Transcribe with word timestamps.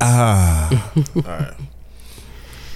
Ah. 0.00 0.92
All 1.16 1.22
right. 1.22 1.54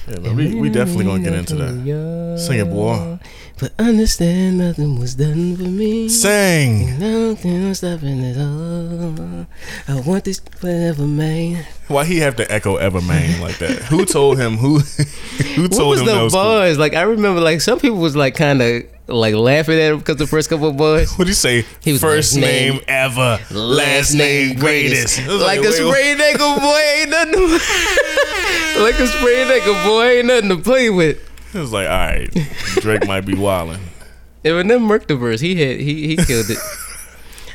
Yeah, 0.09 0.19
man, 0.19 0.35
we, 0.35 0.55
we 0.57 0.69
definitely 0.69 1.05
gonna 1.05 1.23
get 1.23 1.33
into 1.33 1.55
that. 1.55 2.39
Sing 2.39 2.59
it, 2.59 2.65
boy. 2.65 3.19
But 3.61 3.73
understand 3.79 4.59
nothing 4.59 4.99
was 4.99 5.15
done 5.15 5.57
for 5.57 5.63
me. 5.63 6.09
Sing. 6.09 6.99
Nothing 6.99 7.73
stopping 7.75 8.19
it 8.25 8.37
all. 8.37 9.47
I 9.87 10.01
want 10.01 10.25
this 10.25 10.41
forever, 10.41 11.07
man. 11.07 11.65
Why 11.87 12.05
he 12.05 12.19
have 12.19 12.35
to 12.37 12.53
echo 12.53 12.77
Evermain 12.79 13.41
like 13.41 13.59
that? 13.59 13.83
Who 13.85 14.05
told 14.05 14.39
him? 14.41 14.57
Who 14.57 14.79
who 15.55 15.63
What 15.63 15.73
told 15.73 15.91
was 15.91 16.01
him 16.01 16.07
the 16.07 16.13
that 16.15 16.23
was 16.25 16.33
cool? 16.33 16.75
Like 16.81 16.95
I 16.95 17.03
remember, 17.03 17.41
like 17.41 17.61
some 17.61 17.79
people 17.79 17.99
was 17.99 18.17
like 18.17 18.35
kind 18.35 18.61
of 18.61 18.83
like 19.09 19.35
laughing 19.35 19.79
at 19.79 19.93
him 19.93 19.99
because 19.99 20.17
the 20.17 20.27
first 20.27 20.49
couple 20.49 20.69
of 20.69 20.77
bars. 20.77 21.13
What 21.15 21.25
do 21.25 21.31
you 21.31 21.35
say? 21.35 21.65
He 21.81 21.93
was 21.93 22.01
First 22.01 22.35
like, 22.35 22.43
name, 22.43 22.73
name- 22.75 22.85
ever, 22.89 23.39
last 23.51 24.15
name 24.15 24.57
greatest. 24.57 25.19
Like, 25.27 25.61
a 25.61 25.73
spray 25.73 26.15
nigga 26.17 26.59
boy 26.61 26.81
ain't 27.01 27.11
nothing. 27.11 27.33
To, 27.35 27.49
like 28.83 28.99
a 28.99 29.07
spray 29.07 29.45
nigga 29.45 29.85
boy 29.85 30.05
ain't 30.05 30.27
nothing 30.27 30.49
to 30.51 30.57
play 30.59 30.91
with. 30.91 31.19
It 31.55 31.59
was 31.59 31.73
like, 31.73 31.87
all 31.87 31.93
right, 31.95 32.31
Drake 32.77 33.07
might 33.07 33.23
be 33.27 33.35
wilding. 33.35 33.81
Eminem 34.45 34.89
murked 34.89 35.07
the 35.09 35.17
verse. 35.17 35.41
He 35.41 35.61
had 35.61 35.79
he 35.79 36.09
he 36.09 36.17
killed 36.17 36.51
it. 36.51 36.59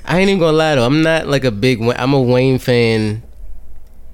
I 0.06 0.20
ain't 0.20 0.30
even 0.30 0.40
gonna 0.40 0.56
lie 0.56 0.76
though. 0.76 0.86
I'm 0.86 1.02
not 1.02 1.28
like 1.28 1.44
a 1.44 1.52
big. 1.52 1.82
I'm 1.82 2.14
a 2.14 2.22
Wayne 2.22 2.60
fan. 2.60 3.24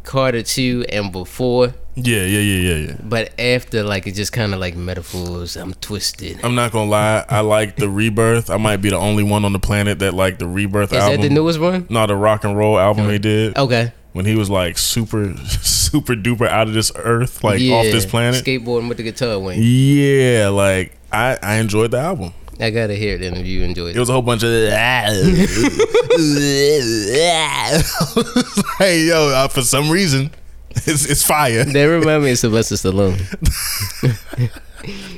Carter 0.03 0.41
two 0.43 0.83
and 0.89 1.11
before, 1.11 1.73
Yeah, 1.95 2.23
yeah, 2.23 2.39
yeah, 2.39 2.71
yeah, 2.71 2.75
yeah. 2.87 2.95
but 3.03 3.39
after 3.39 3.83
like 3.83 4.07
it 4.07 4.13
just 4.15 4.33
kind 4.33 4.51
of 4.53 4.59
like 4.59 4.75
metaphors. 4.75 5.55
I'm 5.55 5.75
twisted. 5.75 6.39
I'm 6.43 6.55
not 6.55 6.71
gonna 6.71 6.89
lie. 6.89 7.23
I 7.29 7.41
like 7.41 7.75
the 7.75 7.87
Rebirth. 7.87 8.49
I 8.49 8.57
might 8.57 8.77
be 8.77 8.89
the 8.89 8.97
only 8.97 9.21
one 9.23 9.45
on 9.45 9.53
the 9.53 9.59
planet 9.59 9.99
that 9.99 10.13
like 10.15 10.39
the 10.39 10.47
Rebirth 10.47 10.91
Is 10.91 10.97
album. 10.99 11.21
that 11.21 11.27
the 11.27 11.33
newest 11.33 11.59
one? 11.59 11.85
No, 11.91 12.07
the 12.07 12.15
rock 12.15 12.43
and 12.45 12.57
roll 12.57 12.79
album 12.79 13.09
he 13.09 13.19
did 13.19 13.55
Okay. 13.57 13.93
when 14.13 14.25
he 14.25 14.35
was 14.35 14.49
like 14.49 14.79
super, 14.79 15.35
super 15.61 16.15
duper 16.15 16.47
out 16.47 16.67
of 16.67 16.73
this 16.73 16.91
earth, 16.95 17.43
like 17.43 17.59
yeah. 17.59 17.75
off 17.75 17.83
this 17.85 18.07
planet. 18.07 18.43
Skateboarding 18.43 18.87
with 18.89 18.97
the 18.97 19.03
guitar, 19.03 19.37
Wayne. 19.37 19.59
Yeah, 19.61 20.47
like 20.49 20.93
I, 21.11 21.37
I 21.43 21.55
enjoyed 21.57 21.91
the 21.91 21.99
album. 21.99 22.33
I 22.59 22.71
gotta 22.71 22.95
hear 22.95 23.15
it 23.15 23.19
then 23.19 23.35
if 23.35 23.45
you 23.45 23.61
enjoyed 23.63 23.91
It 23.91 23.97
it. 23.97 23.99
was 23.99 24.09
a 24.09 24.13
whole 24.13 24.21
bunch 24.23 24.41
of. 24.43 24.49
hey 28.79 29.05
yo, 29.07 29.29
uh, 29.29 29.47
for 29.47 29.61
some 29.61 29.89
reason, 29.89 30.31
it's 30.87 31.05
it's 31.09 31.23
fire. 31.23 31.63
That 31.63 31.83
remind 31.85 32.23
me 32.23 32.31
of 32.31 32.37
Sylvester 32.37 32.75
Stallone. 32.75 33.19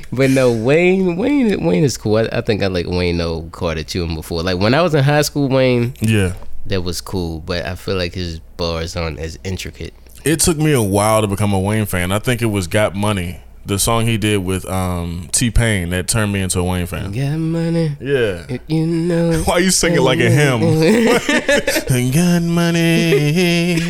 but 0.12 0.30
no, 0.30 0.52
Wayne, 0.52 1.16
Wayne, 1.16 1.64
Wayne 1.64 1.84
is 1.84 1.96
cool. 1.96 2.16
I, 2.16 2.28
I 2.32 2.40
think 2.40 2.62
I 2.62 2.66
like 2.68 2.86
Wayne 2.86 3.16
no 3.16 3.42
Carter 3.52 3.82
two 3.82 4.04
him 4.04 4.14
before. 4.14 4.42
Like 4.42 4.58
when 4.58 4.74
I 4.74 4.82
was 4.82 4.94
in 4.94 5.02
high 5.04 5.22
school, 5.22 5.48
Wayne, 5.48 5.94
Yeah, 6.00 6.34
that 6.66 6.82
was 6.82 7.00
cool. 7.00 7.40
But 7.40 7.66
I 7.66 7.74
feel 7.74 7.96
like 7.96 8.14
his 8.14 8.38
bars 8.56 8.96
aren't 8.96 9.18
as 9.18 9.38
intricate. 9.44 9.94
it 10.24 10.40
took 10.40 10.56
me 10.58 10.72
a 10.72 10.82
while 10.82 11.20
to 11.22 11.26
become 11.26 11.52
a 11.52 11.60
Wayne 11.60 11.86
fan. 11.86 12.12
I 12.12 12.18
think 12.18 12.42
it 12.42 12.46
was 12.46 12.66
"Got 12.68 12.94
Money," 12.94 13.40
the 13.64 13.78
song 13.78 14.06
he 14.06 14.16
did 14.18 14.38
with 14.44 14.64
um, 14.66 15.28
T 15.32 15.50
Pain, 15.50 15.88
that 15.90 16.06
turned 16.06 16.32
me 16.32 16.40
into 16.42 16.60
a 16.60 16.64
Wayne 16.64 16.86
fan. 16.86 17.12
Got 17.12 17.38
money, 17.38 17.96
Yeah. 18.00 18.58
you 18.68 18.86
know. 18.86 19.42
Why 19.46 19.58
you 19.58 19.70
singing 19.70 20.00
like 20.02 20.20
a 20.20 20.30
hymn? 20.30 20.60
I 20.62 22.10
got 22.14 22.42
money, 22.42 23.80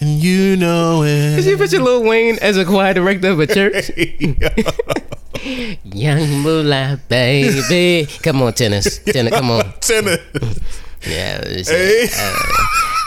and 0.00 0.18
you 0.22 0.56
know 0.56 1.02
Did 1.04 1.44
you 1.44 1.54
it. 1.54 1.58
put 1.58 1.72
your 1.72 1.82
Lil 1.82 2.02
Wayne 2.04 2.38
as 2.40 2.56
a 2.56 2.64
choir 2.64 2.92
director 2.94 3.28
of 3.30 3.40
a 3.40 3.46
church? 3.46 3.90
Young 5.84 6.40
moolah, 6.42 6.98
baby. 7.08 8.06
Come 8.22 8.42
on, 8.42 8.52
tennis. 8.52 8.98
Tennis, 9.04 9.32
come 9.32 9.50
on. 9.50 9.72
tennis. 9.80 10.20
Yeah, 11.06 11.38
it's, 11.44 11.68
Hey. 11.68 12.08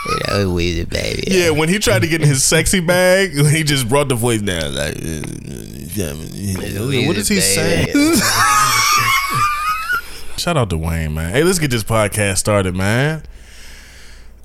you 0.06 0.20
know, 0.28 0.54
Weezy, 0.56 0.88
baby. 0.88 1.24
Yeah, 1.28 1.50
when 1.50 1.68
he 1.68 1.80
tried 1.80 2.02
to 2.04 2.08
get 2.08 2.22
in 2.22 2.28
his 2.30 2.44
sexy 2.46 2.80
bag, 2.80 3.34
he 3.34 3.64
just 3.64 3.90
brought 3.90 4.08
the 4.08 4.16
voice 4.16 4.42
down, 4.42 4.74
like, 4.74 4.96
uh, 4.96 6.14
what 7.08 7.18
is 7.18 7.28
he 7.28 7.42
saying? 7.42 7.88
Shout 10.38 10.56
out 10.56 10.70
to 10.70 10.78
Wayne, 10.78 11.14
man. 11.14 11.34
Hey, 11.34 11.44
let's 11.44 11.60
get 11.60 11.72
this 11.72 11.84
podcast 11.84 12.38
started, 12.38 12.74
man. 12.74 13.24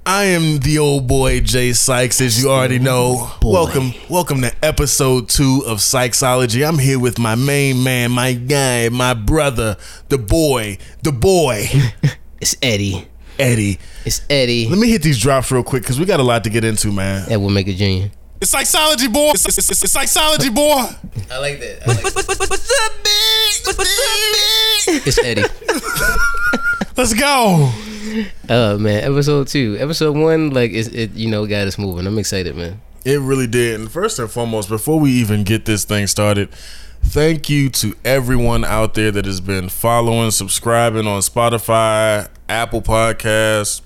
I 0.07 0.25
am 0.25 0.59
the 0.59 0.79
old 0.79 1.07
boy 1.07 1.41
Jay 1.41 1.73
Sykes, 1.73 2.21
as 2.21 2.39
you 2.43 2.51
already 2.51 2.79
know. 2.79 3.31
Welcome, 3.43 3.95
welcome 4.11 4.43
to 4.43 4.53
episode 4.63 5.31
two 5.31 5.63
of 5.67 5.81
Psychology. 5.81 6.63
I'm 6.63 6.79
here 6.79 6.99
with 6.99 7.19
my 7.19 7.35
main 7.35 7.83
man, 7.83 8.11
my 8.11 8.35
guy, 8.35 8.91
my 8.91 9.15
brother, 9.15 9.79
the 10.11 10.19
boy, 10.19 10.77
the 11.03 11.11
boy, 11.11 11.69
It's 12.43 12.55
Eddie. 12.61 13.09
Eddie. 13.39 13.79
It's 14.05 14.21
Eddie. 14.29 14.69
Let 14.69 14.79
me 14.79 14.91
hit 14.91 15.01
these 15.01 15.19
drops 15.19 15.51
real 15.51 15.63
quick 15.63 15.83
because 15.83 15.99
we 15.99 16.05
got 16.05 16.21
a 16.21 16.23
lot 16.23 16.45
to 16.45 16.51
get 16.51 16.65
into, 16.65 16.93
man. 16.93 17.27
That 17.31 17.41
will 17.41 17.49
make 17.49 17.67
it 17.67 17.77
Junior. 17.77 18.11
It's 18.43 18.51
Psychology, 18.51 19.09
boy. 19.09 19.31
It's, 19.31 19.47
it's, 19.47 19.71
it's, 19.71 19.83
it's 19.85 19.93
Psychology, 19.93 20.51
boy. 20.51 20.85
I 21.31 21.39
like 21.39 21.61
that. 21.61 21.83
I 21.83 21.87
like 21.89 22.03
It's 25.07 25.19
Eddie. 25.19 25.45
Let's 26.97 27.13
go. 27.13 27.73
Oh 28.49 28.79
man, 28.79 29.03
episode 29.03 29.49
two, 29.49 29.77
episode 29.81 30.17
one, 30.17 30.51
like 30.51 30.71
it, 30.71 30.95
it, 30.95 31.13
you 31.15 31.29
know, 31.29 31.45
got 31.45 31.67
us 31.67 31.77
moving. 31.77 32.07
I'm 32.07 32.19
excited, 32.19 32.55
man. 32.55 32.81
It 33.05 33.21
really 33.21 33.49
did. 33.49 33.81
And 33.81 33.91
first 33.91 34.21
and 34.21 34.31
foremost, 34.31 34.69
before 34.69 35.01
we 35.01 35.11
even 35.11 35.43
get 35.43 35.65
this 35.65 35.85
thing 35.85 36.07
started, 36.07 36.51
thank 37.03 37.51
you 37.51 37.69
to 37.71 37.97
everyone 38.05 38.65
out 38.65 38.95
there 38.95 39.11
that 39.11 39.25
has 39.25 39.41
been 39.41 39.69
following, 39.69 40.31
subscribing 40.31 41.09
on 41.09 41.21
Spotify, 41.23 42.29
Apple 42.49 42.81
Podcasts, 42.81 43.83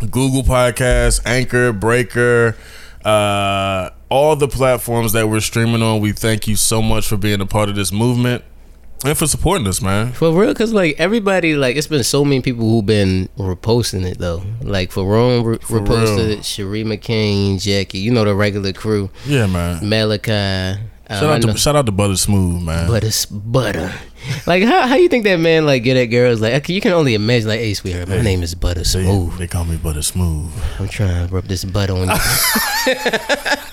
Google 0.00 0.44
Podcasts, 0.44 1.20
Anchor, 1.26 1.72
Breaker, 1.72 2.56
uh, 3.04 3.90
all 4.10 4.36
the 4.36 4.48
platforms 4.48 5.12
that 5.12 5.28
we're 5.28 5.40
streaming 5.40 5.82
on. 5.82 6.00
We 6.00 6.12
thank 6.12 6.46
you 6.46 6.54
so 6.54 6.80
much 6.82 7.08
for 7.08 7.16
being 7.16 7.40
a 7.40 7.46
part 7.46 7.68
of 7.68 7.74
this 7.74 7.90
movement 7.90 8.44
and 9.04 9.16
for 9.16 9.26
supporting 9.26 9.66
us, 9.66 9.80
man. 9.80 10.12
For 10.12 10.32
real, 10.32 10.54
cause 10.54 10.72
like 10.72 10.96
everybody, 10.98 11.54
like 11.54 11.76
it's 11.76 11.86
been 11.86 12.04
so 12.04 12.24
many 12.24 12.42
people 12.42 12.68
who've 12.68 12.84
been 12.86 13.28
reposting 13.38 14.04
it 14.04 14.18
though. 14.18 14.42
Like 14.62 14.90
Ferone 14.90 15.44
re- 15.44 15.58
reposted 15.58 16.16
real. 16.16 16.30
it, 16.38 16.44
Cherie 16.44 16.84
McCain, 16.84 17.60
Jackie, 17.60 17.98
you 17.98 18.10
know 18.10 18.24
the 18.24 18.34
regular 18.34 18.72
crew, 18.72 19.10
Yeah, 19.26 19.46
man. 19.46 19.88
Malachi. 19.88 20.80
Um, 21.10 21.20
Shout 21.20 21.30
I 21.30 21.34
out 21.36 21.42
to 21.42 21.56
shout 21.56 21.74
out 21.76 21.86
to 21.86 21.92
Butter 21.92 22.16
Smooth, 22.16 22.62
man. 22.62 22.86
Butter, 22.88 23.10
butter. 23.30 23.92
Like 24.46 24.62
how 24.64 24.86
how 24.86 24.96
you 24.96 25.08
think 25.08 25.24
that 25.24 25.36
man 25.38 25.64
like 25.64 25.84
get 25.84 25.96
at 25.96 26.06
girls 26.06 26.40
like 26.40 26.52
okay, 26.54 26.74
you 26.74 26.80
can 26.80 26.92
only 26.92 27.14
imagine 27.14 27.48
like 27.48 27.60
hey 27.60 27.72
sweetheart 27.72 28.08
my 28.08 28.20
name 28.20 28.42
is 28.42 28.52
Butter 28.54 28.80
They, 28.80 28.84
Smooth 28.84 29.38
they 29.38 29.46
call 29.46 29.64
me 29.64 29.76
Butter 29.76 30.02
Smooth. 30.02 30.50
I'm 30.80 30.88
trying 30.88 31.28
to 31.28 31.32
rub 31.32 31.44
this 31.44 31.64
butter 31.64 31.92
on 31.94 32.08
you 32.86 32.94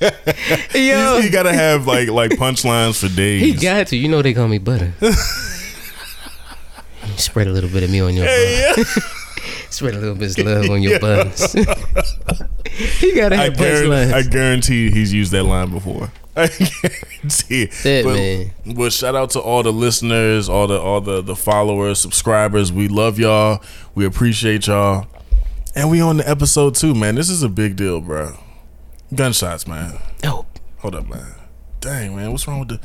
yo 0.74 1.18
you 1.18 1.30
gotta 1.30 1.52
have 1.52 1.86
like 1.86 2.08
like 2.08 2.30
punchlines 2.32 2.98
for 3.00 3.14
days. 3.14 3.42
he 3.42 3.52
got 3.52 3.86
to 3.86 3.96
you 3.96 4.08
know 4.08 4.22
they 4.22 4.34
call 4.34 4.48
me 4.48 4.58
Butter 4.58 4.92
spread 7.16 7.46
a 7.46 7.50
little 7.52 7.70
bit 7.70 7.82
of 7.82 7.90
me 7.90 8.00
on 8.00 8.14
your 8.14 8.26
Hey, 8.26 8.72
bun 8.74 8.84
yeah. 8.84 8.84
spread 9.70 9.94
a 9.94 9.98
little 9.98 10.14
bit 10.16 10.36
of 10.38 10.44
love 10.46 10.70
on 10.70 10.82
your 10.82 10.98
buns 10.98 11.54
he 12.74 13.14
gotta 13.14 13.36
I, 13.36 13.44
have 13.44 13.56
guarantee, 13.56 14.12
I 14.12 14.22
punchlines 14.22 14.22
guarantee 14.22 14.90
he's 14.90 15.12
used 15.12 15.32
that 15.32 15.44
line 15.44 15.70
before. 15.70 16.10
I 16.36 16.48
guarantee. 16.48 17.66
That 17.66 18.02
but, 18.04 18.14
man. 18.14 18.50
but 18.74 18.92
shout 18.92 19.14
out 19.14 19.30
to 19.30 19.40
all 19.40 19.62
the 19.62 19.72
listeners, 19.72 20.48
all 20.48 20.66
the 20.66 20.80
all 20.80 21.00
the 21.00 21.22
the 21.22 21.36
followers, 21.36 22.00
subscribers. 22.00 22.72
We 22.72 22.88
love 22.88 23.18
y'all. 23.18 23.62
We 23.94 24.04
appreciate 24.04 24.66
y'all. 24.66 25.06
And 25.76 25.90
we 25.90 26.00
on 26.00 26.16
the 26.16 26.28
episode 26.28 26.74
two, 26.74 26.94
man. 26.94 27.14
This 27.14 27.30
is 27.30 27.42
a 27.42 27.48
big 27.48 27.76
deal, 27.76 28.00
bro. 28.00 28.36
Gunshots, 29.14 29.66
man. 29.66 29.98
oh 30.24 30.44
Hold 30.78 30.94
up, 30.96 31.08
man. 31.08 31.34
Dang, 31.80 32.16
man. 32.16 32.30
What's 32.30 32.46
wrong 32.46 32.60
with 32.60 32.68
the 32.68 32.80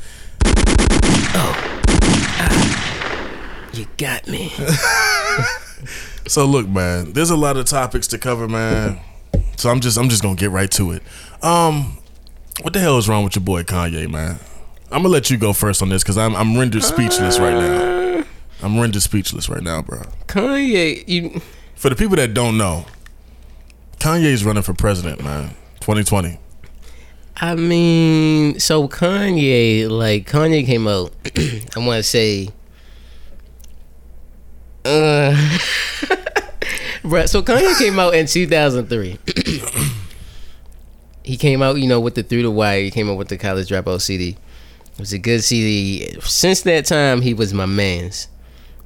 Oh. 1.32 1.76
you 3.72 3.86
got 3.98 4.26
me 4.26 4.52
So 6.26 6.44
look, 6.44 6.68
man, 6.68 7.12
there's 7.12 7.30
a 7.30 7.36
lot 7.36 7.56
of 7.56 7.64
topics 7.66 8.06
to 8.08 8.18
cover, 8.18 8.46
man. 8.48 9.00
So 9.56 9.70
I'm 9.70 9.80
just 9.80 9.98
I'm 9.98 10.08
just 10.08 10.22
gonna 10.22 10.36
get 10.36 10.50
right 10.50 10.70
to 10.72 10.92
it. 10.92 11.02
Um, 11.42 11.98
what 12.62 12.72
the 12.72 12.80
hell 12.80 12.98
is 12.98 13.08
wrong 13.08 13.24
with 13.24 13.36
your 13.36 13.44
boy 13.44 13.62
Kanye, 13.62 14.08
man? 14.08 14.38
I'm 14.92 15.02
gonna 15.02 15.08
let 15.08 15.30
you 15.30 15.36
go 15.36 15.52
first 15.52 15.82
on 15.82 15.88
this 15.88 16.02
because 16.02 16.18
I'm 16.18 16.34
I'm 16.36 16.56
rendered 16.58 16.82
speechless 16.82 17.38
right 17.38 17.54
now. 17.54 18.24
I'm 18.62 18.78
rendered 18.78 19.02
speechless 19.02 19.48
right 19.48 19.62
now, 19.62 19.82
bro. 19.82 20.02
Kanye 20.26 21.06
you 21.08 21.40
For 21.74 21.88
the 21.90 21.96
people 21.96 22.16
that 22.16 22.34
don't 22.34 22.58
know, 22.58 22.84
Kanye's 23.98 24.44
running 24.44 24.62
for 24.62 24.74
president, 24.74 25.22
man. 25.24 25.54
2020. 25.80 26.38
I 27.42 27.54
mean, 27.54 28.60
so 28.60 28.86
Kanye, 28.86 29.88
like 29.88 30.28
Kanye 30.30 30.64
came 30.66 30.86
out. 30.86 31.12
I 31.36 31.78
want 31.78 31.96
to 31.98 32.02
say, 32.02 32.48
uh, 34.84 35.32
bruh. 37.02 37.28
So 37.28 37.42
Kanye 37.42 37.78
came 37.78 37.98
out 37.98 38.14
in 38.14 38.26
2003. 38.26 39.18
he 41.24 41.36
came 41.36 41.62
out, 41.62 41.76
you 41.76 41.86
know, 41.88 42.00
with 42.00 42.14
the 42.14 42.22
Through 42.22 42.42
the 42.42 42.50
Wire. 42.50 42.82
He 42.82 42.90
came 42.90 43.08
out 43.10 43.16
with 43.16 43.28
the 43.28 43.38
College 43.38 43.68
Dropout 43.68 44.00
CD. 44.00 44.36
It 44.92 44.98
was 44.98 45.12
a 45.12 45.18
good 45.18 45.42
CD. 45.42 46.18
Since 46.20 46.62
that 46.62 46.84
time, 46.84 47.22
he 47.22 47.32
was 47.32 47.54
my 47.54 47.66
man's. 47.66 48.28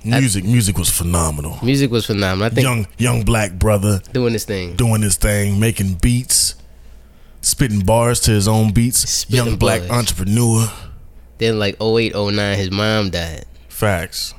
Music, 0.05 0.44
music 0.44 0.76
was 0.76 0.90
phenomenal. 0.90 1.58
Music 1.62 1.90
was 1.90 2.05
phenomenal. 2.05 2.44
I 2.47 2.50
think 2.50 2.62
Young 2.64 2.87
young 2.99 3.23
black 3.25 3.55
brother 3.55 4.00
doing 4.12 4.35
this 4.35 4.44
thing. 4.44 4.76
doing 4.76 5.00
this 5.00 5.17
thing, 5.17 5.58
making 5.58 5.94
beats. 5.94 6.56
Spitting 7.44 7.81
bars 7.81 8.20
to 8.20 8.31
his 8.31 8.49
own 8.49 8.73
beats. 8.73 9.08
Spitting 9.08 9.46
Young 9.46 9.56
black 9.56 9.81
bars. 9.81 9.91
entrepreneur. 9.91 10.69
Then 11.38 11.58
like 11.58 11.76
08, 11.82 12.14
09, 12.14 12.58
his 12.58 12.70
mom 12.70 13.11
died. 13.11 13.44
Facts. 13.69 14.35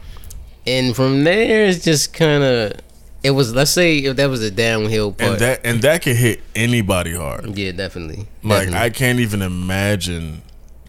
And 0.66 0.96
from 0.96 1.24
there 1.24 1.66
it's 1.68 1.84
just 1.84 2.13
kinda 2.13 2.80
it 3.24 3.31
was 3.31 3.54
let's 3.54 3.72
say 3.72 3.98
if 4.00 4.16
that 4.18 4.30
was 4.30 4.42
a 4.42 4.50
downhill 4.52 5.12
part. 5.12 5.31
And 5.34 5.40
that 5.42 5.62
and 5.63 5.81
that 5.81 6.02
can 6.02 6.16
hit 6.16 6.42
anybody 6.56 7.13
hard. 7.13 7.57
yeah, 7.57 7.72
definitely. 7.72 8.28
Like 8.44 8.68
Definitely. 8.68 8.78
I 8.80 8.90
can't 8.90 9.19
even 9.19 9.42
imagine 9.42 10.42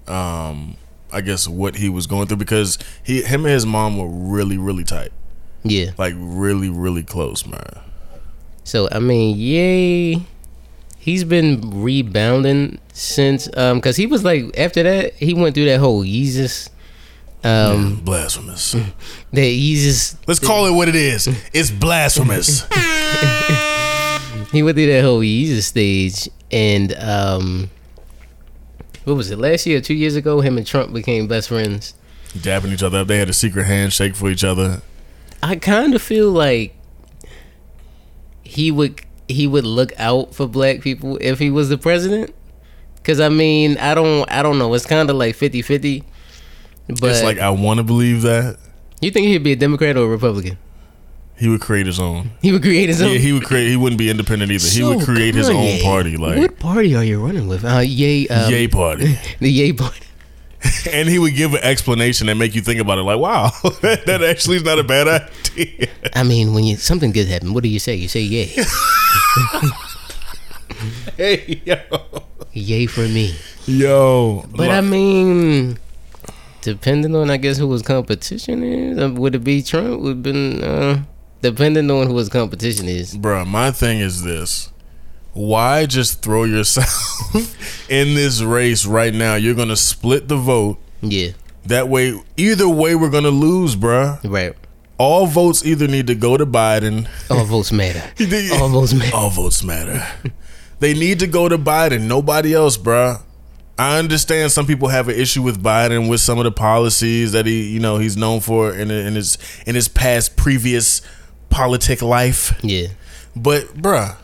um 0.08 0.76
I 1.12 1.20
guess 1.20 1.46
what 1.48 1.76
he 1.76 1.88
was 1.88 2.06
going 2.06 2.26
through 2.28 2.36
because 2.38 2.78
he 3.02 3.22
him 3.22 3.44
and 3.44 3.52
his 3.52 3.66
mom 3.66 3.98
were 3.98 4.08
really, 4.08 4.58
really 4.58 4.84
tight. 4.84 5.12
Yeah. 5.64 5.90
Like 5.98 6.14
really, 6.16 6.68
really 6.70 7.02
close, 7.02 7.44
man. 7.46 7.80
So 8.64 8.88
I 8.90 8.98
mean, 9.00 9.36
yay. 9.36 10.22
He's 11.06 11.22
been 11.22 11.60
rebounding 11.84 12.80
since 12.92 13.48
um 13.56 13.80
cuz 13.80 13.94
he 13.94 14.06
was 14.06 14.24
like 14.24 14.58
after 14.58 14.82
that 14.82 15.14
he 15.14 15.34
went 15.34 15.54
through 15.54 15.66
that 15.66 15.78
whole 15.78 16.02
Yeezus 16.02 16.68
um 17.44 18.00
Blasphemous. 18.04 18.72
that 19.32 19.40
Yeezus 19.40 20.16
Let's 20.26 20.40
call 20.40 20.66
it 20.66 20.72
what 20.72 20.88
it 20.88 20.96
is. 20.96 21.28
It's 21.52 21.70
blasphemous. 21.70 22.62
he 24.50 24.64
went 24.64 24.76
through 24.76 24.88
that 24.88 25.04
whole 25.04 25.20
Yeezus 25.20 25.62
stage 25.62 26.28
and 26.50 26.92
um 26.98 27.70
what 29.04 29.16
was 29.16 29.30
it 29.30 29.38
last 29.38 29.64
year 29.64 29.80
2 29.80 29.94
years 29.94 30.16
ago 30.16 30.40
him 30.40 30.58
and 30.58 30.66
Trump 30.66 30.92
became 30.92 31.28
best 31.28 31.50
friends. 31.50 31.94
Dapping 32.36 32.72
each 32.72 32.82
other 32.82 32.98
up. 32.98 33.06
They 33.06 33.18
had 33.18 33.30
a 33.30 33.32
secret 33.32 33.66
handshake 33.66 34.16
for 34.16 34.28
each 34.28 34.42
other. 34.42 34.82
I 35.40 35.54
kind 35.54 35.94
of 35.94 36.02
feel 36.02 36.32
like 36.32 36.74
he 38.42 38.72
would 38.72 39.02
he 39.28 39.46
would 39.46 39.64
look 39.64 39.92
out 39.98 40.34
for 40.34 40.46
black 40.46 40.80
people 40.80 41.18
if 41.20 41.38
he 41.38 41.50
was 41.50 41.68
the 41.68 41.78
president. 41.78 42.34
Cause 43.04 43.20
I 43.20 43.28
mean, 43.28 43.78
I 43.78 43.94
don't 43.94 44.30
I 44.30 44.42
don't 44.42 44.58
know. 44.58 44.74
It's 44.74 44.86
kind 44.86 45.08
of 45.08 45.16
like 45.16 45.36
50-50. 45.36 46.02
But 46.88 47.10
it's 47.10 47.22
like 47.22 47.38
I 47.38 47.50
want 47.50 47.78
to 47.78 47.84
believe 47.84 48.22
that 48.22 48.56
you 49.00 49.10
think 49.10 49.26
he'd 49.26 49.42
be 49.44 49.52
a 49.52 49.56
Democrat 49.56 49.96
or 49.96 50.04
a 50.04 50.08
Republican? 50.08 50.58
he 51.38 51.48
would 51.48 51.60
create 51.60 51.84
his 51.84 52.00
own. 52.00 52.30
He 52.40 52.50
would 52.50 52.62
create 52.62 52.88
his 52.88 53.02
own. 53.02 53.12
Yeah, 53.12 53.18
he 53.18 53.32
would 53.32 53.44
create. 53.44 53.68
He 53.68 53.76
wouldn't 53.76 53.98
be 53.98 54.08
independent 54.08 54.50
either. 54.50 54.66
he 54.68 54.82
would 54.82 55.00
So, 55.00 55.04
create 55.04 55.34
his 55.34 55.50
own 55.50 55.80
party, 55.82 56.16
like 56.16 56.38
what 56.38 56.58
party 56.58 56.96
are 56.96 57.04
you 57.04 57.22
running 57.24 57.46
with? 57.46 57.62
Uh, 57.62 57.80
yay, 57.80 58.26
um, 58.28 58.50
Yay 58.50 58.68
party, 58.68 59.18
the 59.40 59.50
Yay 59.50 59.72
party. 59.74 60.05
and 60.92 61.08
he 61.08 61.18
would 61.18 61.34
give 61.34 61.54
an 61.54 61.62
explanation 61.62 62.28
and 62.28 62.38
make 62.38 62.54
you 62.54 62.60
think 62.62 62.80
about 62.80 62.98
it. 62.98 63.02
Like, 63.02 63.18
wow, 63.18 63.50
that 63.82 64.22
actually 64.26 64.56
is 64.56 64.64
not 64.64 64.78
a 64.78 64.84
bad 64.84 65.08
idea. 65.08 65.88
I 66.14 66.22
mean, 66.22 66.54
when 66.54 66.64
you 66.64 66.76
something 66.76 67.12
good 67.12 67.28
happen, 67.28 67.52
what 67.54 67.62
do 67.62 67.68
you 67.68 67.78
say? 67.78 67.94
You 67.94 68.08
say 68.08 68.20
yay, 68.20 68.44
hey, 71.16 71.60
yo, 71.64 71.76
yay 72.52 72.86
for 72.86 73.02
me. 73.08 73.34
yo, 73.66 74.44
But 74.54 74.70
I 74.70 74.80
mean, 74.80 75.78
depending 76.62 77.14
on 77.14 77.30
I 77.30 77.36
guess 77.36 77.58
who 77.58 77.70
his 77.72 77.82
competition 77.82 78.62
is, 78.62 78.98
uh, 78.98 79.10
would 79.10 79.34
it 79.34 79.44
be 79.44 79.62
Trump? 79.62 80.00
Would 80.00 80.08
have 80.08 80.22
been 80.22 80.62
uh, 80.64 81.02
depending 81.42 81.90
on 81.90 82.06
who 82.06 82.16
his 82.16 82.28
competition 82.28 82.88
is. 82.88 83.16
Bruh, 83.16 83.46
my 83.46 83.70
thing 83.70 84.00
is 84.00 84.22
this. 84.22 84.70
Why 85.36 85.84
just 85.84 86.22
throw 86.22 86.44
yourself 86.44 86.88
in 87.90 88.14
this 88.14 88.40
race 88.42 88.86
right 88.86 89.12
now? 89.12 89.34
You're 89.34 89.54
gonna 89.54 89.76
split 89.76 90.28
the 90.28 90.36
vote. 90.36 90.78
Yeah, 91.02 91.32
That 91.66 91.88
way, 91.88 92.18
either 92.38 92.68
way, 92.68 92.94
we're 92.94 93.10
gonna 93.10 93.28
lose, 93.30 93.76
bruh. 93.76 94.18
right. 94.24 94.54
All 94.98 95.26
votes 95.26 95.62
either 95.66 95.86
need 95.86 96.06
to 96.06 96.14
go 96.14 96.38
to 96.38 96.46
Biden. 96.46 97.06
All 97.30 97.44
votes 97.44 97.70
matter. 97.70 98.02
All 98.54 98.70
votes 98.70 98.94
matter. 98.94 99.14
All 99.14 99.28
votes 99.28 99.62
matter. 99.62 100.02
they 100.80 100.94
need 100.94 101.18
to 101.20 101.26
go 101.26 101.50
to 101.50 101.58
Biden. 101.58 102.02
Nobody 102.08 102.54
else, 102.54 102.78
bruh. 102.78 103.20
I 103.78 103.98
understand 103.98 104.52
some 104.52 104.66
people 104.66 104.88
have 104.88 105.10
an 105.10 105.16
issue 105.16 105.42
with 105.42 105.62
Biden 105.62 106.08
with 106.08 106.22
some 106.22 106.38
of 106.38 106.44
the 106.44 106.50
policies 106.50 107.32
that 107.32 107.44
he, 107.44 107.68
you 107.68 107.78
know, 107.78 107.98
he's 107.98 108.16
known 108.16 108.40
for 108.40 108.72
in 108.74 108.90
in 108.90 109.14
his 109.14 109.36
in 109.66 109.74
his 109.74 109.86
past 109.86 110.34
previous 110.36 111.02
politic 111.50 112.00
life. 112.00 112.58
Yeah. 112.64 112.86
But 113.36 113.66
bruh, 113.74 114.16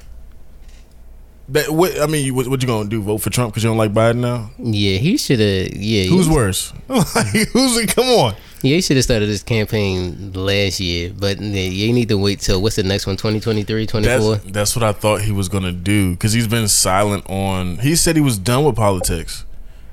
that 1.49 1.71
what 1.71 2.01
I 2.01 2.07
mean, 2.07 2.35
what, 2.35 2.47
what 2.49 2.63
you 2.63 2.69
gonna 2.69 2.89
do? 2.89 3.03
Vote 3.03 3.19
for 3.19 3.31
Trump 3.31 3.53
because 3.53 3.65
you 3.65 3.71
don't 3.71 3.77
like 3.77 3.93
Biden 3.93 4.19
now? 4.19 4.51
Yeah, 4.59 4.99
he 4.99 5.17
should 5.17 5.41
have. 5.41 5.75
Yeah, 5.75 6.05
Who's 6.05 6.27
he, 6.27 6.33
worse? 6.33 6.73
like, 6.89 7.27
who's 7.53 7.77
it? 7.79 7.95
Come 7.95 8.07
on. 8.07 8.35
yeah, 8.63 8.77
he 8.77 8.81
should 8.81 8.97
have 8.97 9.05
started 9.05 9.27
this 9.27 9.43
campaign 9.43 10.33
last 10.33 10.81
year. 10.81 11.13
But 11.19 11.41
you 11.41 11.93
need 11.93 12.09
to 12.09 12.19
wait 12.19 12.41
till 12.41 12.63
what's 12.63 12.77
the 12.77 12.85
next 12.85 13.07
one? 13.07 13.17
2023, 13.17 13.87
24? 13.87 14.37
That's 14.37 14.53
that's 14.53 14.77
what 14.77 14.83
I 14.85 14.93
thought 14.93 15.23
he 15.23 15.33
was 15.33 15.49
gonna 15.49 15.73
do 15.73 16.13
because 16.13 16.33
he's 16.33 16.49
been 16.49 16.69
silent 16.69 17.29
on. 17.29 17.79
He 17.79 17.97
said 17.97 18.17
he 18.17 18.23
was 18.23 18.39
done 18.39 18.65
with 18.65 18.77
politics. 18.77 19.45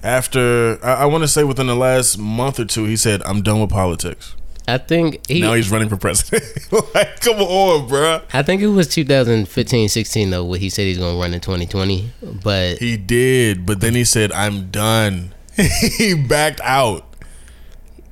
After 0.02 0.80
I, 0.86 0.94
I 0.94 1.06
want 1.08 1.24
to 1.24 1.28
say 1.28 1.44
within 1.44 1.68
the 1.68 1.76
last 1.76 2.18
month 2.18 2.60
or 2.60 2.66
two, 2.66 2.86
he 2.86 2.96
said 2.96 3.22
I'm 3.26 3.42
done 3.42 3.60
with 3.60 3.70
politics. 3.70 4.36
I 4.74 4.78
think 4.78 5.28
he. 5.28 5.42
now 5.42 5.54
he's 5.54 5.72
running 5.72 5.90
for 5.90 5.98
president. 5.98 6.44
like, 6.96 7.20
come 7.22 7.38
on, 7.38 7.88
bro. 7.88 8.22
I 8.34 8.44
think 8.44 8.62
it 8.62 8.68
was 8.68 8.88
2015, 8.88 9.90
16 9.90 10.30
though, 10.30 10.44
What 10.44 10.60
he 10.60 10.70
said 10.70 10.84
he's 10.84 10.98
gonna 10.98 11.20
run 11.20 11.34
in 11.34 11.40
2020. 11.40 12.12
But 12.44 12.78
He 12.78 12.98
did, 12.98 13.66
but 13.66 13.82
then 13.82 13.96
he 13.96 14.04
said 14.04 14.32
I'm 14.32 14.70
done. 14.70 15.34
he 15.98 16.14
backed 16.14 16.62
out, 16.64 17.06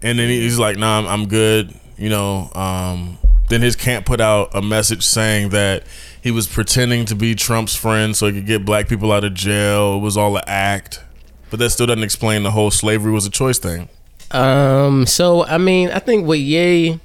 and 0.01 0.19
then 0.19 0.29
he's 0.29 0.59
like, 0.59 0.77
"Nah, 0.77 0.99
I'm, 0.99 1.07
I'm 1.07 1.27
good." 1.27 1.73
You 1.97 2.09
know. 2.09 2.51
Um, 2.53 3.17
then 3.49 3.61
his 3.61 3.75
camp 3.75 4.05
put 4.05 4.19
out 4.19 4.49
a 4.53 4.61
message 4.61 5.05
saying 5.05 5.49
that 5.49 5.83
he 6.21 6.31
was 6.31 6.47
pretending 6.47 7.05
to 7.05 7.15
be 7.15 7.33
Trump's 7.33 7.75
friend 7.75 8.15
so 8.15 8.27
he 8.27 8.33
could 8.33 8.45
get 8.45 8.65
black 8.65 8.89
people 8.89 9.11
out 9.11 9.23
of 9.23 9.33
jail. 9.33 9.95
It 9.95 9.99
was 9.99 10.17
all 10.17 10.35
an 10.35 10.43
act, 10.47 11.01
but 11.49 11.59
that 11.59 11.69
still 11.69 11.85
doesn't 11.87 12.03
explain 12.03 12.43
the 12.43 12.51
whole 12.51 12.71
slavery 12.71 13.11
was 13.11 13.25
a 13.25 13.29
choice 13.29 13.57
thing. 13.57 13.87
Um. 14.31 15.05
So 15.05 15.45
I 15.45 15.57
mean, 15.57 15.89
I 15.89 15.99
think 15.99 16.27
with 16.27 16.39
Ye, 16.39 16.99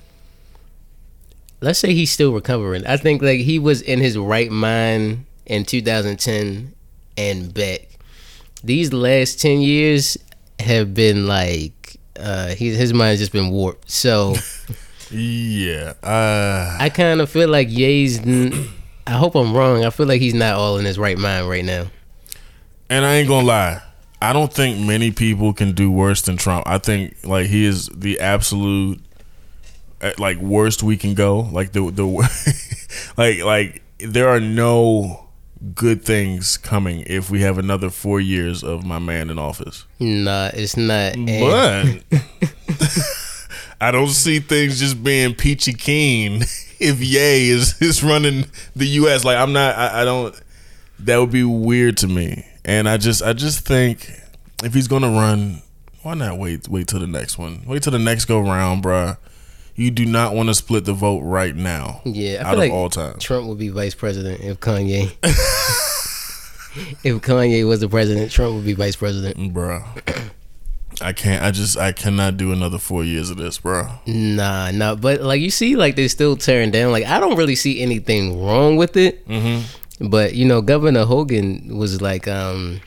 let's 1.60 1.78
say 1.78 1.94
he's 1.94 2.10
still 2.10 2.32
recovering. 2.32 2.86
I 2.86 2.96
think 2.96 3.22
like 3.22 3.40
he 3.40 3.58
was 3.58 3.80
in 3.82 4.00
his 4.00 4.18
right 4.18 4.50
mind 4.50 5.24
in 5.46 5.64
2010 5.64 6.72
and 7.16 7.54
back. 7.54 7.88
These 8.64 8.92
last 8.92 9.40
ten 9.40 9.60
years 9.60 10.16
have 10.60 10.94
been 10.94 11.26
like 11.26 11.96
uh, 12.18 12.48
he, 12.48 12.70
his 12.74 12.92
mind's 12.94 13.20
just 13.20 13.32
been 13.32 13.50
warped. 13.50 13.90
So 13.90 14.34
Yeah. 15.10 15.92
Uh, 16.02 16.76
I 16.80 16.88
kind 16.88 17.20
of 17.20 17.28
feel 17.28 17.48
like 17.48 17.68
Ye's. 17.70 18.18
n- 18.20 18.68
I 19.06 19.12
hope 19.12 19.34
I'm 19.34 19.54
wrong. 19.54 19.84
I 19.84 19.90
feel 19.90 20.06
like 20.06 20.20
he's 20.20 20.32
not 20.34 20.54
all 20.54 20.78
in 20.78 20.84
his 20.84 20.98
right 20.98 21.18
mind 21.18 21.48
right 21.48 21.64
now. 21.64 21.86
And 22.88 23.04
I 23.04 23.16
ain't 23.16 23.28
gonna 23.28 23.46
lie, 23.46 23.82
I 24.22 24.32
don't 24.32 24.52
think 24.52 24.78
many 24.78 25.10
people 25.10 25.52
can 25.52 25.72
do 25.72 25.90
worse 25.90 26.22
than 26.22 26.36
Trump. 26.36 26.62
I 26.64 26.78
think 26.78 27.16
like 27.24 27.46
he 27.48 27.64
is 27.64 27.88
the 27.88 28.20
absolute 28.20 29.00
uh, 30.00 30.12
like 30.16 30.38
worst 30.38 30.84
we 30.84 30.96
can 30.96 31.14
go. 31.14 31.40
Like 31.40 31.72
the 31.72 31.90
the 31.90 32.06
like 33.16 33.40
like 33.40 33.82
there 33.98 34.28
are 34.28 34.38
no 34.38 35.26
good 35.74 36.04
things 36.04 36.56
coming 36.56 37.02
if 37.08 37.30
we 37.30 37.40
have 37.40 37.58
another 37.58 37.90
four 37.90 38.20
years 38.20 38.62
of 38.62 38.86
my 38.86 39.00
man 39.00 39.28
in 39.28 39.40
office. 39.40 39.86
Nah, 39.98 40.50
it's 40.54 40.76
not. 40.76 41.14
But 41.16 42.04
I 43.80 43.90
don't 43.90 44.06
see 44.06 44.38
things 44.38 44.78
just 44.78 45.02
being 45.02 45.34
peachy 45.34 45.72
keen 45.72 46.42
if 46.78 47.00
Yay 47.00 47.48
is 47.48 47.74
is 47.82 48.04
running 48.04 48.44
the 48.76 48.86
U.S. 48.86 49.24
Like 49.24 49.36
I'm 49.36 49.52
not. 49.52 49.76
I, 49.76 50.02
I 50.02 50.04
don't. 50.04 50.40
That 51.00 51.16
would 51.16 51.32
be 51.32 51.42
weird 51.42 51.96
to 51.96 52.06
me. 52.06 52.46
And 52.64 52.88
I 52.88 52.96
just 52.96 53.22
I 53.22 53.32
just 53.32 53.66
think 53.66 54.10
if 54.62 54.74
he's 54.74 54.88
gonna 54.88 55.10
run, 55.10 55.62
why 56.02 56.14
not 56.14 56.38
wait 56.38 56.68
wait 56.68 56.88
till 56.88 57.00
the 57.00 57.06
next 57.06 57.38
one? 57.38 57.62
Wait 57.66 57.82
till 57.82 57.92
the 57.92 57.98
next 57.98 58.26
go 58.26 58.40
round, 58.40 58.82
bruh. 58.82 59.16
You 59.74 59.90
do 59.90 60.04
not 60.04 60.34
want 60.34 60.48
to 60.50 60.54
split 60.54 60.84
the 60.84 60.92
vote 60.92 61.20
right 61.20 61.56
now. 61.56 62.02
Yeah, 62.04 62.38
I 62.40 62.40
out 62.40 62.44
feel 62.44 62.52
of 62.52 62.58
like 62.58 62.72
all 62.72 62.90
time. 62.90 63.18
Trump 63.18 63.48
would 63.48 63.58
be 63.58 63.68
vice 63.68 63.94
president 63.94 64.42
if 64.42 64.60
Kanye. 64.60 65.12
if 67.02 67.22
Kanye 67.22 67.66
was 67.66 67.80
the 67.80 67.88
president, 67.88 68.30
Trump 68.30 68.54
would 68.54 68.66
be 68.66 68.74
vice 68.74 68.96
president. 68.96 69.54
Bruh. 69.54 70.30
I 71.00 71.12
can't. 71.12 71.42
I 71.42 71.50
just. 71.50 71.78
I 71.78 71.92
cannot 71.92 72.36
do 72.36 72.52
another 72.52 72.78
four 72.78 73.02
years 73.02 73.30
of 73.30 73.38
this, 73.38 73.58
bro. 73.58 73.88
Nah, 74.06 74.70
nah. 74.72 74.94
But 74.94 75.22
like 75.22 75.40
you 75.40 75.50
see, 75.50 75.74
like 75.74 75.96
they're 75.96 76.08
still 76.08 76.36
tearing 76.36 76.70
down. 76.70 76.92
Like 76.92 77.06
I 77.06 77.18
don't 77.18 77.36
really 77.36 77.54
see 77.54 77.80
anything 77.80 78.44
wrong 78.44 78.76
with 78.76 78.96
it. 78.96 79.26
Mm-hmm. 79.26 79.66
But 80.02 80.34
you 80.34 80.44
know, 80.44 80.60
Governor 80.60 81.04
Hogan 81.04 81.76
was 81.76 82.02
like, 82.02 82.26
um, 82.26 82.80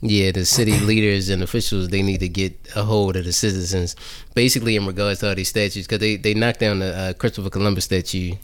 yeah, 0.00 0.32
the 0.32 0.44
city 0.44 0.78
leaders 0.80 1.28
and 1.28 1.42
officials 1.42 1.88
they 1.88 2.02
need 2.02 2.20
to 2.20 2.28
get 2.28 2.54
a 2.74 2.82
hold 2.82 3.16
of 3.16 3.24
the 3.24 3.32
citizens, 3.32 3.94
basically 4.34 4.76
in 4.76 4.86
regards 4.86 5.20
to 5.20 5.28
all 5.28 5.34
these 5.34 5.48
statues, 5.48 5.86
because 5.86 6.00
they 6.00 6.16
they 6.16 6.34
knocked 6.34 6.60
down 6.60 6.80
the 6.80 6.96
uh, 6.96 7.12
Christopher 7.14 7.50
Columbus 7.50 7.84
statue 7.84 8.34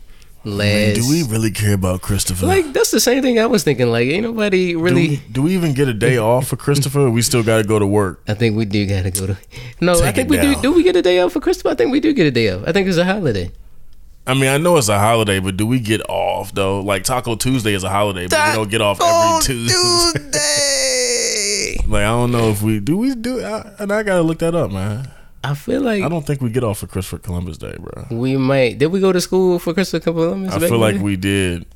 last. 0.45 0.59
Man, 0.59 0.95
do 0.95 1.09
we 1.09 1.23
really 1.25 1.51
care 1.51 1.75
about 1.75 2.03
Christopher? 2.03 2.47
Like 2.47 2.73
that's 2.73 2.91
the 2.91 3.01
same 3.01 3.23
thing 3.23 3.41
I 3.41 3.47
was 3.47 3.65
thinking. 3.65 3.91
Like 3.91 4.07
ain't 4.07 4.23
nobody 4.23 4.73
do 4.73 4.81
really. 4.81 5.09
we, 5.09 5.17
do 5.33 5.43
we 5.43 5.55
even 5.55 5.75
get 5.75 5.89
a 5.89 5.95
day 5.95 6.17
off 6.33 6.47
for 6.49 6.57
Christopher? 6.57 7.01
Or 7.07 7.11
we 7.11 7.23
still 7.23 7.43
got 7.43 7.59
to 7.59 7.65
go 7.65 7.79
to 7.79 7.87
work. 7.87 8.23
I 8.29 8.35
think 8.35 8.57
we 8.57 8.65
do 8.65 8.87
gotta 8.87 9.11
go 9.11 9.27
to. 9.27 9.39
No, 9.81 10.01
I 10.03 10.13
think 10.13 10.31
we 10.31 10.39
do. 10.39 10.55
Do 10.61 10.73
we 10.73 10.83
get 10.83 10.97
a 10.97 11.03
day 11.03 11.19
off 11.19 11.33
for 11.33 11.41
Christopher? 11.41 11.71
I 11.71 11.75
think 11.75 11.91
we 11.91 12.01
do 12.01 12.13
get 12.13 12.27
a 12.27 12.31
day 12.31 12.51
off. 12.51 12.63
I 12.67 12.73
think 12.73 12.87
it's 12.87 12.97
a 12.97 13.05
holiday. 13.05 13.51
I 14.27 14.33
mean, 14.35 14.49
I 14.49 14.57
know 14.57 14.79
it's 14.79 14.89
a 14.89 14.99
holiday, 14.99 15.39
but 15.39 15.59
do 15.59 15.67
we 15.67 15.79
get 15.81 16.01
off 16.09 16.55
though? 16.55 16.81
Like 16.81 17.05
Taco 17.05 17.37
Tuesday 17.37 17.75
is 17.75 17.85
a 17.85 17.91
holiday, 17.91 18.27
but 18.27 18.49
we 18.49 18.55
don't 18.55 18.71
get 18.71 18.81
off 18.81 18.99
every 19.01 19.41
Tuesday. 19.43 20.31
Like 21.87 22.03
I 22.03 22.07
don't 22.07 22.33
know 22.33 22.49
if 22.49 22.63
we 22.63 22.81
do. 22.81 22.97
We 22.97 23.15
do, 23.15 23.43
I, 23.45 23.75
and 23.79 23.93
I 23.93 24.03
gotta 24.03 24.23
look 24.23 24.39
that 24.39 24.55
up, 24.55 24.71
man. 24.71 25.11
I 25.43 25.55
feel 25.55 25.83
like 25.83 26.03
I 26.03 26.09
don't 26.09 26.27
think 26.27 26.41
we 26.41 26.49
get 26.49 26.65
off 26.65 26.79
for 26.79 26.87
Christopher 26.87 27.19
Columbus 27.19 27.59
Day, 27.59 27.77
bro. 27.79 28.07
we 28.11 28.39
might. 28.39 28.79
Did 28.79 28.87
we 28.87 29.01
go 29.01 29.13
to 29.13 29.21
school 29.21 29.59
for 29.59 29.75
Christopher 29.75 30.13
Columbus? 30.13 30.55
I 30.55 30.59
feel 30.59 30.79
like 30.79 30.95
then? 30.95 31.05
we 31.05 31.17
did, 31.17 31.67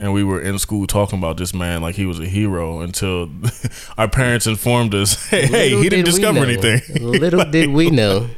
and 0.00 0.12
we 0.12 0.24
were 0.24 0.40
in 0.40 0.58
school 0.58 0.88
talking 0.88 1.20
about 1.20 1.36
this 1.36 1.54
man 1.54 1.80
like 1.80 1.94
he 1.94 2.06
was 2.06 2.18
a 2.18 2.26
hero 2.26 2.80
until 2.80 3.30
our 3.98 4.08
parents 4.08 4.48
informed 4.48 4.96
us, 4.96 5.26
"Hey, 5.28 5.46
hey, 5.46 5.70
he 5.70 5.88
didn't 5.88 6.06
did 6.06 6.06
discover 6.06 6.40
anything." 6.40 6.80
Little 7.00 7.44
did 7.44 7.70
we 7.70 7.90
know 7.90 8.28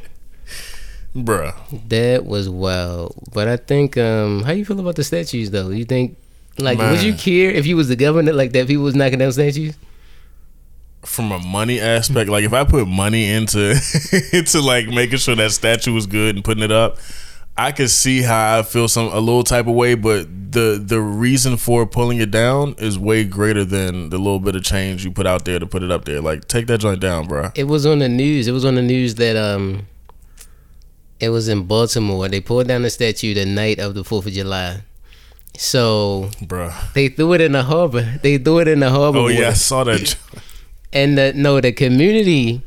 bruh. 1.15 1.53
that 1.89 2.25
was 2.25 2.49
wild. 2.49 3.15
But 3.33 3.47
I 3.47 3.57
think, 3.57 3.97
um, 3.97 4.43
how 4.43 4.51
you 4.51 4.65
feel 4.65 4.79
about 4.79 4.95
the 4.95 5.03
statues 5.03 5.51
though? 5.51 5.69
You 5.69 5.85
think, 5.85 6.17
like, 6.57 6.77
would 6.77 7.01
you 7.01 7.13
care 7.13 7.51
if 7.51 7.65
you 7.65 7.75
was 7.75 7.87
the 7.87 7.95
governor 7.95 8.33
like 8.33 8.51
that? 8.53 8.67
People 8.67 8.83
was 8.83 8.95
knocking 8.95 9.19
down 9.19 9.31
statues. 9.31 9.75
From 11.03 11.31
a 11.31 11.39
money 11.39 11.79
aspect, 11.79 12.29
like 12.29 12.43
if 12.43 12.53
I 12.53 12.63
put 12.63 12.87
money 12.87 13.29
into 13.29 13.71
into 14.33 14.61
like 14.61 14.87
making 14.87 15.17
sure 15.17 15.35
that 15.35 15.51
statue 15.51 15.93
was 15.93 16.05
good 16.05 16.35
and 16.35 16.45
putting 16.45 16.63
it 16.63 16.71
up, 16.71 16.97
I 17.57 17.71
could 17.71 17.89
see 17.89 18.21
how 18.21 18.59
I 18.59 18.63
feel 18.63 18.87
some 18.87 19.07
a 19.07 19.19
little 19.19 19.43
type 19.43 19.65
of 19.65 19.73
way. 19.73 19.95
But 19.95 20.27
the 20.51 20.81
the 20.83 21.01
reason 21.01 21.57
for 21.57 21.87
pulling 21.87 22.19
it 22.19 22.29
down 22.29 22.75
is 22.77 22.99
way 22.99 23.23
greater 23.23 23.65
than 23.65 24.09
the 24.09 24.17
little 24.17 24.39
bit 24.39 24.55
of 24.55 24.63
change 24.63 25.03
you 25.03 25.11
put 25.11 25.25
out 25.25 25.45
there 25.45 25.57
to 25.57 25.65
put 25.65 25.81
it 25.81 25.89
up 25.89 26.05
there. 26.05 26.21
Like 26.21 26.47
take 26.47 26.67
that 26.67 26.79
joint 26.79 26.99
down, 26.99 27.27
bro. 27.27 27.49
It 27.55 27.63
was 27.63 27.85
on 27.85 27.99
the 27.99 28.09
news. 28.09 28.47
It 28.47 28.51
was 28.51 28.65
on 28.65 28.75
the 28.75 28.81
news 28.81 29.15
that 29.15 29.35
um, 29.35 29.87
it 31.21 31.29
was 31.29 31.47
in 31.47 31.63
Baltimore. 31.63 32.27
They 32.27 32.41
pulled 32.41 32.67
down 32.67 32.81
the 32.81 32.89
statue 32.89 33.33
the 33.33 33.45
night 33.45 33.79
of 33.79 33.93
the 33.93 34.03
Fourth 34.03 34.25
of 34.25 34.33
July. 34.33 34.81
So 35.55 36.29
Bruh. 36.41 36.93
they 36.93 37.09
threw 37.09 37.33
it 37.33 37.41
in 37.41 37.51
the 37.51 37.63
harbor. 37.63 38.19
They 38.23 38.37
threw 38.39 38.59
it 38.59 38.67
in 38.67 38.79
the 38.79 38.89
harbor. 38.89 39.19
Oh 39.19 39.27
yeah, 39.27 39.49
I 39.49 39.53
saw 39.53 39.83
that. 39.85 40.15
And 40.93 41.17
the, 41.17 41.31
no, 41.31 41.61
the 41.61 41.71
community, 41.71 42.63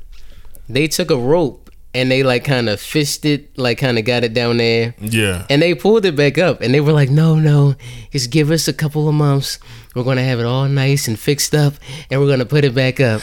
they 0.67 0.89
took 0.89 1.11
a 1.11 1.17
rope 1.17 1.69
and 1.93 2.11
they 2.11 2.23
like 2.23 2.43
kind 2.43 2.71
of 2.71 2.81
fished 2.81 3.27
it, 3.27 3.59
like 3.59 3.77
kind 3.77 3.99
of 3.99 4.07
got 4.07 4.25
it 4.25 4.33
down 4.33 4.57
there. 4.57 4.95
Yeah. 4.99 5.45
And 5.51 5.61
they 5.61 5.75
pulled 5.75 6.07
it 6.07 6.17
back 6.17 6.39
up 6.39 6.63
and 6.63 6.73
they 6.73 6.81
were 6.81 6.93
like, 6.93 7.11
no, 7.11 7.39
no, 7.39 7.75
just 8.13 8.31
give 8.31 8.51
us 8.51 8.67
a 8.67 8.73
couple 8.73 9.11
of 9.11 9.15
months. 9.15 9.59
We're 9.95 10.05
going 10.05 10.17
to 10.17 10.23
have 10.25 10.41
it 10.41 10.47
all 10.47 10.67
nice 10.69 11.07
and 11.07 11.19
fixed 11.19 11.55
up 11.55 11.75
and 12.11 12.19
we're 12.19 12.29
going 12.29 12.39
to 12.39 12.47
put 12.47 12.65
it 12.65 12.75
back 12.75 12.99
up. 12.99 13.21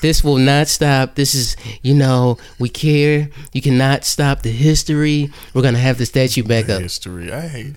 This 0.00 0.22
will 0.22 0.38
not 0.38 0.68
stop. 0.68 1.14
This 1.16 1.34
is, 1.34 1.56
you 1.82 1.94
know, 1.94 2.38
we 2.58 2.68
care. 2.68 3.28
You 3.52 3.60
cannot 3.62 4.04
stop 4.04 4.42
the 4.42 4.50
history. 4.50 5.30
We're 5.54 5.62
going 5.62 5.74
to 5.74 5.80
have 5.80 5.98
the 5.98 6.06
statue 6.06 6.42
back 6.44 6.68
up. 6.68 6.80
History. 6.80 7.32
I 7.32 7.48
hate. 7.48 7.74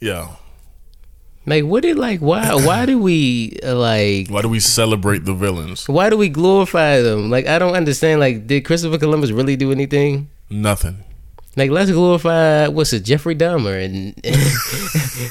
Yeah. 0.00 0.36
Like, 1.46 1.64
what 1.64 1.82
did, 1.82 1.98
like, 1.98 2.20
why, 2.20 2.54
why 2.54 2.86
do 2.86 2.98
we, 2.98 3.58
uh, 3.62 3.74
like, 3.76 4.28
Why 4.28 4.40
do 4.40 4.48
we 4.48 4.60
celebrate 4.60 5.24
the 5.26 5.34
villains? 5.34 5.86
why 5.88 6.08
do 6.08 6.16
we 6.16 6.30
glorify 6.30 7.00
them? 7.02 7.28
Like, 7.30 7.46
I 7.46 7.58
don't 7.58 7.74
understand. 7.74 8.18
Like, 8.20 8.46
did 8.46 8.64
Christopher 8.64 8.96
Columbus 8.96 9.30
really 9.30 9.54
do 9.56 9.70
anything? 9.70 10.30
Nothing. 10.48 11.04
Like, 11.56 11.70
let's 11.70 11.90
glorify, 11.90 12.68
what's 12.68 12.92
it, 12.94 13.00
Jeffrey 13.04 13.36
Dahmer 13.36 13.84
and 13.84 14.16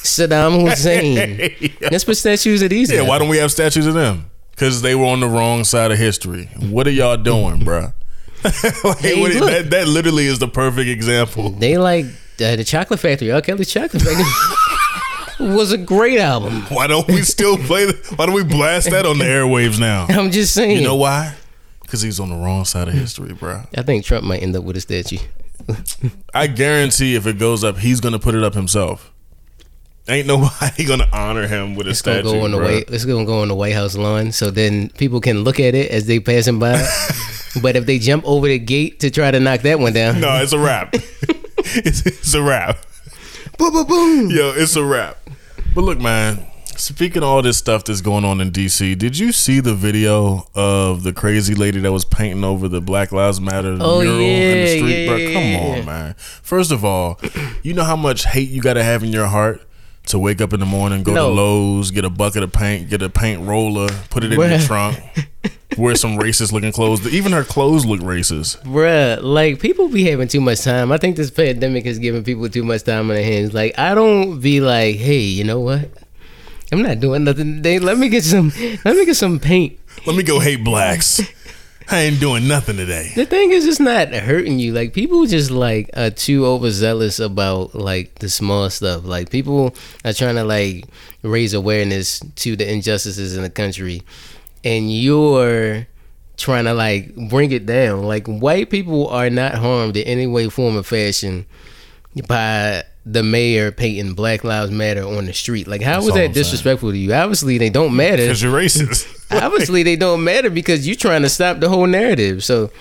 Saddam 0.04 0.62
Hussein. 0.70 1.74
Let's 1.92 2.04
put 2.06 2.16
statues 2.16 2.62
of 2.62 2.70
these 2.70 2.90
Yeah, 2.92 3.02
why 3.02 3.20
don't 3.20 3.28
we 3.28 3.38
have 3.38 3.52
statues 3.52 3.86
of 3.88 3.94
them? 3.94 4.30
Because 4.56 4.82
they 4.82 4.96
were 4.96 5.06
on 5.06 5.20
the 5.20 5.28
wrong 5.28 5.64
side 5.64 5.92
of 5.92 5.98
history. 5.98 6.46
What 6.60 6.88
are 6.88 6.92
y'all 6.92 7.18
doing, 7.18 7.60
bruh? 7.62 7.94
like, 8.84 9.00
Hey, 9.00 9.20
what- 9.20 9.34
look. 9.34 9.50
that, 9.50 9.70
that 9.72 9.88
literally 9.88 10.28
is 10.28 10.40
the 10.40 10.48
perfect 10.48 10.88
example. 10.90 11.50
They 11.52 11.78
like 11.78 12.06
uh, 12.06 12.56
the 12.56 12.64
Chocolate 12.64 13.00
Factory. 13.00 13.32
R. 13.32 13.42
Kelly's 13.42 13.72
Chocolate 13.72 14.02
Factory 14.04 15.48
was 15.54 15.72
a 15.72 15.78
great 15.78 16.20
album. 16.20 16.62
Why 16.70 16.88
don't 16.88 17.08
we 17.08 17.22
still 17.24 17.58
play? 17.66 17.86
The, 17.86 18.14
why 18.16 18.26
don't 18.28 18.36
we 18.36 18.44
blast 18.44 18.90
that 18.92 19.06
on 19.06 19.18
the 19.18 19.26
airwaves 19.26 19.80
now? 19.80 20.06
I'm 20.10 20.30
just 20.32 20.54
saying. 20.54 20.78
You 20.78 20.84
know 20.84 20.96
why? 20.96 21.36
Because 21.82 22.02
he's 22.02 22.20
on 22.20 22.30
the 22.30 22.36
wrong 22.36 22.66
side 22.66 22.88
of 22.88 22.94
history, 22.94 23.30
bruh. 23.34 23.68
I 23.78 23.82
think 23.84 24.04
Trump 24.06 24.24
might 24.26 24.42
end 24.42 24.56
up 24.56 24.64
with 24.64 24.76
a 24.78 24.82
statue. 24.82 25.18
I 26.34 26.48
guarantee 26.48 27.16
if 27.16 27.26
it 27.28 27.38
goes 27.40 27.64
up, 27.64 27.78
he's 27.78 28.02
gonna 28.02 28.20
put 28.20 28.36
it 28.36 28.44
up 28.44 28.54
himself. 28.54 29.13
Ain't 30.08 30.28
nobody 30.28 30.84
gonna 30.88 31.08
honor 31.14 31.48
him 31.48 31.76
with 31.76 31.88
a 31.88 31.92
It's 31.92 32.02
gonna 32.02 32.24
go 32.24 32.44
on 32.44 32.52
the 32.52 32.58
white. 32.58 32.90
It's 32.90 33.06
gonna 33.06 33.26
go 33.26 33.42
on 33.42 33.48
the 33.48 33.56
White 33.56 33.74
House 33.74 33.96
lawn, 33.96 34.32
so 34.34 34.52
then 34.52 34.90
people 34.90 35.22
can 35.22 35.44
look 35.44 35.60
at 35.60 35.76
it 35.76 35.92
as 35.92 36.08
they 36.08 36.20
passing 36.20 36.60
by. 36.60 36.74
but 37.62 37.76
if 37.78 37.86
they 37.86 38.00
jump 38.00 38.26
over 38.26 38.48
the 38.48 38.60
gate 38.60 39.00
to 39.00 39.10
try 39.10 39.32
to 39.32 39.40
knock 39.40 39.62
that 39.62 39.80
one 39.80 39.94
down, 39.94 40.20
No, 40.20 40.42
it's 40.42 40.52
a 40.52 40.60
wrap. 40.60 40.94
it's, 40.94 42.06
it's 42.06 42.34
a 42.34 42.42
wrap. 42.42 42.78
boom, 43.58 43.72
boom, 43.72 43.86
boom. 43.88 44.30
Yo, 44.30 44.52
it's 44.56 44.76
a 44.76 44.84
wrap. 44.84 45.18
But 45.74 45.82
look, 45.86 46.00
man. 46.00 46.48
Speaking 46.76 47.22
of 47.22 47.30
all 47.30 47.44
this 47.44 47.60
stuff 47.60 47.84
that's 47.86 48.02
going 48.02 48.26
on 48.26 48.42
in 48.42 48.52
DC, 48.52 48.98
did 48.98 49.18
you 49.18 49.32
see 49.32 49.60
the 49.60 49.76
video 49.76 50.48
of 50.56 51.04
the 51.04 51.14
crazy 51.14 51.54
lady 51.54 51.80
that 51.80 51.92
was 51.92 52.04
painting 52.04 52.44
over 52.44 52.68
the 52.68 52.82
Black 52.82 53.12
Lives 53.12 53.40
Matter 53.40 53.78
Oh, 53.80 54.02
mural 54.02 54.20
in 54.20 54.58
the 54.66 54.78
street? 54.80 55.04
yeah, 55.04 55.08
bro, 55.08 55.18
come 55.18 55.44
yeah. 55.44 55.78
on, 55.80 55.86
man. 55.86 56.14
First 56.18 56.72
of 56.72 56.84
all, 56.84 57.20
you 57.62 57.76
know 57.76 57.84
how 57.84 57.96
much 57.96 58.26
hate 58.26 58.50
you 58.50 58.60
got 58.60 58.74
to 58.74 58.84
have 58.84 59.04
in 59.04 59.10
your 59.14 59.28
heart 59.28 59.62
to 60.08 60.20
wake 60.20 60.42
up 60.42 60.54
in 60.54 60.60
the 60.60 60.66
morning, 60.66 61.04
go 61.04 61.14
No. 61.14 61.30
to 61.30 61.34
Lowe's, 61.34 61.92
get 61.92 62.06
a 62.06 62.10
bucket 62.10 62.44
of 62.44 62.52
paint, 62.52 62.90
get 62.90 63.02
a 63.02 63.10
paint 63.10 63.42
roller, 63.48 63.88
put 64.10 64.24
it 64.24 64.34
in 64.34 64.40
your 64.40 64.60
trunk, 64.60 65.00
wear 65.78 65.96
some 65.96 66.18
racist 66.18 66.52
looking 66.52 66.72
clothes. 66.72 67.08
Even 67.14 67.32
her 67.32 67.44
clothes 67.44 67.86
look 67.86 68.02
racist. 68.02 68.62
Bruh, 68.64 69.22
like 69.24 69.60
people 69.60 69.88
be 69.90 70.04
having 70.10 70.28
too 70.28 70.42
much 70.42 70.62
time. 70.62 70.92
I 70.92 70.98
think 70.98 71.16
this 71.16 71.32
pandemic 71.32 71.86
is 71.86 72.00
giving 72.00 72.24
people 72.24 72.50
too 72.50 72.64
much 72.64 72.84
time 72.84 73.10
on 73.10 73.16
their 73.16 73.24
hands. 73.24 73.54
Like 73.54 73.78
I 73.80 73.96
don't 73.96 74.40
be 74.40 74.60
like, 74.60 74.98
hey, 74.98 75.20
you 75.22 75.44
know 75.46 75.60
what? 75.62 75.90
I'm 76.72 76.82
not 76.82 77.00
doing 77.00 77.24
nothing 77.24 77.56
today. 77.58 77.80
Let 77.80 77.98
me 77.98 78.10
get 78.10 78.24
some. 78.24 78.52
Let 78.84 78.96
me 78.98 79.06
get 79.06 79.16
some 79.16 79.40
paint. 79.40 79.80
Let 80.08 80.16
me 80.16 80.24
go 80.24 80.40
hate 80.40 80.64
blacks. 80.64 81.22
I 81.90 82.02
ain't 82.02 82.20
doing 82.20 82.48
nothing 82.48 82.78
today. 82.78 83.12
The 83.16 83.26
thing 83.26 83.52
is, 83.52 83.66
it's 83.66 83.80
not 83.80 84.10
hurting 84.10 84.60
you. 84.60 84.74
Like 84.74 84.94
people 84.94 85.26
just 85.26 85.52
like 85.52 85.90
are 85.96 86.10
too 86.10 86.46
overzealous 86.46 87.20
about 87.20 87.76
like 87.76 88.16
the 88.16 88.30
small 88.30 88.70
stuff. 88.70 89.06
Like 89.06 89.30
people 89.30 89.76
are 90.06 90.14
trying 90.14 90.36
to 90.36 90.44
like 90.44 90.86
raise 91.22 91.54
awareness 91.54 92.20
to 92.20 92.56
the 92.56 92.72
injustices 92.72 93.36
in 93.36 93.44
the 93.44 93.50
country, 93.50 94.04
and 94.64 94.92
you're 94.92 95.88
trying 96.38 96.66
to 96.66 96.74
like 96.74 97.16
bring 97.30 97.52
it 97.52 97.66
down. 97.66 98.04
Like 98.04 98.28
white 98.28 98.70
people 98.70 99.08
are 99.10 99.30
not 99.30 99.56
harmed 99.56 99.98
in 99.98 100.04
any 100.08 100.28
way, 100.28 100.50
form, 100.50 100.78
or 100.78 100.84
fashion 100.84 101.46
by 102.28 102.84
the 103.06 103.22
mayor 103.24 103.72
painting 103.72 104.14
Black 104.14 104.44
Lives 104.44 104.72
Matter 104.72 105.04
on 105.04 105.26
the 105.26 105.34
street. 105.34 105.68
Like 105.68 105.82
how 105.82 105.96
That's 105.96 106.06
was 106.06 106.14
that 106.14 106.20
I'm 106.22 106.26
saying. 106.28 106.34
disrespectful 106.34 106.92
to 106.92 106.98
you? 106.98 107.14
Obviously, 107.14 107.58
they 107.58 107.70
don't 107.70 107.96
matter 107.96 108.24
Because 108.24 108.42
you're 108.42 108.54
racist. 108.58 109.26
obviously 109.44 109.84
they 109.84 109.96
don't 109.98 110.24
matter 110.24 110.50
because 110.50 110.88
you're 110.88 110.96
trying 110.96 111.24
to 111.24 111.30
stop 111.30 111.60
the 111.60 111.68
whole 111.70 111.86
narrative. 111.88 112.44
So 112.46 112.72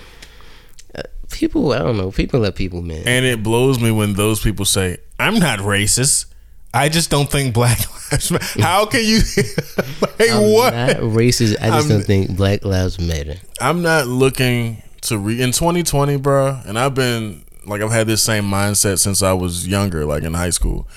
uh, 0.95 1.01
people, 1.29 1.73
I 1.73 1.79
don't 1.79 1.97
know, 1.97 2.11
people 2.11 2.45
are 2.45 2.51
people, 2.51 2.81
man. 2.81 3.03
And 3.05 3.25
it 3.25 3.43
blows 3.43 3.79
me 3.81 3.91
when 3.91 4.13
those 4.13 4.39
people 4.41 4.63
say, 4.65 4.97
I'm 5.19 5.39
not 5.39 5.59
racist. 5.59 6.27
I 6.73 6.89
just 6.89 7.09
don't 7.11 7.29
think 7.29 7.53
black 7.53 7.79
lives 8.11 8.31
matter. 8.31 8.61
How 8.61 8.85
can 8.85 9.01
you 9.03 9.19
like 10.01 10.29
I'm 10.31 10.51
what? 10.53 10.73
not 10.73 10.95
racist. 10.97 11.57
I 11.61 11.67
just 11.69 11.71
I'm- 11.71 11.87
don't 11.89 12.03
think 12.03 12.35
Black 12.35 12.63
Lives 12.65 12.99
Matter. 12.99 13.35
I'm 13.61 13.81
not 13.81 14.07
looking 14.07 14.81
to 15.01 15.17
re 15.17 15.41
in 15.41 15.51
2020, 15.51 16.15
bro. 16.17 16.59
And 16.65 16.79
I've 16.79 16.95
been 16.95 17.42
like 17.65 17.81
I've 17.81 17.91
had 17.91 18.07
this 18.07 18.23
same 18.23 18.45
mindset 18.45 18.99
since 18.99 19.21
I 19.21 19.33
was 19.33 19.67
younger, 19.67 20.05
like 20.05 20.23
in 20.23 20.33
high 20.33 20.49
school. 20.49 20.87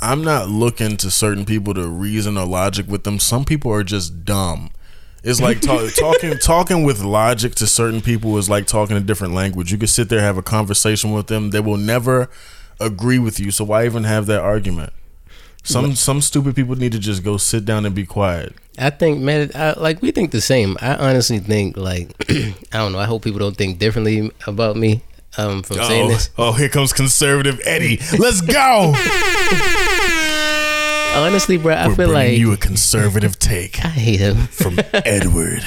I'm 0.00 0.22
not 0.22 0.48
looking 0.48 0.96
to 0.98 1.10
certain 1.10 1.44
people 1.44 1.74
to 1.74 1.88
reason 1.88 2.36
or 2.36 2.46
logic 2.46 2.86
with 2.86 3.04
them. 3.04 3.18
Some 3.18 3.44
people 3.44 3.72
are 3.72 3.84
just 3.84 4.24
dumb. 4.24 4.70
It's 5.22 5.40
like 5.40 5.60
ta- 5.60 5.88
talking 5.96 6.38
talking 6.38 6.84
with 6.84 7.02
logic 7.02 7.54
to 7.56 7.66
certain 7.66 8.00
people 8.00 8.36
is 8.38 8.48
like 8.48 8.66
talking 8.66 8.96
a 8.96 9.00
different 9.00 9.34
language. 9.34 9.72
You 9.72 9.78
can 9.78 9.88
sit 9.88 10.08
there 10.08 10.20
have 10.20 10.38
a 10.38 10.42
conversation 10.42 11.12
with 11.12 11.28
them. 11.28 11.50
They 11.50 11.60
will 11.60 11.78
never 11.78 12.28
agree 12.78 13.18
with 13.18 13.40
you. 13.40 13.50
So 13.50 13.64
why 13.64 13.86
even 13.86 14.04
have 14.04 14.26
that 14.26 14.40
argument? 14.40 14.92
Some 15.64 15.96
some 15.96 16.20
stupid 16.20 16.54
people 16.54 16.76
need 16.76 16.92
to 16.92 16.98
just 17.00 17.24
go 17.24 17.38
sit 17.38 17.64
down 17.64 17.84
and 17.86 17.94
be 17.94 18.06
quiet. 18.06 18.54
I 18.78 18.90
think, 18.90 19.20
man, 19.20 19.50
I, 19.54 19.72
like 19.72 20.00
we 20.00 20.12
think 20.12 20.30
the 20.30 20.40
same. 20.40 20.76
I 20.80 20.94
honestly 20.94 21.40
think, 21.40 21.76
like, 21.76 22.14
I 22.30 22.54
don't 22.72 22.92
know. 22.92 23.00
I 23.00 23.06
hope 23.06 23.24
people 23.24 23.40
don't 23.40 23.56
think 23.56 23.80
differently 23.80 24.30
about 24.46 24.76
me 24.76 25.02
um, 25.38 25.62
from 25.62 25.76
saying 25.78 26.06
Oh, 26.06 26.08
this. 26.08 26.30
oh, 26.38 26.52
here 26.52 26.68
comes 26.68 26.92
conservative 26.92 27.60
Eddie. 27.64 27.98
Let's 28.18 28.40
go. 28.40 28.94
Honestly, 31.16 31.56
bro, 31.56 31.74
I 31.74 31.88
We're 31.88 31.94
feel 31.94 32.08
like 32.10 32.36
you 32.38 32.52
a 32.52 32.56
conservative 32.58 33.38
take 33.38 33.82
I 33.84 33.88
hate 33.88 34.20
him. 34.20 34.46
from 34.48 34.78
Edward. 34.92 35.62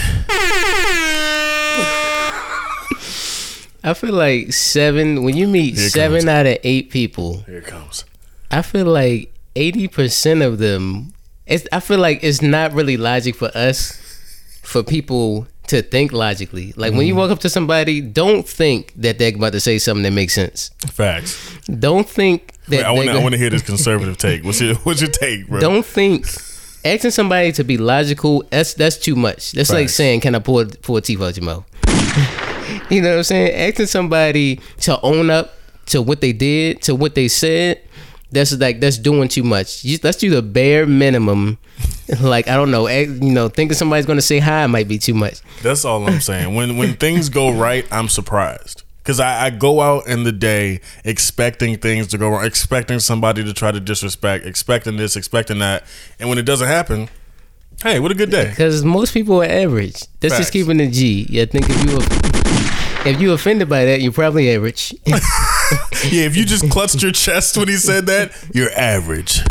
I 3.81 3.93
feel 3.95 4.13
like 4.13 4.53
seven. 4.53 5.23
When 5.23 5.35
you 5.37 5.47
meet 5.47 5.75
Here 5.77 5.89
seven 5.89 6.19
comes. 6.19 6.29
out 6.29 6.45
of 6.45 6.57
eight 6.63 6.89
people, 6.89 7.39
Here 7.47 7.59
it 7.59 7.65
comes. 7.65 8.05
I 8.51 8.61
feel 8.61 8.85
like 8.85 9.33
eighty 9.55 9.87
percent 9.87 10.41
of 10.41 10.57
them. 10.59 11.13
It's, 11.47 11.67
I 11.71 11.79
feel 11.79 11.97
like 11.97 12.19
it's 12.23 12.41
not 12.43 12.73
really 12.73 12.97
logic 12.97 13.35
for 13.35 13.49
us, 13.55 13.93
for 14.61 14.83
people 14.83 15.47
to 15.69 15.81
think 15.81 16.11
logically. 16.11 16.73
Like 16.75 16.93
when 16.93 17.07
you 17.07 17.13
Mm-hmm. 17.13 17.19
walk 17.19 17.31
up 17.31 17.39
to 17.39 17.49
somebody, 17.49 18.01
don't 18.01 18.47
think 18.47 18.93
that 18.97 19.17
they're 19.17 19.33
about 19.35 19.53
to 19.53 19.59
say 19.59 19.77
something 19.79 20.03
that 20.03 20.11
makes 20.11 20.33
sense. 20.33 20.69
Facts. 20.91 21.57
Don't 21.65 22.07
think 22.07 22.53
that 22.67 22.77
Wait, 22.77 22.83
I 22.85 22.91
want. 22.91 23.09
I 23.09 23.19
want 23.21 23.33
to 23.33 23.37
hear 23.39 23.49
this 23.49 23.61
conservative 23.63 24.17
take. 24.27 24.43
What's 24.43 24.61
your 24.61 24.75
What's 24.75 25.01
your 25.01 25.09
take, 25.09 25.47
bro? 25.47 25.59
don't 25.59 25.85
think 25.85 26.27
asking 26.85 27.11
somebody 27.11 27.51
to 27.53 27.63
be 27.63 27.77
logical, 27.77 28.43
that's 28.49 28.73
that's 28.75 28.97
too 28.97 29.15
much. 29.15 29.51
That's 29.53 29.71
like 29.71 29.89
saying, 29.89 30.21
"Can 30.21 30.35
I 30.35 30.39
pour 30.39 30.65
pull 30.65 30.97
a 30.97 31.01
teeth 31.01 31.21
out 31.21 31.35
your 31.37 31.45
mouth?" 31.45 31.65
you 32.89 33.01
know 33.01 33.09
what 33.11 33.17
I'm 33.17 33.23
saying? 33.23 33.69
Asking 33.69 33.87
somebody 33.87 34.59
to 34.81 34.99
own 35.01 35.29
up 35.29 35.55
to 35.87 36.01
what 36.01 36.21
they 36.21 36.33
did, 36.33 36.81
to 36.83 36.95
what 36.95 37.15
they 37.15 37.27
said, 37.27 37.81
that's 38.31 38.57
like 38.57 38.79
that's 38.79 38.97
doing 38.97 39.27
too 39.27 39.43
much. 39.43 39.83
You, 39.83 39.97
let's 40.03 40.17
do 40.17 40.29
the 40.29 40.41
bare 40.41 40.85
minimum. 40.85 41.57
Like 42.21 42.47
I 42.47 42.55
don't 42.55 42.71
know, 42.71 42.87
eh, 42.87 43.01
you 43.01 43.31
know, 43.31 43.49
thinking 43.49 43.75
somebody's 43.75 44.07
gonna 44.07 44.19
say 44.23 44.39
hi 44.39 44.65
might 44.65 44.87
be 44.87 44.97
too 44.97 45.13
much. 45.13 45.41
That's 45.61 45.85
all 45.85 46.07
I'm 46.09 46.19
saying. 46.19 46.55
When 46.55 46.75
when 46.75 46.95
things 47.05 47.29
go 47.29 47.51
right, 47.51 47.85
I'm 47.91 48.09
surprised. 48.09 48.81
Cause 49.03 49.19
I, 49.19 49.45
I 49.45 49.49
go 49.51 49.79
out 49.79 50.07
in 50.07 50.23
the 50.23 50.31
day 50.31 50.81
expecting 51.03 51.77
things 51.77 52.07
to 52.07 52.17
go 52.17 52.29
wrong, 52.29 52.43
expecting 52.45 52.99
somebody 52.99 53.43
to 53.43 53.53
try 53.53 53.71
to 53.71 53.79
disrespect, 53.79 54.43
expecting 54.45 54.97
this, 54.97 55.15
expecting 55.15 55.59
that, 55.59 55.83
and 56.19 56.29
when 56.29 56.39
it 56.39 56.45
doesn't 56.45 56.67
happen, 56.67 57.09
hey, 57.83 57.99
what 57.99 58.11
a 58.11 58.15
good 58.15 58.31
day. 58.31 58.49
Because 58.49 58.83
most 58.83 59.13
people 59.13 59.41
are 59.43 59.45
average. 59.45 60.01
That's 60.19 60.33
Facts. 60.33 60.37
just 60.37 60.53
keeping 60.53 60.77
the 60.77 60.89
G. 60.89 61.27
Yeah, 61.29 61.43
I 61.43 61.45
think 61.45 61.67
if 61.69 61.85
you 61.85 61.99
if 63.11 63.21
you 63.21 63.33
offended 63.33 63.69
by 63.69 63.85
that, 63.85 64.01
you're 64.01 64.11
probably 64.11 64.53
average. 64.53 64.95
Yeah, 66.11 66.23
if 66.23 66.37
you 66.37 66.45
just 66.45 66.69
clutched 66.71 67.01
your 67.03 67.11
chest 67.11 67.57
when 67.57 67.67
he 67.67 67.75
said 67.75 68.05
that, 68.05 68.31
you're 68.53 68.71
average. 68.71 69.41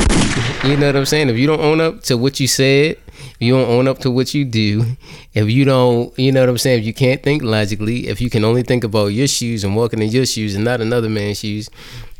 You 0.64 0.76
know 0.78 0.86
what 0.86 0.96
I'm 0.96 1.04
saying? 1.04 1.28
If 1.28 1.36
you 1.36 1.46
don't 1.46 1.60
own 1.60 1.78
up 1.80 2.02
to 2.04 2.16
what 2.16 2.40
you 2.40 2.48
said, 2.48 2.96
if 2.96 3.36
you 3.40 3.52
don't 3.54 3.68
own 3.68 3.86
up 3.86 3.98
to 3.98 4.10
what 4.10 4.32
you 4.32 4.46
do, 4.46 4.96
if 5.34 5.50
you 5.50 5.64
don't, 5.66 6.18
you 6.18 6.32
know 6.32 6.40
what 6.40 6.48
I'm 6.48 6.56
saying? 6.58 6.80
If 6.80 6.86
you 6.86 6.94
can't 6.94 7.22
think 7.22 7.42
logically, 7.42 8.08
if 8.08 8.20
you 8.22 8.30
can 8.30 8.44
only 8.44 8.62
think 8.62 8.82
about 8.82 9.08
your 9.08 9.28
shoes 9.28 9.62
and 9.62 9.76
walking 9.76 10.00
in 10.00 10.08
your 10.08 10.24
shoes 10.24 10.54
and 10.54 10.64
not 10.64 10.80
another 10.80 11.10
man's 11.10 11.40
shoes, 11.40 11.68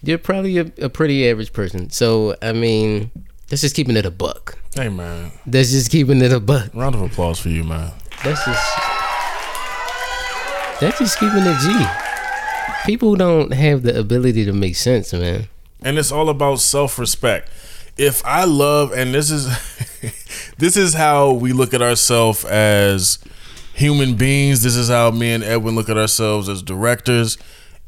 you're 0.03 0.19
probably 0.19 0.59
a, 0.59 0.71
a 0.83 0.89
pretty 0.91 1.29
average 1.29 1.53
person. 1.55 1.89
So, 1.91 2.37
I 2.43 2.53
mean, 2.53 3.11
that's 3.49 3.63
just 3.63 3.75
keeping 3.75 3.97
it 3.97 4.05
a 4.05 4.11
buck. 4.11 4.59
Hey 4.75 4.91
man, 4.91 5.33
That's 5.47 5.71
just 5.71 5.91
keeping 5.91 6.21
it 6.21 6.33
a 6.35 6.39
buck. 6.41 6.73
round 6.75 6.95
of 6.95 7.01
applause 7.01 7.41
for 7.41 7.49
you, 7.49 7.65
man. 7.65 7.93
That's 8.23 8.45
just 8.45 8.79
that's 10.81 10.99
just 10.99 11.19
keeping 11.19 11.43
it 11.45 11.59
G. 11.61 12.08
People 12.87 13.17
don't 13.17 13.53
have 13.53 13.83
the 13.83 13.99
ability 13.99 14.45
to 14.45 14.53
make 14.53 14.77
sense, 14.77 15.13
man. 15.13 15.49
and 15.83 15.99
it's 15.99 16.11
all 16.13 16.29
about 16.29 16.61
self-respect. 16.61 17.51
If 17.97 18.25
i 18.25 18.45
love 18.45 18.93
and 18.93 19.13
this 19.13 19.29
is 19.31 19.47
this 20.59 20.77
is 20.77 20.95
how 20.95 21.33
we 21.33 21.53
look 21.53 21.75
at 21.75 21.83
ourselves 21.83 22.45
as 22.45 23.19
human 23.75 24.15
beings. 24.15 24.63
This 24.63 24.77
is 24.77 24.89
how 24.89 25.11
me 25.11 25.33
and 25.33 25.43
edwin 25.45 25.75
look 25.75 25.89
at 25.89 25.97
ourselves 25.99 26.49
as 26.49 26.63
directors 26.63 27.39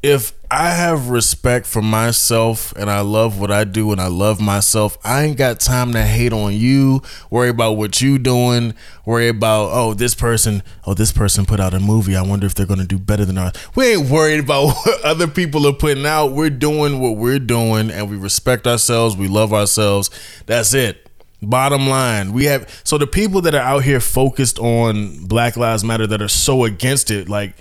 if 0.03 0.33
i 0.51 0.71
have 0.71 1.11
respect 1.11 1.67
for 1.67 1.83
myself 1.83 2.73
and 2.77 2.91
i 2.91 3.01
love 3.01 3.39
what 3.39 3.51
i 3.51 3.65
do 3.65 3.93
and 3.93 4.01
i 4.01 4.07
love 4.07 4.41
myself 4.41 4.97
i 5.05 5.25
ain't 5.25 5.37
got 5.37 5.61
time 5.61 5.93
to 5.93 6.03
hate 6.03 6.33
on 6.33 6.55
you 6.55 7.03
worry 7.31 7.51
about 7.51 7.73
what 7.73 8.01
you 8.01 8.19
doing 8.19 8.75
worry 9.11 9.29
about 9.29 9.71
oh 9.73 9.93
this 9.93 10.15
person 10.15 10.63
oh 10.87 10.95
this 10.95 11.11
person 11.11 11.45
put 11.45 11.59
out 11.59 11.75
a 11.75 11.81
movie. 11.81 12.15
I 12.15 12.23
wonder 12.23 12.47
if 12.47 12.55
they're 12.55 12.67
gonna 12.67 12.85
do 12.85 12.99
better 12.99 13.25
than 13.25 13.39
ours 13.39 13.53
we 13.75 13.95
ain't 13.95 14.09
worried 14.09 14.41
about 14.41 14.67
what 14.85 15.05
other 15.05 15.27
people 15.27 15.67
are 15.67 15.73
putting 15.73 16.07
out. 16.07 16.33
We're 16.33 16.51
doing 16.51 17.01
what 17.01 17.17
we're 17.17 17.41
doing 17.41 17.91
and 17.91 18.09
we 18.09 18.17
respect 18.17 18.67
ourselves. 18.67 19.17
We 19.17 19.29
love 19.29 19.53
ourselves. 19.53 20.11
That's 20.47 20.75
it. 20.75 21.09
Bottom 21.43 21.89
line 21.89 22.33
we 22.33 22.45
have 22.45 22.81
so 22.85 22.99
the 22.99 23.07
people 23.07 23.41
that 23.43 23.55
are 23.55 23.63
out 23.63 23.83
here 23.83 23.99
focused 24.01 24.59
on 24.59 25.25
black 25.27 25.57
lives 25.57 25.83
matter 25.83 26.07
that 26.07 26.21
are 26.23 26.29
so 26.29 26.65
against 26.65 27.11
it 27.11 27.29
like 27.29 27.57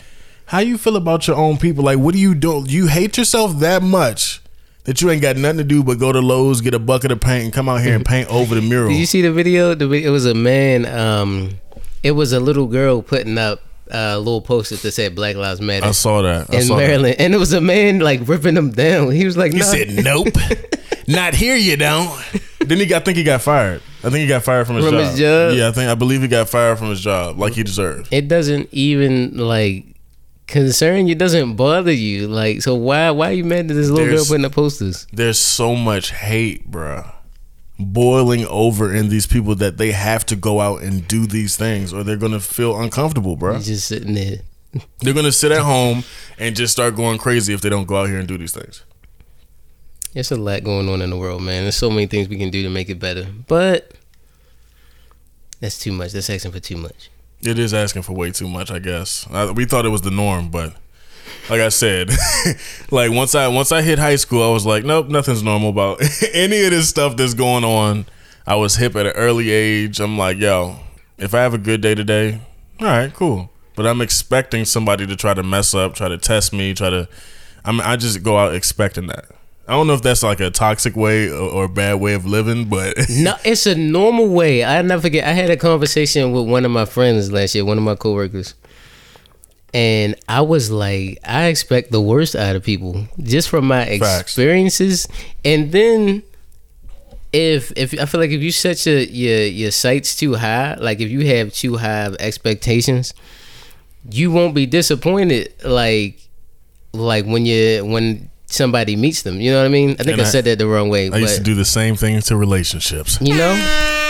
how 0.50 0.60
you 0.60 0.78
feel 0.78 0.96
about 0.96 1.28
your 1.28 1.36
own 1.38 1.58
people 1.58 1.84
like 1.84 1.98
what 1.98 2.14
do 2.14 2.20
you 2.20 2.36
do 2.36 2.64
you 2.68 2.88
hate 2.88 3.18
yourself 3.18 3.58
that 3.60 3.82
much 3.84 4.42
that 4.86 5.02
you 5.02 5.10
ain't 5.12 5.22
got 5.22 5.38
nothing 5.38 5.58
to 5.60 5.64
do 5.64 5.84
but 5.84 6.00
go 6.00 6.12
to 6.12 6.20
Lowe's, 6.20 6.62
get 6.62 6.74
a 6.74 6.80
bucket 6.80 7.12
of 7.12 7.20
paint, 7.22 7.44
and 7.46 7.54
come 7.54 7.70
out 7.70 7.82
here 7.82 7.94
and 7.96 8.04
paint 8.14 8.28
over 8.30 8.56
the 8.56 8.62
mural. 8.62 8.90
Did 8.90 8.98
you 8.98 9.06
see 9.06 9.22
the 9.22 9.32
video? 9.32 9.76
The 9.76 9.92
it 9.92 10.10
was 10.10 10.26
a 10.26 10.34
man. 10.34 10.86
Um, 10.88 11.60
it 12.02 12.12
was 12.12 12.34
a 12.34 12.40
little 12.40 12.66
girl 12.66 13.02
putting 13.04 13.38
up 13.38 13.62
uh, 13.94 14.18
little 14.18 14.42
posters 14.42 14.82
that 14.82 14.92
said 14.94 15.14
Black 15.16 15.36
Lives 15.36 15.62
Matter 15.62 15.86
I 15.86 15.92
saw 15.92 16.22
that. 16.24 16.50
I 16.50 16.56
in 16.58 16.62
saw 16.64 16.78
that. 16.78 16.88
Maryland, 16.88 17.18
and 17.20 17.36
it 17.36 17.38
was 17.38 17.54
a 17.54 17.62
man 17.62 18.00
like 18.00 18.22
ripping 18.28 18.56
them 18.56 18.72
down. 18.72 19.12
He 19.12 19.26
was 19.26 19.38
like, 19.38 19.52
He 19.52 19.60
"No." 19.60 19.66
said, 19.66 19.90
"Nope, 19.92 20.28
not 21.08 21.36
here. 21.36 21.56
You 21.58 21.78
don't." 21.78 22.10
Then 22.60 22.80
he 22.80 22.88
got. 22.88 23.04
I 23.04 23.06
think 23.06 23.18
he 23.18 23.24
got 23.24 23.42
fired. 23.44 23.82
I 24.00 24.10
think 24.10 24.16
he 24.22 24.28
got 24.28 24.44
fired 24.44 24.66
from 24.66 24.78
his 24.78 24.86
From 24.86 24.96
job. 24.96 25.10
his 25.12 25.20
job? 25.20 25.54
Yeah, 25.56 25.68
I 25.68 25.72
think 25.72 25.90
I 25.92 25.96
believe 25.96 26.22
he 26.22 26.28
got 26.28 26.50
fired 26.50 26.80
from 26.80 26.90
his 26.90 27.02
job, 27.02 27.38
like 27.38 27.54
he 27.54 27.62
deserved. 27.64 28.08
it 28.12 28.28
doesn't 28.28 28.70
even 28.72 29.38
like 29.38 29.86
concern 30.50 31.08
you. 31.08 31.16
Doesn't 31.16 31.56
bother 31.56 31.92
you. 31.92 32.28
Like, 32.28 32.62
so 32.62 32.76
why 32.76 33.12
why 33.12 33.30
are 33.30 33.34
you 33.34 33.46
mad 33.46 33.72
at 33.72 33.76
this 33.76 33.90
little 33.90 34.14
girl 34.14 34.26
putting 34.26 34.46
up 34.46 34.52
posters? 34.52 35.08
There's 35.14 35.40
so 35.40 35.76
much 35.76 36.12
hate, 36.12 36.70
bruh, 36.70 37.12
boiling 37.78 38.46
over 38.48 38.94
in 38.94 39.10
these 39.10 39.26
people 39.28 39.56
that 39.56 39.78
they 39.78 39.92
have 39.92 40.26
to 40.28 40.36
go 40.36 40.60
out 40.60 40.82
and 40.82 41.08
do 41.08 41.26
these 41.26 41.56
things, 41.56 41.94
or 41.94 42.04
they're 42.04 42.18
gonna 42.18 42.40
feel 42.40 42.80
uncomfortable, 42.80 43.38
bruh. 43.38 43.58
He's 43.58 43.68
just 43.68 43.88
sitting 43.88 44.14
there. 44.14 44.40
They're 45.00 45.16
gonna 45.16 45.32
sit 45.32 45.52
at 45.52 45.62
home 45.62 46.04
and 46.38 46.56
just 46.56 46.74
start 46.74 46.96
going 46.96 47.18
crazy 47.18 47.56
if 47.56 47.62
they 47.62 47.70
don't 47.70 47.88
go 47.88 47.96
out 47.98 48.08
here 48.08 48.20
and 48.20 48.28
do 48.28 48.38
these 48.38 48.52
things. 48.52 48.84
There's 50.14 50.32
a 50.32 50.36
lot 50.36 50.64
going 50.64 50.88
on 50.90 51.02
in 51.02 51.10
the 51.10 51.18
world, 51.18 51.42
man. 51.42 51.64
There's 51.64 51.76
so 51.76 51.90
many 51.90 52.06
things 52.06 52.30
we 52.30 52.38
can 52.38 52.52
do 52.52 52.62
to 52.62 52.70
make 52.70 52.88
it 52.88 53.00
better, 53.00 53.28
but 53.48 53.94
that's 55.60 55.80
too 55.80 55.92
much. 55.92 56.12
That's 56.12 56.30
asking 56.30 56.52
for 56.52 56.60
too 56.60 56.78
much. 56.78 57.10
It 57.42 57.58
is 57.58 57.74
asking 57.74 58.02
for 58.02 58.14
way 58.14 58.32
too 58.32 58.50
much, 58.50 58.70
I 58.70 58.80
guess. 58.80 59.26
I, 59.32 59.52
we 59.52 59.66
thought 59.66 59.86
it 59.86 59.90
was 59.90 60.02
the 60.02 60.12
norm, 60.12 60.50
but 60.50 60.74
like 61.50 61.62
I 61.62 61.70
said, 61.70 62.10
like 62.92 63.12
once 63.12 63.34
I 63.34 63.48
once 63.48 63.72
I 63.72 63.82
hit 63.82 63.98
high 63.98 64.18
school, 64.18 64.44
I 64.44 64.52
was 64.52 64.66
like, 64.66 64.84
nope, 64.84 65.08
nothing's 65.08 65.42
normal 65.42 65.70
about 65.70 66.02
any 66.34 66.64
of 66.64 66.72
this 66.72 66.90
stuff 66.90 67.16
that's 67.16 67.34
going 67.34 67.64
on. 67.64 68.06
I 68.46 68.56
was 68.56 68.76
hip 68.76 68.96
at 68.96 69.06
an 69.06 69.14
early 69.14 69.52
age. 69.52 70.00
I'm 70.00 70.18
like, 70.18 70.38
yo, 70.38 70.78
if 71.18 71.34
I 71.34 71.40
have 71.40 71.54
a 71.54 71.58
good 71.58 71.82
day 71.82 71.96
today, 71.96 72.42
all 72.82 72.88
right, 72.88 73.14
cool. 73.14 73.50
But 73.76 73.88
I'm 73.88 74.02
expecting 74.02 74.66
somebody 74.66 75.08
to 75.08 75.16
try 75.16 75.34
to 75.34 75.44
mess 75.44 75.74
up, 75.74 75.94
try 75.94 76.10
to 76.10 76.18
test 76.18 76.52
me, 76.52 76.74
try 76.74 76.90
to. 76.90 77.08
I 77.64 77.72
mean, 77.72 77.82
I 77.82 77.96
just 77.96 78.24
go 78.24 78.38
out 78.38 78.54
expecting 78.54 79.08
that. 79.08 79.26
I 79.70 79.74
don't 79.74 79.86
know 79.86 79.94
if 79.94 80.02
that's 80.02 80.24
like 80.24 80.40
a 80.40 80.50
toxic 80.50 80.96
way 80.96 81.30
or, 81.30 81.68
bad 81.68 82.00
way 82.02 82.14
of 82.16 82.26
living, 82.26 82.66
but 82.70 82.98
No, 83.10 83.36
it's 83.46 83.68
a 83.68 83.76
normal 83.76 84.28
way. 84.28 84.66
I 84.66 84.82
never 84.82 85.04
forget. 85.04 85.28
I 85.28 85.34
had 85.34 85.52
a 85.52 85.58
conversation 85.58 86.32
with 86.32 86.48
one 86.48 86.66
of 86.66 86.72
my 86.72 86.86
friends 86.86 87.32
last 87.32 87.54
year, 87.54 87.64
one 87.64 87.78
of 87.78 87.84
my 87.84 87.94
coworkers, 87.94 88.56
and 89.72 90.16
I 90.28 90.42
was 90.42 90.72
like, 90.72 91.20
I 91.24 91.46
expect 91.46 91.92
the 91.92 92.02
worst 92.02 92.36
out 92.36 92.56
of 92.56 92.64
people 92.64 93.08
just 93.22 93.48
from 93.48 93.68
my 93.68 94.00
Facts. 94.00 94.22
experiences, 94.22 95.08
and 95.46 95.72
then. 95.72 96.24
If 97.32 97.72
if 97.78 97.94
I 97.94 98.06
feel 98.08 98.20
like 98.20 98.32
if 98.32 98.42
you 98.42 98.52
set 98.52 98.84
your 98.88 98.98
your 99.02 99.42
your 99.46 99.70
sights 99.70 100.16
too 100.16 100.34
high, 100.34 100.74
like 100.80 101.00
if 101.00 101.12
you 101.12 101.28
have 101.28 101.54
too 101.54 101.78
high 101.78 102.08
expectations, 102.20 103.14
you 104.10 104.32
won't 104.32 104.56
be 104.56 104.66
disappointed. 104.66 105.54
Like 105.64 106.28
like 106.92 107.26
when 107.28 107.46
you 107.46 107.86
when 107.86 108.32
somebody 108.50 108.96
meets 108.96 109.22
them, 109.22 109.40
you 109.42 109.52
know 109.52 109.58
what 109.60 109.66
I 109.66 109.70
mean? 109.70 109.92
I 110.00 110.04
think 110.04 110.20
I, 110.20 110.24
I- 110.24 110.26
said 110.26 110.46
that 110.46 110.58
the 110.58 110.68
wrong 110.68 110.90
way. 110.90 111.08
I 111.08 111.10
but 111.12 111.22
used 111.22 111.38
to 111.38 111.44
do 111.44 111.56
the 111.56 111.66
same 111.66 111.96
thing 111.96 112.20
to 112.22 112.36
relationships. 112.38 113.18
you 113.22 113.36
know, 113.36 113.54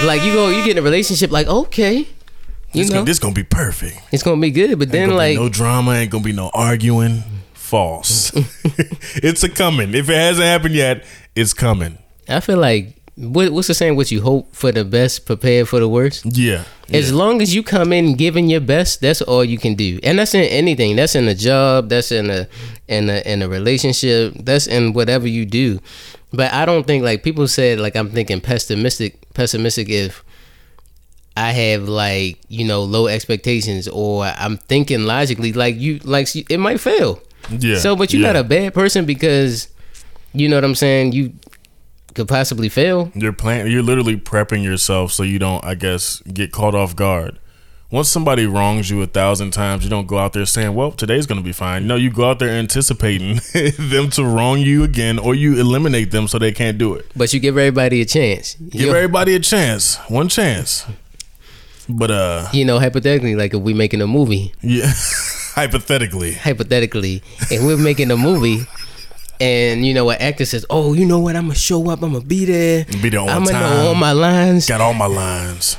like 0.06 0.24
you 0.24 0.34
go, 0.34 0.50
you 0.50 0.64
get 0.64 0.72
in 0.72 0.78
a 0.80 0.82
relationship, 0.82 1.32
like 1.32 1.48
okay, 1.48 1.98
you 2.00 2.06
This, 2.74 2.90
know, 2.90 2.96
gonna, 2.98 3.06
this 3.06 3.20
gonna 3.20 3.34
be 3.34 3.44
perfect. 3.44 4.00
it's 4.12 4.24
gonna 4.24 4.40
be 4.42 4.52
good. 4.52 4.78
But 4.80 4.88
Ain't 4.88 4.92
then, 4.92 5.10
like, 5.12 5.36
no 5.36 5.50
drama, 5.50 5.92
ain't 5.94 6.12
gonna 6.12 6.24
be 6.24 6.34
no 6.34 6.50
arguing. 6.54 7.24
False. 7.54 8.32
it's 9.16 9.44
a 9.44 9.50
coming. 9.50 9.94
If 9.94 10.10
it 10.10 10.16
hasn't 10.16 10.46
happened 10.46 10.74
yet, 10.76 11.04
it's 11.36 11.54
coming. 11.54 11.98
I 12.28 12.40
feel 12.40 12.58
like 12.58 12.96
what, 13.20 13.52
what's 13.52 13.68
the 13.68 13.74
saying? 13.74 13.98
What 13.98 14.12
you 14.12 14.22
hope 14.22 14.56
for 14.56 14.72
the 14.72 14.86
best, 14.86 15.26
prepare 15.26 15.66
for 15.66 15.80
the 15.80 15.90
worst. 15.90 16.26
Yeah. 16.26 16.64
As 16.92 17.12
long 17.12 17.42
as 17.42 17.54
you 17.54 17.64
come 17.64 17.92
in 17.92 18.16
giving 18.16 18.48
your 18.48 18.62
best, 18.62 19.02
that's 19.02 19.22
all 19.22 19.44
you 19.44 19.58
can 19.58 19.76
do, 19.76 20.00
and 20.04 20.18
that's 20.18 20.34
in 20.34 20.46
anything. 20.46 20.96
That's 20.96 21.16
in 21.16 21.28
a 21.28 21.36
job. 21.36 21.90
That's 21.90 22.12
in 22.12 22.30
a 22.30 22.48
in 22.88 23.10
a 23.10 23.20
in 23.32 23.42
a 23.42 23.50
relationship. 23.50 24.34
That's 24.40 24.68
in 24.68 24.94
whatever 24.94 25.28
you 25.28 25.46
do. 25.46 25.80
But 26.32 26.54
I 26.54 26.66
don't 26.66 26.88
think 26.88 27.04
like 27.04 27.22
people 27.22 27.48
said 27.48 27.80
like 27.80 27.96
I'm 27.96 28.10
thinking 28.10 28.40
pessimistic. 28.40 29.20
Pessimistic 29.34 29.90
if 29.90 30.24
I 31.36 31.52
have 31.52 31.90
like 31.90 32.40
you 32.48 32.66
know 32.66 32.84
low 32.84 33.08
expectations 33.08 33.88
or 33.88 34.26
I'm 34.26 34.58
thinking 34.58 35.04
logically 35.04 35.54
like 35.54 35.76
you 35.76 36.00
like 36.06 36.34
it 36.36 36.58
might 36.58 36.80
fail. 36.80 37.22
yeah. 37.50 37.78
So, 37.80 37.96
but 37.96 38.14
you're 38.14 38.22
yeah. 38.22 38.34
not 38.34 38.40
a 38.40 38.44
bad 38.44 38.74
person 38.74 39.06
because 39.06 39.68
you 40.34 40.48
know 40.48 40.56
what 40.56 40.64
I'm 40.64 40.76
saying. 40.76 41.12
You 41.12 41.34
could 42.14 42.28
possibly 42.28 42.70
fail. 42.70 43.12
You're 43.16 43.34
plan. 43.34 43.70
You're 43.70 43.84
literally 43.84 44.18
prepping 44.18 44.64
yourself 44.64 45.12
so 45.12 45.24
you 45.24 45.40
don't, 45.40 45.64
I 45.64 45.76
guess, 45.76 46.20
get 46.22 46.52
caught 46.52 46.76
off 46.76 46.96
guard. 46.96 47.40
Once 47.92 48.08
somebody 48.08 48.46
wrongs 48.46 48.88
you 48.92 49.02
a 49.02 49.08
thousand 49.08 49.50
times, 49.50 49.84
you 49.84 49.90
don't 49.90 50.06
go 50.06 50.20
out 50.20 50.34
there 50.34 50.46
saying, 50.46 50.76
"Well, 50.76 50.92
today's 50.92 51.26
gonna 51.26 51.42
be 51.42 51.52
fine." 51.52 51.88
No, 51.88 51.96
you 51.96 52.12
go 52.12 52.30
out 52.30 52.38
there 52.38 52.50
anticipating 52.50 53.40
them 53.80 54.12
to 54.12 54.24
wrong 54.24 54.60
you 54.60 54.84
again, 54.84 55.18
or 55.18 55.34
you 55.34 55.60
eliminate 55.60 56.12
them 56.12 56.28
so 56.28 56.38
they 56.38 56.52
can't 56.52 56.78
do 56.78 56.94
it. 56.94 57.08
But 57.16 57.34
you 57.34 57.40
give 57.40 57.58
everybody 57.58 58.02
a 58.02 58.06
chance. 58.06 58.54
Give 58.56 58.82
You- 58.82 58.96
everybody 58.96 59.34
a 59.34 59.40
chance, 59.40 59.96
one 60.08 60.28
chance. 60.30 60.86
But 61.92 62.12
uh, 62.12 62.48
you 62.54 62.64
know, 62.64 62.78
hypothetically, 62.80 63.36
like 63.36 63.56
if 63.56 63.62
we 63.62 63.74
making 63.74 64.02
a 64.02 64.08
movie, 64.08 64.54
yeah, 64.62 64.92
hypothetically, 65.56 66.34
hypothetically, 66.34 67.24
if 67.50 67.64
we're 67.64 67.78
making 67.78 68.12
a 68.12 68.18
movie, 68.18 68.68
And 69.42 69.86
you 69.86 69.94
know 69.94 70.06
what 70.06 70.20
actor 70.22 70.46
says, 70.46 70.66
"Oh, 70.70 70.94
you 70.94 71.06
know 71.06 71.20
what? 71.20 71.36
I'm 71.36 71.44
gonna 71.44 71.56
show 71.56 71.90
up. 71.90 72.02
I'm 72.04 72.12
gonna 72.14 72.26
be 72.26 72.46
there. 72.46 72.86
Be 73.02 73.10
there 73.10 73.22
on 73.22 73.30
I'm 73.30 73.44
gonna 73.46 73.60
know 73.60 73.88
all 73.88 73.96
my 73.96 74.12
lines." 74.12 74.68
Got 74.68 74.82
all 74.82 74.94
my 74.94 75.06
lines. 75.08 75.78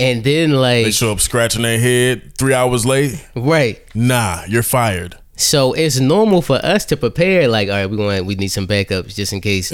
And 0.00 0.24
then 0.24 0.52
like 0.52 0.84
They 0.86 0.90
show 0.90 1.12
up 1.12 1.20
scratching 1.20 1.62
their 1.62 1.78
head 1.78 2.36
three 2.36 2.54
hours 2.54 2.84
late. 2.86 3.24
right. 3.36 3.80
Nah, 3.94 4.42
you're 4.48 4.62
fired. 4.62 5.16
So 5.36 5.72
it's 5.72 5.98
normal 6.00 6.42
for 6.42 6.56
us 6.64 6.84
to 6.86 6.96
prepare. 6.96 7.48
Like, 7.48 7.68
all 7.68 7.74
right, 7.74 7.86
we 7.90 7.96
want 7.96 8.26
we 8.26 8.34
need 8.34 8.48
some 8.48 8.66
backups 8.66 9.14
just 9.14 9.32
in 9.32 9.40
case 9.40 9.68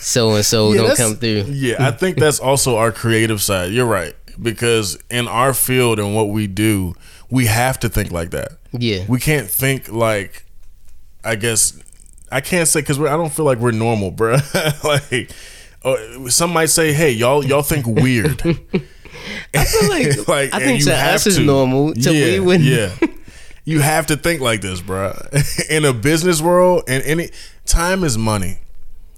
so 0.00 0.34
and 0.34 0.44
so 0.44 0.74
don't 0.74 0.96
come 0.96 1.16
through. 1.16 1.44
Yeah, 1.48 1.76
I 1.86 1.92
think 1.92 2.18
that's 2.18 2.40
also 2.40 2.76
our 2.76 2.90
creative 2.92 3.40
side. 3.40 3.70
You're 3.72 3.86
right. 3.86 4.14
Because 4.40 4.98
in 5.10 5.28
our 5.28 5.54
field 5.54 5.98
and 6.00 6.14
what 6.14 6.28
we 6.30 6.46
do, 6.48 6.94
we 7.30 7.46
have 7.46 7.78
to 7.80 7.88
think 7.88 8.10
like 8.10 8.30
that. 8.32 8.52
Yeah, 8.72 9.04
We 9.08 9.20
can't 9.20 9.48
think 9.48 9.90
like, 9.92 10.44
I 11.24 11.36
guess, 11.36 11.78
I 12.34 12.40
can't 12.40 12.66
say 12.66 12.80
because 12.80 12.98
I 12.98 13.16
don't 13.16 13.32
feel 13.32 13.44
like 13.44 13.58
we're 13.58 13.70
normal, 13.70 14.10
bro. 14.10 14.38
like, 14.84 15.30
uh, 15.84 16.28
some 16.28 16.52
might 16.52 16.66
say, 16.66 16.92
"Hey, 16.92 17.12
y'all, 17.12 17.44
y'all 17.44 17.62
think 17.62 17.86
weird." 17.86 18.42
I 19.54 19.64
feel 19.64 19.88
like, 19.88 20.52
I 20.52 20.58
think 20.58 20.80
you 20.80 20.86
to 20.86 20.96
have 20.96 21.14
us 21.14 21.28
is 21.28 21.38
normal. 21.38 21.94
To 21.94 22.12
yeah, 22.12 22.40
we 22.40 22.56
yeah. 22.56 22.92
You 23.64 23.80
have 23.80 24.06
to 24.06 24.16
think 24.16 24.40
like 24.40 24.62
this, 24.62 24.80
bro. 24.80 25.16
In 25.70 25.84
a 25.84 25.92
business 25.92 26.42
world, 26.42 26.82
and 26.88 27.04
any 27.04 27.30
time 27.66 28.02
is 28.02 28.18
money. 28.18 28.58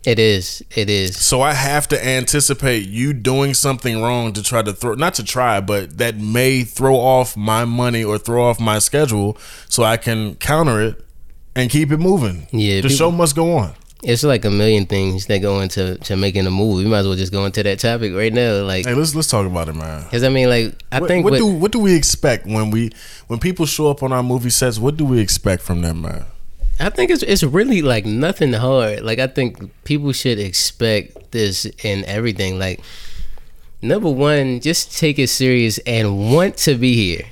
It 0.05 0.18
is. 0.18 0.62
It 0.76 0.90
is. 0.90 1.16
So 1.16 1.40
I 1.40 1.55
have 1.55 1.88
to 1.88 2.07
anticipate 2.07 2.87
you 2.87 3.14
doing 3.14 3.55
something 3.55 4.00
wrong 4.02 4.35
to 4.35 4.42
try 4.42 4.61
to 4.61 4.74
throw 4.74 4.92
not 4.92 5.14
to 5.14 5.24
try, 5.24 5.62
but 5.62 5.96
that 5.96 6.18
may 6.18 6.64
throw 6.64 6.96
off 6.96 7.35
my 7.35 7.64
money 7.64 8.05
or 8.05 8.18
throw 8.18 8.44
off 8.44 8.61
my 8.61 8.79
schedule 8.79 9.38
so 9.70 9.85
I 9.85 9.96
can 9.96 10.35
counter 10.35 10.83
it 10.83 11.05
and 11.56 11.70
keep 11.70 11.90
it 11.90 11.96
moving. 11.98 12.46
Yeah, 12.52 12.76
The 12.76 12.82
people- 12.82 12.96
show 12.96 13.10
must 13.10 13.34
go 13.34 13.56
on. 13.56 13.72
It's 14.02 14.22
like 14.22 14.44
a 14.44 14.50
million 14.50 14.86
things 14.86 15.26
that 15.26 15.38
go 15.38 15.60
into 15.60 15.96
to 15.96 16.16
making 16.16 16.46
a 16.46 16.50
movie. 16.50 16.84
We 16.84 16.90
might 16.90 16.98
as 16.98 17.06
well 17.08 17.16
just 17.16 17.32
go 17.32 17.44
into 17.46 17.62
that 17.64 17.78
topic 17.80 18.14
right 18.14 18.32
now. 18.32 18.62
Like, 18.62 18.86
Hey, 18.86 18.94
let's 18.94 19.14
let's 19.14 19.26
talk 19.26 19.46
about 19.46 19.68
it, 19.68 19.74
man. 19.74 20.04
because 20.04 20.22
I 20.22 20.28
mean, 20.28 20.48
like, 20.50 20.74
I 20.92 21.00
What, 21.00 21.08
think 21.08 21.24
what 21.24 21.32
what, 21.32 21.38
do 21.38 21.46
what 21.46 21.72
do 21.72 21.80
we 21.80 21.94
expect 21.96 22.46
when 22.46 22.70
we 22.70 22.90
when 23.26 23.40
people 23.40 23.66
show 23.66 23.90
up 23.90 24.02
on 24.02 24.12
our 24.12 24.22
movie 24.22 24.50
sets? 24.50 24.78
What 24.78 24.96
do 24.96 25.04
we 25.06 25.18
expect 25.18 25.62
from 25.62 25.80
them, 25.80 26.02
man? 26.02 26.24
I 26.78 26.90
think 26.90 27.10
it's 27.10 27.22
it's 27.22 27.42
really 27.42 27.80
like 27.80 28.04
nothing 28.04 28.52
hard. 28.52 29.00
Like 29.00 29.18
I 29.18 29.26
think 29.26 29.58
people 29.84 30.12
should 30.12 30.38
expect 30.38 31.32
this 31.32 31.64
in 31.82 32.04
everything. 32.04 32.58
Like 32.58 32.80
number 33.80 34.10
one, 34.10 34.60
just 34.60 34.96
take 34.96 35.18
it 35.18 35.28
serious 35.28 35.78
and 35.78 36.32
want 36.32 36.58
to 36.58 36.74
be 36.76 36.94
here. 36.94 37.24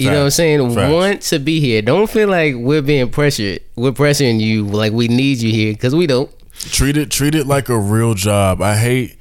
You 0.00 0.10
know 0.10 0.18
what 0.18 0.24
I'm 0.24 0.30
saying? 0.30 0.74
Want 0.74 1.22
to 1.22 1.38
be 1.38 1.60
here. 1.60 1.82
Don't 1.82 2.08
feel 2.08 2.28
like 2.28 2.54
we're 2.56 2.82
being 2.82 3.10
pressured. 3.10 3.60
We're 3.76 3.92
pressuring 3.92 4.40
you 4.40 4.64
like 4.64 4.92
we 4.92 5.08
need 5.08 5.38
you 5.38 5.52
here 5.52 5.72
because 5.72 5.94
we 5.94 6.06
don't. 6.06 6.30
Treat 6.58 6.96
it 6.96 7.10
treat 7.10 7.34
it 7.34 7.46
like 7.46 7.68
a 7.68 7.78
real 7.78 8.14
job. 8.14 8.60
I 8.60 8.76
hate 8.76 9.16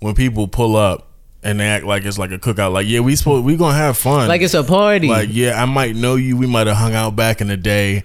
when 0.00 0.14
people 0.14 0.46
pull 0.48 0.76
up 0.76 1.08
and 1.44 1.60
they 1.60 1.66
act 1.66 1.84
like 1.84 2.04
it's 2.04 2.18
like 2.18 2.32
a 2.32 2.38
cookout. 2.38 2.72
Like, 2.72 2.88
yeah, 2.88 3.00
we 3.00 3.14
supposed 3.14 3.44
we 3.44 3.56
gonna 3.56 3.76
have 3.76 3.96
fun. 3.96 4.28
Like 4.28 4.40
it's 4.40 4.54
a 4.54 4.64
party. 4.64 5.08
Like, 5.08 5.28
yeah, 5.30 5.62
I 5.62 5.66
might 5.66 5.94
know 5.94 6.16
you. 6.16 6.36
We 6.36 6.46
might 6.46 6.66
have 6.66 6.78
hung 6.78 6.94
out 6.94 7.14
back 7.14 7.40
in 7.40 7.48
the 7.48 7.56
day, 7.56 8.02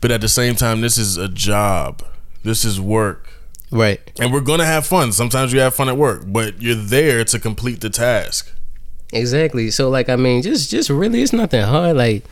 but 0.00 0.10
at 0.10 0.20
the 0.20 0.28
same 0.28 0.56
time, 0.56 0.80
this 0.80 0.98
is 0.98 1.16
a 1.16 1.28
job. 1.28 2.02
This 2.42 2.64
is 2.64 2.80
work, 2.80 3.28
right. 3.70 4.00
and 4.18 4.32
we're 4.32 4.40
gonna 4.40 4.64
have 4.64 4.86
fun. 4.86 5.12
Sometimes 5.12 5.52
you 5.52 5.60
have 5.60 5.74
fun 5.74 5.88
at 5.88 5.96
work, 5.96 6.24
but 6.26 6.60
you're 6.60 6.74
there 6.74 7.24
to 7.24 7.38
complete 7.38 7.80
the 7.80 7.90
task. 7.90 8.52
Exactly. 9.12 9.70
So 9.70 9.88
like 9.88 10.08
I 10.08 10.16
mean, 10.16 10.42
just 10.42 10.70
just 10.70 10.90
really 10.90 11.22
it's 11.22 11.32
nothing 11.32 11.62
hard. 11.62 11.96
Like 11.96 12.24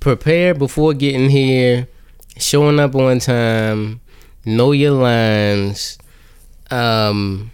prepare 0.00 0.54
before 0.54 0.94
getting 0.94 1.30
here, 1.30 1.88
showing 2.36 2.80
up 2.80 2.94
on 2.94 3.20
time, 3.20 4.00
know 4.44 4.72
your 4.72 4.92
lines. 4.92 5.98
Um 6.70 7.52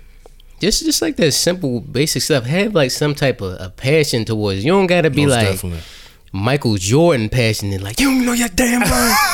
just 0.60 0.84
just 0.84 1.02
like 1.02 1.16
that 1.16 1.32
simple 1.32 1.80
basic 1.80 2.22
stuff. 2.22 2.44
Have 2.44 2.74
like 2.74 2.90
some 2.90 3.14
type 3.14 3.40
of 3.40 3.60
a 3.60 3.70
passion 3.70 4.24
towards. 4.24 4.64
You 4.64 4.72
don't 4.72 4.86
gotta 4.86 5.10
be 5.10 5.26
Most 5.26 5.36
like 5.36 5.48
definitely. 5.48 5.80
Michael 6.32 6.76
Jordan 6.76 7.28
passionate, 7.28 7.82
like 7.82 8.00
you 8.00 8.10
don't 8.10 8.24
know 8.24 8.32
your 8.32 8.48
damn 8.48 8.82
line. 8.82 9.16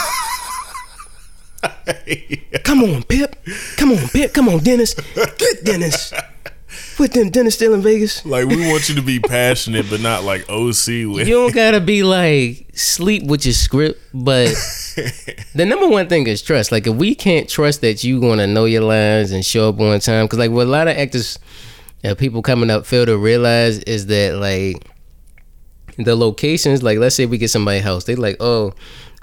Come 2.64 2.82
on, 2.84 3.02
Pip. 3.04 3.36
Come 3.76 3.92
on, 3.92 4.08
Pip. 4.08 4.32
Come 4.32 4.48
on, 4.48 4.58
Dennis. 4.58 4.94
Get 5.38 5.64
Dennis. 5.64 6.12
Put 6.96 7.12
them 7.12 7.28
Dennis 7.28 7.56
still 7.56 7.74
in 7.74 7.82
Vegas. 7.82 8.24
Like 8.24 8.46
we 8.46 8.70
want 8.70 8.88
you 8.88 8.94
to 8.94 9.02
be 9.02 9.20
passionate, 9.20 9.85
but 9.90 10.00
not 10.00 10.24
like 10.24 10.48
OC 10.48 10.87
with. 11.12 11.28
You 11.28 11.35
don't 11.35 11.54
gotta 11.54 11.78
be 11.78 12.02
like 12.02 12.70
sleep 12.72 13.24
with 13.24 13.44
your 13.44 13.52
script, 13.52 14.00
but 14.14 14.46
the 15.54 15.66
number 15.66 15.87
one 15.88 16.09
thing 16.09 16.26
is 16.26 16.40
trust. 16.40 16.72
Like 16.72 16.87
if 16.87 16.96
we 16.96 17.14
can't 17.14 17.50
trust 17.50 17.82
that 17.82 18.02
you 18.02 18.18
gonna 18.18 18.46
know 18.46 18.64
your 18.64 18.80
lines 18.80 19.30
and 19.30 19.44
show 19.44 19.68
up 19.68 19.78
on 19.78 20.00
time, 20.00 20.24
because 20.24 20.38
like 20.38 20.50
what 20.50 20.66
a 20.66 20.70
lot 20.70 20.88
of 20.88 20.96
actors, 20.96 21.38
uh, 22.02 22.14
people 22.14 22.40
coming 22.40 22.70
up 22.70 22.87
fail 22.87 23.04
to 23.04 23.18
realize 23.18 23.78
is 23.80 24.06
that 24.06 24.37
like 24.37 24.82
the 25.98 26.16
locations. 26.16 26.82
Like 26.82 26.98
let's 26.98 27.14
say 27.14 27.26
we 27.26 27.37
get 27.37 27.50
somebody's 27.50 27.85
house, 27.85 28.04
they 28.04 28.14
like, 28.14 28.38
oh, 28.40 28.72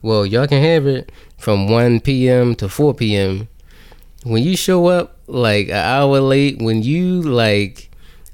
well 0.04 0.28
y'all 0.28 0.46
can 0.46 0.62
have 0.62 0.86
it 0.86 1.12
from 1.40 1.68
one 1.68 2.02
p.m. 2.02 2.54
to 2.54 2.70
four 2.70 2.94
p.m. 2.94 3.48
When 4.26 4.44
you 4.44 4.56
show 4.56 4.86
up 4.86 5.13
like 5.28 5.68
an 5.68 5.76
hour 5.76 6.20
late, 6.20 6.60
when 6.62 6.84
you 6.84 7.22
like 7.22 7.90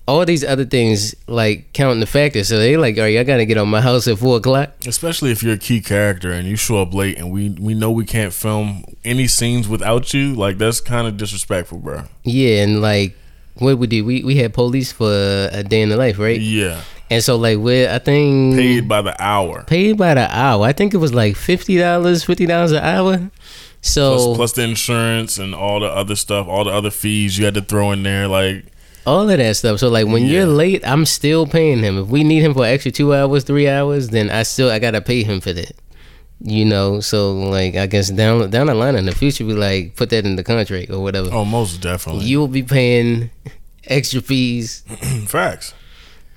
all 0.07 0.25
these 0.25 0.43
other 0.43 0.65
things 0.65 1.13
like 1.27 1.71
counting 1.73 1.99
the 1.99 2.05
factors. 2.07 2.47
So 2.47 2.57
they 2.57 2.77
like, 2.77 2.97
all 2.97 3.03
right, 3.03 3.19
I 3.19 3.23
gotta 3.23 3.45
get 3.45 3.57
on 3.59 3.69
my 3.69 3.79
house 3.81 4.07
at 4.07 4.17
four 4.17 4.37
o'clock. 4.37 4.71
Especially 4.87 5.29
if 5.31 5.43
you're 5.43 5.53
a 5.53 5.57
key 5.57 5.81
character 5.81 6.31
and 6.31 6.47
you 6.47 6.55
show 6.55 6.81
up 6.81 6.93
late, 6.93 7.17
and 7.19 7.29
we 7.31 7.49
we 7.51 7.73
know 7.75 7.91
we 7.91 8.05
can't 8.05 8.33
film 8.33 8.83
any 9.05 9.27
scenes 9.27 9.67
without 9.67 10.13
you. 10.13 10.33
Like 10.33 10.57
that's 10.57 10.81
kind 10.81 11.07
of 11.07 11.17
disrespectful, 11.17 11.77
bro. 11.79 12.03
Yeah, 12.23 12.63
and 12.63 12.81
like 12.81 13.15
what 13.55 13.77
we 13.77 13.85
did, 13.87 14.01
we 14.01 14.23
we 14.23 14.35
had 14.37 14.53
police 14.53 14.91
for 14.91 15.11
a 15.51 15.63
day 15.63 15.81
in 15.83 15.89
the 15.89 15.97
life, 15.97 16.17
right? 16.17 16.39
Yeah, 16.41 16.81
And 17.11 17.21
so 17.23 17.35
like 17.35 17.59
we 17.59 17.87
I 17.87 17.99
think 17.99 18.55
paid 18.55 18.87
by 18.87 19.03
the 19.03 19.21
hour. 19.21 19.63
paid 19.65 19.95
by 19.97 20.15
the 20.15 20.27
hour. 20.35 20.65
I 20.65 20.73
think 20.73 20.95
it 20.95 20.97
was 20.97 21.13
like 21.13 21.35
fifty 21.35 21.77
dollars, 21.77 22.23
fifty 22.23 22.47
dollars 22.47 22.71
an 22.71 22.83
hour. 22.83 23.29
So 23.81 24.15
plus, 24.15 24.37
plus 24.37 24.51
the 24.53 24.63
insurance 24.63 25.37
and 25.37 25.55
all 25.55 25.79
the 25.79 25.87
other 25.87 26.15
stuff, 26.15 26.47
all 26.47 26.63
the 26.65 26.71
other 26.71 26.91
fees 26.91 27.37
you 27.37 27.45
had 27.45 27.53
to 27.53 27.61
throw 27.61 27.91
in 27.91 28.03
there. 28.03 28.27
Like, 28.27 28.65
all 29.05 29.29
of 29.29 29.37
that 29.37 29.55
stuff. 29.55 29.79
So 29.79 29.89
like 29.89 30.05
when 30.07 30.23
Yeah. 30.25 30.31
you're 30.39 30.45
late, 30.47 30.81
I'm 30.85 31.05
still 31.05 31.47
paying 31.47 31.79
him. 31.79 31.97
If 31.97 32.07
we 32.07 32.23
need 32.23 32.41
him 32.41 32.53
for 32.53 32.65
an 32.65 32.71
extra 32.73 32.91
two 32.91 33.13
hours, 33.13 33.43
three 33.43 33.67
hours, 33.69 34.09
then 34.09 34.29
I 34.29 34.43
still 34.43 34.69
I 34.69 34.79
gotta 34.79 35.01
pay 35.01 35.23
him 35.23 35.39
for 35.39 35.53
that. 35.53 35.71
You 36.41 36.63
know, 36.65 36.99
so 36.99 37.33
like 37.33 37.75
I 37.75 37.85
guess 37.87 38.09
down 38.09 38.49
down 38.49 38.67
the 38.67 38.73
line 38.75 38.95
in 38.95 39.05
the 39.05 39.15
future, 39.15 39.45
we 39.45 39.53
like 39.53 39.95
put 39.95 40.09
that 40.11 40.25
in 40.25 40.35
the 40.35 40.43
contract 40.43 40.89
or 40.91 40.99
whatever. 40.99 41.29
oh, 41.31 41.45
most 41.45 41.81
definitely. 41.81 42.25
You 42.25 42.39
will 42.39 42.47
be 42.47 42.63
paying 42.63 43.29
extra 43.87 44.21
fees. 44.21 44.81
Facts. 45.27 45.73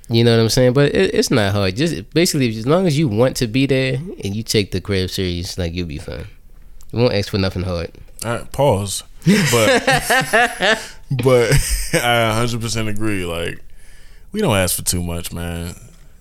You 0.08 0.24
know 0.24 0.36
what 0.36 0.42
I'm 0.42 0.48
saying? 0.48 0.72
But 0.74 0.94
it, 0.94 1.14
it's 1.14 1.30
not 1.30 1.52
hard. 1.52 1.76
Just 1.76 2.10
basically, 2.14 2.48
as 2.56 2.66
long 2.66 2.86
as 2.86 2.98
you 2.98 3.06
want 3.08 3.36
to 3.38 3.46
be 3.46 3.66
there 3.66 3.94
and 4.24 4.34
you 4.36 4.42
take 4.42 4.70
the 4.72 4.80
crib 4.80 5.08
serious, 5.10 5.56
like 5.58 5.72
you'll 5.72 5.86
be 5.86 5.98
fine. 5.98 6.26
You 6.92 7.00
won't 7.00 7.14
ask 7.14 7.30
for 7.30 7.38
nothing 7.38 7.62
hard. 7.62 7.90
All 8.24 8.36
right, 8.36 8.52
pause. 8.52 9.02
But 9.24 9.84
but 11.10 11.52
I 11.94 12.36
100% 12.44 12.88
agree. 12.88 13.24
Like, 13.24 13.58
we 14.30 14.40
don't 14.40 14.56
ask 14.56 14.76
for 14.76 14.82
too 14.82 15.02
much, 15.02 15.32
man. 15.32 15.74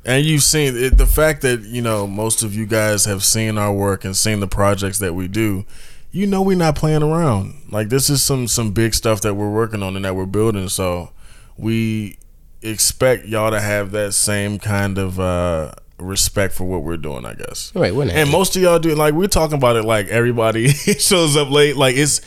And 0.04 0.26
you've 0.26 0.44
seen 0.44 0.76
it, 0.76 0.98
the 0.98 1.06
fact 1.06 1.42
that 1.42 1.62
you 1.62 1.82
know 1.82 2.08
most 2.08 2.42
of 2.42 2.56
you 2.56 2.66
guys 2.66 3.06
have 3.06 3.24
seen 3.24 3.58
our 3.58 3.72
work 3.74 4.04
and 4.04 4.16
seen 4.18 4.40
the 4.40 4.48
projects 4.48 5.00
that 5.00 5.14
we 5.14 5.28
do. 5.28 5.66
You 6.14 6.28
know 6.28 6.42
we're 6.42 6.58
not 6.58 6.76
playing 6.76 7.04
around. 7.04 7.54
Like 7.70 7.90
this 7.90 8.10
is 8.10 8.24
some 8.24 8.48
some 8.48 8.72
big 8.72 8.94
stuff 8.96 9.22
that 9.22 9.36
we're 9.36 9.52
working 9.52 9.84
on 9.84 9.96
and 9.96 10.04
that 10.04 10.16
we're 10.16 10.26
building. 10.26 10.70
So 10.70 11.12
we 11.56 12.18
expect 12.64 13.26
y'all 13.26 13.52
to 13.52 13.62
have 13.62 13.92
that 13.92 14.14
same 14.14 14.58
kind 14.58 14.98
of 14.98 15.20
uh, 15.20 15.74
respect 16.02 16.54
for 16.54 16.66
what 16.66 16.84
we're 16.84 16.98
doing. 16.98 17.26
I 17.26 17.34
guess. 17.34 17.72
Right, 17.76 17.94
we're 17.94 18.06
not. 18.06 18.16
And 18.16 18.30
most 18.30 18.56
of 18.56 18.62
y'all 18.62 18.80
do 18.80 18.94
like 18.96 19.14
we're 19.14 19.28
talking 19.28 19.58
about 19.58 19.76
it 19.76 19.84
like 19.84 20.08
everybody 20.08 20.68
shows 21.00 21.38
up 21.38 21.50
late. 21.50 21.78
Like 21.78 21.96
it's 21.96 22.22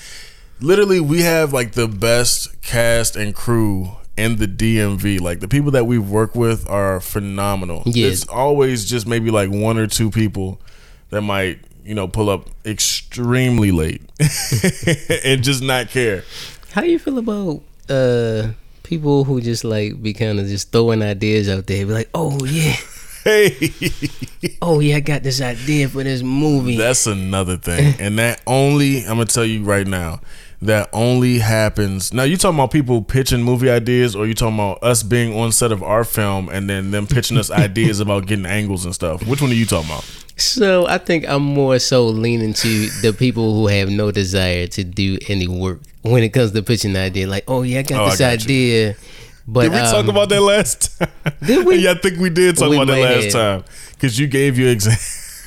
literally 0.61 1.01
we 1.01 1.23
have 1.23 1.53
like 1.53 1.73
the 1.73 1.89
best 1.89 2.61
cast 2.63 3.17
and 3.17 3.35
crew 3.35 3.93
in 4.17 4.37
the 4.37 4.47
DMV. 4.47 5.21
Like 5.21 5.41
the 5.41 5.49
people 5.49 5.73
that 5.73 5.87
we've 5.87 6.09
worked 6.09 6.37
with 6.37 6.69
are 6.69 7.01
phenomenal. 7.01 7.83
Yeah. 7.87 8.09
It's 8.09 8.27
always 8.29 8.85
just 8.85 9.07
maybe 9.07 9.31
like 9.31 9.51
one 9.51 9.79
or 9.79 9.87
two 9.87 10.11
people 10.11 10.61
that 11.11 11.23
might, 11.23 11.61
you 11.85 11.95
know, 11.95 12.09
pull 12.09 12.31
up 12.31 12.49
extremely 12.65 13.71
late 13.73 14.03
and 15.25 15.43
just 15.43 15.63
not 15.63 15.89
care. 15.89 16.25
How 16.73 16.83
you 16.83 16.99
feel 16.99 17.19
about 17.19 17.63
uh 17.89 18.53
people 18.83 19.25
who 19.25 19.41
just 19.41 19.65
like 19.65 20.01
be 20.03 20.13
kind 20.13 20.39
of 20.39 20.47
just 20.47 20.73
throwing 20.73 21.03
ideas 21.03 21.49
out 21.49 21.67
there? 21.67 21.87
Be 21.87 21.93
like, 21.93 22.11
oh 22.15 22.45
yeah, 22.45 22.77
Hey, 23.25 23.71
oh 24.61 24.81
yeah, 24.81 24.97
I 24.97 25.01
got 25.01 25.23
this 25.23 25.41
idea 25.41 25.89
for 25.89 26.03
this 26.05 26.23
movie. 26.23 26.77
that's 26.77 27.07
another 27.07 27.57
thing. 27.57 27.95
And 28.01 28.19
that 28.19 28.43
only, 28.47 28.99
I'm 29.07 29.15
going 29.17 29.27
to 29.27 29.35
tell 29.35 29.45
you 29.47 29.65
right 29.65 29.87
now, 29.87 30.21
that 30.63 30.89
only 30.95 31.39
happens 31.41 32.13
now 32.15 32.23
you 32.23 32.39
talking 32.39 32.57
about 32.59 32.71
people 32.71 33.03
pitching 33.03 33.43
movie 33.43 33.69
ideas 33.69 34.17
or 34.17 34.27
you 34.27 34.33
talking 34.33 34.55
about 34.55 34.83
us 34.83 35.03
being 35.03 35.37
on 35.39 35.53
set 35.53 35.73
of 35.73 35.83
our 35.83 36.05
film 36.05 36.49
and 36.49 36.71
then 36.71 36.91
them 36.91 37.07
pitching 37.07 37.37
us 37.37 37.51
ideas 37.67 38.01
about 38.01 38.25
getting 38.27 38.47
angles 38.47 38.87
and 38.87 38.95
stuff 38.95 39.27
which 39.27 39.43
one 39.43 39.51
are 39.51 39.55
you 39.55 39.67
talking 39.67 39.91
about 39.91 40.05
So 40.37 40.87
I 40.87 40.97
think 40.99 41.29
I'm 41.29 41.43
more 41.43 41.79
so 41.79 42.07
leaning 42.07 42.55
to 42.55 42.89
the 43.03 43.13
people 43.13 43.55
who 43.55 43.67
have 43.67 43.91
no 43.91 44.11
desire 44.11 44.67
to 44.69 44.85
do 44.85 45.19
any 45.29 45.47
work 45.47 45.81
when 46.03 46.23
it 46.23 46.31
comes 46.31 46.53
to 46.53 46.63
pitching 46.63 46.95
the 46.95 47.01
idea. 47.01 47.29
Like, 47.29 47.45
oh 47.47 47.63
yeah, 47.63 47.81
I 47.81 47.83
got 47.83 48.01
Oh, 48.01 48.05
I 48.07 48.11
this 48.11 48.21
idea. 48.21 48.89
you. 48.89 48.95
But 49.47 49.63
did 49.63 49.73
we 49.73 49.79
um, 49.79 49.93
talk 49.93 50.07
about 50.09 50.29
that 50.31 50.41
last 50.41 50.99
time 50.99 51.09
Did 51.45 51.67
we? 51.67 51.77
yeah 51.85 51.91
i 51.93 51.95
think 51.95 52.19
we 52.19 52.31
did 52.31 52.57
talk 52.57 52.71
We 52.71 52.77
about 52.77 52.87
that 52.89 53.01
last 53.01 53.25
have. 53.25 53.33
time 53.33 53.65
because 53.93 54.19
you 54.19 54.27
gave 54.27 54.59
your 54.59 54.71
example 54.71 55.03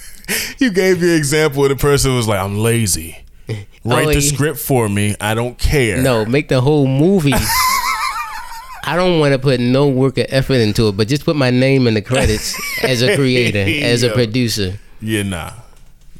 you 0.60 0.70
gave 0.72 1.02
your 1.02 1.16
example 1.16 1.62
where 1.62 1.70
the 1.70 1.76
person 1.76 2.16
was 2.16 2.28
like 2.28 2.40
i'm 2.40 2.60
lazy 2.60 3.18
write 3.84 4.08
Oh, 4.08 4.14
the 4.14 4.20
yeah. 4.20 4.34
script 4.34 4.60
for 4.60 4.88
me 4.90 5.16
i 5.20 5.34
don't 5.34 5.58
care 5.58 6.02
No, 6.02 6.26
make 6.26 6.48
the 6.50 6.62
whole 6.62 6.86
movie. 6.88 7.34
I 8.90 8.96
don't 8.96 9.20
want 9.20 9.34
to 9.34 9.40
put 9.40 9.60
no 9.60 9.90
work 9.90 10.18
or 10.18 10.26
effort 10.30 10.62
into 10.62 10.88
it, 10.88 10.96
but 10.96 11.10
just 11.10 11.26
put 11.26 11.36
my 11.36 11.50
name 11.50 11.88
in 11.88 11.94
the 11.94 12.02
credits 12.02 12.56
as 12.84 13.02
a 13.02 13.18
creator, 13.18 13.66
as 13.86 14.02
a 14.04 14.12
producer. 14.12 14.80
yeah 15.02 15.24
nah 15.24 15.52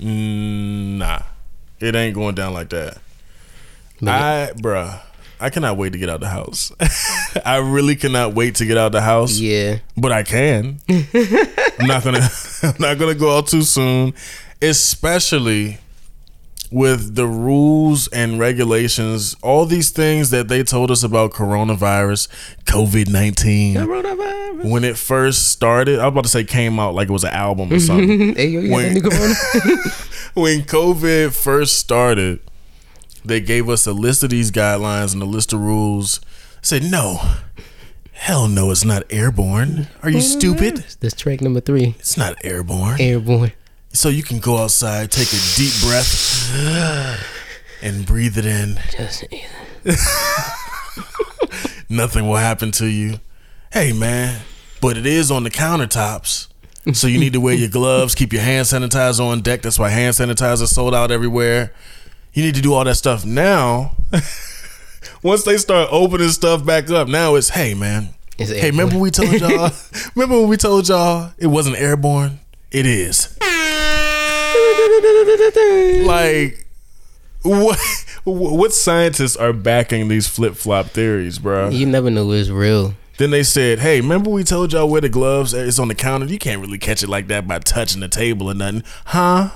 Mm, 0.02 0.98
nah 0.98 1.20
it 1.80 1.96
ain't 1.96 2.14
going 2.14 2.36
down 2.36 2.54
like 2.54 2.70
that 2.70 2.98
But 4.02 4.10
I, 4.10 4.52
bruh, 4.56 5.02
I 5.40 5.50
cannot 5.50 5.78
wait 5.78 5.94
to 5.94 6.00
get 6.00 6.10
out 6.10 6.20
the 6.20 6.30
house. 6.30 6.72
I 7.46 7.58
really 7.58 7.96
cannot 7.96 8.34
wait 8.34 8.56
to 8.56 8.66
get 8.66 8.78
out 8.78 8.92
the 8.92 9.02
house, 9.02 9.38
yeah, 9.40 9.80
but 9.96 10.12
I 10.12 10.24
can. 10.24 10.80
I'm 10.90 11.86
not 11.88 12.04
gonna, 12.04 12.28
I'm 12.64 12.74
not 12.80 12.98
gonna 12.98 13.16
go 13.16 13.38
out 13.38 13.48
too 13.48 13.62
soon, 13.62 14.14
especially 14.62 15.78
with 16.70 17.16
the 17.16 17.26
rules 17.26 18.08
and 18.10 18.40
regulations, 18.40 19.36
all 19.42 19.66
these 19.66 19.90
things 19.90 20.32
that 20.32 20.50
they 20.50 20.64
told 20.64 20.92
us 20.92 21.02
about 21.02 21.32
coronavirus, 21.32 22.28
COVID 22.66 23.10
nineteen. 23.10 23.76
When 24.70 24.84
it 24.84 24.98
first 24.98 25.50
started, 25.50 26.00
I 26.00 26.06
was 26.06 26.12
about 26.14 26.24
to 26.24 26.30
say 26.30 26.44
came 26.44 26.80
out 26.80 26.94
like 26.96 27.08
it 27.10 27.12
was 27.12 27.24
an 27.24 27.30
album 27.34 27.72
or 27.72 27.80
something. 27.80 28.36
hey, 28.36 28.48
yo, 28.48 28.60
you 28.60 28.72
When- 28.74 28.96
when 30.34 30.62
COVID 30.64 31.34
first 31.34 31.78
started, 31.78 32.40
they 33.28 33.42
gave 33.42 33.70
us 33.70 33.86
a 33.88 33.94
list 33.94 34.24
of 34.24 34.30
these 34.30 34.52
guidelines 34.52 35.14
and 35.14 35.22
a 35.22 35.26
list 35.26 35.54
of 35.54 35.60
rules. 35.60 36.20
I 36.58 36.60
said, 36.62 36.84
no, 36.84 37.20
hell 38.14 38.48
no, 38.48 38.72
it's 38.72 38.86
not 38.86 39.04
airborne. 39.10 39.88
Are 40.04 40.10
you 40.10 40.22
stupid? 40.22 40.78
That's 41.00 41.16
track 41.16 41.42
number 41.42 41.60
three, 41.62 41.96
It's 42.00 42.18
not 42.18 42.36
airborne. 42.44 43.00
airborne. 43.02 43.54
So 43.94 44.10
you 44.10 44.24
can 44.24 44.40
go 44.40 44.58
outside, 44.58 45.12
take 45.12 45.30
a 45.30 45.40
deep 45.56 45.74
breath, 45.82 46.54
and 47.82 48.06
breathe 48.06 48.38
it 48.38 48.46
in. 48.46 48.80
Just, 48.92 49.24
Nothing 51.90 52.28
will 52.28 52.36
happen 52.36 52.72
to 52.72 52.86
you. 52.88 53.20
Hey, 53.72 53.94
man, 53.94 54.42
but 54.82 54.98
it 54.98 55.06
is 55.06 55.32
on 55.32 55.44
the 55.44 55.50
countertops. 55.50 56.48
So 56.94 57.08
you 57.08 57.20
need 57.20 57.34
to 57.34 57.42
wear 57.42 57.54
your 57.54 57.70
gloves, 57.70 58.16
keep 58.16 58.32
your 58.32 58.42
hand 58.42 58.66
sanitizer 58.66 59.22
on 59.22 59.42
deck. 59.42 59.62
That's 59.62 59.78
why 59.80 59.90
hand 59.90 60.16
sanitizer 60.16 60.68
sold 60.68 60.96
out 60.96 61.12
everywhere. 61.12 61.74
You 62.38 62.44
need 62.44 62.54
to 62.54 62.62
do 62.62 62.76
all 62.76 62.84
that 62.84 62.94
stuff 62.94 63.26
now. 63.26 63.96
Once 65.24 65.42
they 65.44 65.58
start 65.58 65.90
opening 65.92 66.30
stuff 66.30 66.64
back 66.64 66.88
up, 66.92 67.08
now 67.08 67.34
it's 67.34 67.50
hey 67.50 67.74
man. 67.74 68.10
It's 68.38 68.52
hey, 68.52 68.70
remember 68.70 69.00
we 69.00 69.10
told 69.10 69.42
y'all? 69.42 69.72
remember 70.16 70.42
when 70.42 70.48
we 70.48 70.56
told 70.56 70.88
y'all 70.88 71.32
it 71.40 71.48
wasn't 71.48 71.78
airborne? 71.78 72.40
It 72.72 72.86
is. 72.86 73.36
Like 76.06 76.68
what? 77.42 77.80
What 78.24 78.72
scientists 78.72 79.36
are 79.36 79.52
backing 79.52 80.08
these 80.08 80.28
flip 80.28 80.54
flop 80.54 80.92
theories, 80.92 81.40
bro? 81.40 81.70
you 81.70 81.88
never 81.88 82.12
know 82.12 82.32
it's 82.34 82.50
real. 82.50 82.94
Then 83.18 83.32
they 83.32 83.42
said, 83.42 83.80
"Hey, 83.80 84.00
remember 84.00 84.30
we 84.30 84.44
told 84.44 84.74
y'all 84.74 84.88
where 84.88 85.02
the 85.02 85.10
gloves? 85.10 85.56
It's 85.56 85.80
on 85.80 85.88
the 85.88 85.96
counter. 85.96 86.28
You 86.28 86.38
can't 86.38 86.62
really 86.62 86.78
catch 86.78 87.02
it 87.02 87.10
like 87.10 87.30
that 87.30 87.48
by 87.48 87.58
touching 87.58 88.02
the 88.02 88.08
table 88.08 88.52
or 88.52 88.54
nothing, 88.54 88.84
huh?" 89.06 89.50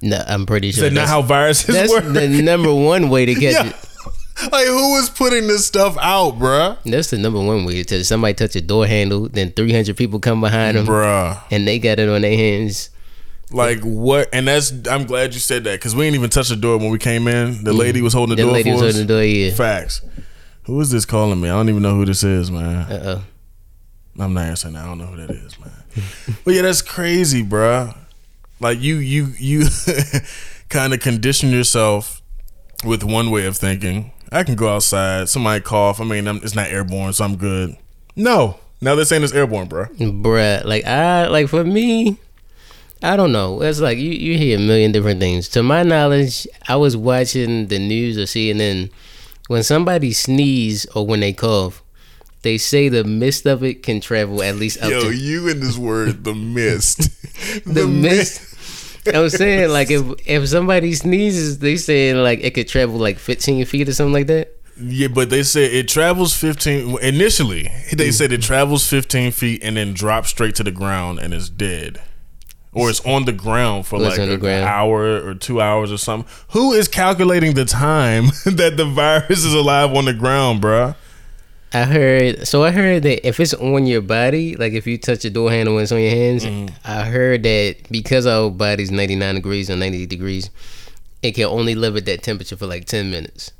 No, 0.00 0.22
I'm 0.26 0.46
pretty 0.46 0.70
sure 0.72 0.84
Is 0.84 0.90
that 0.92 1.00
not 1.00 1.08
how 1.08 1.22
viruses 1.22 1.74
that's 1.74 1.90
work? 1.92 2.04
the 2.04 2.42
number 2.42 2.72
one 2.72 3.08
way 3.10 3.26
to 3.26 3.34
catch 3.34 3.42
Yeah. 3.54 3.66
it. 3.68 3.74
like, 4.52 4.66
who 4.68 4.96
is 4.98 5.10
putting 5.10 5.48
this 5.48 5.66
stuff 5.66 5.96
out, 6.00 6.38
bruh? 6.38 6.78
That's 6.84 7.10
the 7.10 7.18
number 7.18 7.40
one 7.40 7.64
way 7.64 7.82
to. 7.82 8.04
Somebody 8.04 8.34
touch 8.34 8.54
a 8.54 8.60
door 8.60 8.86
handle, 8.86 9.28
then 9.28 9.50
300 9.50 9.96
people 9.96 10.20
come 10.20 10.40
behind 10.40 10.76
them, 10.76 10.86
Bruh, 10.86 11.42
and 11.50 11.66
they 11.66 11.80
got 11.80 11.98
it 11.98 12.08
on 12.08 12.22
their 12.22 12.36
hands. 12.36 12.90
like 13.50 13.80
what? 13.80 14.28
And 14.32 14.46
that's 14.46 14.72
I'm 14.88 15.06
glad 15.06 15.34
you 15.34 15.40
said 15.40 15.64
that 15.64 15.72
because 15.80 15.96
we 15.96 16.04
didn't 16.04 16.14
even 16.16 16.30
touch 16.30 16.50
the 16.50 16.56
door 16.56 16.78
when 16.78 16.90
we 16.90 16.98
came 16.98 17.26
in. 17.26 17.64
The 17.64 17.72
lady 17.72 18.00
was 18.00 18.12
holding 18.12 18.36
the 18.36 18.42
The 18.42 18.46
door 18.46 18.52
lady 18.52 18.70
for 18.70 18.74
was 18.76 18.82
us. 18.82 18.92
holding 18.94 19.06
the 19.08 19.12
door, 19.14 19.24
yeah. 19.24 19.50
Facts. 19.54 20.02
Who 20.64 20.80
is 20.80 20.90
this 20.90 21.04
calling 21.04 21.40
me? 21.40 21.48
I 21.48 21.52
don't 21.54 21.68
even 21.70 21.82
know 21.82 21.96
who 21.96 22.04
this 22.04 22.22
is, 22.22 22.50
man. 22.52 22.92
Uh 22.92 23.02
oh. 24.18 24.22
I'm 24.22 24.34
not 24.34 24.44
answering 24.44 24.74
that. 24.74 24.84
I 24.84 24.86
don't 24.86 24.98
know 24.98 25.06
who 25.06 25.16
that 25.16 25.30
is, 25.30 25.58
man. 25.58 25.72
but 26.44 26.54
yeah, 26.54 26.62
that's 26.62 26.82
crazy, 26.82 27.42
bruh. 27.42 27.96
Like 28.60 28.80
you, 28.80 28.96
you, 28.96 29.32
you 29.38 29.66
kind 30.68 30.92
of 30.92 31.00
condition 31.00 31.50
yourself 31.50 32.22
with 32.84 33.02
one 33.02 33.30
way 33.30 33.46
of 33.46 33.56
thinking. 33.56 34.12
I 34.30 34.44
can 34.44 34.56
go 34.56 34.68
outside. 34.68 35.28
Somebody 35.28 35.62
cough. 35.62 36.00
I 36.00 36.04
mean, 36.04 36.26
I'm, 36.28 36.36
it's 36.38 36.54
not 36.54 36.68
airborne, 36.68 37.12
so 37.12 37.24
I'm 37.24 37.36
good. 37.36 37.76
No, 38.14 38.58
now 38.80 38.94
they're 38.94 39.04
saying 39.04 39.22
it's 39.22 39.32
airborne, 39.32 39.68
bro. 39.68 39.86
Bruh, 39.86 40.64
like 40.64 40.84
I 40.84 41.26
like 41.28 41.48
for 41.48 41.64
me, 41.64 42.18
I 43.02 43.16
don't 43.16 43.32
know. 43.32 43.62
It's 43.62 43.80
like 43.80 43.98
you, 43.98 44.10
you 44.10 44.36
hear 44.36 44.58
a 44.58 44.60
million 44.60 44.92
different 44.92 45.20
things. 45.20 45.48
To 45.50 45.62
my 45.62 45.82
knowledge, 45.82 46.46
I 46.68 46.76
was 46.76 46.96
watching 46.96 47.68
the 47.68 47.78
news 47.78 48.18
or 48.18 48.22
CNN 48.22 48.90
when 49.48 49.62
somebody 49.62 50.12
sneeze 50.12 50.86
or 50.94 51.06
when 51.06 51.20
they 51.20 51.32
cough, 51.32 51.82
they 52.42 52.58
say 52.58 52.88
the 52.88 53.02
mist 53.02 53.46
of 53.46 53.64
it 53.64 53.82
can 53.82 54.00
travel 54.00 54.42
at 54.42 54.56
least 54.56 54.80
up 54.80 54.90
Yo, 54.90 55.00
to 55.00 55.12
you 55.12 55.48
in 55.48 55.60
this 55.60 55.76
word, 55.76 56.22
the 56.22 56.34
mist. 56.34 57.10
the 57.64 57.86
mist. 57.86 58.47
I'm 59.14 59.30
saying 59.30 59.70
like 59.70 59.90
if 59.90 60.04
if 60.26 60.48
somebody 60.48 60.94
sneezes, 60.94 61.58
they 61.58 61.76
saying 61.76 62.16
like 62.16 62.40
it 62.40 62.54
could 62.54 62.68
travel 62.68 62.96
like 62.96 63.18
15 63.18 63.64
feet 63.66 63.88
or 63.88 63.92
something 63.92 64.12
like 64.12 64.26
that. 64.26 64.54
Yeah, 64.80 65.08
but 65.08 65.30
they 65.30 65.42
said 65.42 65.72
it 65.72 65.88
travels 65.88 66.34
15. 66.34 66.98
Initially, 67.00 67.70
they 67.92 68.12
said 68.12 68.32
it 68.32 68.40
mm. 68.40 68.44
travels 68.44 68.88
15 68.88 69.32
feet 69.32 69.62
and 69.64 69.76
then 69.76 69.92
drops 69.92 70.30
straight 70.30 70.54
to 70.56 70.62
the 70.62 70.70
ground 70.70 71.18
and 71.18 71.34
is 71.34 71.50
dead. 71.50 72.00
Or 72.72 72.90
it's 72.90 73.00
on 73.00 73.24
the 73.24 73.32
ground 73.32 73.86
for 73.86 73.96
It's 73.96 74.18
like 74.18 74.28
an 74.28 74.38
ground. 74.38 74.64
hour 74.64 75.26
or 75.26 75.34
two 75.34 75.60
hours 75.60 75.90
or 75.90 75.98
something. 75.98 76.30
Who 76.50 76.72
is 76.74 76.86
calculating 76.86 77.54
the 77.54 77.64
time 77.64 78.26
that 78.44 78.76
the 78.76 78.84
virus 78.84 79.44
is 79.44 79.54
alive 79.54 79.92
on 79.94 80.04
the 80.04 80.12
ground, 80.12 80.62
bruh? 80.62 80.94
I 81.72 81.84
heard 81.84 82.46
so 82.48 82.64
I 82.64 82.70
heard 82.70 83.02
that 83.02 83.26
if 83.26 83.38
it's 83.40 83.52
on 83.54 83.86
your 83.86 84.00
body, 84.00 84.56
like 84.56 84.72
if 84.72 84.86
you 84.86 84.96
touch 84.96 85.22
the 85.22 85.30
door 85.30 85.50
handle 85.50 85.74
when 85.74 85.82
it's 85.82 85.92
on 85.92 86.00
your 86.00 86.10
hands, 86.10 86.44
Mm-hmm. 86.44 86.74
I 86.84 87.04
heard 87.04 87.42
that 87.42 87.76
because 87.90 88.26
our 88.26 88.50
body's 88.50 88.90
99 88.90 89.34
degrees 89.34 89.68
or 89.70 89.76
90 89.76 90.06
degrees, 90.06 90.50
it 91.22 91.32
can 91.32 91.44
only 91.44 91.74
live 91.74 91.96
at 91.96 92.06
that 92.06 92.22
temperature 92.22 92.56
for 92.56 92.66
like 92.66 92.86
10 92.86 93.10
minutes. 93.10 93.52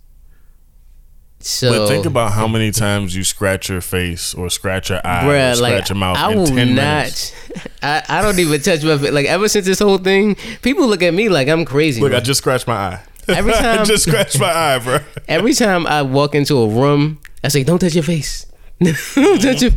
So 1.40 1.70
But 1.70 1.88
think 1.88 2.06
about 2.06 2.32
how 2.32 2.48
many 2.48 2.72
times 2.72 3.14
you 3.14 3.22
scratch 3.22 3.68
your 3.68 3.80
face 3.80 4.34
or 4.34 4.50
scratch 4.50 4.90
your 4.90 5.00
eye 5.06 5.24
or 5.24 5.28
Bruh, 5.30 5.54
scratch 5.56 5.60
like 5.72 5.88
your 5.88 5.96
mouth 5.96 6.16
I 6.16 6.32
in 6.32 6.38
will 6.38 6.46
10 6.46 6.56
not. 6.74 6.74
minutes. 6.74 7.32
I, 7.82 8.02
I 8.08 8.22
don't 8.22 8.38
even 8.40 8.60
touch 8.60 8.82
my 8.82 8.98
face. 8.98 9.12
Like 9.12 9.26
ever 9.26 9.48
since 9.48 9.64
this 9.66 9.78
whole 9.78 9.98
thing, 9.98 10.34
people 10.62 10.88
look 10.88 11.02
at 11.02 11.14
me 11.14 11.28
like 11.28 11.46
I'm 11.48 11.64
crazy. 11.64 12.00
Look, 12.00 12.10
bro. 12.10 12.18
I 12.18 12.20
just 12.22 12.38
scratched 12.38 12.66
my 12.66 12.74
eye. 12.74 13.00
Every 13.28 13.52
I 13.54 13.60
time- 13.60 13.84
just 13.86 14.04
scratched 14.08 14.40
my 14.40 14.50
eye, 14.52 14.78
bro. 14.80 14.98
Every 15.28 15.52
time 15.54 15.86
I 15.86 16.02
walk 16.02 16.34
into 16.34 16.56
a 16.56 16.66
room, 16.68 17.20
I 17.44 17.48
say, 17.48 17.64
"Don't 17.64 17.78
touch 17.78 17.94
your 17.94 18.04
face. 18.04 18.46
don't 18.80 19.40
touch 19.40 19.62
your, 19.62 19.70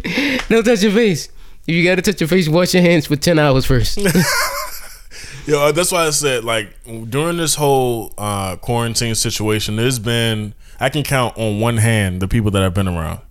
don't 0.49 0.63
touch 0.63 0.83
your 0.83 0.91
face. 0.91 1.29
If 1.67 1.75
you 1.75 1.83
gotta 1.83 2.01
touch 2.01 2.19
your 2.21 2.27
face, 2.27 2.47
wash 2.49 2.73
your 2.73 2.83
hands 2.83 3.07
for 3.07 3.15
ten 3.15 3.39
hours 3.39 3.65
first. 3.65 3.97
Yo, 5.47 5.71
that's 5.71 5.91
why 5.91 6.05
I 6.05 6.09
said 6.11 6.43
like 6.43 6.69
during 7.09 7.37
this 7.37 7.55
whole 7.55 8.13
uh, 8.17 8.55
quarantine 8.57 9.15
situation, 9.15 9.75
there's 9.75 9.99
been 9.99 10.53
I 10.79 10.89
can 10.89 11.03
count 11.03 11.37
on 11.37 11.59
one 11.59 11.77
hand 11.77 12.21
the 12.21 12.27
people 12.27 12.51
that 12.51 12.61
I've 12.63 12.73
been 12.73 12.87
around, 12.87 13.21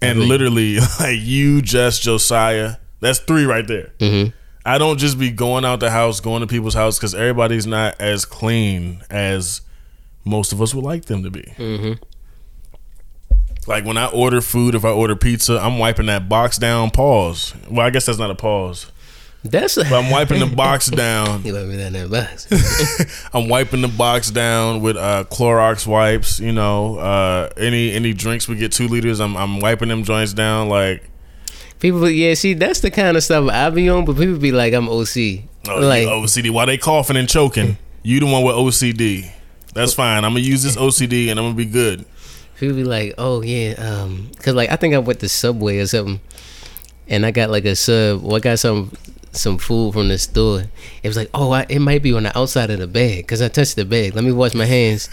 and 0.00 0.20
literally 0.20 0.78
like 1.00 1.18
you, 1.20 1.62
Jess, 1.62 1.98
Josiah. 1.98 2.76
That's 3.00 3.20
three 3.20 3.44
right 3.44 3.66
there. 3.66 3.92
Mhm. 4.00 4.32
I 4.66 4.76
don't 4.78 4.98
just 4.98 5.18
be 5.18 5.30
going 5.30 5.64
out 5.64 5.80
the 5.80 5.90
house, 5.90 6.20
going 6.20 6.40
to 6.40 6.46
people's 6.46 6.74
house 6.74 6.98
because 6.98 7.14
everybody's 7.14 7.66
not 7.66 7.98
as 8.00 8.24
clean 8.24 9.02
as 9.08 9.60
most 10.24 10.52
of 10.52 10.60
us 10.60 10.74
would 10.74 10.84
like 10.84 11.06
them 11.06 11.22
to 11.22 11.30
be. 11.30 11.42
Mhm. 11.58 11.98
Like 13.68 13.84
when 13.84 13.98
I 13.98 14.06
order 14.06 14.40
food, 14.40 14.74
if 14.74 14.84
I 14.86 14.88
order 14.88 15.14
pizza, 15.14 15.58
I'm 15.58 15.78
wiping 15.78 16.06
that 16.06 16.26
box 16.26 16.56
down. 16.56 16.90
Pause. 16.90 17.54
Well, 17.70 17.84
I 17.86 17.90
guess 17.90 18.06
that's 18.06 18.18
not 18.18 18.30
a 18.30 18.34
pause, 18.34 18.90
That's 19.44 19.74
but 19.74 19.92
I'm 19.92 20.10
wiping 20.10 20.40
the 20.40 20.46
box 20.46 20.86
down. 20.90 21.44
You 21.44 21.52
me 21.52 21.76
down 21.76 21.92
that 21.92 22.10
box. 22.10 23.28
I'm 23.34 23.50
wiping 23.50 23.82
the 23.82 23.88
box 23.88 24.30
down 24.30 24.80
with 24.80 24.96
uh, 24.96 25.24
Clorox 25.30 25.86
wipes. 25.86 26.40
You 26.40 26.52
know, 26.52 26.96
uh, 26.96 27.50
any 27.58 27.92
any 27.92 28.14
drinks 28.14 28.48
we 28.48 28.56
get 28.56 28.72
two 28.72 28.88
liters, 28.88 29.20
I'm 29.20 29.36
I'm 29.36 29.60
wiping 29.60 29.90
them 29.90 30.02
joints 30.02 30.32
down. 30.32 30.70
Like, 30.70 31.02
people, 31.78 32.08
yeah, 32.08 32.32
see, 32.32 32.54
that's 32.54 32.80
the 32.80 32.90
kind 32.90 33.18
of 33.18 33.22
stuff 33.22 33.50
I 33.50 33.68
be 33.68 33.86
on, 33.90 34.06
but 34.06 34.16
people 34.16 34.38
be 34.38 34.50
like, 34.50 34.72
I'm 34.72 34.88
OC. 34.88 35.44
oh, 35.68 35.80
like, 35.80 36.08
OCD. 36.08 36.50
Why 36.50 36.64
they 36.64 36.78
coughing 36.78 37.18
and 37.18 37.28
choking? 37.28 37.76
You 38.02 38.18
the 38.20 38.26
one 38.26 38.44
with 38.44 38.54
OCD. 38.54 39.30
That's 39.74 39.92
fine. 39.92 40.24
I'm 40.24 40.32
gonna 40.32 40.40
use 40.40 40.62
this 40.62 40.76
OCD 40.76 41.28
and 41.28 41.38
I'm 41.38 41.44
gonna 41.44 41.54
be 41.54 41.66
good. 41.66 42.06
People 42.58 42.76
be 42.76 42.84
like, 42.84 43.14
"Oh 43.18 43.42
yeah," 43.42 43.74
um, 43.78 44.30
cause 44.42 44.54
like 44.54 44.70
I 44.70 44.76
think 44.76 44.94
I 44.94 44.98
went 44.98 45.20
to 45.20 45.28
Subway 45.28 45.78
or 45.78 45.86
something, 45.86 46.20
and 47.08 47.24
I 47.24 47.30
got 47.30 47.50
like 47.50 47.64
a 47.64 47.76
sub. 47.76 48.22
Well, 48.22 48.36
I 48.36 48.40
got 48.40 48.58
some 48.58 48.92
some 49.32 49.58
food 49.58 49.92
from 49.92 50.08
the 50.08 50.18
store. 50.18 50.64
It 51.02 51.08
was 51.08 51.16
like, 51.16 51.30
"Oh, 51.34 51.50
I, 51.52 51.66
it 51.68 51.78
might 51.80 52.02
be 52.02 52.12
on 52.12 52.24
the 52.24 52.36
outside 52.36 52.70
of 52.70 52.78
the 52.80 52.86
bag," 52.88 53.26
cause 53.28 53.40
I 53.42 53.48
touched 53.48 53.76
the 53.76 53.84
bag. 53.84 54.14
Let 54.14 54.24
me 54.24 54.32
wash 54.32 54.54
my 54.54 54.64
hands. 54.64 55.08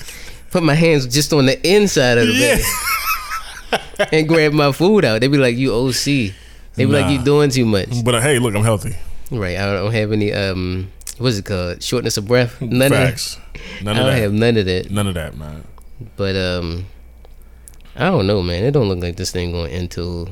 Put 0.51 0.63
my 0.63 0.73
hands 0.73 1.05
just 1.05 1.33
on 1.33 1.45
the 1.45 1.57
inside 1.67 2.17
of 2.17 2.27
the 2.27 2.33
Yeah. 2.33 2.57
bag 3.97 4.07
and 4.11 4.27
grab 4.27 4.53
my 4.53 4.71
food 4.71 5.05
out. 5.05 5.21
They 5.21 5.27
be 5.27 5.37
like, 5.37 5.55
"You 5.55 5.73
OC." 5.73 6.33
They 6.75 6.85
be 6.85 6.91
like, 6.91 7.11
"You 7.11 7.23
doing 7.23 7.49
too 7.51 7.65
much." 7.65 8.03
But 8.03 8.15
uh, 8.15 8.21
hey, 8.21 8.39
look, 8.39 8.55
I'm 8.55 8.63
healthy. 8.63 8.95
Right. 9.31 9.57
I 9.57 9.65
don't 9.73 9.91
have 9.91 10.11
any 10.11 10.33
um, 10.33 10.91
what's 11.17 11.37
it 11.37 11.45
called? 11.45 11.81
Shortness 11.83 12.17
of 12.17 12.27
breath. 12.27 12.59
None 12.61 12.91
Facts. 12.91 13.37
of 13.37 13.41
None 13.83 13.95
that. 13.95 14.01
I 14.01 14.05
don't 14.05 14.13
that. 14.13 14.19
have 14.21 14.33
none 14.33 14.57
of 14.57 14.65
that. 14.65 14.91
None 14.91 15.07
of 15.07 15.13
that, 15.15 15.37
man. 15.37 15.63
But 16.15 16.35
um, 16.35 16.85
I 17.95 18.05
don't 18.05 18.27
know, 18.27 18.41
man. 18.41 18.63
It 18.63 18.71
don't 18.71 18.89
look 18.89 18.99
like 18.99 19.15
this 19.15 19.31
thing 19.31 19.51
going 19.51 19.73
until 19.73 20.25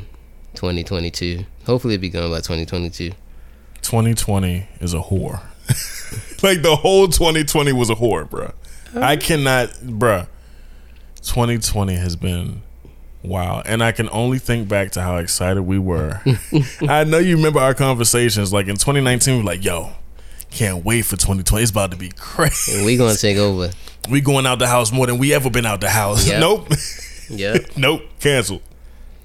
2022. 0.56 1.46
Hopefully, 1.66 1.96
it 1.96 2.02
be 2.02 2.10
gone 2.10 2.30
by 2.30 2.38
2022. 2.38 3.12
2020 3.82 4.68
is 4.82 4.94
a 4.94 5.00
whore. 5.00 5.42
like 6.44 6.62
the 6.62 6.76
whole 6.76 7.08
2020 7.08 7.72
was 7.74 7.90
a 7.90 7.96
whore, 7.96 8.28
bruh. 8.28 8.54
Uh, 8.96 9.00
I 9.00 9.16
cannot, 9.16 9.70
bruh. 9.70 10.28
2020 11.22 11.96
has 11.96 12.16
been 12.18 12.62
wow, 13.24 13.62
and 13.66 13.82
I 13.82 13.94
can 13.94 14.10
only 14.10 14.40
think 14.40 14.68
back 14.68 14.92
to 14.92 15.02
how 15.02 15.18
excited 15.18 15.64
we 15.64 15.80
were. 15.80 16.22
I 16.82 17.06
know 17.06 17.18
you 17.18 17.38
remember 17.38 17.60
our 17.60 17.74
conversations, 17.74 18.52
like 18.52 18.68
in 18.68 18.76
2019, 18.76 19.36
we 19.36 19.40
were 19.40 19.46
like, 19.46 19.64
"Yo, 19.64 19.94
can't 20.54 20.86
wait 20.86 21.04
for 21.04 21.16
2020. 21.16 21.64
It's 21.64 21.72
about 21.72 21.92
to 21.92 21.98
be 21.98 22.10
crazy. 22.18 22.76
And 22.76 22.86
we 22.86 22.98
gonna 22.98 23.16
take 23.16 23.38
over. 23.38 23.72
We 24.10 24.22
going 24.22 24.46
out 24.46 24.60
the 24.60 24.68
house 24.68 24.92
more 24.92 25.08
than 25.08 25.18
we 25.18 25.34
ever 25.34 25.50
been 25.50 25.66
out 25.66 25.82
the 25.82 25.90
house. 25.90 26.28
Yep. 26.28 26.40
Nope, 26.40 26.68
Yep. 27.30 27.72
nope, 27.78 28.02
cancel. 28.20 28.62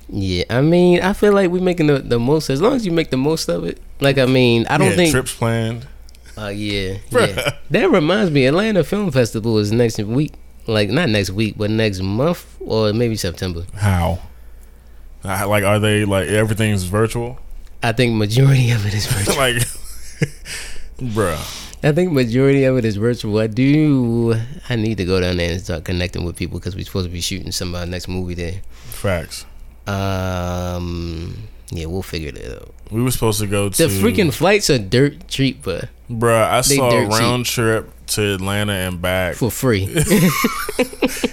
Yeah. 0.08 0.44
I 0.50 0.60
mean, 0.60 1.00
I 1.00 1.12
feel 1.12 1.32
like 1.32 1.50
we're 1.50 1.62
making 1.62 1.88
the, 1.88 1.98
the 1.98 2.18
most. 2.18 2.50
As 2.50 2.62
long 2.62 2.74
as 2.74 2.86
you 2.86 2.92
make 2.92 3.10
the 3.10 3.16
most 3.16 3.48
of 3.48 3.64
it. 3.64 3.80
Like, 4.00 4.18
I 4.18 4.26
mean, 4.26 4.66
I 4.68 4.78
don't 4.78 4.90
yeah, 4.90 4.96
think. 4.96 5.10
trips 5.12 5.34
planned. 5.34 5.86
Oh 6.36 6.48
yeah, 6.48 6.98
Bruh. 7.10 7.26
yeah. 7.36 7.56
That 7.70 7.90
reminds 7.90 8.30
me, 8.30 8.46
Atlanta 8.46 8.84
Film 8.84 9.10
Festival 9.10 9.58
is 9.58 9.72
next 9.72 9.98
week. 9.98 10.34
Like 10.68 10.88
not 10.90 11.08
next 11.08 11.30
week, 11.30 11.54
but 11.56 11.70
next 11.70 12.00
month 12.00 12.56
or 12.60 12.92
maybe 12.92 13.16
September. 13.16 13.64
How? 13.74 14.20
Like, 15.24 15.64
are 15.64 15.78
they 15.80 16.04
like 16.04 16.28
everything's 16.28 16.84
virtual? 16.84 17.38
I 17.82 17.92
think 17.92 18.14
majority 18.14 18.70
of 18.70 18.86
it 18.86 18.94
is 18.94 19.06
virtual. 19.12 19.36
like, 19.36 19.56
bruh. 21.12 21.67
I 21.82 21.92
think 21.92 22.12
majority 22.12 22.64
of 22.64 22.76
it 22.76 22.84
is 22.84 22.96
virtual. 22.96 23.38
I 23.38 23.46
do. 23.46 24.34
I 24.68 24.76
need 24.76 24.96
to 24.98 25.04
go 25.04 25.20
down 25.20 25.36
there 25.36 25.52
and 25.52 25.60
start 25.60 25.84
connecting 25.84 26.24
with 26.24 26.36
people 26.36 26.58
because 26.58 26.74
we're 26.74 26.84
supposed 26.84 27.06
to 27.06 27.12
be 27.12 27.20
shooting 27.20 27.52
some 27.52 27.74
of 27.74 27.80
our 27.80 27.86
next 27.86 28.08
movie 28.08 28.34
there. 28.34 28.60
Facts. 28.90 29.44
Um. 29.86 31.48
Yeah, 31.70 31.84
we'll 31.86 32.02
figure 32.02 32.30
it 32.34 32.50
out. 32.56 32.72
We 32.90 33.02
were 33.02 33.10
supposed 33.10 33.40
to 33.40 33.46
go 33.46 33.68
to 33.68 33.86
The 33.86 33.92
freaking 33.92 34.32
flights 34.32 34.70
are 34.70 34.78
dirt 34.78 35.28
cheap, 35.28 35.62
but 35.62 35.90
bruh. 36.10 36.50
I 36.50 36.62
saw 36.62 36.88
a 36.88 36.90
dirt 36.90 37.10
cheap. 37.10 37.20
round 37.20 37.44
trip 37.46 37.90
to 38.08 38.34
Atlanta 38.34 38.72
and 38.72 39.00
back. 39.02 39.34
for 39.36 39.50
free. 39.50 39.86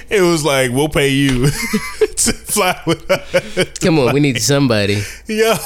It 0.07 0.21
was 0.21 0.45
like 0.45 0.71
we'll 0.71 0.87
pay 0.89 1.09
you 1.09 1.47
to 2.15 2.33
fly 2.33 2.79
with 2.85 3.09
us. 3.09 3.77
Come 3.79 3.97
on, 3.99 4.13
we 4.13 4.19
need 4.19 4.41
somebody. 4.41 5.01
Yeah. 5.27 5.57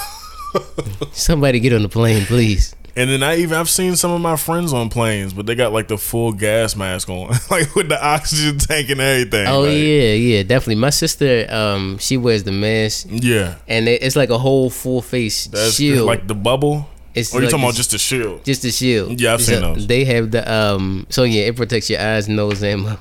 Somebody 1.11 1.59
get 1.59 1.73
on 1.73 1.83
the 1.83 1.89
plane, 1.89 2.25
please. 2.25 2.73
And 2.99 3.09
then 3.09 3.23
I 3.23 3.37
even 3.37 3.57
I've 3.57 3.69
seen 3.69 3.95
some 3.95 4.11
of 4.11 4.19
my 4.19 4.35
friends 4.35 4.73
on 4.73 4.89
planes, 4.89 5.31
but 5.31 5.45
they 5.45 5.55
got 5.55 5.71
like 5.71 5.87
the 5.87 5.97
full 5.97 6.33
gas 6.33 6.75
mask 6.75 7.07
on, 7.07 7.29
like 7.49 7.73
with 7.73 7.87
the 7.87 7.97
oxygen 8.05 8.57
tank 8.67 8.89
and 8.89 8.99
everything. 8.99 9.47
Oh 9.47 9.61
like, 9.61 9.71
yeah, 9.71 10.11
yeah, 10.13 10.43
definitely. 10.43 10.75
My 10.75 10.89
sister, 10.89 11.47
um, 11.49 11.97
she 11.99 12.17
wears 12.17 12.43
the 12.43 12.51
mask, 12.51 13.07
yeah. 13.09 13.55
and 13.69 13.87
it, 13.87 14.03
it's 14.03 14.17
like 14.17 14.29
a 14.29 14.37
whole 14.37 14.69
full 14.69 15.01
face 15.01 15.47
That's 15.47 15.75
shield. 15.75 16.05
like 16.07 16.27
the 16.27 16.35
bubble. 16.35 16.89
it's 17.15 17.33
Or 17.33 17.37
you 17.37 17.43
like 17.43 17.51
talking 17.51 17.63
about 17.63 17.75
just 17.75 17.91
the 17.91 17.97
shield? 17.99 18.43
just 18.43 18.63
the 18.63 18.71
shield. 18.71 19.21
Yeah, 19.21 19.33
I've 19.33 19.41
seen 19.43 19.61
those. 19.61 19.87
They 19.87 20.03
have 20.03 20.31
the 20.31 20.43
um. 20.53 21.07
So 21.09 21.23
yeah, 21.23 21.43
it 21.43 21.55
protects 21.55 21.89
your 21.89 22.01
eyes, 22.01 22.27
nose, 22.27 22.61
and 22.61 22.83
mouth. 22.83 22.99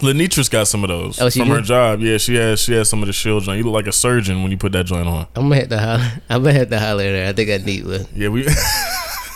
Lenitra's 0.00 0.48
got 0.48 0.68
some 0.68 0.84
of 0.84 0.88
those 0.90 1.20
Oh, 1.20 1.28
from 1.28 1.48
do? 1.48 1.54
her 1.54 1.60
job. 1.60 1.98
Yeah, 2.00 2.18
she 2.18 2.36
has 2.36 2.60
she 2.60 2.72
has 2.74 2.88
some 2.88 3.02
of 3.02 3.08
the 3.08 3.12
shield 3.12 3.42
joint. 3.42 3.58
You 3.58 3.64
look 3.64 3.74
like 3.74 3.88
a 3.88 3.92
surgeon 3.92 4.42
when 4.42 4.52
you 4.52 4.56
put 4.56 4.70
that 4.70 4.86
joint 4.86 5.08
on. 5.08 5.26
I'm 5.34 5.48
gonna 5.48 5.56
have 5.56 5.68
to 5.70 5.78
holler. 5.80 6.12
I'm 6.30 6.42
gonna 6.44 6.52
have 6.52 6.70
to 6.70 6.78
holler 6.78 7.02
at 7.02 7.14
her. 7.24 7.28
I 7.30 7.32
think 7.32 7.50
I 7.50 7.56
need 7.64 7.84
one. 7.84 8.06
Yeah, 8.14 8.28
we. 8.28 8.46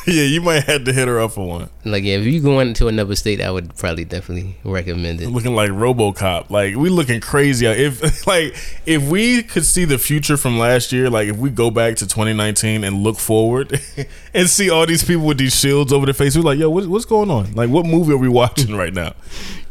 yeah, 0.07 0.23
you 0.23 0.41
might 0.41 0.65
have 0.65 0.85
to 0.85 0.93
hit 0.93 1.09
her 1.09 1.21
up 1.21 1.33
for 1.33 1.47
one. 1.47 1.71
Like 1.85 2.05
yeah, 2.05 2.17
if 2.17 2.27
you 2.27 2.41
going 2.41 2.75
to 2.75 2.88
another 2.88 3.15
state, 3.15 3.41
I 3.41 3.51
would 3.51 3.77
probably 3.77 4.05
definitely 4.05 4.57
recommend 4.65 5.21
it. 5.21 5.29
Looking 5.29 5.55
like 5.55 5.71
RoboCop. 5.71 6.51
Like 6.51 6.77
we 6.77 6.88
looking 6.88 7.21
crazy. 7.21 7.67
If 7.67 8.27
like 8.27 8.57
if 8.87 9.09
we 9.09 9.43
could 9.43 9.65
see 9.65 9.85
the 9.85 9.99
future 9.99 10.37
from 10.37 10.59
last 10.59 10.93
year, 10.93 11.09
like 11.09 11.29
if 11.29 11.37
we 11.37 11.51
go 11.51 11.71
back 11.71 11.97
to 11.97 12.07
2019 12.07 12.85
and 12.85 13.03
look 13.03 13.19
forward 13.19 13.81
and 14.35 14.49
see 14.49 14.71
all 14.71 14.87
these 14.87 15.05
people 15.05 15.27
with 15.27 15.38
these 15.38 15.55
shields 15.55 15.93
over 15.93 16.07
their 16.07 16.15
face, 16.15 16.37
we're 16.37 16.43
like, 16.43 16.59
yo, 16.59 16.71
what, 16.71 16.87
what's 16.87 17.05
going 17.05 17.31
on? 17.31 17.53
Like, 17.53 17.71
what 17.71 17.87
movie 17.87 18.12
are 18.12 18.19
we 18.19 18.29
watching 18.29 18.77
right 18.77 18.93
now? 18.93 19.15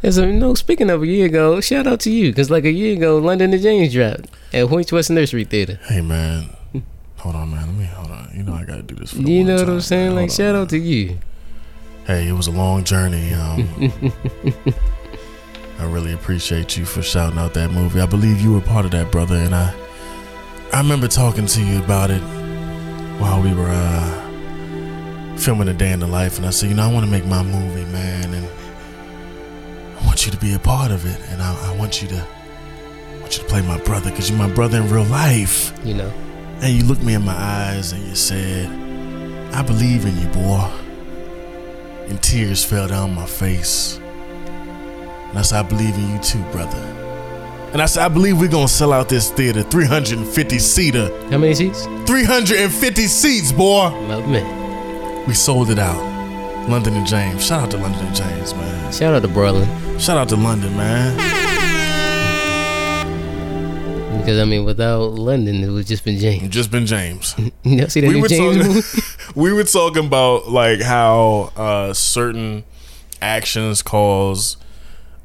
And 0.03 0.13
so, 0.13 0.29
no, 0.31 0.55
speaking 0.55 0.89
of 0.89 1.03
a 1.03 1.07
year 1.07 1.27
ago, 1.27 1.61
shout 1.61 1.85
out 1.85 1.99
to 2.01 2.11
you 2.11 2.31
because 2.31 2.49
like 2.49 2.65
a 2.65 2.71
year 2.71 2.95
ago, 2.95 3.17
London 3.17 3.53
and 3.53 3.61
James 3.61 3.93
dropped 3.93 4.27
at 4.53 4.67
Hoyts 4.67 4.91
West 4.91 5.09
Nursery 5.09 5.43
Theater. 5.43 5.79
Hey 5.83 6.01
man, 6.01 6.49
hold 7.21 7.35
on, 7.35 7.51
man. 7.51 7.67
Let 7.67 7.75
me 7.75 7.85
hold 7.85 8.11
on. 8.11 8.29
You 8.35 8.43
know 8.43 8.53
I 8.53 8.63
gotta 8.65 8.83
do 8.83 8.95
this. 8.95 9.11
For 9.11 9.17
the 9.21 9.31
You 9.31 9.43
know 9.43 9.55
what 9.55 9.65
time, 9.65 9.73
I'm 9.75 9.81
saying? 9.81 10.07
man. 10.15 10.15
Like 10.23 10.31
shout 10.31 10.55
out 10.55 10.69
to 10.69 10.77
you. 10.77 11.17
Hey, 12.05 12.27
it 12.27 12.33
was 12.33 12.47
a 12.47 12.51
long 12.51 12.83
journey. 12.83 13.33
Um, 13.33 13.69
I 15.79 15.85
really 15.85 16.13
appreciate 16.13 16.77
you 16.77 16.85
for 16.85 17.01
shouting 17.01 17.39
out 17.39 17.53
that 17.55 17.71
movie. 17.71 17.99
I 18.01 18.05
believe 18.05 18.41
you 18.41 18.53
were 18.53 18.61
part 18.61 18.85
of 18.85 18.91
that, 18.91 19.11
brother, 19.11 19.35
and 19.35 19.53
I 19.55 19.73
I 20.73 20.77
remember 20.81 21.07
talking 21.07 21.45
to 21.47 21.63
you 21.63 21.79
about 21.83 22.11
it 22.11 22.21
while 23.19 23.41
we 23.41 23.53
were 23.53 23.67
uh, 23.69 25.37
filming 25.37 25.67
A 25.67 25.73
Day 25.73 25.91
in 25.91 25.99
the 25.99 26.07
Life, 26.07 26.37
and 26.37 26.45
I 26.45 26.49
said, 26.51 26.69
you 26.69 26.75
know, 26.75 26.83
I 26.89 26.91
want 26.93 27.05
to 27.05 27.11
make 27.11 27.25
my 27.25 27.43
movie, 27.43 27.85
man, 27.91 28.33
and 28.33 28.47
I 29.99 30.05
want 30.05 30.25
you 30.25 30.31
to 30.31 30.37
be 30.37 30.53
a 30.53 30.59
part 30.59 30.91
of 30.91 31.05
it, 31.05 31.19
and 31.29 31.41
I, 31.41 31.71
I 31.71 31.75
want 31.77 32.01
you 32.01 32.07
to 32.09 32.15
I 32.17 33.19
want 33.19 33.37
you 33.37 33.43
to 33.43 33.49
play 33.49 33.61
my 33.61 33.79
brother 33.81 34.09
because 34.11 34.29
you're 34.29 34.39
my 34.39 34.51
brother 34.53 34.77
in 34.81 34.89
real 34.89 35.03
life. 35.05 35.71
You 35.85 35.95
know, 35.95 36.13
And 36.61 36.75
you 36.75 36.83
looked 36.83 37.01
me 37.01 37.15
in 37.15 37.25
my 37.25 37.33
eyes 37.33 37.91
and 37.91 38.07
you 38.07 38.15
said, 38.15 38.67
I 39.51 39.63
believe 39.63 40.05
in 40.05 40.15
you, 40.17 40.27
boy. 40.27 40.69
And 42.07 42.21
tears 42.21 42.63
fell 42.63 42.87
down 42.87 43.15
my 43.15 43.25
face. 43.25 43.97
And 43.97 45.39
I 45.39 45.41
said, 45.41 45.65
I 45.65 45.67
believe 45.67 45.95
in 45.95 46.11
you 46.11 46.19
too, 46.19 46.43
brother. 46.51 46.77
And 47.73 47.81
I 47.81 47.87
said, 47.87 48.03
I 48.03 48.09
believe 48.09 48.39
we're 48.39 48.47
going 48.47 48.67
to 48.67 48.73
sell 48.73 48.93
out 48.93 49.09
this 49.09 49.31
theater 49.31 49.63
350 49.63 50.59
seater. 50.59 51.07
how 51.31 51.39
many 51.39 51.55
seats? 51.55 51.85
350 52.05 53.07
seats, 53.07 53.51
boy. 53.51 53.89
My 53.89 54.23
man. 54.27 55.25
We 55.27 55.33
sold 55.33 55.71
it 55.71 55.79
out. 55.79 55.99
London 56.69 56.93
and 56.93 57.07
James. 57.07 57.43
Shout 57.43 57.63
out 57.63 57.71
to 57.71 57.77
London 57.77 58.05
and 58.05 58.15
James, 58.15 58.53
man. 58.53 58.93
Shout 58.93 59.15
out 59.15 59.21
to 59.23 59.27
Berlin 59.27 59.99
Shout 59.99 60.17
out 60.17 60.29
to 60.29 60.35
London, 60.35 60.75
man. 60.75 61.40
Because 64.19 64.39
I 64.39 64.45
mean, 64.45 64.65
without 64.65 65.13
London, 65.13 65.63
it 65.63 65.69
would 65.69 65.87
just 65.87 66.03
been 66.05 66.17
James. 66.17 66.49
Just 66.49 66.71
been 66.71 66.85
James. 66.85 67.35
You 67.63 67.87
see 67.89 68.01
that 68.01 68.07
we 68.07 68.15
new 68.15 68.21
were 68.21 68.27
James 68.27 68.91
talking, 68.91 69.31
we 69.41 69.53
were 69.53 69.63
talking 69.63 70.05
about 70.05 70.49
like 70.49 70.81
how 70.81 71.51
uh, 71.55 71.93
certain 71.93 72.63
actions 73.21 73.81
cause 73.81 74.57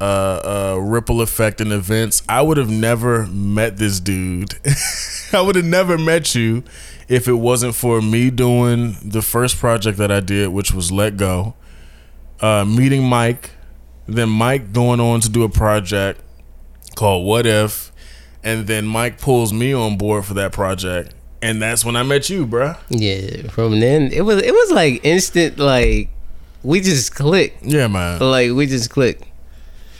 uh, 0.01 0.75
a 0.77 0.81
ripple 0.81 1.22
effect 1.22 1.61
in 1.61 1.72
events. 1.72 2.22
I 2.29 2.42
would 2.42 2.57
have 2.59 2.70
never 2.70 3.27
met 3.27 3.79
this 3.79 4.01
dude. 4.01 4.55
I 5.33 5.40
would 5.40 5.57
have 5.57 5.64
never 5.64 5.96
met 5.96 6.35
you 6.35 6.62
if 7.09 7.29
it 7.29 7.35
wasn't 7.35 7.75
for 7.75 8.03
me 8.03 8.31
doing 8.31 8.96
the 9.03 9.22
first 9.22 9.57
project 9.57 9.99
that 9.99 10.11
I 10.12 10.20
did, 10.20 10.49
which 10.49 10.72
was 10.72 10.92
Let 10.92 11.16
Go. 11.16 11.55
Uh, 12.40 12.64
meeting 12.66 13.05
Mike, 13.05 13.51
then 14.07 14.29
Mike 14.29 14.72
going 14.72 15.01
on 15.01 15.20
to 15.20 15.31
do 15.31 15.42
a 15.42 15.49
project 15.49 16.20
called 16.94 17.27
What 17.27 17.46
If, 17.46 17.92
and 18.46 18.68
then 18.68 18.87
Mike 18.87 19.20
pulls 19.20 19.52
me 19.52 19.72
on 19.72 19.98
board 19.98 20.24
for 20.24 20.35
that 20.35 20.52
project, 20.52 21.12
and 21.42 21.61
that's 21.61 21.85
when 21.85 21.96
I 21.96 22.04
met 22.04 22.30
you, 22.30 22.46
bruh. 22.46 22.78
Yeah. 22.88 23.50
From 23.50 23.80
then, 23.80 24.12
it 24.12 24.22
was 24.22 24.40
it 24.40 24.52
was 24.52 24.70
like 24.70 25.04
instant. 25.04 25.59
Like 25.59 26.09
we 26.62 26.80
just 26.80 27.14
clicked. 27.14 27.64
Yeah, 27.64 27.88
man. 27.88 28.20
Like 28.20 28.52
we 28.52 28.66
just 28.66 28.88
clicked. 28.88 29.24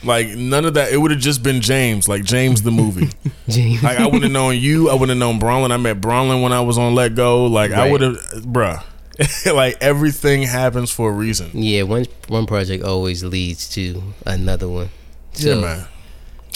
Like 0.01 0.29
none 0.29 0.63
of 0.63 0.75
that. 0.75 0.93
It 0.93 0.97
would 0.97 1.11
have 1.11 1.19
just 1.19 1.43
been 1.43 1.59
James, 1.59 2.07
like 2.07 2.23
James 2.23 2.61
the 2.61 2.71
movie. 2.71 3.09
James. 3.49 3.83
like 3.83 3.99
I 3.99 4.05
wouldn't 4.05 4.23
have 4.23 4.31
known 4.31 4.55
you. 4.55 4.89
I 4.89 4.93
wouldn't 4.93 5.09
have 5.09 5.17
known 5.17 5.39
Bronlin. 5.39 5.73
I 5.73 5.77
met 5.77 5.99
Bronlin 5.99 6.41
when 6.41 6.53
I 6.53 6.61
was 6.61 6.77
on 6.77 6.95
Let 6.95 7.15
Go. 7.15 7.47
Like 7.47 7.71
I 7.71 7.91
would 7.91 7.99
have, 8.01 8.15
bruh. 8.45 8.81
like 9.53 9.75
everything 9.81 10.43
happens 10.43 10.89
for 10.89 11.09
a 11.09 11.13
reason. 11.13 11.49
yeah. 11.53 11.83
One 11.83 12.05
one 12.29 12.45
project 12.45 12.85
always 12.85 13.25
leads 13.25 13.67
to 13.71 14.01
another 14.25 14.69
one. 14.69 14.89
So, 15.33 15.55
yeah, 15.55 15.61
man. 15.61 15.87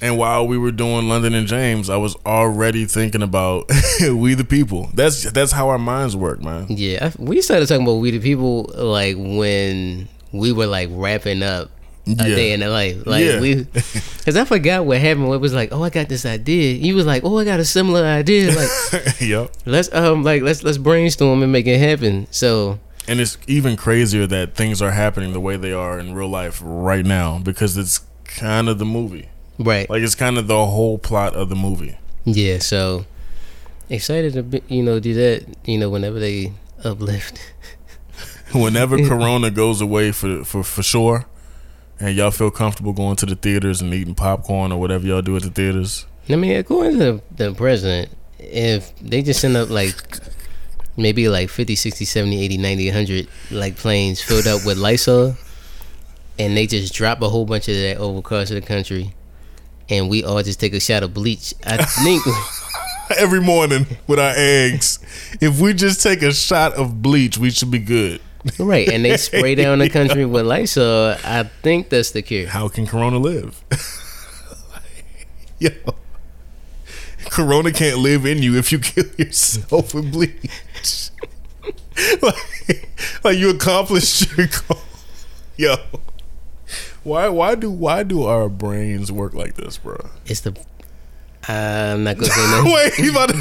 And 0.02 0.18
while 0.18 0.47
we 0.47 0.58
were 0.58 0.72
doing 0.72 1.08
London 1.08 1.36
and 1.36 1.45
James, 1.47 1.89
I 1.89 1.97
was 1.97 2.16
already 2.26 2.86
thinking 2.86 3.22
about 3.22 3.70
we 4.02 4.34
the 4.34 4.43
people. 4.43 4.89
That's 4.95 5.30
that's 5.32 5.52
how 5.52 5.70
our 5.70 5.78
minds 5.78 6.16
work, 6.16 6.41
man. 6.41 6.66
Yeah, 6.70 7.12
we 7.20 7.41
started 7.41 7.68
talking 7.68 7.84
about 7.86 7.95
we 7.95 8.12
the 8.12 8.20
people 8.20 8.70
like 8.74 9.16
when 9.18 10.08
we 10.32 10.52
were 10.52 10.66
like 10.66 10.89
wrapping 10.91 11.43
up 11.43 11.70
a 12.08 12.12
Yeah. 12.30 12.36
day 12.36 12.52
in 12.54 12.62
the 12.62 12.70
life. 12.70 13.06
Like 13.06 13.24
Yeah. 13.26 13.39
we, 13.39 13.56
because 13.64 14.36
I 14.36 14.43
forgot 14.45 14.86
what 14.88 14.97
happened. 14.97 15.32
It 15.32 15.38
was 15.38 15.54
like, 15.54 15.72
oh, 15.72 15.84
I 15.84 15.91
got 15.91 16.10
this 16.10 16.26
idea. 16.26 16.74
You 16.74 16.95
was 16.95 17.06
like, 17.06 17.24
oh, 17.24 17.38
I 17.38 17.43
got 17.45 17.60
a 17.60 17.66
similar 17.66 18.04
idea. 18.04 18.56
Like 18.56 19.22
yep. 19.22 19.52
let's 19.68 19.93
um 19.93 20.24
like 20.24 20.41
let's 20.41 20.64
let's 20.64 20.80
brainstorm 20.80 21.43
and 21.43 21.52
make 21.52 21.68
it 21.68 21.78
happen. 21.78 22.26
So 22.32 22.80
And 23.08 23.20
it's 23.20 23.38
even 23.45 23.78
crazier 23.78 24.26
that 24.26 24.56
things 24.56 24.82
are 24.82 24.91
happening 24.91 25.34
the 25.34 25.39
way 25.39 25.58
they 25.58 25.74
are 25.74 25.99
in 25.99 26.16
real 26.16 26.30
life 26.30 26.60
right 26.64 27.06
now 27.06 27.38
because 27.38 27.78
it's 27.78 28.02
kind 28.26 28.68
of 28.68 28.80
the 28.80 28.86
movie. 28.86 29.30
Right, 29.60 29.89
Like 29.89 30.02
it's 30.02 30.16
kind 30.16 30.38
of 30.38 30.47
the 30.47 30.66
whole 30.66 30.97
plot 30.97 31.34
of 31.36 31.49
the 31.49 31.56
movie. 31.56 31.97
yeah. 32.26 32.60
So 32.60 33.06
excited 33.89 34.34
to 34.34 34.43
be, 34.43 34.62
you 34.68 34.84
know 34.84 34.99
do 34.99 35.14
that. 35.14 35.45
You 35.66 35.78
know 35.78 35.89
whenever 35.89 36.20
they 36.20 36.54
uplift. 36.84 37.39
Whenever 38.54 38.97
Corona 39.08 39.49
goes 39.49 39.80
away 39.80 40.12
for 40.12 40.43
for 40.43 40.62
for 40.64 40.84
sure, 40.84 41.26
and 42.02 42.16
y'all 42.18 42.32
feel 42.32 42.52
comfortable 42.52 42.91
going 42.91 43.16
to 43.18 43.26
the 43.26 43.36
theaters 43.36 43.82
and 43.82 43.93
eating 43.93 44.14
popcorn 44.16 44.74
or 44.74 44.80
whatever 44.80 45.08
y'all 45.08 45.22
do 45.22 45.38
at 45.38 45.43
the 45.43 45.49
theaters, 45.49 46.06
I 46.30 46.36
mean, 46.36 46.58
according 46.58 46.99
to 46.99 47.22
the 47.34 47.54
president, 47.54 48.10
if 48.39 48.93
they 48.99 49.22
just 49.22 49.39
send 49.39 49.56
up 49.56 49.70
like 49.70 49.95
maybe 50.97 51.30
like 51.30 51.49
50, 51.49 51.76
60, 51.76 52.04
70, 52.04 52.43
80, 52.43 52.58
90, 52.58 52.86
100 52.89 53.28
like 53.52 53.78
planes 53.78 54.22
filled 54.22 54.47
up 54.47 54.66
with 54.66 54.78
Lysol 54.78 55.38
and 56.38 56.58
they 56.58 56.68
just 56.68 56.93
drop 56.93 57.22
a 57.22 57.30
whole 57.30 57.45
bunch 57.45 57.70
of 57.70 57.76
that 57.76 57.97
over 57.97 58.20
across 58.20 58.49
the 58.49 58.60
country 58.60 59.14
and 59.92 60.10
we 60.10 60.24
all 60.24 60.42
just 60.42 60.60
take 60.60 60.74
a 60.74 60.80
shot 60.80 61.04
of 61.04 61.14
bleach, 61.14 61.54
I 61.66 61.84
think 61.84 62.24
every 63.18 63.42
morning 63.42 63.86
with 64.08 64.20
our 64.20 64.34
eggs, 64.36 65.00
if 65.42 65.60
we 65.60 65.74
just 65.74 66.02
take 66.02 66.22
a 66.22 66.34
shot 66.34 66.74
of 66.74 67.02
bleach, 67.02 67.38
we 67.38 67.52
should 67.52 67.70
be 67.70 67.80
good. 67.80 68.22
right, 68.58 68.88
and 68.88 69.06
they 69.06 69.18
spray 69.18 69.54
down 69.54 69.80
the 69.80 69.89
country 69.89 70.26
with 70.26 70.46
Lysol, 70.46 71.16
I 71.24 71.44
think 71.62 71.89
that's 71.89 72.12
the 72.12 72.22
cure. 72.22 72.48
How 72.48 72.70
can 72.70 72.88
Corona 72.88 73.20
live? 73.20 73.64
Yo. 75.60 75.70
Corona 77.26 77.72
can't 77.72 78.00
live 78.00 78.26
in 78.26 78.42
you 78.42 78.58
if 78.58 78.72
you 78.72 78.80
kill 78.80 79.06
yourself 79.18 79.94
with 79.94 80.12
bleach. 80.12 81.12
like, 82.22 82.89
like 83.24 83.38
you 83.38 83.52
accomplished 83.52 84.36
your 84.38 84.48
goal. 84.48 84.82
Yo. 85.58 85.76
Why 87.04 87.30
why 87.30 87.56
do 87.56 87.72
why 87.72 88.04
do 88.04 88.24
our 88.24 88.47
brains 88.49 89.12
work 89.12 89.34
like 89.34 89.56
this, 89.56 89.78
bro? 89.78 89.97
It's 90.26 90.41
the 90.41 90.56
I'm 91.47 92.04
not 92.04 92.18
gonna 92.18 92.32
say 92.32 92.47
nothing. 92.52 92.72
Wait, 92.74 92.97
you 92.99 93.12
about 93.12 93.30
to 93.30 93.36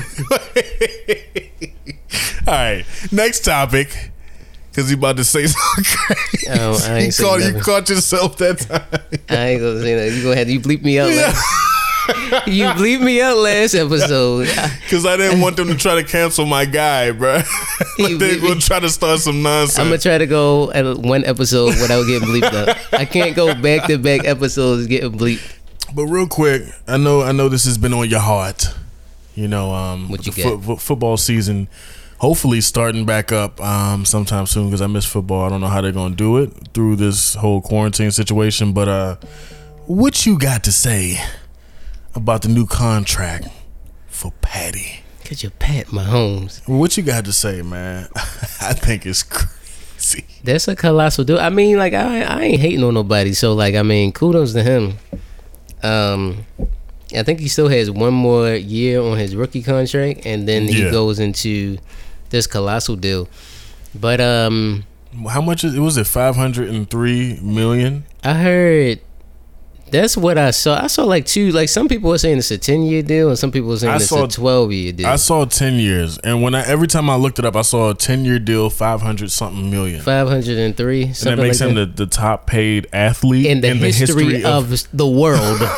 All 2.47 2.55
right, 2.55 2.85
next 3.13 3.45
topic. 3.45 4.13
Cause 4.73 4.89
he 4.89 4.95
about 4.95 5.17
to 5.17 5.25
say 5.25 5.47
something 5.49 5.85
crazy. 5.85 6.47
Oh, 6.49 6.79
I 6.85 6.99
ain't 6.99 7.19
you, 7.19 7.25
caught, 7.25 7.41
you 7.41 7.61
caught 7.61 7.89
yourself 7.91 8.39
that 8.39 8.59
time. 8.61 8.85
I 9.29 9.49
ain't 9.49 9.61
gonna 9.61 9.81
say 9.81 9.95
that. 9.97 10.17
You 10.17 10.23
go 10.23 10.31
ahead. 10.33 10.49
You 10.49 10.61
bleep 10.61 10.83
me 10.83 10.99
out. 10.99 11.09
Last, 11.09 11.45
you 12.47 12.65
bleep 12.75 13.01
me 13.03 13.21
out 13.21 13.37
last 13.37 13.75
episode. 13.75 14.49
Cause 14.91 15.07
I 15.07 15.17
didn't 15.17 15.41
want 15.41 15.57
them 15.57 15.69
to 15.69 15.77
try 15.77 15.95
to 15.97 16.05
cancel 16.05 16.47
my 16.47 16.65
guy, 16.65 17.11
bro. 17.13 17.35
like 17.99 18.11
You- 18.11 18.19
gonna 18.41 18.61
try 18.61 18.81
to 18.81 18.89
start 18.89 19.21
some 19.21 19.43
nonsense. 19.43 19.79
I'm 19.79 19.87
gonna 19.87 19.99
try 19.99 20.19
to 20.19 20.27
go 20.27 20.71
at 20.73 20.99
one 20.99 21.25
episode 21.25 21.67
without 21.81 22.05
getting 22.07 22.29
bleeped 22.29 22.53
out. 22.69 22.77
I 22.93 23.05
can't 23.05 23.35
go 23.37 23.55
back 23.55 23.87
to 23.87 23.99
back 23.99 24.25
episodes 24.25 24.87
getting 24.87 25.13
bleeped. 25.13 25.57
but 25.95 26.05
real 26.07 26.27
quick, 26.27 26.63
I 26.87 26.97
know 26.97 27.23
I 27.23 27.33
know 27.33 27.49
this 27.49 27.65
has 27.65 27.79
been 27.79 27.93
on 27.95 28.09
your 28.09 28.21
heart. 28.21 28.65
You 29.35 29.49
know, 29.49 29.73
um, 29.73 30.09
What 30.09 30.27
you 30.27 30.33
got? 30.33 30.63
fo- 30.63 30.77
football 30.77 31.17
season, 31.17 31.69
hopefully 32.19 32.61
starting 32.61 33.07
back 33.07 33.33
up 33.33 33.61
um, 33.61 34.05
sometime 34.05 34.47
soon. 34.47 34.67
Because 34.67 34.83
I 34.83 34.87
miss 34.89 35.07
football. 35.07 35.45
I 35.45 35.49
don't 35.49 35.61
know 35.61 35.69
how 35.69 35.81
they're 35.81 35.93
gonna 35.93 36.15
do 36.17 36.39
it 36.39 36.51
through 36.75 36.97
this 36.97 37.35
whole 37.37 37.61
quarantine 37.61 38.11
situation. 38.11 38.73
But 38.73 38.89
uh, 38.89 39.17
what 39.87 40.27
you 40.27 40.39
got 40.39 40.65
to 40.65 40.73
say 40.73 41.19
about 42.15 42.43
the 42.43 42.49
new 42.49 42.67
contract 42.67 43.49
for 44.09 44.33
Patty? 44.43 45.01
Cause 45.25 45.43
you 45.45 45.51
Pat 45.51 45.87
Mahomes. 45.87 46.67
What 46.69 46.97
you 46.97 47.03
got 47.05 47.25
to 47.27 47.33
say, 47.33 47.63
man? 47.63 48.09
I 48.61 48.73
think 48.75 49.07
it's 49.07 49.23
crazy. 49.23 50.25
That's 50.43 50.67
a 50.67 50.75
colossal 50.75 51.23
deal. 51.25 51.39
I 51.39 51.51
mean, 51.51 51.77
like 51.79 51.93
I, 51.95 52.23
I 52.23 52.43
ain't 52.43 52.61
hating 52.61 52.83
on 52.83 52.95
nobody. 52.95 53.33
So 53.33 53.53
like, 53.55 53.75
I 53.77 53.83
mean, 53.83 54.11
kudos 54.13 54.53
to 54.55 54.63
him. 54.65 54.95
Um, 55.85 56.45
I 57.15 57.23
think 57.23 57.39
he 57.41 57.49
still 57.49 57.69
has 57.69 57.91
one 57.91 58.13
more 58.15 58.55
year 58.55 59.01
on 59.01 59.19
his 59.19 59.35
rookie 59.37 59.63
contract, 59.63 60.27
and 60.27 60.49
then 60.49 60.65
he 60.69 60.85
Yeah. 60.85 60.91
goes 60.91 61.19
into 61.21 61.79
this 62.31 62.47
colossal 62.47 62.97
deal. 62.97 63.29
But 63.95 64.21
um, 64.21 64.85
How 65.29 65.41
much 65.41 65.65
is 65.65 65.75
it? 65.75 65.81
Was 65.81 65.97
it 65.97 66.07
five 66.07 66.35
hundred 66.37 66.71
and 66.71 66.89
three 66.91 67.39
million? 67.41 68.05
I 68.25 68.35
heard 68.35 69.01
that's 69.91 70.17
what 70.17 70.39
I 70.39 70.51
saw. 70.53 70.83
I 70.83 70.87
saw 70.87 71.05
like 71.05 71.27
two. 71.27 71.51
Like 71.53 71.69
some 71.69 71.89
people 71.89 72.11
were 72.11 72.19
saying 72.19 72.39
it's 72.39 72.51
a 72.51 72.59
ten 72.59 72.83
year 72.83 73.03
deal, 73.03 73.29
and 73.29 73.39
some 73.39 73.51
people 73.53 73.69
were 73.69 73.77
saying 73.77 73.93
I 73.93 73.97
it's 73.97 74.07
saw- 74.07 74.25
a 74.25 74.29
twelve 74.29 74.73
year 74.73 74.93
deal. 74.93 75.07
I 75.07 75.17
saw 75.17 75.45
ten 75.45 75.75
years, 75.75 76.19
and 76.19 76.43
when 76.43 76.55
I 76.55 76.65
every 76.67 76.89
time 76.89 77.09
I 77.11 77.17
looked 77.17 77.39
it 77.39 77.45
up, 77.45 77.57
I 77.57 77.63
saw 77.63 77.91
a 77.91 77.95
ten 77.95 78.25
year 78.25 78.39
deal, 78.39 78.71
five 78.71 79.03
hundred 79.03 79.31
something 79.31 79.71
million. 79.71 80.03
Five 80.03 80.29
hundred 80.29 80.59
and 80.59 80.77
three. 80.77 81.05
and 81.05 81.15
that 81.15 81.39
makes 81.39 81.61
like 81.61 81.69
him 81.71 81.75
that. 81.77 81.97
the, 81.97 82.05
the 82.07 82.11
top 82.11 82.47
paid 82.47 82.87
athlete 82.93 83.47
in 83.47 83.61
the, 83.61 83.75
history, 83.75 84.45
of, 84.45 84.87
the 84.93 85.07
world. 85.07 85.61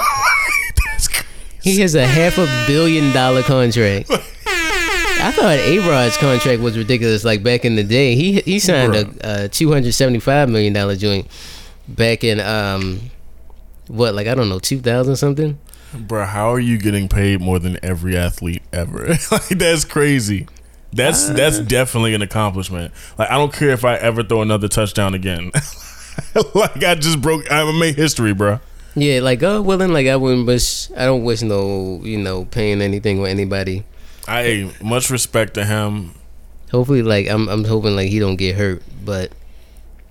He 1.62 1.78
has 1.80 1.94
a 1.94 2.04
half 2.04 2.38
a 2.38 2.46
billion 2.66 3.12
dollar 3.14 3.42
contract. 3.44 4.10
I 4.10 5.30
thought 5.30 5.58
A 5.60 5.78
Rod's 5.88 6.16
contract 6.16 6.60
was 6.60 6.76
ridiculous. 6.76 7.22
Like 7.24 7.44
back 7.44 7.64
in 7.64 7.76
the 7.76 7.84
day, 7.84 8.16
he 8.16 8.40
he 8.40 8.58
signed 8.58 8.96
a, 8.96 9.44
a 9.44 9.48
two 9.48 9.70
hundred 9.70 9.92
seventy 9.92 10.18
five 10.18 10.48
million 10.48 10.72
dollar 10.72 10.96
joint 10.96 11.28
back 11.86 12.24
in 12.24 12.40
um 12.40 13.00
what 13.89 14.14
like 14.14 14.26
I 14.26 14.35
don't 14.35 14.49
know 14.49 14.59
two 14.59 14.80
thousand 14.80 15.16
something. 15.16 15.59
Bro, 15.95 16.26
how 16.26 16.51
are 16.51 16.61
you 16.61 16.78
getting 16.78 17.09
paid 17.09 17.41
more 17.41 17.59
than 17.59 17.78
every 17.83 18.16
athlete 18.16 18.62
ever? 18.72 19.09
like 19.30 19.49
that's 19.49 19.85
crazy. 19.85 20.47
That's 20.93 21.28
uh. 21.28 21.35
that's 21.35 21.59
definitely 21.59 22.14
an 22.14 22.22
accomplishment. 22.22 22.93
Like 23.18 23.30
I 23.30 23.35
don't 23.35 23.53
care 23.53 23.70
if 23.70 23.85
I 23.85 23.97
ever 23.97 24.22
throw 24.22 24.43
another 24.43 24.68
touchdown 24.68 25.14
again. 25.14 25.51
like 26.55 26.83
I 26.85 26.95
just 26.95 27.20
broke. 27.20 27.51
I 27.51 27.70
made 27.78 27.97
history, 27.97 28.35
bro. 28.35 28.61
Yeah, 28.95 29.20
like 29.20 29.39
oh, 29.43 29.59
God 29.59 29.66
willing, 29.66 29.93
like 29.93 30.07
I 30.07 30.16
wouldn't 30.16 30.47
wish. 30.47 30.91
I 30.93 31.05
don't 31.07 31.24
wish 31.24 31.43
no 31.43 32.01
you 32.03 32.18
know 32.18 32.45
paying 32.47 32.83
anything 32.83 33.20
with 33.20 33.30
anybody. 33.30 33.85
I 34.28 34.70
much 34.83 35.11
respect 35.11 35.55
to 35.55 35.64
him. 35.64 36.14
Hopefully, 36.70 37.03
like 37.03 37.28
I'm 37.28 37.49
I'm 37.49 37.64
hoping 37.64 37.97
like 37.97 38.09
he 38.09 38.18
don't 38.18 38.37
get 38.37 38.57
hurt, 38.57 38.83
but 39.05 39.33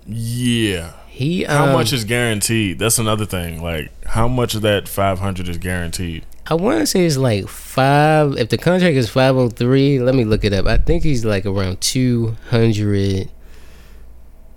Yeah. 0.06 0.92
He 1.12 1.44
How 1.44 1.66
um, 1.66 1.72
much 1.72 1.92
is 1.92 2.04
guaranteed? 2.04 2.78
That's 2.78 2.98
another 2.98 3.26
thing. 3.26 3.62
Like 3.62 3.92
how 4.06 4.28
much 4.28 4.54
of 4.54 4.62
that 4.62 4.88
five 4.88 5.18
hundred 5.18 5.46
is 5.46 5.58
guaranteed? 5.58 6.24
I 6.46 6.54
want 6.54 6.80
to 6.80 6.86
say 6.86 7.04
it's 7.04 7.18
like 7.18 7.48
five. 7.48 8.38
If 8.38 8.48
the 8.48 8.56
contract 8.56 8.96
is 8.96 9.10
five 9.10 9.34
hundred 9.34 9.56
three, 9.56 9.98
let 9.98 10.14
me 10.14 10.24
look 10.24 10.42
it 10.42 10.54
up. 10.54 10.66
I 10.66 10.78
think 10.78 11.02
he's 11.02 11.22
like 11.22 11.44
around 11.44 11.82
two 11.82 12.36
hundred 12.48 13.28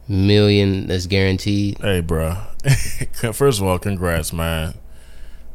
million 0.07 0.87
that's 0.87 1.07
guaranteed. 1.07 1.77
Hey, 1.79 1.99
bro. 1.99 2.37
First 3.33 3.59
of 3.59 3.63
all, 3.63 3.77
congrats, 3.77 4.31
man. 4.31 4.75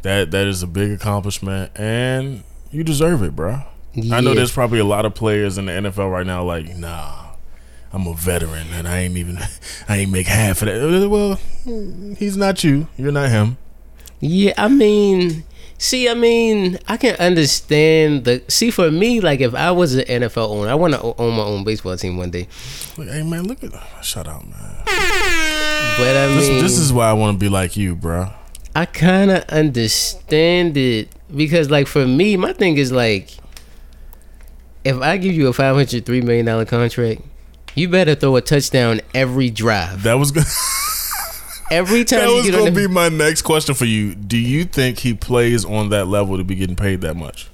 That 0.02 0.30
that 0.32 0.46
is 0.46 0.62
a 0.62 0.66
big 0.66 0.90
accomplishment, 0.92 1.72
and 1.76 2.44
you 2.70 2.84
deserve 2.84 3.22
it, 3.22 3.34
bro. 3.34 3.62
I 4.12 4.20
know 4.20 4.34
there's 4.34 4.52
probably 4.52 4.78
a 4.78 4.84
lot 4.84 5.06
of 5.06 5.14
players 5.14 5.56
in 5.56 5.64
the 5.64 5.72
NFL 5.72 6.12
right 6.12 6.26
now, 6.26 6.44
like, 6.44 6.76
nah, 6.76 7.29
I'm 7.92 8.06
a 8.06 8.14
veteran, 8.14 8.68
and 8.72 8.86
I 8.86 9.00
ain't 9.00 9.16
even, 9.16 9.38
I 9.88 9.96
ain't 9.98 10.12
make 10.12 10.26
half 10.26 10.62
of 10.62 10.66
that. 10.68 11.08
Well, 11.08 11.40
he's 12.16 12.36
not 12.36 12.62
you. 12.62 12.86
You're 12.96 13.12
not 13.12 13.30
him. 13.30 13.58
Yeah, 14.20 14.52
I 14.58 14.68
mean, 14.68 15.44
see, 15.78 16.08
I 16.08 16.14
mean, 16.14 16.78
I 16.86 16.96
can 16.98 17.16
understand 17.16 18.24
the. 18.24 18.42
See, 18.48 18.70
for 18.70 18.90
me, 18.90 19.20
like 19.20 19.40
if 19.40 19.54
I 19.54 19.70
was 19.72 19.94
an 19.94 20.04
NFL 20.04 20.48
owner, 20.50 20.68
I 20.68 20.74
want 20.74 20.94
to 20.94 21.00
own 21.02 21.34
my 21.36 21.42
own 21.42 21.64
baseball 21.64 21.96
team 21.96 22.16
one 22.16 22.30
day. 22.30 22.46
Like, 22.96 23.08
hey, 23.08 23.22
man, 23.22 23.44
look 23.44 23.64
at 23.64 23.72
Shut 24.04 24.28
up, 24.28 24.44
man. 24.44 24.82
But 24.84 26.16
I 26.16 26.26
This, 26.34 26.48
mean, 26.48 26.62
this 26.62 26.78
is 26.78 26.92
why 26.92 27.08
I 27.08 27.12
want 27.14 27.34
to 27.34 27.38
be 27.38 27.48
like 27.48 27.76
you, 27.76 27.96
bro. 27.96 28.30
I 28.76 28.84
kind 28.86 29.30
of 29.30 29.42
understand 29.44 30.76
it 30.76 31.08
because, 31.34 31.70
like, 31.70 31.86
for 31.88 32.06
me, 32.06 32.36
my 32.36 32.52
thing 32.52 32.76
is 32.76 32.92
like, 32.92 33.30
if 34.84 34.96
I 35.00 35.16
give 35.16 35.34
you 35.34 35.48
a 35.48 35.52
five 35.52 35.74
hundred 35.74 36.06
three 36.06 36.20
million 36.20 36.46
dollar 36.46 36.64
contract, 36.66 37.22
you 37.74 37.88
better 37.88 38.14
throw 38.14 38.36
a 38.36 38.40
touchdown 38.40 39.00
every 39.14 39.50
drive. 39.50 40.02
That 40.02 40.14
was 40.14 40.30
good. 40.30 40.44
Every 41.70 42.04
time 42.04 42.20
that 42.22 42.28
you 42.30 42.36
was 42.36 42.50
gonna 42.50 42.72
be 42.72 42.88
my 42.88 43.08
next 43.08 43.42
question 43.42 43.76
for 43.76 43.84
you. 43.84 44.16
Do 44.16 44.36
you 44.36 44.64
think 44.64 44.98
he 44.98 45.14
plays 45.14 45.64
on 45.64 45.90
that 45.90 46.06
level 46.08 46.36
to 46.36 46.42
be 46.42 46.56
getting 46.56 46.74
paid 46.74 47.00
that 47.02 47.14
much? 47.14 47.46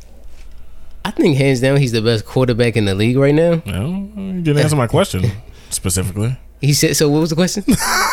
I 1.05 1.11
think 1.11 1.37
hands 1.37 1.61
down 1.61 1.77
he's 1.77 1.93
the 1.93 2.01
best 2.01 2.25
quarterback 2.25 2.77
in 2.77 2.87
the 2.87 2.95
league 2.95 3.19
right 3.19 3.35
now. 3.35 3.63
No, 3.67 4.09
you 4.17 4.41
didn't 4.41 4.63
answer 4.63 4.75
my 4.75 4.87
question 4.87 5.31
specifically. 5.71 6.39
He 6.63 6.73
said. 6.73 6.97
So 6.97 7.11
what 7.11 7.21
was 7.21 7.29
the 7.29 7.37
question? 7.37 7.65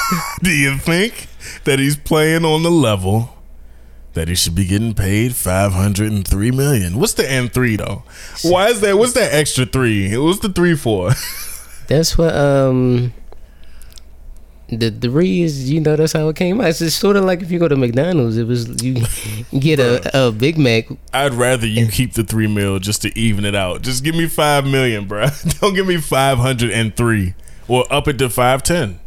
Do 0.43 0.51
you 0.51 0.77
think 0.77 1.27
that 1.63 1.79
he's 1.79 1.95
playing 1.95 2.43
on 2.43 2.61
the 2.63 2.69
level 2.69 3.37
that 4.15 4.27
he 4.27 4.35
should 4.35 4.53
be 4.53 4.65
getting 4.65 4.93
paid 4.93 5.33
five 5.33 5.71
hundred 5.71 6.11
and 6.11 6.27
three 6.27 6.51
million? 6.51 6.99
What's 6.99 7.13
the 7.13 7.29
N 7.31 7.47
three 7.47 7.77
though? 7.77 8.03
Why 8.43 8.67
is 8.67 8.81
that? 8.81 8.97
What's 8.97 9.13
that 9.13 9.33
extra 9.33 9.65
three? 9.65 10.17
What's 10.17 10.39
the 10.39 10.49
three 10.49 10.75
for? 10.75 11.11
That's 11.87 12.17
what 12.17 12.35
um 12.35 13.13
The 14.69 14.89
three 14.89 15.41
is, 15.43 15.69
you 15.69 15.79
know, 15.81 15.95
that's 15.95 16.13
how 16.13 16.29
it 16.29 16.35
came 16.35 16.59
out. 16.61 16.67
It's 16.67 16.79
just 16.79 16.99
sort 16.99 17.15
of 17.15 17.25
like 17.25 17.41
if 17.41 17.51
you 17.51 17.59
go 17.59 17.67
to 17.67 17.75
McDonald's, 17.75 18.37
it 18.37 18.45
was 18.47 18.83
you 18.83 19.03
get 19.59 19.79
a, 19.79 20.27
a 20.27 20.31
Big 20.31 20.57
Mac. 20.57 20.85
I'd 21.13 21.33
rather 21.33 21.67
you 21.67 21.87
keep 21.87 22.13
the 22.13 22.23
three 22.23 22.47
mil 22.47 22.79
just 22.79 23.01
to 23.03 23.17
even 23.17 23.45
it 23.45 23.55
out. 23.55 23.81
Just 23.81 24.03
give 24.03 24.15
me 24.15 24.27
five 24.27 24.65
million, 24.65 25.05
bro. 25.07 25.27
Don't 25.61 25.73
give 25.73 25.87
me 25.87 25.97
five 25.97 26.37
hundred 26.37 26.71
and 26.71 26.95
three. 26.95 27.35
Or 27.67 27.85
up 27.91 28.07
it 28.07 28.17
to 28.19 28.29
five 28.29 28.63
ten. 28.63 28.99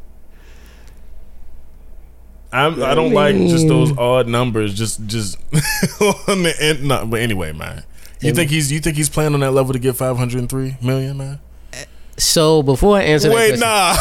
I'm, 2.52 2.82
I 2.82 2.94
don't 2.94 3.12
like 3.12 3.34
just 3.36 3.68
those 3.68 3.96
odd 3.98 4.28
numbers. 4.28 4.72
Just 4.72 5.04
just 5.06 5.36
on 6.00 6.42
the 6.42 6.54
end. 6.58 6.84
No, 6.84 7.04
but 7.04 7.20
anyway, 7.20 7.52
man. 7.52 7.84
You 8.20 8.32
think 8.32 8.50
he's 8.50 8.72
you 8.72 8.80
think 8.80 8.96
he's 8.96 9.10
playing 9.10 9.34
on 9.34 9.40
that 9.40 9.50
level 9.50 9.74
to 9.74 9.78
get 9.78 9.94
five 9.94 10.16
hundred 10.16 10.38
and 10.38 10.48
three 10.48 10.76
million, 10.80 11.18
man? 11.18 11.40
So 12.18 12.62
before 12.62 12.96
I 12.96 13.02
answer, 13.02 13.30
Wait, 13.30 13.58
that 13.58 13.96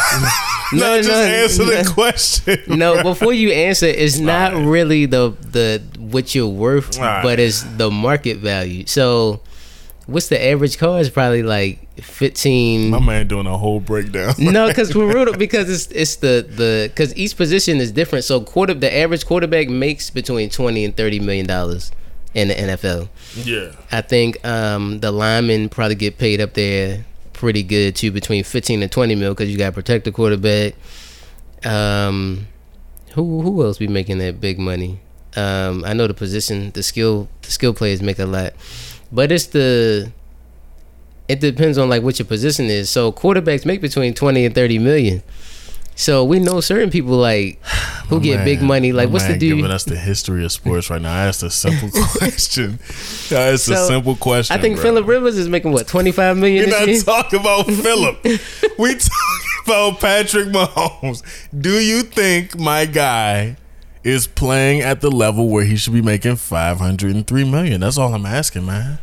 question, 0.72 0.80
nah. 0.80 0.86
no, 0.96 1.02
just 1.02 1.10
answer 1.10 1.64
no. 1.64 1.82
the 1.82 1.90
question. 1.90 2.78
no, 2.78 3.02
before 3.02 3.32
you 3.32 3.50
answer, 3.50 3.86
it's 3.86 4.18
not 4.18 4.54
Alright. 4.54 4.66
really 4.66 5.06
the 5.06 5.30
the 5.50 5.82
what 5.98 6.34
you're 6.34 6.48
worth, 6.48 6.98
Alright. 6.98 7.22
but 7.22 7.38
it's 7.38 7.62
the 7.76 7.90
market 7.90 8.38
value. 8.38 8.86
So, 8.86 9.40
what's 10.06 10.28
the 10.28 10.42
average 10.42 10.78
car? 10.78 10.98
Is 10.98 11.10
probably 11.10 11.42
like 11.42 11.86
fifteen. 12.00 12.88
My 12.88 13.00
man 13.00 13.28
doing 13.28 13.46
a 13.46 13.58
whole 13.58 13.80
breakdown. 13.80 14.34
no, 14.38 14.68
because 14.68 14.92
for 14.92 15.06
real, 15.06 15.32
because 15.36 15.68
it's 15.68 15.88
it's 15.88 16.16
the 16.16 16.46
the 16.48 16.88
because 16.88 17.14
each 17.16 17.36
position 17.36 17.78
is 17.78 17.92
different. 17.92 18.24
So 18.24 18.40
quarter 18.40 18.72
the 18.72 18.94
average 18.96 19.26
quarterback 19.26 19.68
makes 19.68 20.08
between 20.08 20.48
twenty 20.48 20.86
and 20.86 20.96
thirty 20.96 21.20
million 21.20 21.46
dollars 21.46 21.92
in 22.32 22.48
the 22.48 22.54
NFL. 22.54 23.08
yeah. 23.34 23.72
I 23.90 24.02
think 24.02 24.44
um, 24.46 25.00
the 25.00 25.10
linemen 25.10 25.70
probably 25.70 25.94
get 25.94 26.18
paid 26.18 26.40
up 26.40 26.52
there 26.52 27.06
pretty 27.36 27.62
good 27.62 27.94
too, 27.94 28.10
between 28.10 28.42
fifteen 28.42 28.82
and 28.82 28.90
twenty 28.90 29.14
mil, 29.14 29.34
because 29.34 29.50
you 29.50 29.58
got 29.58 29.66
to 29.66 29.72
protect 29.72 30.04
the 30.04 30.12
quarterback. 30.12 30.74
Um, 31.64 32.48
who 33.12 33.42
who 33.42 33.62
else 33.62 33.78
be 33.78 33.86
making 33.88 34.18
that 34.18 34.40
big 34.40 34.58
money? 34.58 35.00
Um, 35.36 35.84
I 35.84 35.92
know 35.92 36.06
the 36.06 36.14
position, 36.14 36.70
the 36.72 36.82
skill, 36.82 37.28
the 37.42 37.50
skill 37.50 37.74
players 37.74 38.02
make 38.02 38.18
a 38.18 38.26
lot, 38.26 38.54
but 39.12 39.30
it's 39.30 39.46
the. 39.46 40.10
It 41.28 41.40
depends 41.40 41.76
on 41.76 41.88
like 41.88 42.02
what 42.02 42.18
your 42.18 42.26
position 42.26 42.66
is. 42.66 42.88
So 42.88 43.10
quarterbacks 43.12 43.66
make 43.66 43.80
between 43.80 44.14
twenty 44.14 44.44
and 44.44 44.54
thirty 44.54 44.78
million. 44.78 45.22
So 45.98 46.24
we 46.24 46.38
know 46.38 46.60
certain 46.60 46.90
people 46.90 47.16
like 47.16 47.58
who 48.08 48.20
get 48.20 48.44
big 48.44 48.60
money. 48.62 48.92
Like 48.92 49.08
what's 49.08 49.24
the 49.24 49.30
man 49.30 49.38
dude? 49.38 49.56
giving 49.56 49.70
us 49.70 49.84
the 49.84 49.96
history 49.96 50.44
of 50.44 50.52
sports 50.52 50.90
right 50.90 51.00
now? 51.00 51.12
I 51.12 51.26
asked 51.26 51.42
a 51.42 51.50
simple 51.50 51.88
question. 52.18 52.78
I 53.30 53.34
asked 53.52 53.68
a 53.68 53.76
simple 53.78 54.14
question. 54.14 54.56
I 54.56 54.60
think 54.60 54.76
bro. 54.76 54.82
Philip 54.84 55.06
Rivers 55.06 55.38
is 55.38 55.48
making 55.48 55.72
what 55.72 55.88
twenty 55.88 56.12
five 56.12 56.36
million 56.36 56.68
You're 56.68 56.78
not 56.78 56.86
year. 56.86 57.00
talking 57.02 57.40
about 57.40 57.64
Philip. 57.70 58.22
we 58.78 58.94
talking 58.94 59.64
about 59.64 59.98
Patrick 60.00 60.48
Mahomes. 60.48 61.22
Do 61.58 61.80
you 61.80 62.02
think 62.02 62.58
my 62.58 62.84
guy 62.84 63.56
is 64.04 64.26
playing 64.26 64.82
at 64.82 65.00
the 65.00 65.10
level 65.10 65.48
where 65.48 65.64
he 65.64 65.76
should 65.76 65.94
be 65.94 66.02
making 66.02 66.36
five 66.36 66.76
hundred 66.78 67.16
and 67.16 67.26
three 67.26 67.42
million? 67.44 67.80
That's 67.80 67.96
all 67.96 68.12
I'm 68.14 68.26
asking, 68.26 68.66
man. 68.66 68.98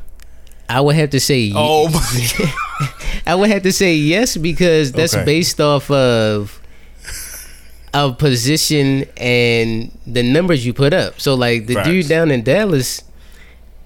I 0.70 0.80
would 0.80 0.96
have 0.96 1.10
to 1.10 1.20
say 1.20 1.52
Oh 1.56 1.90
my 1.90 2.54
I 3.28 3.34
would 3.36 3.50
have 3.50 3.64
to 3.64 3.74
say 3.74 3.96
yes 3.96 4.38
because 4.38 4.92
that's 4.92 5.14
Okay. 5.16 5.26
based 5.26 5.60
off 5.60 5.90
of 5.92 6.62
a 7.94 8.12
position 8.12 9.06
and 9.18 9.98
the 10.08 10.24
numbers 10.24 10.66
you 10.66 10.74
put 10.74 10.94
up. 10.94 11.20
So 11.20 11.36
like 11.36 11.68
the 11.68 11.82
dude 11.84 12.08
down 12.08 12.32
in 12.32 12.44
Dallas 12.44 13.04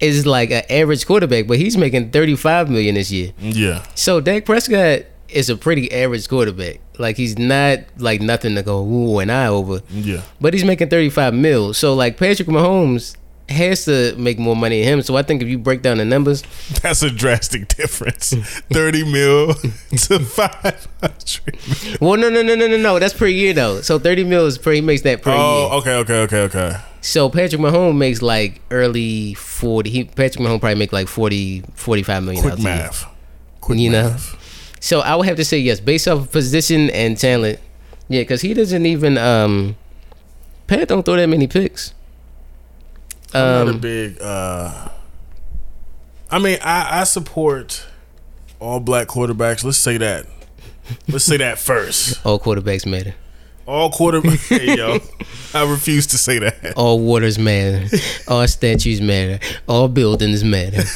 is 0.00 0.26
like 0.26 0.50
an 0.50 0.62
average 0.70 1.06
quarterback, 1.06 1.46
but 1.46 1.58
he's 1.58 1.76
making 1.76 2.10
thirty 2.10 2.36
five 2.36 2.70
million 2.70 2.94
this 2.94 3.10
year. 3.10 3.32
Yeah. 3.38 3.84
So 3.94 4.20
Dak 4.20 4.44
Prescott 4.44 5.02
is 5.28 5.50
a 5.50 5.56
pretty 5.56 5.92
average 5.92 6.28
quarterback. 6.28 6.80
Like 6.98 7.16
he's 7.16 7.38
not 7.38 7.80
like 7.98 8.20
nothing 8.20 8.54
to 8.54 8.62
go 8.62 8.82
ooh 8.84 9.18
and 9.18 9.30
eye 9.30 9.46
over. 9.46 9.82
Yeah. 9.90 10.22
But 10.40 10.54
he's 10.54 10.64
making 10.64 10.88
35 10.88 11.34
mil. 11.34 11.74
So 11.74 11.94
like 11.94 12.16
Patrick 12.16 12.48
Mahomes 12.48 13.16
has 13.48 13.84
to 13.86 14.14
make 14.16 14.38
more 14.38 14.54
money 14.56 14.80
than 14.82 14.94
him. 14.98 15.02
So 15.02 15.16
I 15.16 15.22
think 15.22 15.42
if 15.42 15.48
you 15.48 15.58
break 15.58 15.82
down 15.82 15.98
the 15.98 16.04
numbers, 16.04 16.42
That's 16.82 17.02
a 17.02 17.10
drastic 17.10 17.68
difference. 17.68 18.30
Thirty 18.72 19.04
mil 19.10 19.54
to 19.90 20.18
five 20.20 20.86
hundred. 21.00 22.00
well, 22.00 22.16
no, 22.16 22.28
no, 22.28 22.42
no, 22.42 22.54
no, 22.54 22.66
no, 22.66 22.76
no. 22.76 22.98
That's 22.98 23.14
per 23.14 23.26
year 23.26 23.52
though. 23.54 23.80
So 23.80 23.98
30 23.98 24.24
mil 24.24 24.46
is 24.46 24.58
per. 24.58 24.72
He 24.72 24.80
makes 24.80 25.02
that 25.02 25.22
per 25.22 25.30
year. 25.30 25.38
Oh, 25.40 25.78
okay, 25.80 25.94
okay, 25.96 26.20
okay, 26.22 26.40
okay. 26.42 26.76
So 27.00 27.28
Patrick 27.30 27.60
Mahomes 27.60 27.96
makes 27.96 28.20
like 28.22 28.60
early 28.70 29.34
40. 29.34 29.88
He 29.90 30.04
Patrick 30.04 30.44
Mahomes 30.44 30.60
probably 30.60 30.74
make 30.78 30.92
like 30.92 31.08
40, 31.08 31.62
45 31.74 32.22
million. 32.24 32.42
Quick 32.42 32.52
dollars 32.54 32.64
math. 32.64 33.06
Quick 33.60 33.78
You 33.78 33.90
know? 33.90 34.10
math. 34.10 34.76
So 34.80 35.00
I 35.00 35.14
would 35.16 35.26
have 35.26 35.36
to 35.36 35.44
say 35.44 35.58
yes, 35.58 35.80
based 35.80 36.06
off 36.06 36.18
of 36.18 36.32
position 36.32 36.90
and 36.90 37.16
talent. 37.18 37.58
Yeah, 38.08 38.22
because 38.22 38.40
he 38.42 38.52
doesn't 38.54 38.84
even. 38.86 39.16
um 39.18 39.76
Pat 40.66 40.88
don't 40.88 41.02
throw 41.04 41.16
that 41.16 41.28
many 41.28 41.46
picks. 41.46 41.94
I'm 43.34 43.66
not 43.66 43.74
a 43.74 43.78
big. 43.78 44.20
uh 44.20 44.88
I 46.30 46.38
mean, 46.38 46.58
I, 46.62 47.00
I 47.00 47.04
support 47.04 47.86
all 48.60 48.80
black 48.80 49.08
quarterbacks. 49.08 49.64
Let's 49.64 49.78
say 49.78 49.96
that. 49.98 50.26
Let's 51.08 51.24
say 51.24 51.38
that 51.38 51.58
first. 51.58 52.24
all 52.26 52.38
quarterbacks 52.38 52.86
matter. 52.86 53.14
All 53.66 53.90
quarterbacks. 53.90 54.48
hey, 54.58 54.76
yo, 54.76 54.98
I 55.54 55.70
refuse 55.70 56.06
to 56.08 56.18
say 56.18 56.38
that. 56.38 56.74
All 56.76 57.00
waters 57.00 57.38
matter. 57.38 57.86
All 58.26 58.46
statues 58.46 59.00
matter. 59.00 59.38
All 59.66 59.88
buildings 59.88 60.44
matter. 60.44 60.82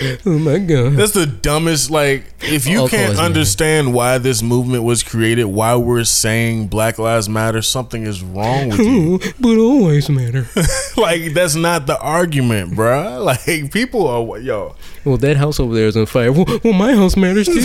oh 0.26 0.38
my 0.38 0.58
god. 0.58 0.94
That's 0.94 1.12
the 1.12 1.26
dumbest. 1.26 1.90
Like, 1.90 2.24
if 2.40 2.66
you 2.66 2.80
All 2.80 2.88
can't 2.88 3.16
man. 3.16 3.24
understand 3.24 3.92
why 3.92 4.18
this 4.18 4.42
movement 4.42 4.84
was 4.84 5.02
created, 5.02 5.44
why 5.44 5.76
we're 5.76 6.04
saying 6.04 6.68
Black 6.68 6.98
Lives 6.98 7.28
Matter, 7.28 7.62
something 7.62 8.04
is 8.04 8.22
wrong 8.22 8.70
with 8.70 8.80
you. 8.80 9.20
but 9.40 9.58
always 9.58 10.08
matter. 10.08 10.48
like, 10.96 11.34
that's 11.34 11.54
not 11.54 11.86
the 11.86 11.98
argument, 12.00 12.72
bruh. 12.72 13.22
Like, 13.22 13.72
people 13.72 14.06
are 14.06 14.38
yo. 14.38 14.74
Well, 15.04 15.16
that 15.18 15.36
house 15.36 15.60
over 15.60 15.74
there 15.74 15.86
is 15.86 15.96
on 15.96 16.06
fire. 16.06 16.32
Well, 16.32 16.46
well 16.64 16.72
my 16.72 16.94
house 16.94 17.16
matters 17.16 17.46
too. 17.46 17.64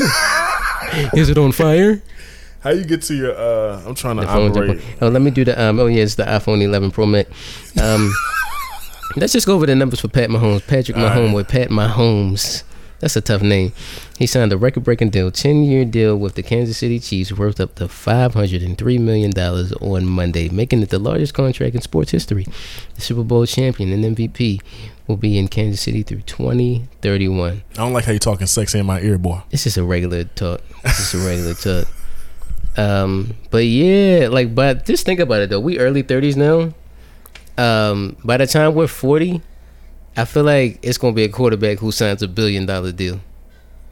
is 1.13 1.29
it 1.29 1.37
on 1.37 1.51
fire? 1.51 2.01
How 2.59 2.71
you 2.71 2.83
get 2.83 3.03
to 3.03 3.15
your? 3.15 3.35
uh 3.35 3.81
I'm 3.85 3.95
trying 3.95 4.17
to 4.17 4.27
operate. 4.27 4.81
Oh, 5.01 5.07
let 5.07 5.21
me 5.21 5.31
do 5.31 5.45
the. 5.45 5.61
Um, 5.61 5.79
oh 5.79 5.85
yeah, 5.87 6.03
it's 6.03 6.15
the 6.15 6.23
iPhone 6.23 6.61
11 6.61 6.91
Pro 6.91 7.05
Max. 7.05 7.29
Um, 7.79 8.13
let's 9.15 9.33
just 9.33 9.47
go 9.47 9.55
over 9.55 9.65
the 9.65 9.75
numbers 9.75 9.99
for 10.01 10.07
Pat 10.07 10.29
Mahomes. 10.29 10.65
Patrick 10.67 10.97
Mahomes 10.97 11.33
with 11.33 11.47
Pat 11.47 11.69
Mahomes. 11.69 12.63
That's 12.99 13.15
a 13.15 13.21
tough 13.21 13.43
name. 13.43 13.73
He 14.17 14.25
signed 14.25 14.51
a 14.51 14.57
record-breaking 14.57 15.11
deal, 15.11 15.29
10-year 15.29 15.85
deal 15.85 16.17
with 16.17 16.33
the 16.33 16.41
Kansas 16.41 16.79
City 16.79 16.99
Chiefs, 16.99 17.31
worth 17.31 17.59
up 17.59 17.75
to 17.75 17.87
503 17.87 18.97
million 18.97 19.29
dollars 19.29 19.71
on 19.73 20.07
Monday, 20.07 20.49
making 20.49 20.81
it 20.81 20.89
the 20.89 20.97
largest 20.97 21.35
contract 21.35 21.75
in 21.75 21.81
sports 21.81 22.09
history. 22.09 22.47
The 22.95 23.01
Super 23.01 23.21
Bowl 23.23 23.45
champion 23.45 23.93
and 23.93 24.17
MVP 24.17 24.61
will 25.05 25.17
be 25.17 25.37
in 25.37 25.47
Kansas 25.47 25.79
City 25.81 26.01
through 26.01 26.21
2031. 26.21 27.61
I 27.71 27.75
don't 27.75 27.93
like 27.93 28.05
how 28.05 28.13
you're 28.13 28.19
talking 28.19 28.47
sexy 28.47 28.79
in 28.79 28.87
my 28.87 28.99
ear, 29.01 29.19
boy. 29.19 29.41
It's 29.51 29.63
just 29.63 29.77
a 29.77 29.83
regular 29.83 30.23
talk. 30.23 30.61
It's 30.83 30.97
just 30.97 31.13
a 31.13 31.19
regular 31.19 31.53
talk. 31.85 31.87
Um, 32.77 33.35
but 33.51 33.65
yeah, 33.65 34.27
like, 34.29 34.55
but 34.55 34.85
just 34.85 35.05
think 35.05 35.19
about 35.19 35.41
it 35.41 35.49
though. 35.51 35.59
We 35.59 35.77
early 35.77 36.01
thirties 36.01 36.35
now. 36.35 36.73
Um, 37.57 38.17
by 38.23 38.37
the 38.37 38.47
time 38.47 38.75
we're 38.75 38.87
forty, 38.87 39.41
I 40.15 40.25
feel 40.25 40.43
like 40.43 40.79
it's 40.81 40.97
gonna 40.97 41.13
be 41.13 41.23
a 41.23 41.29
quarterback 41.29 41.79
who 41.79 41.91
signs 41.91 42.21
a 42.21 42.27
billion 42.27 42.65
dollar 42.65 42.91
deal. 42.91 43.19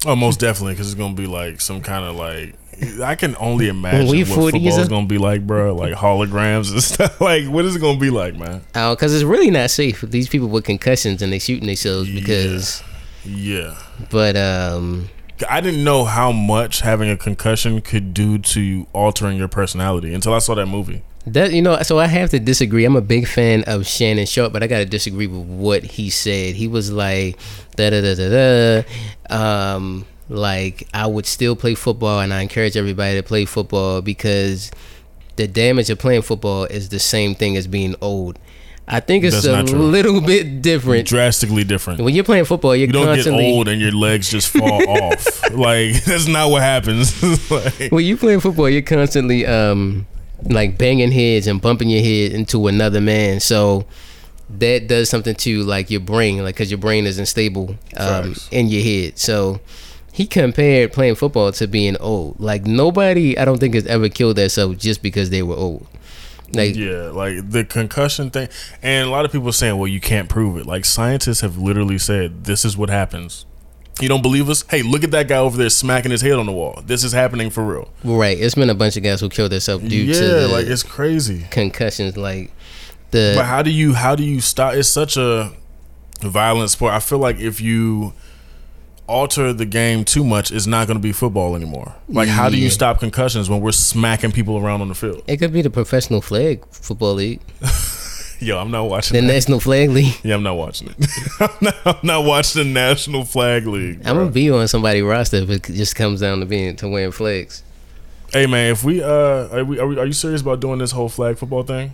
Oh, 0.05 0.15
most 0.15 0.39
definitely, 0.39 0.73
because 0.73 0.87
it's 0.91 0.99
gonna 0.99 1.15
be 1.15 1.27
like 1.27 1.61
some 1.61 1.81
kind 1.81 2.05
of 2.05 2.15
like. 2.15 2.55
I 3.01 3.15
can 3.15 3.37
only 3.39 3.69
imagine 3.69 4.05
what 4.07 4.27
football 4.27 4.79
is 4.79 4.89
gonna 4.89 5.07
be 5.07 5.17
like, 5.17 5.47
bro. 5.47 5.73
Like 5.73 5.93
holograms 5.93 6.71
and 6.71 6.83
stuff. 6.83 7.21
Like, 7.21 7.45
what 7.47 7.63
is 7.65 7.75
it 7.75 7.79
gonna 7.79 7.99
be 7.99 8.09
like, 8.09 8.35
man? 8.35 8.61
Oh, 8.75 8.95
cause 8.95 9.13
it's 9.13 9.23
really 9.23 9.49
not 9.49 9.71
safe 9.71 10.01
these 10.01 10.27
people 10.27 10.49
with 10.49 10.65
concussions 10.65 11.21
and 11.21 11.31
they 11.31 11.39
shooting 11.39 11.67
themselves 11.67 12.09
because. 12.09 12.83
Yeah, 13.27 13.75
But 14.11 14.35
um, 14.37 15.09
I 15.49 15.59
didn't 15.59 15.83
know 15.83 16.05
how 16.05 16.31
much 16.31 16.81
having 16.81 17.09
a 17.09 17.17
concussion 17.17 17.81
could 17.81 18.13
do 18.13 18.37
to 18.37 18.85
altering 18.93 19.37
your 19.39 19.47
personality 19.47 20.13
until 20.13 20.33
I 20.35 20.37
saw 20.37 20.53
that 20.53 20.67
movie. 20.67 21.01
That 21.27 21.53
you 21.53 21.61
know, 21.61 21.81
so 21.81 21.97
I 21.97 22.05
have 22.05 22.29
to 22.31 22.39
disagree. 22.39 22.85
I'm 22.85 22.95
a 22.95 23.01
big 23.01 23.27
fan 23.27 23.63
of 23.63 23.87
Shannon 23.87 24.25
Sharpe, 24.25 24.53
but 24.53 24.61
I 24.61 24.67
gotta 24.67 24.85
disagree 24.85 25.27
with 25.27 25.47
what 25.47 25.83
he 25.83 26.09
said. 26.09 26.55
He 26.55 26.67
was 26.67 26.91
like 26.91 27.37
da 27.75 27.89
da 27.89 28.01
da 28.01 28.15
da 28.15 28.83
da. 29.29 29.75
Um, 29.75 30.05
like 30.29 30.87
I 30.93 31.07
would 31.07 31.25
still 31.25 31.55
play 31.55 31.73
football, 31.73 32.19
and 32.19 32.33
I 32.33 32.41
encourage 32.41 32.77
everybody 32.77 33.15
to 33.15 33.23
play 33.23 33.45
football 33.45 34.01
because 34.01 34.71
the 35.35 35.47
damage 35.47 35.89
of 35.89 35.99
playing 35.99 36.21
football 36.21 36.65
is 36.65 36.89
the 36.89 36.99
same 36.99 37.33
thing 37.35 37.57
as 37.57 37.67
being 37.67 37.95
old. 38.01 38.39
I 38.87 38.99
think 38.99 39.23
it's 39.23 39.43
That's 39.43 39.71
a 39.71 39.75
little 39.75 40.21
bit 40.21 40.61
different. 40.61 41.07
Drastically 41.07 41.63
different. 41.63 42.01
When 42.01 42.13
you're 42.13 42.23
playing 42.23 42.45
football, 42.45 42.75
you're 42.75 42.85
You 42.85 42.93
don't 42.93 43.15
get 43.15 43.27
old 43.27 43.67
and 43.67 43.81
your 43.81 43.91
legs 43.91 44.29
just 44.29 44.49
fall 44.49 44.87
off. 45.03 45.51
Like 45.51 46.03
that's 46.05 46.27
not 46.27 46.51
what 46.51 46.61
happens. 46.61 47.19
like, 47.51 47.91
when 47.91 48.05
you're 48.05 48.17
playing 48.17 48.41
football, 48.41 48.69
you're 48.69 48.83
constantly 48.83 49.45
um 49.47 50.05
like 50.45 50.77
banging 50.77 51.11
heads 51.11 51.47
and 51.47 51.61
bumping 51.61 51.89
your 51.89 52.03
head 52.03 52.31
into 52.31 52.67
another 52.67 53.01
man. 53.01 53.39
So 53.39 53.85
that 54.49 54.87
does 54.87 55.09
something 55.09 55.35
to 55.35 55.63
like 55.63 55.89
your 55.89 56.01
brain, 56.01 56.43
like 56.43 56.55
because 56.55 56.71
your 56.71 56.77
brain 56.77 57.05
isn't 57.05 57.25
stable 57.25 57.75
um, 57.97 58.35
in 58.51 58.67
your 58.67 58.83
head. 58.83 59.17
So 59.17 59.59
he 60.11 60.25
compared 60.25 60.93
playing 60.93 61.15
football 61.15 61.51
to 61.53 61.67
being 61.67 61.97
old. 61.97 62.39
Like 62.39 62.65
nobody, 62.65 63.37
I 63.37 63.45
don't 63.45 63.59
think 63.59 63.73
has 63.73 63.87
ever 63.87 64.09
killed 64.09 64.37
themselves 64.37 64.77
just 64.81 65.01
because 65.01 65.29
they 65.29 65.43
were 65.43 65.55
old. 65.55 65.87
Like 66.53 66.75
Yeah, 66.75 67.09
like 67.09 67.49
the 67.49 67.65
concussion 67.65 68.29
thing, 68.29 68.49
and 68.83 69.07
a 69.07 69.11
lot 69.11 69.25
of 69.25 69.31
people 69.31 69.51
saying, 69.51 69.77
"Well, 69.77 69.87
you 69.87 69.99
can't 69.99 70.29
prove 70.29 70.57
it." 70.57 70.65
Like 70.67 70.85
scientists 70.85 71.41
have 71.41 71.57
literally 71.57 71.97
said, 71.97 72.45
"This 72.45 72.63
is 72.63 72.77
what 72.77 72.89
happens." 72.89 73.45
You 74.01 74.09
don't 74.09 74.21
believe 74.21 74.49
us? 74.49 74.63
Hey, 74.69 74.81
look 74.81 75.03
at 75.03 75.11
that 75.11 75.27
guy 75.27 75.37
over 75.37 75.57
there 75.57 75.69
smacking 75.69 76.11
his 76.11 76.21
head 76.21 76.33
on 76.33 76.45
the 76.45 76.51
wall. 76.51 76.81
This 76.85 77.03
is 77.03 77.13
happening 77.13 77.49
for 77.49 77.63
real. 77.63 77.89
right, 78.03 78.37
it's 78.37 78.55
been 78.55 78.69
a 78.69 78.75
bunch 78.75 78.97
of 78.97 79.03
guys 79.03 79.21
who 79.21 79.29
killed 79.29 79.51
themselves 79.51 79.87
due 79.87 79.97
yeah, 79.97 80.19
to 80.19 80.47
like 80.47 80.65
it's 80.65 80.83
crazy. 80.83 81.45
concussions. 81.49 82.17
Like 82.17 82.51
the 83.11 83.33
But 83.37 83.45
how 83.45 83.61
do 83.61 83.71
you 83.71 83.93
how 83.93 84.15
do 84.15 84.23
you 84.23 84.41
stop? 84.41 84.73
It's 84.73 84.89
such 84.89 85.15
a 85.15 85.53
violent 86.21 86.71
sport. 86.71 86.93
I 86.93 86.99
feel 86.99 87.19
like 87.19 87.39
if 87.39 87.61
you 87.61 88.13
alter 89.07 89.53
the 89.53 89.65
game 89.65 90.03
too 90.03 90.23
much, 90.23 90.51
it's 90.51 90.67
not 90.67 90.87
going 90.87 90.97
to 90.97 91.01
be 91.01 91.11
football 91.11 91.55
anymore. 91.55 91.95
Like, 92.09 92.27
how 92.27 92.49
do 92.49 92.57
you 92.57 92.69
stop 92.69 92.99
concussions 92.99 93.49
when 93.49 93.61
we're 93.61 93.71
smacking 93.71 94.31
people 94.31 94.57
around 94.57 94.81
on 94.81 94.87
the 94.87 94.95
field? 94.95 95.23
it 95.27 95.37
could 95.37 95.53
be 95.53 95.61
the 95.61 95.69
professional 95.69 96.21
flag 96.21 96.65
football 96.71 97.13
league, 97.13 97.41
Yo, 98.39 98.57
I'm 98.57 98.71
not 98.71 98.89
watching. 98.89 99.15
the 99.15 99.21
that. 99.21 99.33
national 99.33 99.59
flag 99.59 99.89
league. 99.89 100.13
Yeah, 100.23 100.35
I'm 100.35 100.43
not 100.43 100.55
watching 100.55 100.89
it. 100.89 100.95
I'm, 101.39 101.49
not, 101.61 101.75
I'm 101.85 101.99
not 102.03 102.25
watching 102.25 102.63
the 102.63 102.69
National 102.69 103.23
Flag 103.25 103.65
League. 103.65 104.01
I'm 104.05 104.17
gonna 104.17 104.29
be 104.31 104.49
on 104.51 104.67
somebody 104.67 105.01
roster 105.01 105.37
if 105.37 105.49
it 105.49 105.63
just 105.63 105.95
comes 105.95 106.19
down 106.21 106.39
to 106.39 106.45
being 106.45 106.75
to 106.77 106.89
wearing 106.89 107.11
flags. 107.11 107.63
Hey 108.33 108.47
man, 108.47 108.71
if 108.71 108.83
we 108.83 109.01
uh, 109.01 109.07
are 109.07 109.63
we, 109.63 109.79
are 109.79 109.87
we 109.87 109.97
are 109.99 110.05
you 110.05 110.13
serious 110.13 110.41
about 110.41 110.59
doing 110.59 110.79
this 110.79 110.91
whole 110.91 111.09
flag 111.09 111.37
football 111.37 111.63
thing 111.63 111.93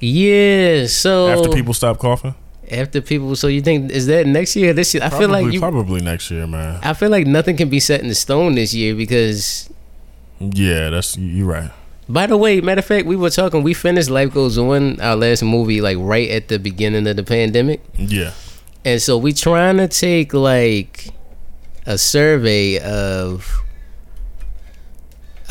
Yeah. 0.00 0.86
So 0.86 1.28
after 1.28 1.50
people 1.50 1.74
stop 1.74 1.98
coughing? 1.98 2.34
after 2.70 3.00
people, 3.00 3.34
so 3.36 3.46
you 3.46 3.62
think 3.62 3.90
is 3.90 4.06
that 4.06 4.26
next 4.26 4.56
year? 4.56 4.72
This 4.72 4.94
year? 4.94 5.02
I 5.02 5.10
feel 5.10 5.28
like 5.28 5.52
you. 5.52 5.60
probably 5.60 6.00
next 6.00 6.30
year, 6.30 6.46
man. 6.46 6.80
I 6.82 6.92
feel 6.92 7.10
like 7.10 7.26
nothing 7.26 7.56
can 7.56 7.68
be 7.68 7.80
set 7.80 8.02
in 8.02 8.12
stone 8.14 8.54
this 8.54 8.74
year 8.74 8.94
because. 8.94 9.70
Yeah, 10.40 10.90
that's 10.90 11.16
you're 11.16 11.46
right. 11.46 11.70
By 12.08 12.26
the 12.26 12.36
way, 12.38 12.60
matter 12.62 12.78
of 12.78 12.86
fact, 12.86 13.06
we 13.06 13.16
were 13.16 13.28
talking. 13.30 13.62
We 13.62 13.74
finished 13.74 14.08
Life 14.08 14.32
Goes 14.32 14.56
On, 14.56 14.98
our 15.00 15.14
last 15.14 15.42
movie, 15.42 15.80
like 15.82 15.98
right 16.00 16.30
at 16.30 16.48
the 16.48 16.58
beginning 16.58 17.06
of 17.06 17.16
the 17.16 17.22
pandemic, 17.22 17.82
Yeah, 17.96 18.32
and 18.84 19.00
so 19.02 19.18
we 19.18 19.32
trying 19.34 19.76
to 19.76 19.88
take 19.88 20.32
like 20.32 21.08
a 21.84 21.98
survey 21.98 22.78
of 22.78 23.62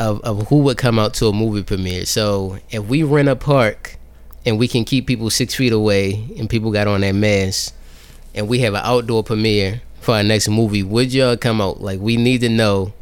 of 0.00 0.20
of 0.22 0.48
who 0.48 0.58
would 0.58 0.78
come 0.78 0.98
out 0.98 1.14
to 1.14 1.26
a 1.26 1.32
movie 1.32 1.62
premiere. 1.62 2.06
So 2.06 2.58
if 2.70 2.84
we 2.86 3.02
rent 3.02 3.28
a 3.28 3.36
park 3.36 3.96
and 4.44 4.58
we 4.58 4.66
can 4.68 4.84
keep 4.84 5.06
people 5.06 5.30
six 5.30 5.54
feet 5.54 5.72
away 5.72 6.28
and 6.38 6.48
people 6.50 6.70
got 6.72 6.86
on 6.88 7.00
their 7.02 7.14
masks, 7.14 7.72
and 8.34 8.48
we 8.48 8.60
have 8.60 8.74
an 8.74 8.82
outdoor 8.84 9.22
premiere 9.22 9.82
for 10.00 10.14
our 10.14 10.22
next 10.24 10.48
movie, 10.48 10.82
would 10.82 11.12
y'all 11.12 11.36
come 11.36 11.60
out? 11.60 11.80
Like 11.80 12.00
we 12.00 12.16
need 12.16 12.40
to 12.40 12.48
know. 12.48 12.92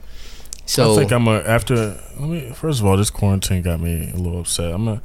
So 0.67 0.93
I 0.93 0.97
think 0.97 1.13
I'm 1.13 1.27
a 1.29 1.39
after. 1.41 2.01
Let 2.19 2.29
me 2.29 2.51
first 2.53 2.81
of 2.81 2.87
all, 2.87 2.97
this 2.97 3.11
quarantine 3.11 3.63
got 3.63 3.81
me 3.81 4.11
a 4.13 4.17
little 4.17 4.41
upset. 4.41 4.73
I'm 4.75 4.87
a. 4.89 5.03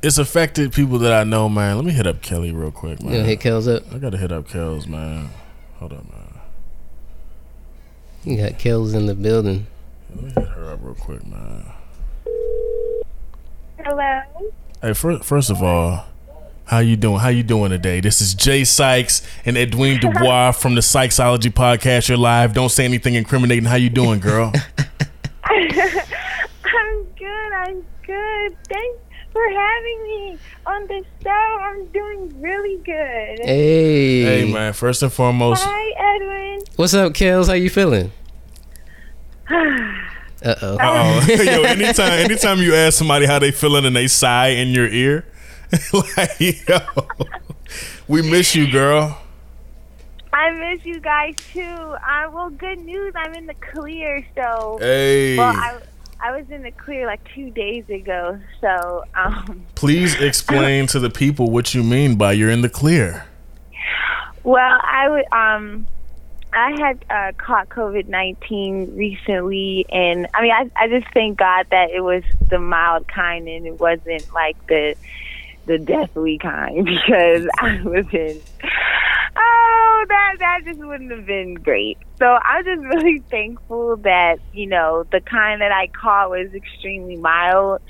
It's 0.00 0.18
affected 0.18 0.72
people 0.72 0.98
that 1.00 1.12
I 1.12 1.24
know, 1.24 1.48
man. 1.48 1.74
Let 1.76 1.84
me 1.84 1.90
hit 1.92 2.06
up 2.06 2.22
Kelly 2.22 2.52
real 2.52 2.70
quick, 2.70 3.02
man. 3.02 3.12
you 3.12 3.18
know, 3.18 3.24
hit 3.24 3.40
Kells 3.40 3.66
up. 3.66 3.82
I 3.92 3.98
gotta 3.98 4.16
hit 4.16 4.30
up 4.30 4.48
Kells, 4.48 4.86
man. 4.86 5.30
Hold 5.78 5.92
up, 5.92 6.04
man. 6.10 6.40
You 8.24 8.36
got 8.36 8.58
Kells 8.58 8.94
in 8.94 9.06
the 9.06 9.14
building. 9.14 9.66
Let 10.14 10.24
me 10.24 10.30
hit 10.30 10.48
her 10.48 10.72
up 10.72 10.78
real 10.82 10.94
quick, 10.94 11.26
man. 11.26 11.64
Hello. 13.84 14.20
Hey, 14.82 14.92
first, 14.92 15.24
first 15.24 15.50
of 15.50 15.62
all, 15.62 16.06
how 16.68 16.80
you 16.80 16.96
doing? 16.96 17.18
How 17.18 17.28
you 17.28 17.42
doing 17.42 17.70
today? 17.70 18.00
This 18.00 18.20
is 18.20 18.34
Jay 18.34 18.62
Sykes 18.62 19.26
and 19.46 19.56
Edwin 19.56 19.98
Dubois 20.00 20.52
from 20.52 20.74
the 20.74 20.82
Sykesology 20.82 21.50
Podcast. 21.50 22.08
You're 22.08 22.18
live. 22.18 22.52
Don't 22.52 22.68
say 22.68 22.84
anything 22.84 23.14
incriminating. 23.14 23.64
How 23.64 23.76
you 23.76 23.88
doing, 23.88 24.20
girl? 24.20 24.52
I'm 25.44 27.04
good. 27.16 27.52
I'm 27.54 27.84
good. 28.04 28.56
Thanks 28.68 28.98
for 29.32 29.48
having 29.48 30.02
me 30.02 30.38
on 30.66 30.86
the 30.88 31.04
show. 31.22 31.30
I'm 31.30 31.86
doing 31.86 32.40
really 32.40 32.76
good. 32.82 33.46
Hey, 33.46 34.22
hey, 34.22 34.52
man. 34.52 34.74
First 34.74 35.02
and 35.02 35.12
foremost, 35.12 35.64
Hi, 35.66 36.16
Edwin. 36.16 36.60
what's 36.76 36.92
up, 36.92 37.14
Kels? 37.14 37.46
How 37.46 37.54
you 37.54 37.70
feeling? 37.70 38.12
Uh 39.50 40.54
oh. 40.62 40.76
oh, 40.80 41.26
yo, 41.42 41.62
anytime, 41.62 42.12
anytime 42.12 42.58
you 42.58 42.74
ask 42.74 42.98
somebody 42.98 43.24
how 43.24 43.38
they 43.38 43.50
feeling 43.50 43.86
and 43.86 43.96
they 43.96 44.06
sigh 44.06 44.48
in 44.48 44.68
your 44.68 44.86
ear, 44.86 45.24
like, 46.16 46.40
yo, 46.40 46.78
we 48.06 48.22
miss 48.22 48.54
you, 48.54 48.70
girl. 48.70 49.20
I 50.32 50.50
miss 50.50 50.84
you 50.84 51.00
guys 51.00 51.34
too. 51.52 51.60
Uh, 51.60 52.30
well, 52.32 52.50
good 52.50 52.78
news. 52.78 53.12
I'm 53.16 53.34
in 53.34 53.46
the 53.46 53.54
clear. 53.54 54.24
So, 54.34 54.78
Hey, 54.80 55.36
well, 55.36 55.54
I 55.54 55.78
I 56.20 56.36
was 56.36 56.48
in 56.50 56.62
the 56.62 56.70
clear 56.70 57.06
like 57.06 57.20
two 57.34 57.50
days 57.50 57.88
ago. 57.88 58.38
So, 58.60 59.04
um, 59.14 59.66
please 59.74 60.14
explain 60.14 60.86
to 60.88 61.00
the 61.00 61.10
people 61.10 61.50
what 61.50 61.74
you 61.74 61.82
mean 61.82 62.16
by 62.16 62.32
you're 62.32 62.50
in 62.50 62.62
the 62.62 62.68
clear. 62.68 63.26
Well, 64.44 64.80
I 64.82 65.08
would 65.08 65.32
um 65.32 65.86
I 66.52 66.70
had 66.78 67.04
uh, 67.10 67.32
caught 67.36 67.68
COVID 67.68 68.08
nineteen 68.08 68.96
recently, 68.96 69.84
and 69.90 70.26
I 70.34 70.42
mean, 70.42 70.52
I 70.52 70.70
I 70.76 70.88
just 70.88 71.12
thank 71.12 71.38
God 71.38 71.66
that 71.70 71.90
it 71.90 72.00
was 72.00 72.22
the 72.48 72.58
mild 72.58 73.06
kind 73.08 73.48
and 73.48 73.66
it 73.66 73.78
wasn't 73.78 74.32
like 74.32 74.56
the 74.66 74.94
the 75.68 75.78
deathly 75.78 76.38
kind 76.38 76.84
because 76.84 77.46
I 77.60 77.80
was 77.84 78.06
in. 78.12 78.40
Oh, 79.36 80.04
that 80.08 80.36
that 80.40 80.60
just 80.64 80.80
wouldn't 80.80 81.12
have 81.12 81.26
been 81.26 81.54
great. 81.54 81.98
So 82.18 82.26
I'm 82.26 82.64
just 82.64 82.82
really 82.94 83.20
thankful 83.30 83.98
that 83.98 84.38
you 84.52 84.66
know 84.66 85.04
the 85.12 85.20
kind 85.20 85.60
that 85.60 85.70
I 85.70 85.86
caught 85.88 86.30
was 86.30 86.52
extremely 86.52 87.16
mild, 87.16 87.80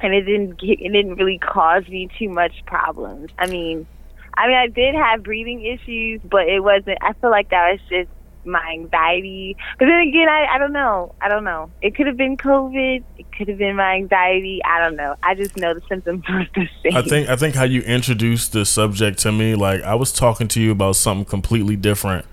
and 0.00 0.12
it 0.12 0.22
didn't 0.22 0.60
get, 0.60 0.80
it 0.80 0.92
didn't 0.92 1.14
really 1.14 1.38
cause 1.38 1.88
me 1.88 2.10
too 2.18 2.28
much 2.28 2.52
problems. 2.66 3.30
I 3.38 3.46
mean. 3.46 3.86
I 4.32 4.46
mean, 4.46 4.56
I 4.56 4.68
did 4.68 4.94
have 4.94 5.22
breathing 5.22 5.62
issues, 5.66 6.20
but 6.24 6.48
it 6.48 6.60
wasn't. 6.60 6.96
I 7.02 7.12
feel 7.14 7.30
like 7.30 7.50
that 7.50 7.72
was 7.72 7.80
just 7.90 8.08
my 8.44 8.62
anxiety. 8.72 9.56
But 9.78 9.86
then 9.86 10.00
again, 10.00 10.28
I, 10.28 10.54
I 10.54 10.58
don't 10.58 10.72
know. 10.72 11.14
I 11.20 11.28
don't 11.28 11.44
know. 11.44 11.70
It 11.82 11.94
could 11.94 12.06
have 12.06 12.16
been 12.16 12.36
COVID. 12.36 13.04
It 13.18 13.32
could 13.32 13.48
have 13.48 13.58
been 13.58 13.76
my 13.76 13.94
anxiety. 13.94 14.60
I 14.64 14.80
don't 14.80 14.96
know. 14.96 15.16
I 15.22 15.34
just 15.34 15.56
know 15.56 15.74
the 15.74 15.82
symptoms 15.88 16.24
were 16.28 16.46
the 16.54 16.68
same. 16.82 16.96
I 16.96 17.02
think 17.02 17.28
I 17.28 17.36
think 17.36 17.54
how 17.54 17.64
you 17.64 17.82
introduced 17.82 18.52
the 18.52 18.64
subject 18.64 19.18
to 19.20 19.32
me, 19.32 19.54
like 19.54 19.82
I 19.82 19.94
was 19.94 20.12
talking 20.12 20.48
to 20.48 20.60
you 20.60 20.72
about 20.72 20.96
something 20.96 21.24
completely 21.24 21.76
different. 21.76 22.26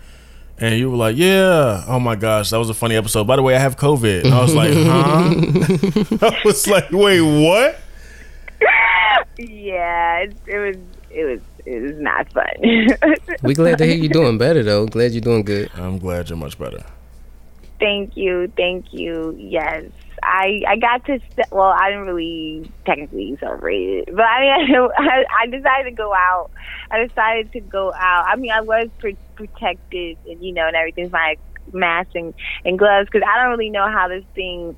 And 0.59 0.73
you 0.75 0.89
were 0.89 0.97
like, 0.97 1.15
"Yeah, 1.17 1.83
oh 1.87 1.99
my 1.99 2.15
gosh, 2.15 2.49
that 2.49 2.57
was 2.57 2.69
a 2.69 2.73
funny 2.73 2.95
episode." 2.95 3.25
By 3.27 3.35
the 3.35 3.43
way, 3.43 3.55
I 3.55 3.59
have 3.59 3.77
COVID. 3.77 4.25
And 4.25 4.33
I 4.33 4.41
was 4.41 4.55
like, 4.55 4.73
"Huh?" 6.19 6.27
I 6.31 6.41
was 6.43 6.67
like, 6.67 6.91
"Wait, 6.91 7.21
what?" 7.21 7.79
yeah, 9.37 10.17
it, 10.19 10.35
it 10.47 10.57
was. 10.57 10.75
It 11.11 11.25
was. 11.25 11.39
It 11.67 11.81
was 11.81 11.97
not 11.97 12.31
fun. 12.31 13.17
We 13.43 13.53
glad 13.53 13.77
to 13.79 13.85
hear 13.85 13.95
you 13.95 14.07
doing 14.07 14.37
better 14.37 14.63
though. 14.63 14.85
Glad 14.85 15.11
you're 15.11 15.21
doing 15.21 15.43
good. 15.43 15.69
I'm 15.75 15.99
glad 15.99 16.29
you're 16.29 16.37
much 16.37 16.57
better. 16.57 16.81
Thank 17.77 18.15
you, 18.15 18.51
thank 18.55 18.85
you. 18.91 19.35
Yes, 19.37 19.83
I 20.23 20.61
I 20.65 20.77
got 20.77 21.05
to. 21.05 21.19
St- 21.19 21.51
well, 21.51 21.73
I 21.77 21.89
didn't 21.89 22.05
really 22.05 22.71
technically 22.85 23.35
celebrate 23.41 23.83
it, 23.83 24.15
but 24.15 24.23
I 24.23 24.41
mean, 24.41 24.75
I, 24.97 25.25
I 25.41 25.45
decided 25.47 25.89
to 25.89 25.95
go 25.95 26.13
out. 26.13 26.49
I 26.89 27.05
decided 27.05 27.51
to 27.51 27.59
go 27.59 27.93
out. 27.93 28.25
I 28.27 28.37
mean, 28.37 28.51
I 28.51 28.61
was 28.61 28.87
pr- 28.99 29.09
protected, 29.35 30.17
and 30.25 30.41
you 30.41 30.53
know, 30.53 30.67
and 30.67 30.75
everything's 30.75 31.11
my 31.11 31.35
mask 31.73 32.11
and, 32.15 32.33
and 32.63 32.79
gloves 32.79 33.09
because 33.11 33.27
I 33.27 33.41
don't 33.41 33.51
really 33.51 33.69
know 33.69 33.91
how 33.91 34.07
this 34.07 34.23
thing. 34.35 34.77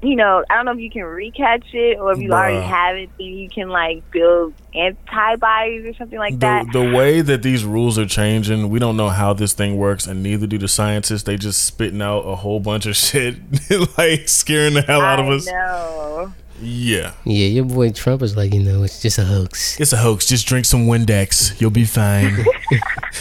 You 0.00 0.14
know, 0.14 0.44
I 0.48 0.54
don't 0.54 0.64
know 0.64 0.72
if 0.72 0.78
you 0.78 0.90
can 0.90 1.02
recatch 1.02 1.64
it 1.74 1.98
or 1.98 2.12
if 2.12 2.18
you 2.20 2.30
already 2.32 2.64
have 2.64 2.94
it, 2.96 3.10
then 3.18 3.26
you 3.26 3.48
can 3.48 3.68
like 3.68 4.08
build 4.12 4.54
antibodies 4.72 5.86
or 5.86 5.94
something 5.94 6.18
like 6.18 6.34
The 6.34 6.38
that. 6.38 6.66
the 6.72 6.92
way 6.94 7.20
that 7.20 7.42
these 7.42 7.64
rules 7.64 7.98
are 7.98 8.06
changing, 8.06 8.70
we 8.70 8.78
don't 8.78 8.96
know 8.96 9.08
how 9.08 9.32
this 9.32 9.54
thing 9.54 9.76
works, 9.76 10.06
and 10.06 10.22
neither 10.22 10.46
do 10.46 10.56
the 10.56 10.68
scientists. 10.68 11.24
They 11.24 11.36
just 11.36 11.62
spitting 11.64 12.00
out 12.00 12.20
a 12.20 12.36
whole 12.36 12.60
bunch 12.60 12.86
of 12.86 12.94
shit, 13.06 13.36
like 13.98 14.28
scaring 14.28 14.74
the 14.74 14.82
hell 14.82 15.00
out 15.00 15.18
of 15.18 15.26
I 15.26 15.30
us. 15.34 15.46
know. 15.46 16.32
Yeah, 16.60 17.12
Yeah, 17.24 17.46
your 17.46 17.64
boy 17.64 17.90
Trump 17.90 18.22
is 18.22 18.36
like, 18.36 18.52
you 18.52 18.62
know, 18.62 18.82
it's 18.82 19.00
just 19.00 19.18
a 19.18 19.24
hoax. 19.24 19.78
it's 19.80 19.92
a 19.92 19.96
hoax. 19.96 20.26
Just 20.26 20.46
drink 20.46 20.64
some 20.66 20.86
Windex, 20.86 21.60
you'll 21.60 21.70
be 21.70 21.84
fine. 21.84 22.30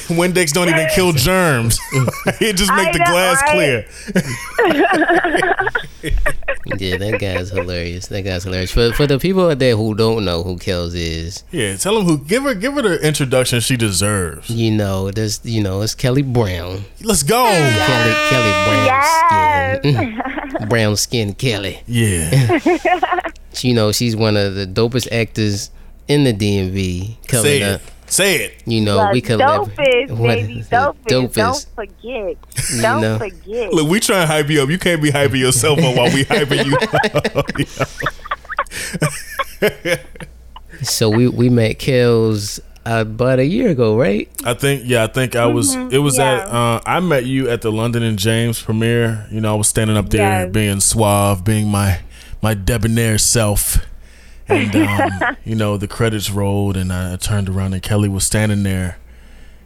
Windex 0.10 0.52
don't 0.54 0.70
even 0.70 0.88
kill 0.96 1.12
germs. 1.14 1.80
it 2.42 2.56
just 2.56 2.72
make 2.74 2.88
I 2.90 2.92
the 2.94 3.00
know, 3.00 3.06
glass 3.06 3.42
right? 3.44 3.52
clear. 3.54 3.86
Yeah, 6.80 6.98
that 6.98 7.20
guy's 7.20 7.50
hilarious. 7.50 8.08
That 8.08 8.24
guy's 8.24 8.44
hilarious. 8.44 8.72
For 8.72 8.92
for 8.92 9.08
the 9.08 9.18
people 9.20 9.50
out 9.50 9.58
there 9.60 9.76
who 9.78 9.96
don't 9.96 10.26
know 10.26 10.44
who 10.44 10.58
Kells 10.58 10.94
is, 10.94 11.44
Yeah, 11.50 11.78
tell 11.78 11.98
him 11.98 12.06
who. 12.06 12.18
Give 12.20 12.44
her, 12.44 12.54
give 12.54 12.74
her 12.74 12.82
the 12.82 13.00
introduction 13.08 13.62
she 13.62 13.78
deserves. 13.78 14.50
you 14.50 14.72
know, 14.72 15.10
there's 15.10 15.40
you 15.46 15.64
know, 15.64 15.82
it's 15.82 15.96
Kelly 15.96 16.24
Brown. 16.24 16.84
Let's 17.02 17.24
go. 17.24 17.46
Kelly 17.46 18.14
Kelly 18.30 18.52
Brown 18.66 18.86
Yes. 18.86 19.80
skin. 20.60 20.68
Brown 20.70 20.98
skin 20.98 21.34
Kelly. 21.34 21.82
Yeah, 21.88 22.60
She, 23.58 23.70
you 23.70 23.74
know, 23.74 23.92
she's 23.92 24.16
one 24.16 24.38
of 24.38 24.56
the 24.56 24.66
dopest 24.68 25.12
actors 25.12 25.72
in 26.08 26.24
the 26.24 26.34
DMV 26.34 27.18
coming 27.28 27.44
Say 27.44 27.62
it. 27.62 27.64
up. 27.64 27.82
Say 28.10 28.36
it. 28.38 28.64
You 28.66 28.80
know, 28.82 29.08
The 29.08 29.12
we 29.14 29.22
collab- 29.22 29.66
dopest, 29.76 30.12
what- 30.18 30.28
baby, 30.30 30.64
dopest. 30.70 31.06
dopest. 31.08 31.34
Don't 31.34 31.66
forget. 31.76 32.38
You 32.76 32.82
Don't 32.82 33.02
know. 33.02 33.18
forget. 33.18 33.74
Look, 33.74 33.90
we 33.90 34.00
trying 34.00 34.22
to 34.22 34.28
hype 34.28 34.50
you 34.50 34.62
up. 34.64 34.70
You 34.70 34.80
can't 34.80 35.02
be 35.02 35.12
hyping 35.12 35.40
yourself 35.40 35.80
up 35.80 35.96
while 35.98 36.14
we 36.14 36.24
hyping 36.24 36.66
you 36.66 36.78
up. 39.62 40.00
So 40.84 41.10
we 41.10 41.28
we 41.28 41.50
met 41.50 41.80
Kels 41.80 42.60
uh, 42.86 43.02
about 43.02 43.40
a 43.40 43.46
year 43.46 43.70
ago, 43.72 43.98
right? 43.98 44.30
I 44.46 44.54
think, 44.54 44.84
yeah, 44.86 45.06
I 45.06 45.08
think 45.08 45.36
I 45.36 45.48
was. 45.48 45.74
It 45.74 45.98
was 45.98 46.20
yeah. 46.20 46.34
at. 46.44 46.48
Uh, 46.50 46.82
I 46.86 47.00
met 47.00 47.26
you 47.26 47.50
at 47.50 47.64
the 47.64 47.72
London 47.72 48.04
and 48.04 48.20
James 48.20 48.62
premiere. 48.62 49.26
You 49.32 49.42
know, 49.42 49.54
I 49.54 49.56
was 49.58 49.68
standing 49.68 49.98
up 49.98 50.10
there, 50.10 50.44
Yes. 50.44 50.52
being 50.54 50.80
suave, 50.80 51.44
being 51.44 51.68
my 51.70 52.02
my 52.42 52.54
debonair 52.54 53.18
self. 53.18 53.86
And 54.48 54.76
um, 55.22 55.38
you 55.44 55.56
know, 55.56 55.78
the 55.78 55.88
credits 55.88 56.30
rolled, 56.30 56.78
and 56.78 56.92
I 56.92 57.16
turned 57.18 57.50
around, 57.50 57.74
and 57.74 57.84
Kelly 57.84 58.10
was 58.10 58.26
standing 58.26 58.64
there, 58.64 58.98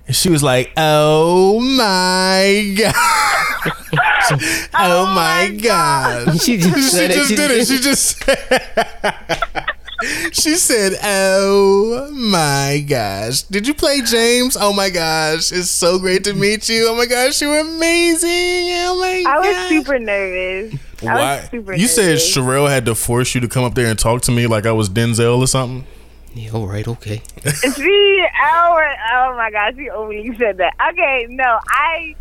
and 0.07 0.15
she 0.15 0.29
was 0.29 0.41
like, 0.41 0.71
"Oh 0.75 1.59
my 1.59 2.75
god." 2.77 3.41
oh, 4.73 5.11
my 5.13 5.55
god. 5.61 6.41
She 6.41 6.57
just, 6.57 6.95
she 6.95 7.07
just 7.07 7.29
She 7.29 7.35
did 7.35 7.51
it. 7.51 7.67
She 7.67 7.79
just 7.79 8.23
She 10.33 10.55
said, 10.55 10.93
"Oh 11.03 12.09
my 12.11 12.83
gosh, 12.87 13.43
did 13.43 13.67
you 13.67 13.73
play 13.73 14.01
James? 14.01 14.57
Oh 14.59 14.73
my 14.73 14.89
gosh, 14.89 15.51
it's 15.51 15.69
so 15.69 15.99
great 15.99 16.23
to 16.23 16.33
meet 16.33 16.67
you. 16.69 16.87
Oh 16.89 16.95
my 16.95 17.05
gosh, 17.05 17.41
you're 17.41 17.59
amazing. 17.59 18.29
Oh 18.29 18.97
my 18.99 19.23
I 19.31 19.37
was 19.39 19.55
gosh." 19.55 19.69
super 19.69 19.99
nervous. 19.99 20.79
I 21.01 21.05
Why? 21.05 21.35
was 21.41 21.49
super 21.49 21.73
You 21.73 21.87
said 21.87 22.05
nervous. 22.05 22.35
Sherelle 22.37 22.69
had 22.69 22.85
to 22.85 22.95
force 22.95 23.33
you 23.35 23.41
to 23.41 23.47
come 23.47 23.63
up 23.63 23.75
there 23.75 23.87
and 23.87 23.97
talk 23.99 24.21
to 24.23 24.31
me 24.31 24.47
like 24.47 24.65
I 24.65 24.71
was 24.71 24.89
Denzel 24.89 25.39
or 25.39 25.47
something. 25.47 25.85
Yeah, 26.33 26.51
all 26.53 26.67
right, 26.67 26.87
okay. 26.87 27.21
See, 27.45 28.25
oh, 28.43 28.81
oh 29.13 29.33
my 29.35 29.51
gosh, 29.51 29.73
you 29.75 29.91
overly 29.91 30.35
said 30.37 30.57
that. 30.57 30.73
Okay, 30.91 31.27
no, 31.29 31.59
I, 31.67 32.15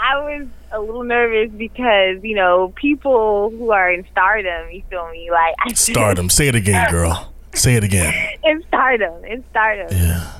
I 0.00 0.18
was 0.20 0.46
a 0.72 0.80
little 0.80 1.04
nervous 1.04 1.50
because 1.56 2.22
you 2.22 2.34
know 2.34 2.72
people 2.76 3.50
who 3.50 3.70
are 3.70 3.90
in 3.90 4.06
stardom. 4.10 4.70
You 4.70 4.82
feel 4.88 5.08
me? 5.10 5.30
Like 5.30 5.54
I 5.60 5.72
Stardom. 5.74 6.30
Say 6.30 6.48
it 6.48 6.54
again, 6.54 6.90
girl. 6.90 7.32
Say 7.54 7.74
it 7.74 7.84
again. 7.84 8.14
in 8.44 8.62
stardom, 8.68 9.24
in 9.24 9.44
stardom. 9.50 9.88
Yeah. 9.96 10.38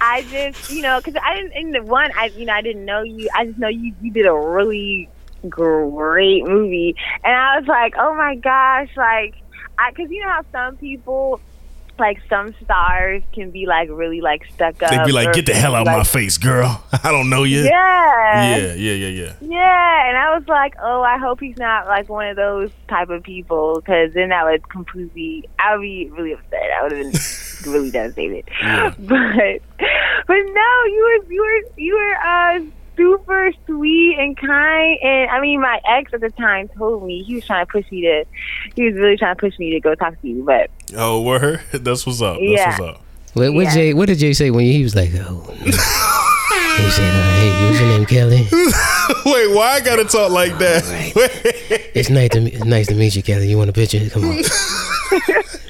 I 0.00 0.22
just, 0.22 0.70
you 0.70 0.82
know, 0.82 1.00
because 1.00 1.20
I 1.22 1.36
didn't. 1.36 1.52
In 1.52 1.70
the 1.72 1.82
one, 1.82 2.10
I, 2.16 2.26
you 2.26 2.46
know, 2.46 2.52
I 2.52 2.62
didn't 2.62 2.84
know 2.84 3.02
you. 3.02 3.28
I 3.34 3.46
just 3.46 3.58
know 3.58 3.68
you. 3.68 3.94
You 4.00 4.12
did 4.12 4.26
a 4.26 4.34
really 4.34 5.08
great 5.48 6.44
movie, 6.44 6.94
and 7.24 7.34
I 7.34 7.58
was 7.58 7.66
like, 7.66 7.94
oh 7.98 8.14
my 8.14 8.36
gosh, 8.36 8.90
like, 8.96 9.34
I, 9.78 9.90
because 9.90 10.10
you 10.10 10.20
know 10.22 10.30
how 10.30 10.44
some 10.52 10.76
people. 10.76 11.40
Like 11.98 12.20
some 12.28 12.54
stars 12.62 13.22
can 13.32 13.50
be 13.50 13.66
like 13.66 13.88
really 13.90 14.20
like 14.20 14.44
stuck 14.54 14.82
up. 14.82 14.90
They'd 14.90 15.04
be 15.06 15.12
like, 15.12 15.32
"Get 15.34 15.46
the 15.46 15.54
hell 15.54 15.74
out 15.74 15.86
of 15.88 15.92
my 15.92 16.04
face, 16.04 16.38
girl. 16.38 16.82
I 17.04 17.10
don't 17.10 17.28
know 17.28 17.44
you." 17.44 17.62
Yeah. 17.64 18.56
Yeah, 18.56 18.74
yeah, 18.74 18.92
yeah, 18.92 19.08
yeah. 19.08 19.32
Yeah, 19.40 20.08
and 20.08 20.16
I 20.16 20.36
was 20.36 20.46
like, 20.48 20.74
oh, 20.82 21.02
I 21.02 21.18
hope 21.18 21.40
he's 21.40 21.56
not 21.56 21.86
like 21.86 22.08
one 22.08 22.28
of 22.28 22.36
those 22.36 22.70
type 22.88 23.10
of 23.10 23.22
people, 23.22 23.80
because 23.80 24.12
then 24.14 24.28
that 24.30 24.44
would 24.44 24.68
completely, 24.68 25.48
I 25.58 25.76
would 25.76 25.82
be 25.82 26.08
really 26.10 26.32
upset. 26.32 26.70
I 26.76 26.82
would 26.82 26.92
have 26.92 27.12
been 27.12 27.72
really 27.72 27.90
devastated. 27.90 28.48
Yeah. 28.60 28.94
But, 28.98 29.62
but 30.26 30.36
no, 30.36 30.84
you 30.86 31.22
were, 31.26 31.32
you 31.32 31.42
were, 31.42 31.80
you 31.80 31.94
were 31.94 32.14
uh, 32.16 32.60
super 32.98 33.50
sweet 33.66 34.16
and 34.18 34.36
kind. 34.36 34.98
And 35.02 35.30
I 35.30 35.40
mean, 35.40 35.60
my 35.62 35.80
ex 35.88 36.12
at 36.12 36.20
the 36.20 36.30
time 36.30 36.68
told 36.76 37.06
me 37.06 37.22
he 37.22 37.36
was 37.36 37.46
trying 37.46 37.64
to 37.64 37.72
push 37.72 37.90
me 37.90 38.02
to, 38.02 38.24
he 38.76 38.82
was 38.84 38.94
really 38.94 39.16
trying 39.16 39.34
to 39.34 39.40
push 39.40 39.58
me 39.58 39.70
to 39.70 39.80
go 39.80 39.94
talk 39.94 40.20
to 40.20 40.28
you. 40.28 40.42
But 40.44 40.70
Oh, 40.96 41.22
word. 41.22 41.60
That's 41.72 42.04
what's 42.06 42.20
up. 42.20 42.34
That's 42.34 42.42
Yeah. 42.50 42.68
what's 42.78 42.80
up. 42.96 43.02
What, 43.34 43.54
what 43.54 43.64
Yeah. 43.66 43.74
Jay? 43.74 43.94
What 43.94 44.06
did 44.06 44.18
Jay 44.18 44.32
say 44.34 44.50
when 44.50 44.64
he 44.64 44.82
was 44.82 44.94
like, 44.96 45.10
"Oh"? 45.14 45.42
he 45.62 45.70
said, 45.72 45.84
uh, 47.14 47.30
"Hey, 47.38 47.66
what's 47.66 47.80
your 47.80 47.88
name, 47.90 48.06
Kelly? 48.06 48.42
Wait, 49.26 49.54
why 49.54 49.72
I 49.76 49.80
gotta 49.84 50.04
talk 50.04 50.30
like 50.30 50.58
that? 50.58 50.82
It's 51.94 52.10
nice 52.10 52.30
to 52.30 52.40
it's 52.42 52.64
nice 52.64 52.86
to 52.88 52.94
meet 52.94 53.14
you, 53.16 53.22
Kelly. 53.22 53.48
You 53.48 53.58
want 53.58 53.70
a 53.70 53.72
picture? 53.72 54.08
Come 54.10 54.24
on." 54.24 54.36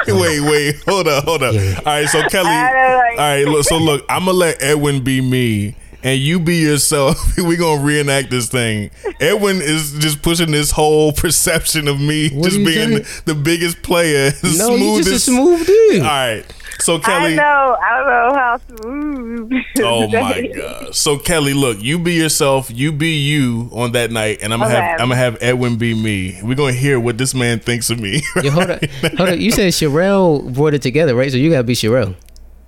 wait, 0.09 0.41
wait, 0.41 0.76
hold 0.87 1.07
up, 1.09 1.24
hold 1.24 1.43
up. 1.43 1.55
Yeah. 1.55 1.74
All 1.79 1.83
right, 1.85 2.09
so 2.09 2.22
Kelly. 2.29 2.49
I 2.49 2.97
like- 2.97 3.18
right, 3.18 3.45
look. 3.45 3.64
So 3.64 3.76
look, 3.76 4.05
I'm 4.09 4.20
gonna 4.24 4.33
let 4.39 4.62
Edwin 4.62 5.03
be 5.05 5.20
me, 5.20 5.74
and 6.03 6.18
you 6.20 6.38
be 6.40 6.57
yourself. 6.57 7.36
we 7.38 7.57
gonna 7.57 7.82
reenact 7.82 8.30
this 8.30 8.49
thing. 8.49 8.90
Edwin 9.20 9.57
is 9.62 9.92
just 9.99 10.22
pushing 10.22 10.51
this 10.51 10.70
whole 10.70 11.12
perception 11.12 11.88
of 11.88 12.01
me 12.01 12.28
What 12.30 12.44
just 12.51 12.57
being 12.59 13.03
saying? 13.05 13.22
the 13.26 13.34
biggest 13.34 13.82
player, 13.82 14.30
No, 14.57 14.74
you 14.76 15.03
just 15.03 15.09
a 15.09 15.18
smoothest. 15.18 15.24
smooth 15.26 15.66
dude. 15.66 16.03
All 16.03 16.07
right, 16.09 16.44
so 16.80 16.99
Kelly, 17.01 17.32
I 17.34 17.36
know, 17.36 17.76
I 17.82 17.96
don't 17.99 18.07
know 18.07 18.34
how 18.38 18.61
smooth. 18.68 19.53
Oh 19.80 20.09
my 20.09 20.46
god! 20.55 20.94
So 20.94 21.18
Kelly, 21.18 21.55
look, 21.55 21.80
you 21.80 21.99
be 22.01 22.14
yourself, 22.14 22.68
you 22.70 22.90
be 22.92 23.11
you 23.16 23.68
on 23.72 23.92
that 23.92 24.11
night, 24.11 24.38
and 24.42 24.53
I'm 24.53 24.59
gonna 24.59 24.74
have 24.74 25.01
I'm 25.01 25.09
gonna 25.09 25.16
have 25.16 25.38
Edwin 25.40 25.76
be 25.78 25.94
me. 25.94 26.38
We're 26.42 26.57
gonna 26.57 26.72
hear 26.72 26.99
what 26.99 27.16
this 27.16 27.32
man 27.34 27.61
thinks 27.61 27.88
of 27.90 28.01
me. 28.01 28.22
Yo, 28.42 28.51
hold 28.51 28.70
up, 28.70 28.84
hold 29.16 29.28
up. 29.30 29.38
You 29.38 29.51
said 29.53 29.72
Sherelle 29.72 30.53
brought 30.53 30.74
it 30.74 30.82
together, 30.82 31.14
right? 31.14 31.30
So 31.30 31.36
you 31.36 31.51
gotta 31.51 31.62
be 31.64 31.74
Sherelle. 31.74 32.14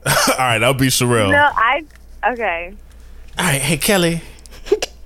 All 0.06 0.12
right, 0.38 0.62
I'll 0.62 0.72
be 0.74 0.86
Sherelle. 0.86 1.30
No, 1.32 1.50
I, 1.52 1.84
okay. 2.32 2.74
All 3.40 3.46
right, 3.46 3.62
hey 3.62 3.78
Kelly, 3.78 4.20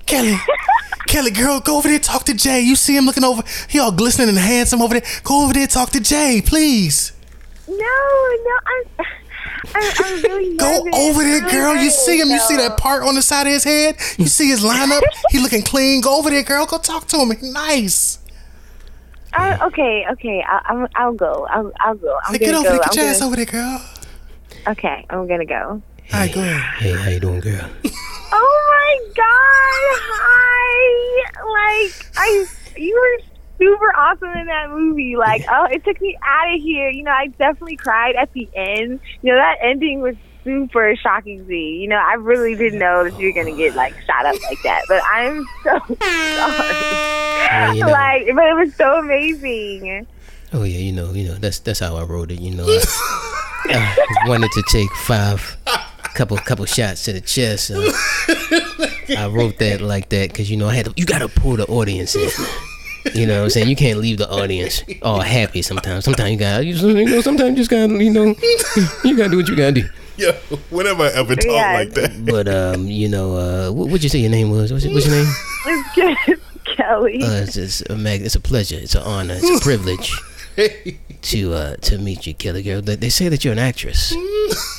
Kelly, 0.07 0.35
Kelly, 1.07 1.31
girl, 1.31 1.61
go 1.61 1.77
over 1.79 1.87
there 1.89 2.01
talk 2.01 2.25
to 2.25 2.35
Jay. 2.35 2.61
You 2.63 2.75
see 2.75 2.97
him 2.97 3.07
looking 3.07 3.23
over, 3.23 3.45
he 3.69 3.79
all 3.79 3.93
glistening 3.93 4.29
and 4.29 4.37
handsome 4.37 4.83
over 4.83 4.95
there. 4.99 5.09
Go 5.23 5.45
over 5.45 5.53
there 5.53 5.69
talk 5.69 5.91
to 5.91 6.01
Jay, 6.01 6.43
please. 6.45 7.13
No, 7.69 7.77
no, 7.77 8.59
I'm, 8.67 9.07
I'm, 9.77 9.93
I'm 10.05 10.23
really 10.23 10.57
Go 10.57 10.85
over 10.95 11.23
there, 11.23 11.45
I'm 11.45 11.49
girl. 11.51 11.77
You 11.77 11.91
see 11.91 12.21
him. 12.21 12.29
You 12.29 12.41
see 12.41 12.57
that 12.57 12.77
part 12.77 13.05
on 13.05 13.15
the 13.15 13.23
side 13.23 13.47
of 13.47 13.53
his 13.53 13.63
head. 13.63 13.97
You 14.19 14.27
see 14.27 14.49
his 14.49 14.65
lineup. 14.65 15.03
he 15.31 15.39
looking 15.39 15.63
clean. 15.63 16.01
Go 16.01 16.19
over 16.19 16.29
there, 16.29 16.43
girl. 16.43 16.67
Go 16.67 16.79
talk 16.79 17.07
to 17.09 17.19
him. 17.19 17.31
He 17.31 17.51
nice. 17.53 18.17
though. 18.17 19.39
I, 19.39 19.67
okay, 19.67 20.07
okay, 20.13 20.45
I, 20.47 20.61
I'm, 20.67 20.89
I'll 20.97 21.15
go. 21.15 21.47
I'll, 21.51 21.73
I'll 21.81 21.95
go. 21.95 22.19
I'm 22.27 22.35
Hey, 22.35 22.39
gonna 22.39 22.53
get 22.53 22.55
over 22.57 22.65
go. 22.65 22.71
there. 22.71 22.79
Get 22.81 22.91
I'm 22.91 22.99
your 22.99 23.07
ass 23.07 23.19
gonna, 23.21 23.27
over 23.29 23.37
there, 23.37 23.47
girl. 23.47 23.83
okay, 24.69 25.07
I'm 25.09 25.27
gonna 25.29 25.47
go. 25.47 25.81
All 26.13 26.21
right, 26.21 26.33
go 26.35 26.41
ahead. 26.41 26.61
Hey, 26.83 26.93
how 26.93 27.09
you 27.11 27.21
doing, 27.21 27.41
girl? 27.41 27.71
Oh 28.33 28.65
my 28.69 29.09
god! 29.15 29.95
Hi, 30.17 31.25
like 31.85 32.07
I, 32.17 32.47
you 32.77 32.95
were 32.95 33.25
super 33.59 33.95
awesome 33.97 34.31
in 34.31 34.47
that 34.47 34.71
movie. 34.71 35.17
Like, 35.17 35.45
oh, 35.51 35.67
it 35.71 35.85
took 35.85 36.01
me 36.01 36.17
out 36.23 36.55
of 36.55 36.61
here. 36.61 36.91
You 36.91 37.03
know, 37.05 37.13
I 37.13 37.29
definitely 37.39 37.77
cried 37.77 38.17
at 38.17 38.33
the 38.33 38.49
end. 38.55 39.01
You 39.23 39.33
know, 39.33 39.37
that 39.37 39.57
ending 39.63 40.01
was 40.01 40.17
super 40.45 40.95
shocking 40.97 41.39
to 41.39 41.45
me. 41.45 41.79
You 41.79 41.89
know, 41.89 41.97
I 41.97 42.15
really 42.15 42.55
didn't 42.55 42.79
know 42.79 43.05
that 43.05 43.19
you 43.19 43.29
were 43.29 43.33
gonna 43.33 43.57
get 43.57 43.75
like 43.75 43.95
shot 44.07 44.27
up 44.27 44.41
like 44.43 44.63
that. 44.63 44.83
But 44.89 45.03
I'm 45.05 45.45
so 45.63 45.79
sorry. 45.79 45.97
Well, 45.99 47.75
you 47.75 47.81
know. 47.85 47.93
Like, 47.93 48.27
but 48.35 48.45
it 48.45 48.55
was 48.55 48.75
so 48.75 48.99
amazing. 48.99 50.07
Oh 50.53 50.63
yeah, 50.63 50.79
you 50.79 50.93
know, 50.93 51.13
you 51.13 51.29
know. 51.29 51.35
That's 51.35 51.59
that's 51.59 51.81
how 51.81 51.97
I 51.97 52.05
wrote 52.05 52.31
it. 52.31 52.41
You 52.41 52.55
know, 52.55 52.67
I, 52.69 53.97
I 54.25 54.29
wanted 54.29 54.51
to 54.53 54.63
take 54.71 54.91
five, 54.99 55.57
couple 56.15 56.37
couple 56.39 56.65
shots 56.67 57.05
to 57.05 57.13
the 57.13 57.21
chest. 57.21 57.67
So 57.69 57.81
I 59.17 59.27
wrote 59.29 59.59
that 59.59 59.81
like 59.81 60.09
that 60.11 60.31
because 60.31 60.51
you 60.51 60.57
know 60.57 60.69
I 60.69 60.75
had 60.75 60.87
to. 60.87 60.95
You 60.97 61.05
gotta 61.07 61.29
pull 61.29 61.57
the 61.57 61.67
audience 61.67 62.15
in. 62.15 62.29
You 63.15 63.27
know 63.27 63.37
what 63.41 63.45
I'm 63.45 63.51
saying? 63.51 63.69
You 63.69 63.77
can't 63.77 63.99
leave 63.99 64.17
the 64.17 64.31
audience 64.31 64.83
all 65.03 65.21
happy 65.21 65.61
sometimes. 65.61 66.07
Sometimes 66.07 66.31
you 66.31 66.39
gotta, 66.39 66.65
you 66.65 67.05
know, 67.05 67.21
sometimes 67.21 67.51
you 67.51 67.57
just 67.57 67.71
gotta, 67.71 67.93
you 68.03 68.11
know, 68.11 68.35
you 69.05 69.15
gotta 69.17 69.29
do 69.31 69.37
what 69.37 69.49
you 69.49 69.57
gotta 69.57 69.73
do. 69.73 69.89
Yo, 70.17 70.33
whenever 70.71 71.03
I 71.03 71.09
ever 71.09 71.35
talk 71.37 71.45
Yeah. 71.45 71.73
like 71.75 71.91
that. 71.95 72.25
But 72.25 72.49
um, 72.49 72.87
you 72.87 73.09
know, 73.11 73.37
uh, 73.37 73.73
what 73.73 73.91
would 73.91 74.03
you 74.03 74.09
say 74.09 74.21
your 74.21 74.31
name 74.31 74.51
was? 74.51 74.73
What's, 74.73 74.85
your- 74.87 74.95
what's 74.95 75.07
your 75.07 75.17
name? 75.17 75.27
It's 75.67 75.95
good, 76.27 76.41
Kelly. 76.77 77.23
Uh, 77.23 77.43
it's, 77.43 77.57
it's 77.57 77.81
a 77.83 77.97
mag- 77.97 78.23
it's 78.23 78.35
a 78.37 78.41
pleasure. 78.41 78.77
It's 78.77 78.95
an 78.95 79.03
honor. 79.03 79.35
It's 79.37 79.61
a 79.61 79.63
privilege 79.63 80.13
to 81.23 81.55
uh 81.55 81.77
to 81.77 81.99
meet 81.99 82.27
you, 82.27 82.35
Kelly 82.35 82.63
girl. 82.63 82.81
They, 82.81 82.97
they 82.97 83.09
say 83.09 83.29
that 83.29 83.45
you're 83.45 83.53
an 83.53 83.59
actress. 83.59 84.15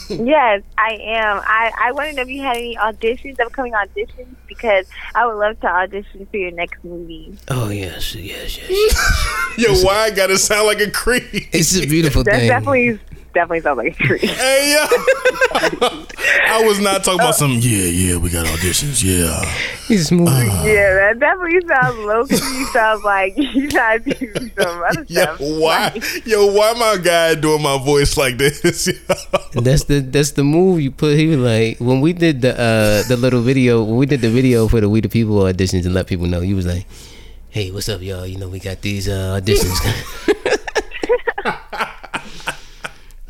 Yes, 0.07 0.61
I 0.77 0.91
am. 1.03 1.41
I, 1.43 1.71
I 1.85 1.91
want 1.91 2.09
to 2.11 2.15
know 2.15 2.21
if 2.21 2.27
you 2.27 2.43
had 2.43 2.57
any 2.57 2.75
auditions, 2.77 3.39
upcoming 3.39 3.73
auditions, 3.73 4.35
because 4.47 4.85
I 5.15 5.25
would 5.25 5.33
love 5.39 5.59
to 5.61 5.67
audition 5.67 6.27
for 6.29 6.37
your 6.37 6.51
next 6.51 6.83
movie. 6.83 7.35
Oh 7.49 7.69
yes, 7.69 8.13
yes, 8.13 8.59
yes. 8.69 9.53
Yo, 9.57 9.73
why 9.83 9.95
I 10.03 10.11
gotta 10.11 10.37
sound 10.37 10.67
like 10.67 10.79
a 10.79 10.91
creep? 10.91 11.23
It's 11.33 11.75
a 11.75 11.87
beautiful 11.87 12.23
That 12.23 12.35
thing. 12.35 12.49
definitely 12.49 12.99
definitely 13.35 13.61
sounds 13.61 13.77
like 13.77 13.93
a 13.93 14.03
treat. 14.03 14.21
Hey 14.45 14.73
yo, 14.73 14.81
I 16.49 16.63
was 16.65 16.79
not 16.79 17.03
talking 17.03 17.19
about 17.19 17.35
some. 17.35 17.51
Yeah, 17.51 17.85
yeah, 17.85 18.17
we 18.17 18.29
got 18.31 18.47
auditions. 18.47 19.03
Yeah, 19.03 19.43
He's 19.87 20.07
smooth. 20.07 20.27
yeah, 20.65 21.13
that 21.13 21.19
definitely 21.19 21.61
sounds 21.67 21.97
low 21.99 22.25
key. 22.25 22.65
Sounds 22.73 23.03
like 23.03 23.37
you 23.37 23.69
gotta 23.69 23.99
do 23.99 24.49
some 24.57 24.81
other 24.83 25.05
yo, 25.07 25.21
stuff. 25.21 25.39
why, 25.39 26.01
yo, 26.25 26.47
why 26.51 26.73
my 26.73 26.97
guy 26.97 27.35
doing 27.35 27.61
my 27.61 27.77
voice 27.77 28.17
like 28.17 28.37
this? 28.39 28.61
That's 29.53 29.83
the 29.85 29.99
that's 29.99 30.31
the 30.31 30.43
move 30.43 30.81
you 30.81 30.89
put. 30.91 31.17
He 31.17 31.27
was 31.27 31.37
like 31.37 31.77
when 31.79 32.01
we 32.01 32.13
did 32.13 32.41
the 32.41 32.53
uh 32.57 33.07
the 33.07 33.17
little 33.17 33.41
video 33.41 33.83
when 33.83 33.97
we 33.97 34.05
did 34.07 34.21
the 34.21 34.29
video 34.29 34.67
for 34.67 34.81
the 34.81 34.89
We 34.89 35.01
the 35.01 35.09
People 35.09 35.35
auditions 35.43 35.85
and 35.85 35.93
let 35.93 36.07
people 36.07 36.25
know. 36.25 36.41
He 36.41 36.53
was 36.53 36.65
like, 36.65 36.87
"Hey, 37.49 37.71
what's 37.71 37.87
up, 37.89 38.01
y'all? 38.01 38.25
You 38.25 38.37
know 38.37 38.49
we 38.49 38.59
got 38.59 38.81
these 38.81 39.07
uh, 39.07 39.39
auditions." 39.39 39.77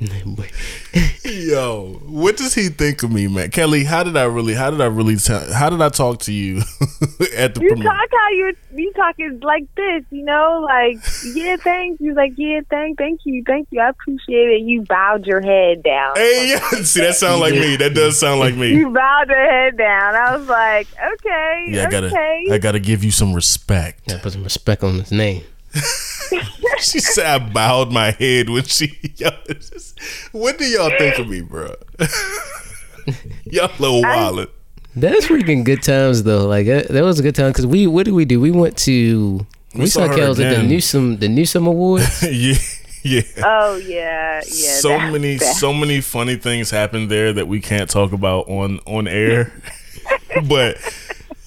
Yo, 1.23 1.99
what 2.05 2.37
does 2.37 2.53
he 2.53 2.69
think 2.69 3.03
of 3.03 3.11
me, 3.11 3.27
man? 3.27 3.49
Kelly, 3.51 3.83
how 3.83 4.03
did 4.03 4.15
I 4.15 4.23
really? 4.23 4.53
How 4.53 4.69
did 4.69 4.79
I 4.81 4.85
really? 4.85 5.15
Tell, 5.15 5.51
how 5.53 5.69
did 5.69 5.81
I 5.81 5.89
talk 5.89 6.19
to 6.21 6.33
you 6.33 6.57
at 7.35 7.55
the 7.55 7.61
You 7.61 7.69
premiere? 7.69 7.83
talk 7.83 8.09
how 8.11 8.29
you 8.31 8.53
you 8.75 8.93
talking 8.93 9.39
like 9.41 9.63
this, 9.75 10.03
you 10.11 10.23
know, 10.23 10.61
like 10.67 10.97
yeah, 11.33 11.55
thanks. 11.57 11.99
You 12.01 12.13
like 12.13 12.33
yeah, 12.37 12.61
thank, 12.69 12.97
thank 12.97 13.21
you, 13.25 13.43
thank 13.45 13.67
you. 13.71 13.81
I 13.81 13.89
appreciate 13.89 14.49
it. 14.49 14.61
You 14.61 14.83
bowed 14.83 15.25
your 15.25 15.41
head 15.41 15.83
down. 15.83 16.13
Hey, 16.15 16.49
yeah. 16.71 16.83
See, 16.83 17.01
that 17.01 17.15
sounds 17.15 17.41
like 17.41 17.53
me. 17.53 17.75
That 17.77 17.93
does 17.93 18.19
sound 18.19 18.39
like 18.39 18.55
me. 18.55 18.73
You 18.75 18.89
bowed 18.91 19.29
your 19.29 19.51
head 19.51 19.77
down. 19.77 20.15
I 20.15 20.37
was 20.37 20.47
like, 20.47 20.87
okay, 20.93 21.65
Yeah, 21.69 21.87
I 21.87 21.91
gotta, 21.91 22.07
okay. 22.07 22.45
I 22.51 22.57
gotta 22.57 22.79
give 22.79 23.03
you 23.03 23.11
some 23.11 23.33
respect. 23.33 24.07
Gotta 24.07 24.21
put 24.21 24.33
some 24.33 24.43
respect 24.43 24.83
on 24.83 24.99
his 24.99 25.11
name. 25.11 25.43
She 26.79 26.99
said 26.99 27.25
I 27.25 27.39
bowed 27.39 27.91
my 27.93 28.11
head 28.11 28.49
when 28.49 28.63
she. 28.63 28.97
Yo, 29.17 29.29
just- 29.47 29.97
what 30.33 30.57
do 30.57 30.65
y'all 30.65 30.89
think 30.97 31.17
of 31.19 31.27
me, 31.29 31.41
bro? 31.41 31.73
y'all 33.45 33.71
little 33.79 34.01
wildin'. 34.01 34.49
That's 34.95 35.27
freaking 35.27 35.63
good 35.63 35.83
times 35.83 36.23
though. 36.23 36.47
Like 36.47 36.65
that, 36.67 36.87
that 36.89 37.03
was 37.03 37.19
a 37.19 37.23
good 37.23 37.35
time 37.35 37.51
because 37.51 37.65
we 37.65 37.87
what 37.87 38.05
did 38.05 38.13
we 38.13 38.25
do? 38.25 38.39
We 38.41 38.51
went 38.51 38.77
to 38.79 39.45
we, 39.73 39.81
We 39.81 39.85
saw 39.87 40.07
saw 40.07 40.13
Kels 40.13 40.29
at 40.31 40.37
the 40.37 40.49
again. 40.51 40.67
Newsom 40.69 41.17
the 41.17 41.27
Newsom 41.29 41.67
Awards. 41.67 42.23
yeah, 42.23 42.55
yeah. 43.03 43.21
oh 43.43 43.75
yeah, 43.77 44.35
yeah. 44.37 44.41
so 44.79 44.89
that- 44.89 45.11
many, 45.11 45.35
that- 45.37 45.55
so 45.55 45.73
many 45.73 46.01
funny 46.01 46.35
things 46.35 46.71
happened 46.71 47.09
there 47.11 47.33
that 47.33 47.47
we 47.47 47.59
can't 47.61 47.89
talk 47.89 48.11
about 48.13 48.47
on 48.49 48.79
on 48.85 49.07
air. 49.07 49.51
but 50.47 50.77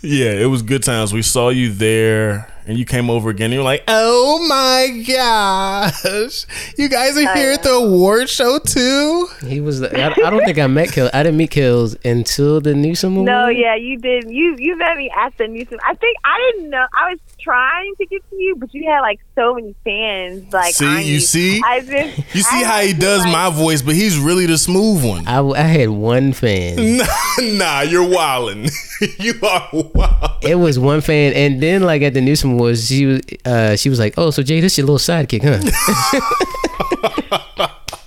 yeah, 0.02 0.30
it 0.32 0.46
was 0.46 0.62
good 0.62 0.82
times. 0.82 1.12
We 1.12 1.22
saw 1.22 1.48
you 1.48 1.72
there, 1.72 2.52
and 2.68 2.78
you 2.78 2.84
came 2.84 3.10
over 3.10 3.30
again. 3.30 3.46
And 3.46 3.54
you 3.54 3.58
were 3.60 3.64
like, 3.64 3.82
"Oh 3.88 4.46
my 4.48 5.02
gosh, 5.06 6.46
you 6.76 6.88
guys 6.88 7.16
are 7.16 7.34
here 7.34 7.52
at 7.52 7.62
the 7.62 7.70
award 7.72 8.28
show 8.28 8.58
too." 8.58 9.28
he 9.46 9.60
was. 9.60 9.80
the- 9.80 9.98
I, 9.98 10.08
I 10.26 10.30
don't 10.30 10.44
think 10.44 10.58
I 10.58 10.66
met 10.66 10.88
Kels. 10.88 11.10
I 11.12 11.22
didn't 11.22 11.38
meet 11.38 11.50
Kels 11.50 11.96
until 12.04 12.60
the 12.60 12.74
Newsom 12.74 13.14
Awards. 13.16 13.26
No, 13.26 13.48
yeah, 13.48 13.74
you 13.74 13.98
did. 13.98 14.30
You 14.30 14.56
you 14.58 14.76
met 14.76 14.96
me 14.96 15.10
at 15.16 15.36
the 15.38 15.48
Newsom. 15.48 15.78
I 15.84 15.94
think 15.94 16.16
I 16.24 16.52
didn't 16.52 16.70
know. 16.70 16.86
I 16.94 17.10
was 17.10 17.18
trying 17.40 17.94
to 17.96 18.06
get 18.06 18.28
to 18.30 18.36
you, 18.36 18.56
but 18.56 18.72
you 18.74 18.88
had 18.90 19.00
like 19.00 19.20
so 19.34 19.54
many 19.54 19.74
fans. 19.84 20.52
Like, 20.52 20.74
See, 20.74 20.86
on 20.86 21.04
you 21.04 21.20
see? 21.20 21.62
I 21.64 21.80
just 21.80 22.34
You 22.34 22.42
see 22.42 22.62
I 22.62 22.64
how 22.64 22.80
he 22.82 22.92
does 22.92 23.22
like- 23.22 23.32
my 23.32 23.50
voice, 23.50 23.80
but 23.82 23.94
he's 23.94 24.18
really 24.18 24.46
the 24.46 24.58
smooth 24.58 25.04
one. 25.04 25.26
I, 25.26 25.40
I 25.40 25.62
had 25.62 25.88
one 25.90 26.32
fan. 26.32 26.98
Nah, 27.38 27.54
nah, 27.54 27.80
you're 27.82 28.04
wildin'. 28.04 28.68
you 29.20 29.34
are 29.46 29.68
wild. 29.94 30.30
It 30.42 30.56
was 30.56 30.78
one 30.78 31.00
fan, 31.00 31.32
and 31.34 31.62
then 31.62 31.82
like 31.82 32.02
at 32.02 32.14
the 32.14 32.20
Newsom 32.20 32.57
Awards, 32.58 32.86
she 32.88 33.06
was 33.06 33.20
uh, 33.44 33.76
she 33.76 33.88
was 33.88 33.98
like, 33.98 34.14
"Oh, 34.18 34.30
so 34.30 34.42
Jay, 34.42 34.60
this 34.60 34.76
your 34.78 34.86
little 34.86 34.98
sidekick, 34.98 35.42
huh?" 35.42 35.60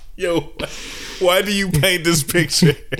Yo, 0.16 0.52
why 1.20 1.42
do 1.42 1.52
you 1.52 1.70
paint 1.70 2.04
this 2.04 2.22
picture, 2.22 2.72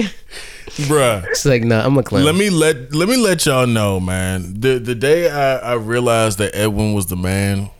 bruh? 0.88 1.24
It's 1.28 1.44
like, 1.44 1.62
"Nah, 1.62 1.84
I'm 1.84 1.96
a 1.98 2.02
clown." 2.02 2.24
Let 2.24 2.34
me 2.34 2.50
let 2.50 2.94
let 2.94 3.08
me 3.08 3.16
let 3.16 3.44
y'all 3.46 3.66
know, 3.66 4.00
man. 4.00 4.60
The 4.60 4.78
the 4.78 4.94
day 4.94 5.30
I, 5.30 5.72
I 5.72 5.74
realized 5.74 6.38
that 6.38 6.54
Edwin 6.54 6.94
was 6.94 7.06
the 7.06 7.16
man 7.16 7.70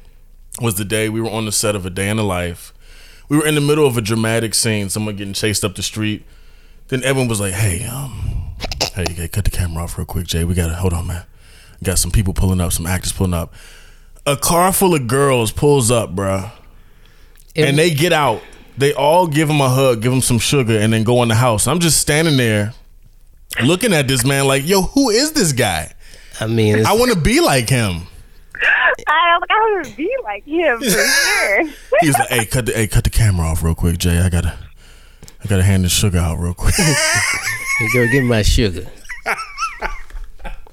was 0.60 0.74
the 0.76 0.84
day 0.84 1.08
we 1.08 1.20
were 1.20 1.30
on 1.30 1.46
the 1.46 1.52
set 1.52 1.74
of 1.74 1.86
A 1.86 1.90
Day 1.90 2.08
in 2.08 2.18
the 2.18 2.24
Life. 2.24 2.72
We 3.28 3.38
were 3.38 3.46
in 3.46 3.54
the 3.54 3.60
middle 3.60 3.86
of 3.86 3.96
a 3.96 4.02
dramatic 4.02 4.54
scene, 4.54 4.90
someone 4.90 5.16
getting 5.16 5.32
chased 5.34 5.64
up 5.64 5.74
the 5.74 5.82
street. 5.82 6.24
Then 6.88 7.02
Edwin 7.04 7.26
was 7.28 7.40
like, 7.40 7.54
"Hey, 7.54 7.84
um, 7.86 8.54
hey, 8.94 9.06
hey, 9.14 9.28
cut 9.28 9.44
the 9.44 9.50
camera 9.50 9.84
off 9.84 9.96
real 9.96 10.04
quick, 10.06 10.26
Jay. 10.26 10.44
We 10.44 10.54
gotta 10.54 10.74
hold 10.74 10.92
on, 10.92 11.06
man. 11.06 11.24
Got 11.82 11.98
some 11.98 12.10
people 12.10 12.32
pulling 12.34 12.60
up, 12.60 12.72
some 12.72 12.86
actors 12.86 13.12
pulling 13.12 13.34
up. 13.34 13.52
A 14.26 14.36
car 14.36 14.72
full 14.72 14.94
of 14.94 15.06
girls 15.08 15.50
pulls 15.50 15.90
up, 15.90 16.14
bruh, 16.14 16.50
It- 17.54 17.64
and 17.68 17.78
they 17.78 17.90
get 17.90 18.12
out. 18.12 18.40
They 18.78 18.94
all 18.94 19.26
give 19.26 19.50
him 19.50 19.60
a 19.60 19.68
hug, 19.68 20.00
give 20.00 20.12
him 20.12 20.20
some 20.22 20.38
sugar, 20.38 20.78
and 20.78 20.92
then 20.92 21.02
go 21.02 21.22
in 21.22 21.28
the 21.28 21.34
house. 21.34 21.66
I'm 21.66 21.80
just 21.80 22.00
standing 22.00 22.36
there 22.36 22.72
looking 23.62 23.92
at 23.92 24.08
this 24.08 24.24
man 24.24 24.46
like, 24.46 24.66
yo, 24.66 24.82
who 24.82 25.10
is 25.10 25.32
this 25.32 25.52
guy? 25.52 25.92
I 26.40 26.46
mean, 26.46 26.86
I 26.86 26.92
want 26.94 27.12
to 27.12 27.18
be 27.20 27.40
like 27.40 27.68
him. 27.68 28.06
I 29.06 29.38
don't. 29.50 29.88
I 29.90 29.94
be 29.96 30.08
like 30.22 30.44
him 30.44 30.78
for 30.78 30.84
sure. 30.88 31.64
He 32.00 32.06
was 32.06 32.18
like, 32.18 32.28
hey, 32.28 32.44
cut 32.46 32.66
the 32.66 32.72
hey, 32.72 32.86
cut 32.86 33.04
the 33.04 33.10
camera 33.10 33.46
off 33.48 33.62
real 33.62 33.74
quick, 33.74 33.98
Jay. 33.98 34.18
I 34.18 34.28
gotta 34.28 34.56
I 35.44 35.48
gotta 35.48 35.62
hand 35.64 35.84
this 35.84 35.92
sugar 35.92 36.18
out 36.18 36.38
real 36.38 36.54
quick. 36.54 36.74
go 37.92 38.06
get 38.06 38.22
my 38.24 38.42
sugar. 38.42 38.86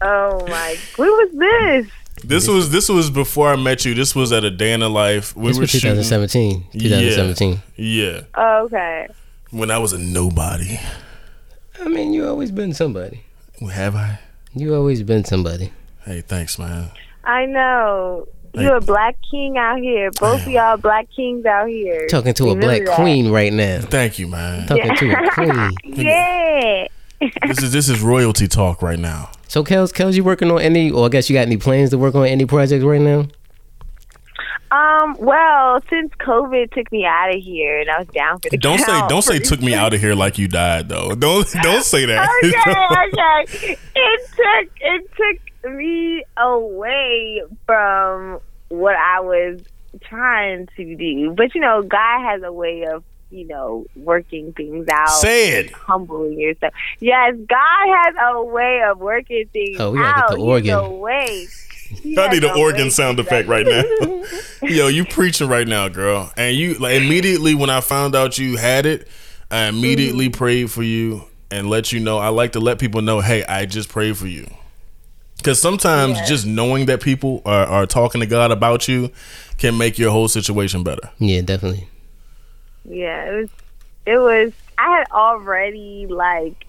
Oh 0.02 0.46
my! 0.48 0.78
When 0.98 1.10
was 1.10 1.30
this? 1.34 1.92
this 2.24 2.48
was 2.48 2.70
this 2.72 2.90
was 2.90 3.10
before 3.10 3.50
I 3.50 3.56
met 3.56 3.86
you. 3.86 3.94
This 3.96 4.14
was 4.16 4.32
at 4.32 4.44
a 4.44 4.52
day 4.52 4.74
in 4.74 4.82
the 4.82 4.90
life. 4.90 5.36
We 5.36 5.48
This 5.50 5.58
were 5.58 5.62
was 5.62 5.70
shooting. 5.72 5.92
2017. 5.96 6.68
2017. 6.74 7.62
Yeah, 7.78 8.22
Oh, 8.36 8.66
okay. 8.66 9.08
when 9.52 9.72
I 9.72 9.78
was 9.78 9.94
a 9.94 9.98
nobody. 9.98 10.80
I 11.82 11.88
mean, 11.88 12.14
you 12.14 12.28
always 12.28 12.52
been 12.52 12.74
somebody. 12.74 13.24
Have 13.72 13.96
I? 13.96 14.20
You 14.54 14.76
always 14.76 15.02
been 15.04 15.24
somebody. 15.24 15.72
Hey, 16.06 16.22
thanks, 16.22 16.60
man. 16.60 16.92
I 17.24 17.46
know. 17.46 18.28
Hey. 18.54 18.64
You 18.64 18.74
a 18.74 18.82
black 18.82 19.16
king 19.30 19.58
out 19.58 19.78
here. 19.80 20.10
Both 20.20 20.42
of 20.42 20.48
y'all 20.48 20.76
black 20.76 21.08
kings 21.16 21.46
out 21.46 21.68
here. 21.68 22.08
Talking 22.08 22.34
to 22.34 22.50
a 22.50 22.56
black 22.56 22.84
that. 22.84 22.96
queen 22.96 23.30
right 23.32 23.54
now. 23.54 23.80
Thank 23.82 24.18
you, 24.18 24.28
man. 24.28 24.66
Talking 24.68 24.96
to 24.96 25.12
a 25.12 25.30
queen. 25.32 25.72
Yeah. 26.06 26.88
This 27.20 27.62
is 27.64 27.72
this 27.72 27.90
is 27.90 28.02
royalty 28.02 28.48
talk 28.48 28.82
right 28.82 29.00
now. 29.00 29.32
So, 29.48 29.64
Kels, 29.64 29.92
Kels, 29.92 30.16
you 30.16 30.24
working 30.24 30.52
on 30.52 30.62
any, 30.62 30.92
or 30.92 31.06
I 31.08 31.10
guess 31.10 31.30
you 31.30 31.36
got 31.36 31.48
any 31.48 31.58
plans 31.58 31.90
to 31.90 31.98
work 31.98 32.16
on 32.16 32.26
any 32.28 32.46
projects 32.46 32.84
right 32.84 33.02
now? 33.02 33.28
Um. 34.72 35.16
Well, 35.20 35.80
since 35.90 36.14
COVID 36.20 36.72
took 36.72 36.92
me 36.92 37.04
out 37.04 37.36
of 37.36 37.42
here, 37.42 37.80
and 37.80 37.90
I 37.90 38.00
was 38.00 38.08
down 38.10 38.40
for 38.40 38.50
the 38.50 38.58
Don't 38.58 38.80
say 38.80 39.08
don't 39.08 39.24
say 39.24 39.40
took 39.40 39.62
me 39.62 39.74
out 39.74 39.94
of 39.94 40.00
here 40.00 40.14
like 40.14 40.38
you 40.38 40.48
died 40.48 40.88
though. 40.88 41.16
Don't 41.16 41.48
don't 41.64 41.84
say 41.84 42.06
that. 42.06 42.30
okay, 42.44 43.56
okay. 43.56 43.78
It 43.96 44.30
took 44.30 44.78
it 44.80 45.12
took 45.18 45.74
me 45.74 46.24
away 46.38 47.42
from 47.66 48.40
what 48.70 48.96
I 48.96 49.20
was 49.22 49.62
trying 50.02 50.68
to 50.78 50.96
do. 50.96 51.34
But 51.36 51.56
you 51.56 51.62
know, 51.62 51.82
God 51.82 52.22
has 52.22 52.44
a 52.44 52.54
way 52.54 52.86
of 52.86 53.04
you 53.32 53.46
know 53.48 53.86
working 53.96 54.54
things 54.54 54.88
out. 54.92 55.08
Say 55.10 55.60
it. 55.60 55.72
Humbling 55.72 56.40
yourself. 56.40 56.74
Yes, 57.00 57.36
God 57.48 57.88
has 58.04 58.16
a 58.34 58.44
way 58.44 58.82
of 58.90 59.00
working 59.00 59.46
things 59.54 59.80
Oh, 59.80 59.92
we 59.92 60.00
gotta 60.00 60.20
out. 60.24 60.30
get 60.30 60.38
the 60.38 60.44
He 60.64 60.70
has 60.70 60.80
organ. 60.80 60.94
a 60.94 60.98
way. 60.98 61.48
He 62.04 62.18
I 62.20 62.28
need 62.32 62.44
an 62.44 62.52
a 62.52 62.54
way 62.54 62.60
organ 62.62 62.92
sound 62.92 63.20
effect 63.20 63.48
right 63.48 63.66
now. 63.66 63.84
Yo, 64.64 64.88
you 64.88 65.06
preaching 65.06 65.48
right 65.48 65.68
now, 65.68 65.88
girl. 65.90 66.32
And 66.38 66.56
you 66.56 66.76
like 66.76 67.02
immediately 67.02 67.56
when 67.56 67.70
I 67.70 67.82
found 67.82 68.16
out 68.16 68.38
you 68.38 68.58
had 68.58 68.86
it, 68.86 69.08
I 69.52 69.64
immediately 69.66 70.28
Mm-hmm. 70.30 70.38
prayed 70.38 70.72
for 70.72 70.84
you 70.84 71.24
and 71.52 71.68
let 71.70 71.92
you 71.92 72.00
know. 72.00 72.20
I 72.20 72.28
like 72.30 72.52
to 72.52 72.60
let 72.60 72.78
people 72.78 73.02
know, 73.02 73.22
hey, 73.22 73.44
I 73.46 73.66
just 73.66 73.90
prayed 73.90 74.18
for 74.18 74.28
you. 74.28 74.48
Because 75.38 75.60
sometimes 75.62 76.18
Yeah. 76.20 76.26
just 76.26 76.46
knowing 76.46 76.86
that 76.88 77.02
people 77.02 77.42
are, 77.46 77.66
are 77.66 77.86
talking 77.88 78.22
to 78.22 78.28
God 78.28 78.52
about 78.52 78.88
you 78.88 79.10
can 79.58 79.78
make 79.78 79.98
your 79.98 80.12
whole 80.12 80.28
situation 80.28 80.84
better. 80.84 81.10
Yeah, 81.18 81.42
definitely. 81.42 81.88
Yeah, 82.90 83.26
it 83.32 83.36
was. 83.42 83.50
It 84.06 84.18
was. 84.18 84.52
I 84.78 84.98
had 84.98 85.08
already 85.12 86.08
like 86.10 86.66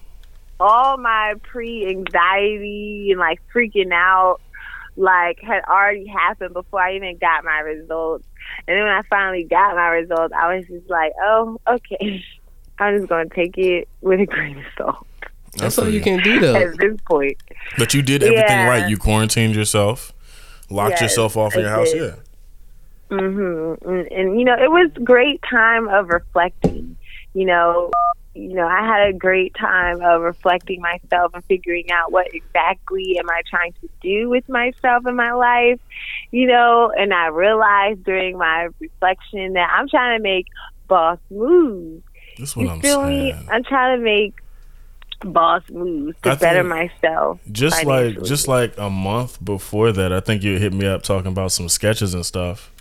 all 0.59 0.97
my 0.97 1.33
pre-anxiety 1.43 3.09
and 3.11 3.19
like 3.19 3.41
freaking 3.53 3.91
out, 3.91 4.39
like 4.95 5.39
had 5.41 5.63
already 5.65 6.05
happened 6.07 6.53
before 6.53 6.81
I 6.81 6.95
even 6.95 7.17
got 7.17 7.43
my 7.43 7.59
results. 7.59 8.25
And 8.67 8.75
then 8.77 8.83
when 8.83 8.93
I 8.93 9.01
finally 9.09 9.43
got 9.43 9.75
my 9.75 9.87
results, 9.87 10.33
I 10.37 10.55
was 10.55 10.65
just 10.67 10.89
like, 10.89 11.13
"Oh, 11.21 11.59
okay." 11.67 12.23
I'm 12.79 12.97
just 12.97 13.09
gonna 13.09 13.29
take 13.29 13.57
it 13.57 13.87
with 14.01 14.19
a 14.21 14.25
grain 14.25 14.57
of 14.57 14.63
salt 14.75 15.07
That's 15.55 15.77
I 15.77 15.83
all 15.83 15.89
you 15.89 16.01
can 16.01 16.19
do, 16.23 16.39
though. 16.39 16.55
at 16.55 16.77
this 16.79 16.97
point. 17.07 17.37
But 17.77 17.93
you 17.93 18.01
did 18.01 18.23
everything 18.23 18.43
Yeah. 18.59 18.67
right. 18.67 18.89
You 18.89 18.97
quarantined 18.97 19.53
yourself, 19.55 20.13
locked 20.69 20.91
Yes, 20.93 21.01
yourself 21.01 21.37
off 21.37 21.53
in 21.53 21.59
I 21.59 21.63
your 21.63 21.71
house. 21.71 21.91
did. 21.91 22.01
Yeah. 22.01 22.15
Hmm 23.11 23.73
And, 23.85 24.11
and 24.11 24.39
you 24.39 24.45
know, 24.45 24.55
it 24.55 24.71
was 24.71 24.89
great 25.03 25.41
time 25.49 25.87
of 25.89 26.09
reflecting. 26.09 26.97
You 27.33 27.45
know, 27.45 27.91
you 28.33 28.53
know, 28.53 28.65
I 28.65 28.85
had 28.85 29.09
a 29.09 29.13
great 29.13 29.53
time 29.55 30.01
of 30.01 30.21
reflecting 30.21 30.81
myself 30.81 31.33
and 31.33 31.43
figuring 31.45 31.91
out 31.91 32.11
what 32.11 32.33
exactly 32.33 33.17
am 33.19 33.29
I 33.29 33.41
trying 33.49 33.73
to 33.81 33.89
do 34.01 34.29
with 34.29 34.47
myself 34.47 35.05
in 35.05 35.15
my 35.15 35.33
life. 35.33 35.79
You 36.31 36.47
know, 36.47 36.91
and 36.97 37.13
I 37.13 37.27
realized 37.27 38.03
during 38.05 38.37
my 38.37 38.69
reflection 38.79 39.53
that 39.53 39.69
I'm 39.73 39.89
trying 39.89 40.17
to 40.17 40.23
make 40.23 40.47
boss 40.87 41.19
moves. 41.29 42.03
That's 42.37 42.55
what 42.55 42.63
You 42.63 42.69
I'm 42.69 42.81
feel 42.81 43.03
me? 43.03 43.33
I'm 43.49 43.63
trying 43.63 43.97
to 43.97 44.03
make 44.03 44.35
boss 45.23 45.63
moves 45.69 46.15
to 46.23 46.35
better 46.37 46.63
myself. 46.63 47.39
Just 47.51 47.85
like 47.85 48.23
just 48.23 48.47
like 48.47 48.77
a 48.77 48.89
month 48.89 49.43
before 49.43 49.91
that, 49.91 50.13
I 50.13 50.21
think 50.21 50.43
you 50.43 50.57
hit 50.57 50.73
me 50.73 50.85
up 50.85 51.03
talking 51.03 51.31
about 51.31 51.51
some 51.51 51.67
sketches 51.67 52.13
and 52.13 52.25
stuff. 52.25 52.71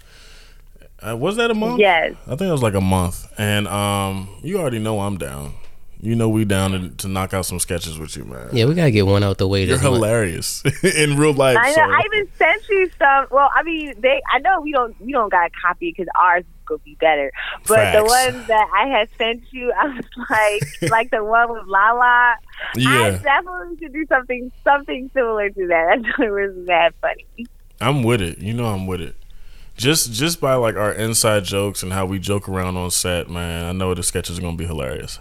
Uh, 1.07 1.17
was 1.17 1.37
that 1.37 1.51
a 1.51 1.55
month? 1.55 1.79
Yes. 1.81 2.15
I 2.27 2.31
think 2.31 2.43
it 2.49 2.53
was 2.53 2.63
like 2.63 2.75
a 2.75 2.81
month. 2.81 3.27
And 3.39 3.67
um, 3.69 4.29
you 4.43 4.59
already 4.59 4.79
know 4.79 5.01
I'm 5.01 5.17
down. 5.19 5.55
You 6.03 6.15
know 6.17 6.31
we 6.31 6.47
down 6.47 6.71
to, 6.71 6.89
to 6.89 7.09
knock 7.09 7.35
out 7.35 7.45
some 7.45 7.61
sketches 7.61 7.99
with 7.99 8.17
you, 8.17 8.25
man. 8.25 8.49
Yeah, 8.55 8.65
we 8.65 8.75
gotta 8.75 8.91
get 8.91 9.05
one 9.07 9.23
out 9.23 9.37
the 9.37 9.47
way. 9.47 9.65
You're 9.65 9.77
this 9.77 9.83
hilarious 9.83 10.63
in 10.83 11.19
real 11.19 11.35
life. 11.35 11.59
I 11.61 11.69
know. 11.69 11.75
so- 11.75 11.83
I 11.83 12.03
even 12.07 12.29
sent 12.37 12.63
you 12.71 12.91
some. 12.99 13.27
Well, 13.31 13.51
I 13.55 13.63
mean, 13.63 13.93
they. 14.01 14.23
I 14.33 14.39
know 14.39 14.63
we 14.63 14.73
don't. 14.73 14.99
We 14.99 15.13
don't 15.13 15.29
got 15.31 15.49
a 15.49 15.51
copy 15.61 15.91
because 15.95 16.09
ours 16.19 16.41
is 16.45 16.47
gonna 16.65 16.79
be 16.87 16.95
better. 16.95 17.31
But 17.69 17.93
the 17.93 18.03
ones 18.03 18.47
that 18.47 18.67
I 18.75 18.87
had 18.89 19.11
sent 19.19 19.43
you, 19.51 19.71
I 19.79 19.89
was 19.89 20.05
like, 20.81 20.91
like 20.91 21.11
the 21.11 21.23
one 21.23 21.53
with 21.53 21.67
Lala. 21.67 22.01
I 22.03 22.37
yeah, 22.77 23.11
definitely 23.19 23.77
should 23.81 23.93
do 23.93 24.07
something, 24.09 24.51
something 24.65 25.11
similar 25.13 25.51
to 25.51 25.67
that. 25.67 25.99
That 26.19 26.31
was 26.31 26.57
mad 26.67 26.95
funny. 27.03 27.27
I'm 27.79 28.03
with 28.05 28.23
it. 28.23 28.39
You 28.39 28.55
know 28.55 28.67
I'm 28.69 28.87
with 28.87 29.03
it. 29.03 29.17
Just 29.81 30.13
just 30.13 30.43
by 30.43 30.57
like 30.57 30.77
our 30.77 30.93
inside 30.93 31.45
jokes 31.45 31.83
and 31.83 31.91
how 31.91 32.05
we 32.05 32.19
joke 32.19 32.51
around 32.51 32.77
on 32.77 32.91
set, 32.91 33.31
man. 33.31 33.65
I 33.65 33.73
know 33.73 33.95
the 33.95 34.03
sketches 34.03 34.39
are 34.39 34.43
gonna 34.43 34.55
be 34.55 34.67
hilarious. 34.67 35.19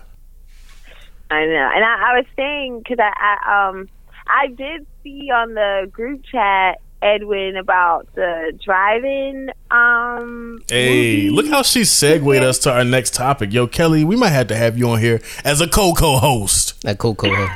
I 1.31 1.45
know, 1.45 1.71
and 1.73 1.85
I, 1.85 2.11
I 2.11 2.17
was 2.17 2.25
saying 2.35 2.79
because 2.79 2.97
I, 2.99 3.13
I 3.17 3.69
um 3.69 3.87
I 4.27 4.47
did 4.47 4.85
see 5.01 5.31
on 5.31 5.53
the 5.53 5.89
group 5.89 6.23
chat 6.29 6.81
Edwin 7.01 7.55
about 7.55 8.13
the 8.15 8.51
drive-in 8.61 9.49
um. 9.71 10.61
Hey, 10.67 11.15
movie. 11.15 11.29
look 11.29 11.47
how 11.47 11.61
she 11.61 11.85
segued 11.85 12.43
us 12.43 12.59
to 12.59 12.73
our 12.73 12.83
next 12.83 13.13
topic. 13.13 13.53
Yo, 13.53 13.65
Kelly, 13.65 14.03
we 14.03 14.17
might 14.17 14.31
have 14.31 14.47
to 14.47 14.57
have 14.57 14.77
you 14.77 14.89
on 14.89 14.99
here 14.99 15.21
as 15.45 15.61
a 15.61 15.69
co-co-host. 15.69 16.83
Like 16.83 16.97
Coco. 16.97 17.29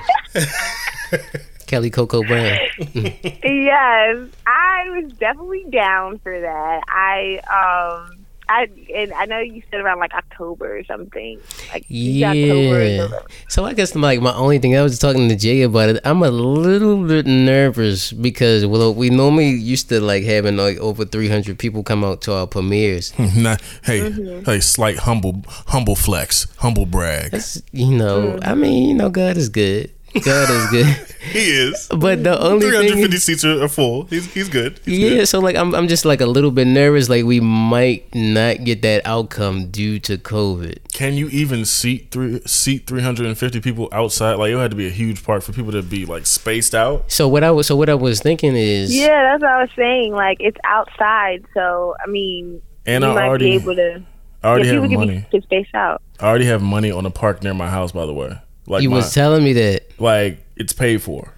Kelly 1.74 1.90
Coco 1.90 2.24
Brown. 2.24 2.58
Yes, 3.44 4.30
I 4.48 4.90
was 5.02 5.12
definitely 5.14 5.66
down 5.72 6.20
for 6.20 6.40
that. 6.40 6.82
I 6.88 7.40
um 7.50 8.20
I 8.50 8.68
and 8.94 9.14
I 9.14 9.26
know 9.26 9.40
you 9.40 9.64
said 9.72 9.80
around 9.80 10.00
like 10.00 10.14
October 10.14 10.78
or 10.80 10.84
something. 10.84 11.40
Like 11.72 11.84
October 11.90 12.80
or 12.80 12.84
Yeah. 12.84 13.08
So 13.48 13.64
I 13.66 13.74
guess 13.74 13.96
like 13.96 14.20
my 14.22 14.34
only 14.34 14.60
thing 14.60 14.76
I 14.76 14.82
was 14.82 15.00
talking 15.00 15.30
to 15.30 15.36
Jay 15.36 15.62
about 15.62 15.90
it. 15.90 16.02
I'm 16.04 16.22
a 16.24 16.30
little 16.30 17.08
bit 17.08 17.26
nervous 17.26 18.12
because 18.12 18.66
well 18.66 18.94
we 18.94 19.10
normally 19.10 19.50
used 19.52 19.88
to 19.90 20.02
like 20.02 20.24
having 20.24 20.58
like 20.58 20.78
over 20.78 21.06
300 21.06 21.58
people 21.58 21.84
come 21.84 22.04
out 22.04 22.22
to 22.24 22.34
our 22.34 22.48
premieres. 22.48 23.14
Nah, 23.36 23.58
hey, 23.84 24.02
Mm-hmm. 24.12 24.44
hey, 24.44 24.60
slight 24.60 24.98
humble, 24.98 25.42
humble 25.48 25.96
flex, 25.96 26.48
humble 26.58 26.86
brag. 26.86 27.32
That's, 27.32 27.62
you 27.72 27.96
know, 27.98 28.38
I 28.44 28.54
mean, 28.56 28.90
you 28.90 28.94
know, 28.94 29.10
God 29.10 29.38
is 29.38 29.48
good. 29.50 29.90
God 30.22 30.50
is 30.50 30.68
good. 30.70 31.08
He 31.24 31.40
is. 31.40 31.88
But 31.90 32.22
the 32.26 32.38
only 32.38 32.60
thing 32.70 32.82
350 32.82 33.18
seats 33.18 33.46
are 33.46 33.64
are 33.64 33.70
full. 33.70 34.04
He's 34.06 34.32
he's 34.34 34.50
good. 34.50 34.78
He's 34.84 35.00
Yeah, 35.00 35.10
good. 35.20 35.28
so 35.30 35.40
like 35.40 35.56
I'm 35.56 35.74
I'm 35.74 35.88
just 35.88 36.04
like 36.04 36.20
a 36.20 36.26
little 36.26 36.52
bit 36.52 36.68
nervous 36.68 37.08
like 37.08 37.24
we 37.24 37.40
might 37.40 38.14
not 38.14 38.66
get 38.66 38.82
that 38.82 39.04
outcome 39.06 39.72
due 39.72 40.00
to 40.02 40.18
COVID. 40.18 40.80
Can 40.92 41.14
you 41.14 41.30
even 41.30 41.64
seat 41.64 42.10
three 42.12 42.42
seat 42.46 42.86
350 42.88 43.62
people 43.62 43.88
outside? 43.94 44.34
Like 44.36 44.52
it 44.52 44.58
had 44.58 44.72
to 44.72 44.78
be 44.78 44.86
a 44.86 44.92
huge 44.92 45.24
park 45.24 45.44
for 45.44 45.54
people 45.54 45.72
to 45.72 45.82
be 45.82 46.06
like 46.06 46.26
spaced 46.26 46.76
out. 46.76 47.10
So 47.10 47.28
what 47.30 47.42
I 47.44 47.52
was 47.52 47.68
so 47.68 47.76
what 47.78 47.90
I 47.90 47.96
was 47.96 48.20
thinking 48.20 48.56
is 48.58 48.94
Yeah, 48.94 49.08
that's 49.32 49.42
what 49.42 49.50
I 49.52 49.62
was 49.62 49.72
saying. 49.78 50.12
Like 50.12 50.38
it's 50.42 50.58
outside, 50.66 51.46
so 51.54 51.96
I 52.06 52.10
mean, 52.10 52.62
And 52.86 53.06
you 53.06 53.10
I 53.10 53.14
might 53.16 53.28
already 53.30 53.58
be 53.58 53.64
able 53.64 53.76
to. 53.76 54.04
I 54.44 54.48
already 54.50 54.68
yeah, 54.68 54.82
have 54.82 54.92
money. 54.92 55.20
be 55.32 55.40
can 55.40 55.42
space 55.44 55.68
out. 55.74 56.02
I 56.20 56.28
already 56.28 56.46
have 56.48 56.62
money 56.62 56.92
on 56.92 57.06
a 57.06 57.10
park 57.12 57.42
near 57.44 57.54
my 57.54 57.70
house. 57.70 57.94
By 57.94 58.06
the 58.06 58.14
way, 58.14 58.38
like 58.68 58.82
you 58.84 58.90
my, 58.90 58.98
was 58.98 59.14
telling 59.14 59.44
me 59.44 59.54
that. 59.54 59.84
like 60.00 60.44
it's 60.56 60.74
paid 60.74 61.02
for, 61.02 61.34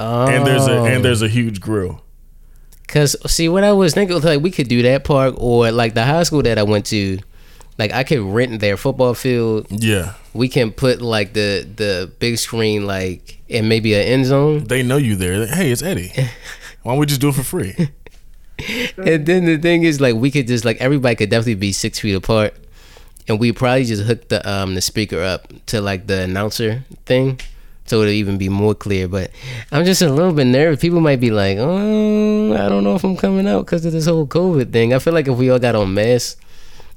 Oh. 0.00 0.26
and 0.28 0.46
there's 0.46 0.66
a 0.66 0.82
and 0.84 1.04
there's 1.04 1.22
a 1.22 1.26
oh. 1.26 1.28
huge 1.28 1.60
grill. 1.60 2.00
Cause 2.88 3.16
see 3.30 3.48
what 3.48 3.64
I 3.64 3.72
was 3.72 3.94
thinking 3.94 4.14
was 4.14 4.24
like 4.24 4.40
we 4.40 4.50
could 4.50 4.68
do 4.68 4.82
that 4.82 5.04
park 5.04 5.34
or 5.38 5.70
like 5.72 5.94
the 5.94 6.04
high 6.04 6.22
school 6.22 6.42
that 6.42 6.58
I 6.58 6.62
went 6.62 6.86
to, 6.86 7.18
like 7.78 7.92
I 7.92 8.04
could 8.04 8.20
rent 8.20 8.60
their 8.60 8.76
football 8.76 9.14
field. 9.14 9.66
Yeah, 9.70 10.14
We 10.32 10.48
can 10.48 10.70
put 10.70 11.00
like 11.00 11.32
the 11.32 11.66
the 11.76 12.12
big 12.18 12.38
screen 12.38 12.86
like 12.86 13.40
and 13.50 13.68
maybe 13.68 13.94
an 13.94 14.02
end 14.02 14.26
zone. 14.26 14.64
they 14.64 14.82
know 14.82 14.96
you 14.96 15.16
there. 15.16 15.46
Hey, 15.46 15.70
it's 15.72 15.82
Eddie. 15.82 16.12
Why 16.82 16.92
don't 16.92 16.98
we 16.98 17.06
just 17.06 17.20
do 17.20 17.30
it 17.30 17.34
for 17.34 17.42
free? 17.42 17.74
And 18.96 19.26
then 19.26 19.46
the 19.46 19.58
thing 19.58 19.82
is 19.82 20.00
like 20.00 20.14
we 20.14 20.30
could 20.30 20.46
just 20.46 20.64
like 20.64 20.76
everybody 20.80 21.16
could 21.16 21.30
definitely 21.30 21.54
be 21.56 21.72
six 21.72 21.98
feet 21.98 22.14
apart. 22.14 22.54
And 23.26 23.40
we 23.40 23.52
probably 23.52 23.84
just 23.84 24.02
hook 24.02 24.28
the 24.28 24.48
um 24.48 24.74
the 24.74 24.80
speaker 24.80 25.20
up 25.20 25.52
to 25.66 25.80
like 25.80 26.06
the 26.06 26.22
announcer 26.22 26.84
thing. 27.06 27.40
So 27.86 28.00
it'll 28.00 28.12
even 28.12 28.38
be 28.38 28.48
more 28.48 28.74
clear. 28.74 29.08
But 29.08 29.30
I'm 29.70 29.84
just 29.84 30.02
a 30.02 30.08
little 30.08 30.32
bit 30.32 30.46
nervous. 30.46 30.80
People 30.80 31.00
might 31.00 31.20
be 31.20 31.30
like, 31.30 31.58
oh, 31.58 32.54
I 32.54 32.68
don't 32.68 32.84
know 32.84 32.94
if 32.94 33.04
I'm 33.04 33.16
coming 33.16 33.46
out 33.46 33.66
because 33.66 33.84
of 33.84 33.92
this 33.92 34.06
whole 34.06 34.26
COVID 34.26 34.72
thing. 34.72 34.94
I 34.94 34.98
feel 34.98 35.12
like 35.12 35.28
if 35.28 35.36
we 35.36 35.50
all 35.50 35.58
got 35.58 35.74
on 35.74 35.92
masks 35.92 36.40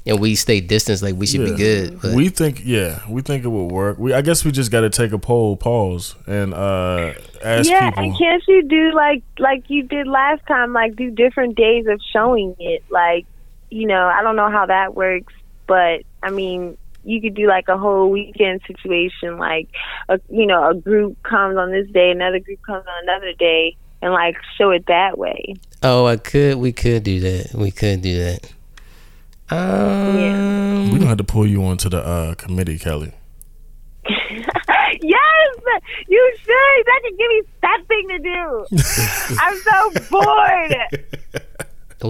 and 0.05 0.19
we 0.21 0.35
stay 0.35 0.61
distance, 0.61 1.01
like 1.01 1.15
we 1.15 1.27
should 1.27 1.43
be 1.43 1.55
good. 1.55 2.01
But 2.01 2.15
We 2.15 2.29
think, 2.29 2.61
yeah, 2.63 3.01
we 3.09 3.21
think 3.21 3.43
it 3.43 3.49
will 3.49 3.67
work. 3.67 3.97
We, 3.97 4.13
I 4.13 4.21
guess 4.21 4.45
we 4.45 4.51
just 4.51 4.71
got 4.71 4.81
to 4.81 4.89
take 4.89 5.11
a 5.11 5.17
poll, 5.19 5.57
pause, 5.57 6.15
and 6.25 6.53
uh, 6.53 7.13
ask 7.43 7.69
yeah, 7.69 7.89
people. 7.89 8.03
and 8.03 8.17
can't 8.17 8.43
you 8.47 8.63
do 8.63 8.93
like 8.93 9.23
like 9.39 9.69
you 9.69 9.83
did 9.83 10.07
last 10.07 10.45
time? 10.47 10.71
Like 10.71 10.95
do 10.95 11.11
different 11.11 11.57
days 11.57 11.87
of 11.87 11.99
showing 12.13 12.55
it. 12.59 12.83
Like 12.89 13.25
you 13.69 13.87
know, 13.87 14.05
I 14.05 14.21
don't 14.21 14.37
know 14.37 14.49
how 14.49 14.65
that 14.67 14.95
works, 14.95 15.33
but 15.67 16.03
I 16.27 16.29
mean, 16.29 16.77
you 17.05 17.21
could 17.21 17.35
do 17.35 17.47
like 17.47 17.69
a 17.69 17.77
whole 17.77 18.11
weekend 18.11 18.59
situation. 18.67 19.37
Like 19.37 19.69
a 20.09 20.19
you 20.29 20.45
know, 20.45 20.69
a 20.69 20.73
group 20.75 21.15
comes 21.23 21.55
on 21.57 21.71
this 21.71 21.87
day, 21.91 22.11
another 22.11 22.39
group 22.39 22.61
comes 22.63 22.85
on 22.85 23.03
another 23.03 23.31
day, 23.33 23.77
and 24.01 24.11
like 24.11 24.35
show 24.57 24.71
it 24.71 24.85
that 24.87 25.17
way. 25.17 25.53
oh, 25.83 26.05
I 26.05 26.17
could. 26.17 26.57
We 26.57 26.73
could 26.73 27.03
do 27.03 27.21
that. 27.21 27.53
We 27.53 27.71
could 27.71 28.01
do 28.01 28.17
that. 28.19 28.51
Um, 29.49 30.91
We're 30.91 30.97
gonna 30.97 31.07
have 31.07 31.17
to 31.19 31.23
pull 31.23 31.47
you 31.47 31.63
onto 31.63 31.87
the 31.87 32.05
uh, 32.05 32.33
committee, 32.35 32.77
Kelly. 32.77 33.13
yes, 34.09 34.33
you 36.09 36.33
should. 36.39 36.85
That 36.85 36.99
could 37.03 37.17
give 37.17 37.29
me 37.29 37.41
something 37.61 38.07
to 38.09 38.19
do. 38.19 38.65
I'm 39.39 39.57
so 39.57 39.91
bored. 40.09 40.75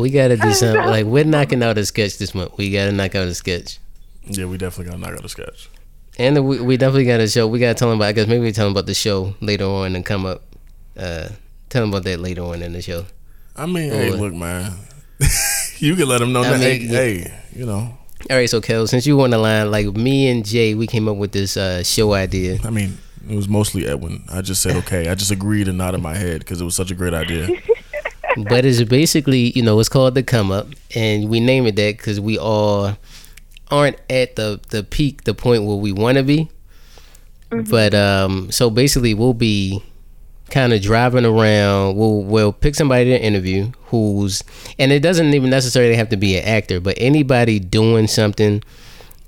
we 0.02 0.10
gotta 0.10 0.38
do 0.38 0.52
something. 0.54 0.88
Like 0.88 1.06
we're 1.06 1.24
knocking 1.24 1.62
out 1.62 1.78
a 1.78 1.86
sketch 1.86 2.18
this 2.18 2.34
month. 2.34 2.58
We 2.58 2.72
gotta 2.72 2.92
knock 2.92 3.14
out 3.14 3.28
a 3.28 3.36
sketch. 3.36 3.78
Yeah, 4.30 4.46
we 4.46 4.58
definitely 4.58 4.92
gotta 4.92 5.02
knock 5.02 5.20
out 5.20 5.26
a 5.26 5.30
sketch. 5.30 5.70
And 6.20 6.48
we, 6.48 6.60
we 6.60 6.78
definitely 6.78 7.06
got 7.06 7.18
to 7.18 7.28
show. 7.28 7.46
We 7.48 7.60
got 7.60 7.68
to 7.68 7.74
tell 7.76 7.90
them 7.90 8.00
about. 8.00 8.08
I 8.08 8.12
guess 8.14 8.28
maybe 8.28 8.44
we 8.44 8.52
tell 8.52 8.66
them 8.66 8.72
about 8.72 8.88
the 8.88 8.96
show 8.96 9.36
later 9.40 9.66
on 9.66 9.96
and 9.96 10.04
come 10.04 10.26
up. 10.26 10.42
Uh, 10.98 11.30
tell 11.70 11.82
them 11.84 11.90
about 11.92 12.06
that 12.06 12.20
later 12.20 12.42
on 12.42 12.64
in 12.64 12.74
the 12.74 12.82
show. 12.82 13.06
I 13.56 13.68
mean, 13.68 13.92
hey, 13.92 14.12
Oh, 14.12 14.16
look, 14.16 14.34
man, 14.34 14.74
you 15.78 15.96
can 15.96 16.08
let 16.08 16.20
them 16.20 16.34
know 16.34 16.42
I 16.42 16.58
that. 16.58 16.60
mean, 16.60 16.88
hey, 16.90 17.18
yeah. 17.20 17.28
hey, 17.30 17.42
you 17.56 17.66
know, 17.68 17.98
All 18.32 18.36
right, 18.38 18.50
so 18.50 18.62
Kel, 18.62 18.88
since 18.88 19.06
you 19.06 19.20
on 19.22 19.30
the 19.30 19.38
line, 19.38 19.70
like 19.70 19.86
me 19.96 20.28
and 20.30 20.44
Jay, 20.46 20.74
we 20.74 20.88
came 20.88 21.08
up 21.08 21.18
with 21.18 21.32
this 21.34 21.56
uh, 21.56 21.84
show 21.84 22.14
idea. 22.14 22.58
I 22.64 22.72
mean, 22.72 22.98
it 23.30 23.36
was 23.36 23.48
mostly 23.48 23.88
Edwin. 23.88 24.24
I 24.32 24.42
just 24.42 24.62
said 24.64 24.76
okay. 24.78 25.10
I 25.10 25.16
just 25.16 25.30
agreed 25.32 25.68
and 25.68 25.78
nodded 25.78 26.02
my 26.02 26.16
head 26.16 26.40
because 26.40 26.62
it 26.62 26.66
was 26.66 26.76
such 26.76 26.90
a 26.90 26.96
great 26.96 27.14
idea. 27.14 27.48
but 28.50 28.66
it's 28.66 28.82
basically, 28.84 29.52
you 29.56 29.62
know, 29.62 29.80
it's 29.80 29.90
called 29.90 30.16
the 30.16 30.24
come 30.24 30.52
up, 30.52 30.68
and 30.96 31.30
we 31.30 31.40
name 31.40 31.68
it 31.68 31.76
that 31.76 31.98
because 31.98 32.20
we 32.20 32.38
all 32.40 32.98
aren't 33.72 33.98
at 34.10 34.36
the 34.36 34.60
the 34.70 34.84
peak, 34.84 35.24
the 35.24 35.34
point 35.34 35.64
where 35.64 35.78
we 35.78 35.92
want 35.92 36.18
to 36.18 36.24
be. 36.24 36.50
But 37.50 37.94
um, 37.94 38.52
so 38.52 38.70
basically, 38.70 39.14
we'll 39.14 39.34
be 39.34 39.84
kind 40.50 40.74
of 40.74 40.82
driving 40.82 41.26
around. 41.26 41.96
We'll 41.96 42.24
we'll 42.24 42.54
pick 42.54 42.76
somebody 42.76 43.06
to 43.06 43.22
interview 43.22 43.72
who's, 43.86 44.44
and 44.78 44.92
it 44.92 45.02
doesn't 45.02 45.34
even 45.34 45.50
necessarily 45.50 45.96
have 45.96 46.10
to 46.10 46.18
be 46.18 46.38
an 46.38 46.46
actor, 46.46 46.80
but 46.80 46.96
anybody 46.98 47.60
doing 47.60 48.08
something 48.08 48.64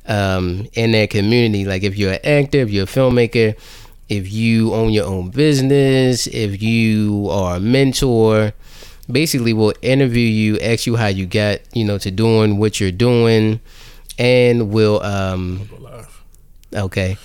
um, 0.07 0.67
in 0.73 0.91
their 0.91 1.07
community. 1.07 1.65
Like 1.65 1.83
if 1.83 1.95
you're 1.97 2.13
an 2.13 2.25
actor, 2.25 2.59
if 2.59 2.69
you're 2.69 2.83
a 2.83 2.87
filmmaker, 2.87 3.55
if 4.09 4.31
you 4.31 4.73
own 4.73 4.91
your 4.91 5.05
own 5.05 5.29
business, 5.29 6.27
if 6.27 6.61
you 6.61 7.29
are 7.29 7.57
a 7.57 7.59
mentor, 7.59 8.53
basically 9.09 9.53
we'll 9.53 9.73
interview 9.81 10.27
you, 10.27 10.59
ask 10.59 10.85
you 10.85 10.95
how 10.95 11.07
you 11.07 11.25
got, 11.25 11.59
you 11.73 11.85
know, 11.85 11.97
to 11.99 12.11
doing 12.11 12.57
what 12.57 12.79
you're 12.79 12.91
doing, 12.91 13.61
and 14.19 14.69
we'll 14.71 15.01
um 15.01 15.67
okay. 16.75 17.17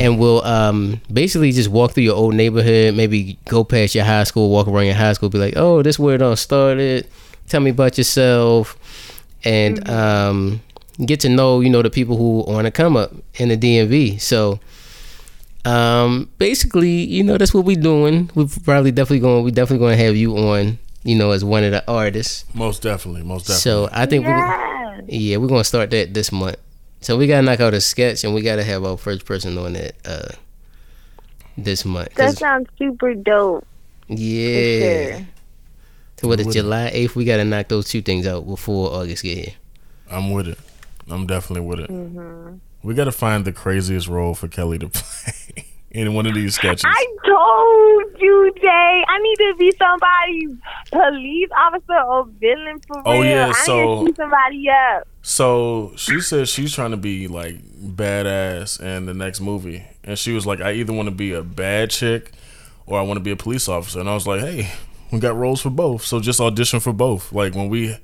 and 0.00 0.18
we'll 0.18 0.42
um 0.44 1.00
basically 1.12 1.52
just 1.52 1.68
walk 1.68 1.92
through 1.92 2.04
your 2.04 2.16
old 2.16 2.34
neighborhood, 2.34 2.94
maybe 2.94 3.38
go 3.46 3.64
past 3.64 3.94
your 3.94 4.04
high 4.04 4.24
school, 4.24 4.48
walk 4.48 4.68
around 4.68 4.86
your 4.86 4.94
high 4.94 5.12
school, 5.12 5.28
be 5.28 5.38
like, 5.38 5.54
Oh, 5.56 5.82
this 5.82 5.98
where 5.98 6.14
it 6.14 6.22
all 6.22 6.36
started. 6.36 7.06
Tell 7.48 7.60
me 7.60 7.70
about 7.70 7.98
yourself 7.98 8.78
and 9.44 9.86
um 9.90 10.62
get 11.04 11.20
to 11.20 11.28
know, 11.28 11.60
you 11.60 11.68
know, 11.68 11.82
the 11.82 11.90
people 11.90 12.16
who 12.16 12.44
want 12.50 12.66
to 12.66 12.70
come 12.70 12.96
up 12.96 13.12
in 13.34 13.48
the 13.48 13.56
DMV. 13.56 14.20
So 14.20 14.60
um 15.64 16.30
basically, 16.38 16.90
you 16.90 17.24
know, 17.24 17.36
that's 17.36 17.52
what 17.52 17.64
we're 17.64 17.76
doing. 17.76 18.30
We're 18.36 18.46
probably 18.64 18.92
definitely 18.92 19.20
going 19.20 19.44
we 19.44 19.50
definitely 19.50 19.84
gonna 19.84 19.96
have 20.02 20.16
you 20.16 20.36
on, 20.38 20.78
you 21.02 21.16
know, 21.16 21.32
as 21.32 21.44
one 21.44 21.64
of 21.64 21.72
the 21.72 21.86
artists. 21.90 22.44
Most 22.54 22.82
definitely, 22.82 23.24
most 23.24 23.48
definitely. 23.48 23.60
So 23.60 23.88
I 23.92 24.06
think 24.06 24.24
we're 24.24 24.69
Yeah. 25.06 25.18
yeah, 25.18 25.36
we're 25.38 25.48
gonna 25.48 25.64
start 25.64 25.90
that 25.90 26.14
this 26.14 26.32
month. 26.32 26.56
So 27.00 27.16
we 27.16 27.26
gotta 27.26 27.42
knock 27.42 27.60
out 27.60 27.74
a 27.74 27.80
sketch, 27.80 28.24
and 28.24 28.34
we 28.34 28.42
gotta 28.42 28.64
have 28.64 28.84
our 28.84 28.96
first 28.96 29.24
person 29.24 29.56
on 29.58 29.74
it 29.76 29.96
uh, 30.04 30.28
this 31.56 31.84
month. 31.84 32.14
That 32.14 32.36
sounds 32.36 32.68
super 32.78 33.14
dope. 33.14 33.66
yeah. 34.08 35.16
Sure. 35.18 35.26
So 36.18 36.28
what 36.28 36.40
is 36.40 36.52
July 36.52 36.90
eighth? 36.92 37.16
We 37.16 37.24
gotta 37.24 37.44
knock 37.44 37.68
those 37.68 37.88
two 37.88 38.02
things 38.02 38.26
out 38.26 38.46
before 38.46 38.90
August 38.92 39.22
get 39.22 39.38
here. 39.38 39.54
I'm 40.10 40.32
with 40.32 40.48
it. 40.48 40.58
I'm 41.08 41.26
definitely 41.26 41.66
with 41.66 41.80
it. 41.80 42.60
We 42.82 42.94
got 42.94 43.04
to 43.04 43.12
find 43.12 43.44
the 43.44 43.52
craziest 43.52 44.08
role 44.08 44.34
for 44.34 44.48
Kelly 44.48 44.78
to 44.78 44.88
play 44.92 45.64
in 45.90 46.14
one 46.14 46.26
of 46.26 46.34
these 46.34 46.54
sketches. 46.54 46.84
I 46.86 47.06
told 47.26 48.20
you, 48.22 48.52
Jay. 48.60 49.04
I 49.08 49.18
need 49.18 49.36
to 49.36 49.54
be 49.58 49.72
somebody's 49.78 50.56
police 50.92 51.48
officer 51.56 52.00
or 52.06 52.26
villain 52.40 52.80
for 52.86 53.02
Oh, 53.04 53.20
real. 53.20 53.24
yeah, 53.24 53.48
I 53.54 53.64
so- 53.64 54.02
need 54.04 54.16
somebody 54.16 54.66
up. 54.68 55.06
So 55.22 55.92
she 55.96 56.20
said 56.20 56.48
she's 56.48 56.74
trying 56.74 56.92
to 56.92 56.96
be 56.96 57.28
like 57.28 57.56
badass 57.78 58.80
in 58.80 59.06
the 59.06 59.14
next 59.14 59.40
movie, 59.40 59.84
and 60.04 60.18
she 60.18 60.32
was 60.32 60.46
like, 60.46 60.60
"I 60.60 60.72
either 60.72 60.92
want 60.92 61.08
to 61.08 61.14
be 61.14 61.32
a 61.32 61.42
bad 61.42 61.90
chick, 61.90 62.32
or 62.86 62.98
I 62.98 63.02
want 63.02 63.18
to 63.18 63.22
be 63.22 63.30
a 63.30 63.36
police 63.36 63.68
officer." 63.68 64.00
And 64.00 64.08
I 64.08 64.14
was 64.14 64.26
like, 64.26 64.40
"Hey, 64.40 64.70
we 65.12 65.18
got 65.18 65.36
roles 65.36 65.60
for 65.60 65.70
both, 65.70 66.04
so 66.04 66.20
just 66.20 66.40
audition 66.40 66.80
for 66.80 66.92
both. 66.94 67.32
Like 67.32 67.54
when 67.54 67.68
we, 67.68 67.96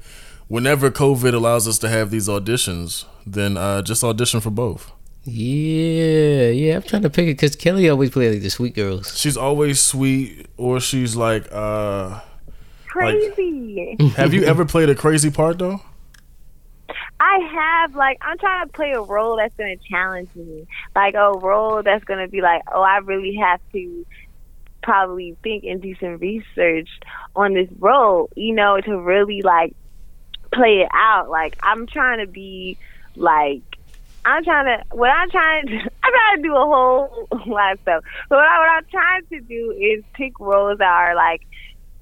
whenever 0.48 0.90
COVID 0.90 1.32
allows 1.32 1.66
us 1.66 1.78
to 1.78 1.88
have 1.88 2.10
these 2.10 2.28
auditions, 2.28 3.04
then 3.26 3.56
uh, 3.56 3.80
just 3.82 4.04
audition 4.04 4.40
for 4.40 4.50
both." 4.50 4.92
Yeah, 5.26 6.48
yeah. 6.50 6.76
I'm 6.76 6.82
trying 6.82 7.02
to 7.02 7.10
pick 7.10 7.26
it 7.26 7.34
because 7.34 7.56
Kelly 7.56 7.88
always 7.88 8.10
plays 8.10 8.34
like 8.34 8.42
the 8.42 8.50
sweet 8.50 8.74
girls. 8.74 9.18
She's 9.18 9.36
always 9.36 9.80
sweet, 9.80 10.46
or 10.56 10.78
she's 10.80 11.16
like, 11.16 11.48
uh, 11.50 12.20
Crazy. 12.86 13.96
"Have 14.16 14.32
you 14.32 14.44
ever 14.44 14.64
played 14.64 14.88
a 14.88 14.94
crazy 14.94 15.30
part 15.30 15.58
though?" 15.58 15.82
I 17.18 17.38
have 17.38 17.94
like 17.94 18.18
I'm 18.22 18.38
trying 18.38 18.66
to 18.66 18.72
play 18.72 18.92
a 18.92 19.00
role 19.00 19.36
that's 19.36 19.54
gonna 19.56 19.76
challenge 19.76 20.28
me, 20.34 20.66
like 20.94 21.14
a 21.14 21.32
role 21.32 21.82
that's 21.82 22.04
gonna 22.04 22.28
be 22.28 22.40
like, 22.40 22.62
oh, 22.72 22.82
I 22.82 22.98
really 22.98 23.34
have 23.36 23.60
to 23.72 24.06
probably 24.82 25.36
think 25.42 25.64
and 25.64 25.82
do 25.82 25.94
some 25.96 26.18
research 26.18 26.88
on 27.34 27.54
this 27.54 27.68
role, 27.80 28.30
you 28.36 28.54
know, 28.54 28.80
to 28.80 29.00
really 29.00 29.42
like 29.42 29.74
play 30.52 30.80
it 30.80 30.88
out. 30.92 31.28
Like 31.28 31.56
I'm 31.62 31.86
trying 31.86 32.20
to 32.24 32.30
be 32.30 32.78
like 33.16 33.62
I'm 34.26 34.42
trying 34.42 34.66
to 34.66 34.96
what 34.96 35.08
I'm 35.08 35.30
trying 35.30 35.66
to 35.66 35.72
I'm 36.02 36.12
trying 36.12 36.36
to 36.36 36.42
do 36.42 36.54
a 36.54 36.58
whole 36.58 37.28
lot 37.46 37.72
of 37.72 37.80
stuff. 37.80 38.04
But 38.28 38.36
what, 38.36 38.46
I, 38.46 38.58
what 38.58 38.68
I'm 38.70 38.84
trying 38.90 39.26
to 39.26 39.40
do 39.40 39.70
is 39.70 40.04
pick 40.14 40.38
roles 40.40 40.78
that 40.78 40.88
are 40.88 41.14
like 41.14 41.42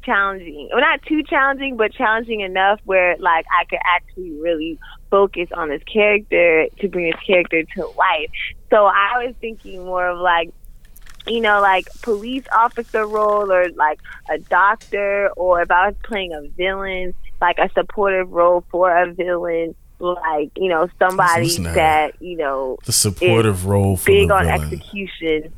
challenging. 0.02 0.70
Well, 0.72 0.80
not 0.80 1.02
too 1.02 1.22
challenging, 1.22 1.76
but 1.76 1.92
challenging 1.92 2.40
enough 2.40 2.80
where 2.84 3.16
like 3.18 3.44
I 3.58 3.64
could 3.66 3.80
actually 3.84 4.32
really 4.40 4.78
focus 5.10 5.48
on 5.52 5.68
this 5.68 5.82
character 5.84 6.66
to 6.80 6.88
bring 6.88 7.10
this 7.10 7.20
character 7.26 7.62
to 7.62 7.86
life. 7.96 8.30
So 8.70 8.86
I 8.86 9.26
was 9.26 9.34
thinking 9.40 9.84
more 9.84 10.08
of 10.08 10.18
like 10.18 10.50
you 11.26 11.40
know, 11.40 11.60
like 11.60 11.86
police 12.02 12.44
officer 12.52 13.06
role 13.06 13.50
or 13.50 13.70
like 13.70 14.00
a 14.30 14.38
doctor 14.38 15.30
or 15.36 15.62
if 15.62 15.70
I 15.70 15.88
was 15.88 15.96
playing 16.02 16.32
a 16.32 16.42
villain, 16.48 17.14
like 17.40 17.58
a 17.58 17.70
supportive 17.74 18.30
role 18.30 18.64
for 18.70 18.94
a 18.94 19.12
villain, 19.12 19.74
like, 20.04 20.50
you 20.56 20.68
know, 20.68 20.88
somebody 20.98 21.44
Listen 21.44 21.64
to 21.64 21.70
her. 21.70 21.74
that, 21.76 22.22
you 22.22 22.36
know, 22.36 22.76
The 22.84 22.92
supportive 22.92 23.66
role 23.66 23.96
for 23.96 24.06
big 24.06 24.28
the 24.28 24.34
on 24.34 24.44
villain. 24.44 24.60
execution. 24.62 25.52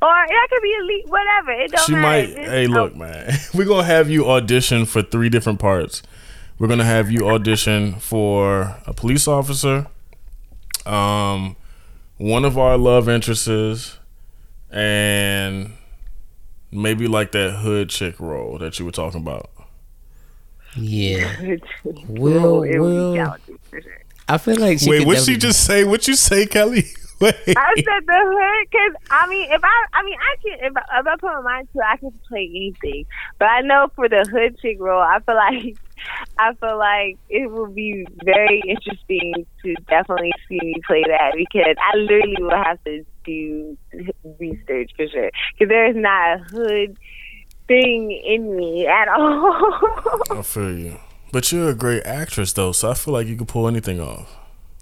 Or 0.00 0.08
that 0.08 0.46
could 0.50 0.62
be 0.62 0.76
elite, 0.80 1.08
whatever. 1.08 1.50
It 1.52 1.72
don't 1.72 1.86
She 1.86 1.92
matter. 1.92 2.02
might. 2.28 2.36
Just- 2.36 2.50
Hey, 2.50 2.66
look, 2.68 2.94
man. 2.94 3.32
We're 3.54 3.64
gonna 3.64 3.82
have 3.84 4.08
you 4.08 4.30
audition 4.30 4.84
for 4.86 5.02
three 5.02 5.28
different 5.28 5.58
parts. 5.58 6.02
We're 6.58 6.68
gonna 6.68 6.84
have 6.84 7.10
you 7.10 7.28
audition 7.28 7.94
for 7.94 8.76
a 8.86 8.92
police 8.92 9.26
officer, 9.26 9.86
um, 10.86 11.56
one 12.16 12.44
of 12.44 12.56
our 12.58 12.76
love 12.76 13.08
interests, 13.08 13.98
and 14.70 15.72
maybe 16.70 17.06
like 17.08 17.32
that 17.32 17.50
hood 17.60 17.88
chick 17.90 18.18
role 18.20 18.58
that 18.58 18.78
you 18.78 18.84
were 18.84 18.90
talking 18.92 19.20
about. 19.20 19.50
Yeah, 20.76 21.56
Will, 22.08 22.60
Will- 22.60 23.36
it 23.72 23.76
would 23.76 23.80
Will- 23.80 23.82
be 23.82 23.82
challenging 23.82 23.82
for 23.82 23.82
sure. 23.82 24.02
I 24.30 24.36
feel 24.38 24.56
like 24.60 24.78
she 24.78 24.90
Wait, 24.90 24.98
could 24.98 25.06
what 25.06 25.22
she 25.24 25.36
just 25.36 25.64
say? 25.64 25.84
What 25.84 26.06
you 26.06 26.14
say, 26.14 26.44
Kelly? 26.46 26.84
Wait. 27.20 27.34
I 27.48 27.74
said 27.74 28.06
the 28.06 28.12
hood 28.12 28.68
because 28.70 28.94
I 29.10 29.26
mean, 29.28 29.50
if 29.50 29.60
I, 29.64 29.86
I 29.92 30.02
mean, 30.04 30.16
I 30.20 30.36
can 30.40 30.70
if 30.70 30.76
I, 30.76 31.00
if 31.00 31.06
I 31.06 31.16
put 31.16 31.22
my 31.22 31.40
mind 31.40 31.68
to 31.72 31.78
it, 31.80 31.84
I 31.84 31.96
can 31.96 32.12
play 32.28 32.48
anything. 32.54 33.06
But 33.38 33.46
I 33.46 33.60
know 33.62 33.90
for 33.96 34.08
the 34.08 34.24
hood 34.30 34.56
chick 34.60 34.76
role, 34.78 35.00
I 35.02 35.18
feel 35.20 35.34
like 35.34 35.76
I 36.38 36.54
feel 36.54 36.78
like 36.78 37.18
it 37.28 37.50
will 37.50 37.66
be 37.66 38.06
very 38.22 38.62
interesting 38.68 39.46
to 39.64 39.74
definitely 39.88 40.32
see 40.48 40.60
me 40.62 40.74
play 40.86 41.02
that 41.08 41.32
because 41.34 41.74
I 41.80 41.96
literally 41.96 42.36
will 42.38 42.50
have 42.50 42.84
to 42.84 43.04
do 43.24 43.76
research 44.38 44.92
for 44.96 45.08
sure 45.08 45.30
because 45.58 45.68
there 45.68 45.86
is 45.90 45.96
not 45.96 46.38
a 46.38 46.44
hood 46.44 46.96
thing 47.66 48.12
in 48.12 48.56
me 48.56 48.86
at 48.86 49.08
all. 49.08 50.22
I 50.38 50.42
feel 50.42 50.78
you. 50.78 50.98
But 51.30 51.52
you're 51.52 51.70
a 51.70 51.74
great 51.74 52.04
actress, 52.06 52.52
though, 52.52 52.72
so 52.72 52.90
I 52.90 52.94
feel 52.94 53.14
like 53.14 53.26
you 53.26 53.36
could 53.36 53.48
pull 53.48 53.68
anything 53.68 54.00
off. 54.00 54.34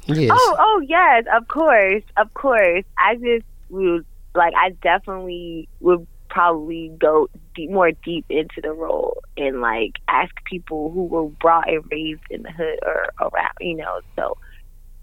Yes. 0.06 0.30
Oh, 0.32 0.56
oh 0.58 0.82
yes, 0.86 1.24
of 1.34 1.48
course, 1.48 2.02
of 2.16 2.32
course. 2.34 2.84
I 2.96 3.16
just 3.16 3.44
would 3.70 4.06
like. 4.34 4.54
I 4.56 4.70
definitely 4.82 5.68
would 5.80 6.06
probably 6.28 6.92
go 6.98 7.28
deep, 7.54 7.70
more 7.70 7.90
deep 8.04 8.24
into 8.28 8.60
the 8.60 8.72
role 8.72 9.22
and 9.36 9.60
like 9.60 9.94
ask 10.06 10.32
people 10.44 10.92
who 10.92 11.04
were 11.04 11.26
brought 11.26 11.68
and 11.68 11.82
raised 11.90 12.22
in 12.30 12.42
the 12.42 12.52
hood 12.52 12.78
or 12.82 13.10
around, 13.20 13.54
you 13.60 13.76
know. 13.76 14.00
So 14.14 14.36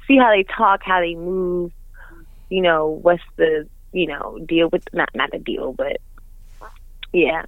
see 0.08 0.18
how 0.18 0.30
they 0.30 0.44
talk, 0.44 0.82
how 0.84 1.02
they 1.02 1.16
move. 1.16 1.72
You 2.50 2.62
know, 2.62 2.88
what's 2.88 3.24
the 3.36 3.68
you 3.92 4.08
know 4.08 4.40
deal 4.46 4.70
with 4.70 4.88
not 4.94 5.10
not 5.14 5.32
the 5.32 5.40
deal, 5.40 5.74
but 5.74 5.98
yeah. 7.12 7.46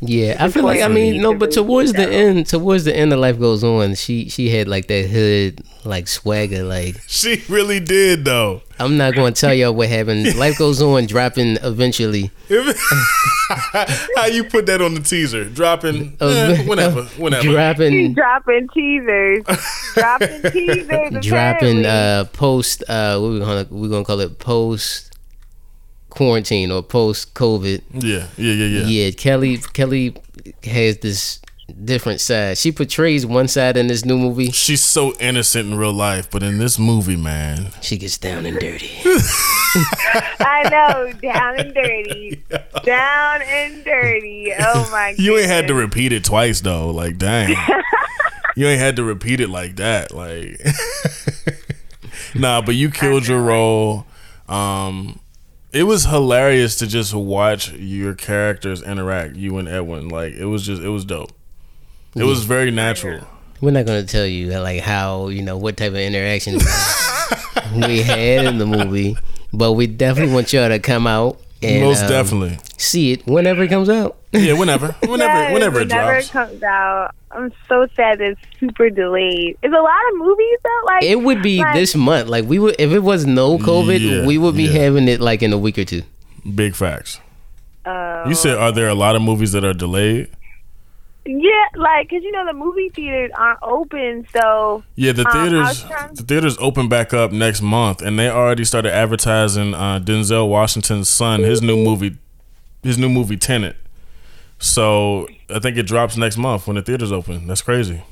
Yeah, 0.00 0.36
I 0.38 0.48
feel 0.48 0.62
like 0.62 0.80
I 0.80 0.86
mean 0.88 1.20
no, 1.20 1.34
but 1.34 1.50
towards 1.50 1.92
the 1.92 2.08
end, 2.08 2.46
towards 2.46 2.84
the 2.84 2.94
end 2.96 3.12
of 3.12 3.18
life 3.18 3.38
goes 3.40 3.64
on, 3.64 3.96
she 3.96 4.28
she 4.28 4.48
had 4.48 4.68
like 4.68 4.86
that 4.86 5.06
hood 5.06 5.60
like 5.84 6.06
swagger. 6.06 6.62
Like 6.62 6.96
She 7.08 7.42
really 7.48 7.80
did, 7.80 8.24
though. 8.24 8.62
I'm 8.78 8.96
not 8.96 9.14
going 9.16 9.34
to 9.34 9.40
tell 9.40 9.52
y'all 9.52 9.74
what 9.74 9.88
happened. 9.88 10.36
Life 10.36 10.56
goes 10.56 10.80
on, 10.80 11.06
dropping 11.06 11.56
eventually. 11.62 12.30
How 12.48 14.26
you 14.26 14.44
put 14.44 14.66
that 14.66 14.80
on 14.80 14.94
the 14.94 15.00
teaser? 15.00 15.44
Dropping 15.46 16.16
eh, 16.20 16.62
whenever, 16.64 17.02
whenever. 17.16 17.42
He's 17.42 17.52
Dropping 17.54 18.14
dropping 18.14 18.68
teasers, 18.72 19.42
dropping 19.94 20.42
teasers, 20.52 21.26
dropping 21.26 21.80
apparently. 21.80 21.86
uh 21.86 22.24
post 22.26 22.84
uh 22.88 23.18
what 23.18 23.30
we 23.32 23.38
gonna 23.40 23.66
we 23.70 23.88
gonna 23.88 24.04
call 24.04 24.20
it 24.20 24.38
post 24.38 25.07
quarantine 26.10 26.70
or 26.70 26.82
post 26.82 27.34
COVID. 27.34 27.82
yeah, 27.94 28.26
yeah, 28.36 28.52
yeah, 28.52 28.66
yeah. 28.80 28.86
Yeah, 28.86 29.10
Kelly 29.12 29.58
Kelly 29.72 30.14
has 30.64 30.98
this 30.98 31.40
different 31.84 32.18
side. 32.20 32.56
She 32.56 32.72
portrays 32.72 33.26
one 33.26 33.46
side 33.46 33.76
in 33.76 33.88
this 33.88 34.04
new 34.04 34.16
movie. 34.16 34.50
She's 34.52 34.82
so 34.82 35.12
innocent 35.20 35.70
in 35.70 35.76
real 35.78 35.92
life, 35.92 36.30
but 36.30 36.42
in 36.42 36.56
this 36.58 36.78
movie, 36.78 37.16
man, 37.16 37.72
She 37.82 37.98
gets 37.98 38.16
down 38.16 38.46
and 38.46 38.58
dirty. 38.58 38.90
I 40.40 40.62
know, 40.70 41.12
down 41.20 41.60
and 41.60 41.74
dirty, 41.74 42.42
down 42.84 43.42
and 43.42 43.84
dirty. 43.84 44.52
Oh 44.58 44.88
my! 44.90 45.12
God 45.12 45.18
You 45.22 45.36
ain't 45.36 45.48
had 45.48 45.66
to 45.68 45.74
repeat 45.74 46.12
it 46.12 46.24
twice 46.24 46.62
though. 46.62 46.90
Like, 46.90 47.18
dang, 47.18 47.54
you 48.56 48.66
ain't 48.66 48.80
had 48.80 48.96
to 48.96 49.04
repeat 49.04 49.40
it 49.40 49.50
like 49.50 49.76
that. 49.76 50.12
Like, 50.14 50.58
nah, 52.34 52.62
but 52.62 52.74
you 52.76 52.90
killed 52.90 53.26
your 53.26 53.42
role. 53.42 54.06
Um, 54.48 55.20
it 55.72 55.84
was 55.84 56.04
hilarious 56.06 56.76
to 56.76 56.86
just 56.86 57.14
watch 57.14 57.72
your 57.72 58.14
characters 58.14 58.82
interact, 58.82 59.36
you 59.36 59.58
and 59.58 59.68
Edwin. 59.68 60.08
Like, 60.08 60.34
it 60.34 60.46
was 60.46 60.64
just, 60.64 60.82
it 60.82 60.88
was 60.88 61.04
dope. 61.04 61.32
It 62.14 62.24
was 62.24 62.44
very 62.44 62.70
natural. 62.70 63.26
We're 63.60 63.70
not 63.72 63.86
gonna 63.86 64.04
tell 64.04 64.26
you 64.26 64.56
like 64.60 64.80
how 64.82 65.28
you 65.28 65.42
know 65.42 65.56
what 65.56 65.76
type 65.76 65.90
of 65.90 65.96
interaction 65.96 66.54
we 67.74 68.02
had 68.02 68.46
in 68.46 68.58
the 68.58 68.66
movie, 68.66 69.16
but 69.52 69.72
we 69.72 69.86
definitely 69.88 70.32
want 70.32 70.52
y'all 70.52 70.68
to 70.68 70.78
come 70.78 71.06
out 71.08 71.40
and 71.62 71.82
Most 71.82 72.02
um, 72.02 72.08
definitely. 72.08 72.58
see 72.76 73.12
it 73.12 73.26
whenever 73.26 73.62
it 73.64 73.68
comes 73.68 73.88
out. 73.88 74.17
Yeah, 74.32 74.52
whenever, 74.54 74.88
whenever, 75.06 75.18
Yes, 75.32 75.52
whenever 75.52 75.80
it 75.80 75.88
whenever 75.88 76.10
drops. 76.12 76.28
it 76.28 76.32
comes 76.32 76.62
out. 76.62 77.14
I'm 77.30 77.52
so 77.68 77.86
sad 77.96 78.20
it's 78.20 78.40
super 78.60 78.90
delayed. 78.90 79.56
It's 79.62 79.72
a 79.74 79.76
lot 79.76 80.12
of 80.12 80.18
movies 80.18 80.58
though. 80.62 80.80
Like 80.86 81.02
It 81.02 81.20
would 81.20 81.42
be 81.42 81.58
like, 81.58 81.74
this 81.74 81.94
month. 81.94 82.28
Like 82.28 82.44
we 82.46 82.58
would 82.58 82.76
if 82.78 82.92
it 82.92 83.00
was 83.00 83.24
no 83.26 83.58
COVID, 83.58 84.00
Yeah, 84.00 84.26
we 84.26 84.36
would 84.38 84.54
be 84.56 84.64
yeah. 84.64 84.80
having 84.80 85.08
it 85.08 85.20
like 85.20 85.42
in 85.42 85.52
a 85.52 85.58
week 85.58 85.78
or 85.78 85.84
two. 85.84 86.02
Big 86.54 86.74
facts. 86.74 87.20
Uh, 87.86 88.24
You 88.28 88.34
said, 88.34 88.56
are 88.58 88.70
there 88.72 88.88
a 88.88 88.94
lot 88.94 89.16
of 89.16 89.22
movies 89.22 89.52
that 89.52 89.64
are 89.64 89.72
delayed? 89.74 90.28
yeah, 91.26 91.64
like 91.76 92.08
because 92.08 92.22
you 92.24 92.32
know 92.32 92.46
the 92.46 92.54
movie 92.54 92.88
theaters 92.90 93.30
aren't 93.36 93.58
open, 93.62 94.26
so 94.34 94.82
Yeah, 94.94 95.12
the 95.12 95.26
Um, 95.28 95.32
theaters 95.50 95.84
trying- 95.84 96.14
the 96.14 96.22
theaters 96.22 96.56
open 96.58 96.88
back 96.88 97.12
up 97.12 97.32
next 97.32 97.60
month, 97.60 98.00
and 98.00 98.18
they 98.18 98.30
already 98.30 98.64
started 98.64 98.94
advertising 98.94 99.74
uh, 99.74 100.00
Denzel 100.00 100.48
Washington's 100.48 101.08
son, 101.10 101.42
his 101.42 101.60
new 101.60 101.76
movie, 101.76 102.16
his 102.82 102.96
new 102.96 103.10
movie 103.10 103.36
Tenet. 103.36 103.76
So 104.58 105.28
I 105.48 105.58
think 105.58 105.76
it 105.76 105.84
drops 105.84 106.16
next 106.16 106.36
month 106.36 106.66
when 106.66 106.76
the 106.76 106.82
theaters 106.82 107.12
open. 107.12 107.46
That's 107.46 107.62
crazy. 107.62 108.02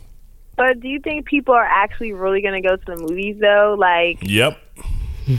But 0.56 0.81
do 0.81 0.89
you 0.89 1.01
think 1.01 1.27
people 1.27 1.55
are 1.55 1.64
actually 1.64 2.12
really 2.12 2.40
going 2.40 2.60
to 2.62 2.66
go 2.66 2.77
to 2.77 2.85
the 2.86 2.97
movies 2.97 3.36
though? 3.40 3.77
Like, 3.78 4.18
Yep. 4.23 4.59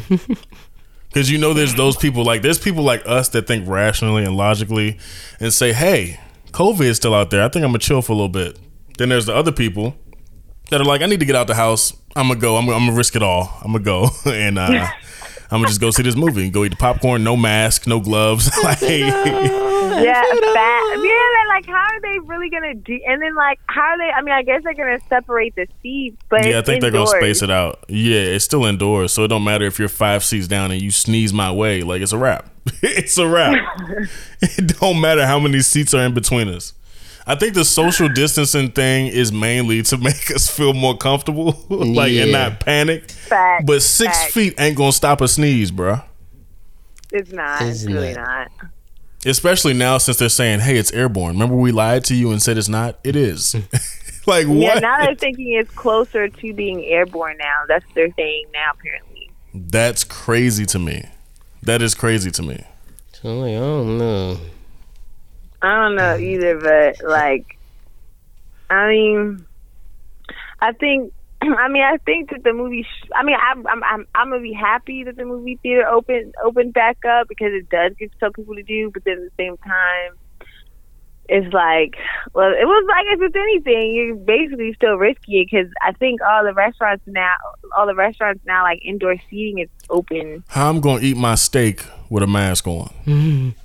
Because 1.09 1.31
you 1.31 1.37
know, 1.37 1.53
there's 1.53 1.73
those 1.73 1.97
people 1.97 2.23
like 2.23 2.41
there's 2.41 2.59
people 2.59 2.83
like 2.83 3.01
us 3.07 3.29
that 3.29 3.47
think 3.47 3.67
rationally 3.67 4.23
and 4.23 4.35
logically, 4.37 4.99
and 5.39 5.51
say, 5.53 5.73
"Hey, 5.73 6.19
COVID 6.51 6.81
is 6.81 6.97
still 6.97 7.15
out 7.15 7.31
there. 7.31 7.41
I 7.43 7.47
think 7.47 7.63
I'm 7.63 7.69
gonna 7.69 7.79
chill 7.79 8.01
for 8.01 8.11
a 8.11 8.15
little 8.15 8.29
bit." 8.29 8.59
Then 8.97 9.09
there's 9.09 9.25
the 9.25 9.33
other 9.33 9.51
people 9.51 9.95
that 10.69 10.79
are 10.81 10.85
like, 10.85 11.01
"I 11.01 11.05
need 11.05 11.19
to 11.21 11.25
get 11.25 11.35
out 11.35 11.47
the 11.47 11.55
house. 11.55 11.93
I'm 12.15 12.27
gonna 12.27 12.39
go. 12.39 12.57
I'm, 12.57 12.69
I'm 12.69 12.85
gonna 12.85 12.91
risk 12.91 13.15
it 13.15 13.23
all. 13.23 13.57
I'm 13.63 13.71
gonna 13.71 13.83
go 13.83 14.09
and 14.25 14.59
uh, 14.59 14.67
I'm 15.49 15.59
gonna 15.61 15.67
just 15.67 15.81
go 15.81 15.89
see 15.89 16.03
this 16.03 16.15
movie. 16.15 16.43
And 16.43 16.53
go 16.53 16.65
eat 16.65 16.69
the 16.69 16.75
popcorn. 16.75 17.23
No 17.23 17.37
mask. 17.37 17.87
No 17.87 17.99
gloves. 17.99 18.51
like, 18.63 18.77
yeah, 20.03 20.21
fat. 20.53 20.99
Yeah, 21.01 21.43
like 21.49 21.65
how 21.65 21.73
are 21.75 22.01
they 22.01 22.19
really 22.25 22.49
gonna 22.49 22.73
do? 22.75 22.99
And 23.07 23.21
then 23.21 23.35
like 23.35 23.59
how 23.67 23.81
are 23.81 23.97
they? 23.97 24.09
I 24.09 24.21
mean, 24.21 24.33
I 24.33 24.43
guess 24.43 24.63
they're 24.63 24.73
gonna 24.73 24.99
separate 25.09 25.55
the 25.55 25.67
seats, 25.81 26.17
but 26.29 26.45
yeah, 26.45 26.55
I 26.55 26.59
it's 26.59 26.65
think 26.67 26.81
they're 26.81 26.91
gonna 26.91 27.07
space 27.07 27.41
it 27.41 27.49
out. 27.51 27.83
Yeah, 27.87 28.19
it's 28.19 28.45
still 28.45 28.65
indoors, 28.65 29.13
so 29.13 29.23
it 29.23 29.27
don't 29.29 29.43
matter 29.43 29.65
if 29.65 29.79
you're 29.79 29.89
five 29.89 30.23
seats 30.23 30.47
down 30.47 30.71
and 30.71 30.81
you 30.81 30.91
sneeze 30.91 31.33
my 31.33 31.51
way. 31.51 31.81
Like 31.81 32.01
it's 32.01 32.13
a 32.13 32.17
wrap. 32.17 32.49
it's 32.81 33.17
a 33.17 33.27
wrap. 33.27 33.55
it 34.41 34.79
don't 34.79 34.99
matter 35.01 35.25
how 35.25 35.39
many 35.39 35.61
seats 35.61 35.93
are 35.93 36.03
in 36.05 36.13
between 36.13 36.47
us. 36.49 36.73
I 37.29 37.35
think 37.35 37.55
the 37.55 37.65
social 37.65 38.07
distancing 38.07 38.71
thing 38.71 39.07
is 39.07 39.33
mainly 39.33 39.81
to 39.83 39.97
make 39.97 40.31
us 40.31 40.49
feel 40.49 40.73
more 40.73 40.95
comfortable, 40.97 41.57
like 41.69 42.13
and 42.13 42.31
Yeah. 42.31 42.47
not 42.49 42.61
panic. 42.61 43.11
Facts, 43.11 43.65
But 43.67 43.81
six 43.81 44.17
facts. 44.17 44.33
feet 44.33 44.53
ain't 44.57 44.77
gonna 44.77 44.93
stop 44.93 45.19
a 45.21 45.27
sneeze, 45.27 45.69
bruh. 45.71 46.03
It's 47.11 47.31
not. 47.31 47.61
It's 47.63 47.83
It's 47.83 47.91
really 47.91 48.13
not. 48.13 48.49
not. 48.61 48.69
Especially 49.27 49.73
now 49.73 49.97
since 49.97 50.17
they're 50.17 50.29
saying, 50.29 50.61
"Hey, 50.61 50.77
it's 50.77 50.91
airborne." 50.93 51.33
Remember 51.33 51.55
we 51.55 51.71
lied 51.71 52.03
to 52.05 52.15
you 52.15 52.31
and 52.31 52.41
said 52.41 52.57
it's 52.57 52.69
not. 52.69 52.99
It 53.03 53.15
is. 53.15 53.53
Hmm. 53.53 53.59
like 54.29 54.47
what? 54.47 54.57
Yeah, 54.57 54.79
now 54.79 55.05
they're 55.05 55.15
thinking 55.15 55.53
it's 55.53 55.71
closer 55.71 56.27
to 56.29 56.53
being 56.53 56.85
airborne 56.85 57.37
now. 57.37 57.63
That's 57.67 57.85
what 57.85 57.95
they're 57.95 58.13
saying 58.15 58.45
now, 58.53 58.71
apparently. 58.73 59.29
That's 59.53 60.03
crazy 60.03 60.65
to 60.67 60.79
me. 60.79 61.05
That 61.63 61.81
is 61.81 61.95
crazy 61.95 62.31
to 62.31 62.43
me. 62.43 62.63
So 63.13 63.29
I'm 63.29 63.39
like, 63.39 63.55
I 63.55 63.59
don't 63.59 63.97
know. 63.97 64.37
I 65.61 65.75
don't 65.75 65.95
know 65.95 66.17
either, 66.17 66.59
but 66.59 67.03
like, 67.03 67.57
I 68.69 68.87
mean, 68.89 69.45
I 70.59 70.71
think, 70.73 71.13
I 71.41 71.67
mean, 71.69 71.83
I 71.83 71.97
think 72.05 72.29
that 72.31 72.43
the 72.43 72.53
movie. 72.53 72.83
Sh- 72.83 73.09
I 73.15 73.23
mean, 73.23 73.35
I'm, 73.39 73.65
I'm, 73.67 73.83
I'm, 73.83 74.07
I'm 74.15 74.29
gonna 74.29 74.41
be 74.41 74.53
happy 74.53 75.03
that 75.03 75.15
the 75.15 75.25
movie 75.25 75.59
theater 75.61 75.87
opened, 75.87 76.33
opened 76.43 76.73
back 76.73 76.97
up 77.05 77.27
because 77.27 77.53
it 77.53 77.69
does 77.69 77.93
give 77.99 78.11
some 78.19 78.33
people 78.33 78.55
to 78.55 78.63
do, 78.63 78.91
but 78.93 79.03
then 79.05 79.17
at 79.17 79.23
the 79.23 79.31
same 79.37 79.57
time. 79.57 80.15
It's 81.29 81.53
like, 81.53 81.97
well, 82.33 82.51
it 82.51 82.63
was 82.63 82.85
like 82.87 83.05
if 83.09 83.21
it's 83.21 83.35
anything, 83.35 83.93
you're 83.93 84.15
basically 84.15 84.73
still 84.75 84.95
risky 84.95 85.43
because 85.43 85.69
I 85.81 85.91
think 85.91 86.21
all 86.21 86.45
the 86.45 86.53
restaurants 86.53 87.03
now, 87.05 87.35
all 87.77 87.85
the 87.85 87.95
restaurants 87.95 88.45
now, 88.45 88.63
like 88.63 88.79
indoor 88.81 89.17
seating 89.29 89.59
is 89.59 89.67
open. 89.89 90.45
How 90.47 90.69
I'm 90.69 90.79
gonna 90.79 91.01
eat 91.01 91.17
my 91.17 91.35
steak 91.35 91.83
with 92.09 92.23
a 92.23 92.27
mask 92.27 92.65
on? 92.65 92.93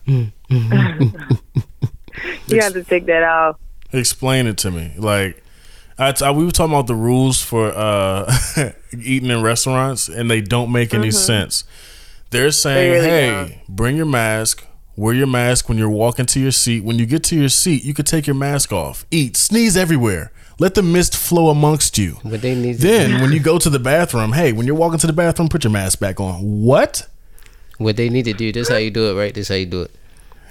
You 2.49 2.61
have 2.61 2.75
to 2.75 2.85
take 2.85 3.07
that 3.07 3.23
off. 3.23 3.59
Explain 3.93 4.47
it 4.47 4.59
to 4.59 4.71
me. 4.71 4.93
Like, 4.97 5.42
I, 6.03 6.15
I- 6.27 6.31
we 6.31 6.45
were 6.45 6.51
talking 6.51 6.73
about 6.73 6.87
the 6.87 6.95
rules 6.95 7.43
for 7.43 7.69
uh, 7.75 8.33
eating 8.99 9.31
in 9.31 9.43
restaurants, 9.43 10.09
and 10.09 10.31
they 10.31 10.41
don't 10.41 10.71
make 10.73 10.95
any 10.95 11.11
sense. 11.11 11.65
They're 12.31 12.51
saying, 12.51 12.93
really 12.93 13.07
"Hey, 13.09 13.63
bring 13.69 13.97
your 13.97 14.07
mask. 14.07 14.65
Wear 14.97 15.15
your 15.15 15.27
mask 15.27 15.69
when 15.69 15.79
you're 15.79 15.89
walking 15.91 16.27
to 16.27 16.41
your 16.41 16.51
seat. 16.53 16.85
When 16.85 16.99
you 16.99 17.07
get 17.07 17.25
to 17.25 17.37
your 17.37 17.49
seat, 17.49 17.83
you 17.85 17.95
could 17.95 18.07
take 18.07 18.27
your 18.27 18.37
mask 18.37 18.73
off. 18.73 19.07
Eat, 19.11 19.37
sneeze 19.37 19.75
everywhere. 19.77 20.31
Let 20.59 20.75
the 20.75 20.83
mist 20.83 21.17
flow 21.17 21.49
amongst 21.49 21.97
you. 21.97 22.19
But 22.23 22.43
they 22.43 22.55
need 22.55 22.75
to, 22.77 22.83
Then, 22.83 23.21
when 23.23 23.33
you 23.33 23.41
go 23.41 23.59
to 23.59 23.71
the 23.71 23.79
bathroom, 23.79 24.33
hey, 24.33 24.53
when 24.53 24.67
you're 24.67 24.77
walking 24.77 24.99
to 24.99 25.07
the 25.07 25.13
bathroom, 25.15 25.49
put 25.49 25.65
your 25.65 25.71
mask 25.73 25.99
back 25.99 26.21
on. 26.21 26.63
What? 26.63 27.09
what 27.79 27.97
they 27.97 28.11
need 28.11 28.27
to 28.27 28.33
do. 28.35 28.53
This 28.53 28.69
is 28.69 28.73
how 28.73 28.77
you 28.77 28.91
do 28.91 29.11
it, 29.11 29.15
right? 29.19 29.35
This 29.35 29.49
how 29.49 29.55
you 29.57 29.67
do 29.67 29.83
it. 29.83 29.91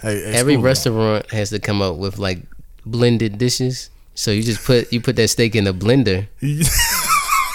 Hey, 0.02 0.16
hey, 0.22 0.34
Every 0.34 0.54
school. 0.56 0.64
restaurant 0.64 1.32
has 1.32 1.52
to 1.52 1.60
come 1.60 1.82
up 1.82 1.96
with 1.98 2.18
like 2.18 2.40
blended 2.86 3.38
dishes. 3.38 3.90
So 4.14 4.32
you 4.32 4.44
just 4.44 4.64
put 4.66 4.92
you 4.94 5.02
put 5.02 5.16
that 5.16 5.30
steak 5.30 5.56
in 5.56 5.68
a 5.68 5.74
blender 5.74 6.28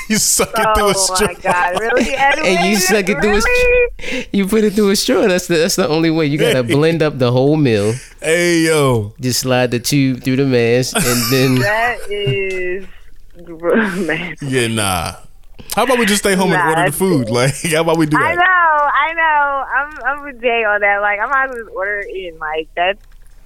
you 0.08 0.18
suck 0.18 0.50
it 0.56 0.74
through 0.74 0.86
a 0.86 0.90
oh 0.90 0.92
straw. 0.92 1.18
Oh 1.28 1.32
my 1.34 1.40
god, 1.40 1.80
really? 1.80 2.10
Edwin? 2.14 2.46
and 2.46 2.70
you 2.70 2.76
suck 2.76 3.08
it 3.08 3.20
through 3.20 3.36
a 3.38 3.42
really? 3.42 4.28
you 4.32 4.46
put 4.46 4.64
it 4.64 4.72
through 4.74 4.90
a 4.90 4.96
straw. 4.96 5.22
That's 5.26 5.46
the 5.48 5.56
that's 5.56 5.76
the 5.76 5.88
only 5.88 6.10
way. 6.10 6.26
You 6.26 6.38
gotta 6.38 6.62
blend 6.62 7.02
up 7.02 7.18
the 7.18 7.30
whole 7.32 7.56
meal. 7.56 7.92
Hey 8.20 8.60
yo, 8.60 9.14
Just 9.20 9.40
slide 9.40 9.70
the 9.70 9.80
tube 9.80 10.22
through 10.22 10.36
the 10.36 10.46
mask, 10.46 10.96
and 10.96 11.32
then 11.32 11.54
That 11.60 11.98
is 12.10 12.86
gr- 13.44 13.76
man. 14.06 14.36
yeah, 14.42 14.68
nah. 14.68 15.14
How 15.74 15.84
about 15.84 15.98
we 15.98 16.06
just 16.06 16.22
stay 16.22 16.34
home 16.34 16.50
Nah, 16.50 16.56
and 16.56 16.78
order 16.78 16.90
the 16.90 16.96
food? 16.96 17.28
Like, 17.28 17.54
how 17.70 17.82
about 17.82 17.98
we 17.98 18.06
do 18.06 18.16
that? 18.16 18.24
I 18.24 18.34
know, 18.34 18.42
I 18.94 19.12
know. 19.12 19.64
I'm 19.74 20.18
I'm 20.18 20.24
with 20.24 20.40
Jay 20.40 20.64
on 20.64 20.80
that. 20.80 21.00
Like 21.02 21.18
I 21.20 21.26
might 21.26 21.50
as 21.50 21.64
well 21.66 21.76
order 21.76 22.00
in. 22.08 22.38
Like 22.38 22.68
that's 22.76 23.02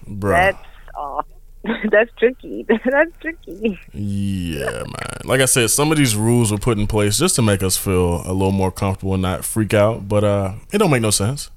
Bruh. 0.07 0.31
that's 0.31 0.59
off. 0.95 1.27
that's 1.91 2.11
tricky. 2.19 2.65
that's 2.85 3.11
tricky. 3.21 3.79
Yeah, 3.93 4.71
man. 4.85 5.19
Like 5.25 5.41
I 5.41 5.45
said, 5.45 5.71
some 5.71 5.93
of 5.93 5.99
these 5.99 6.17
rules 6.17 6.51
were 6.51 6.59
put 6.59 6.79
in 6.79 6.87
place 6.87 7.19
just 7.19 7.37
to 7.37 7.43
make 7.43 7.63
us 7.63 7.77
feel 7.77 8.23
a 8.25 8.33
little 8.33 8.53
more 8.53 8.73
comfortable 8.73 9.13
and 9.15 9.23
not 9.23 9.45
freak 9.45 9.75
out. 9.75 10.09
But 10.09 10.25
uh, 10.25 10.55
it 10.73 10.79
don't 10.79 10.91
make 10.91 11.03
no 11.03 11.11
sense. 11.11 11.51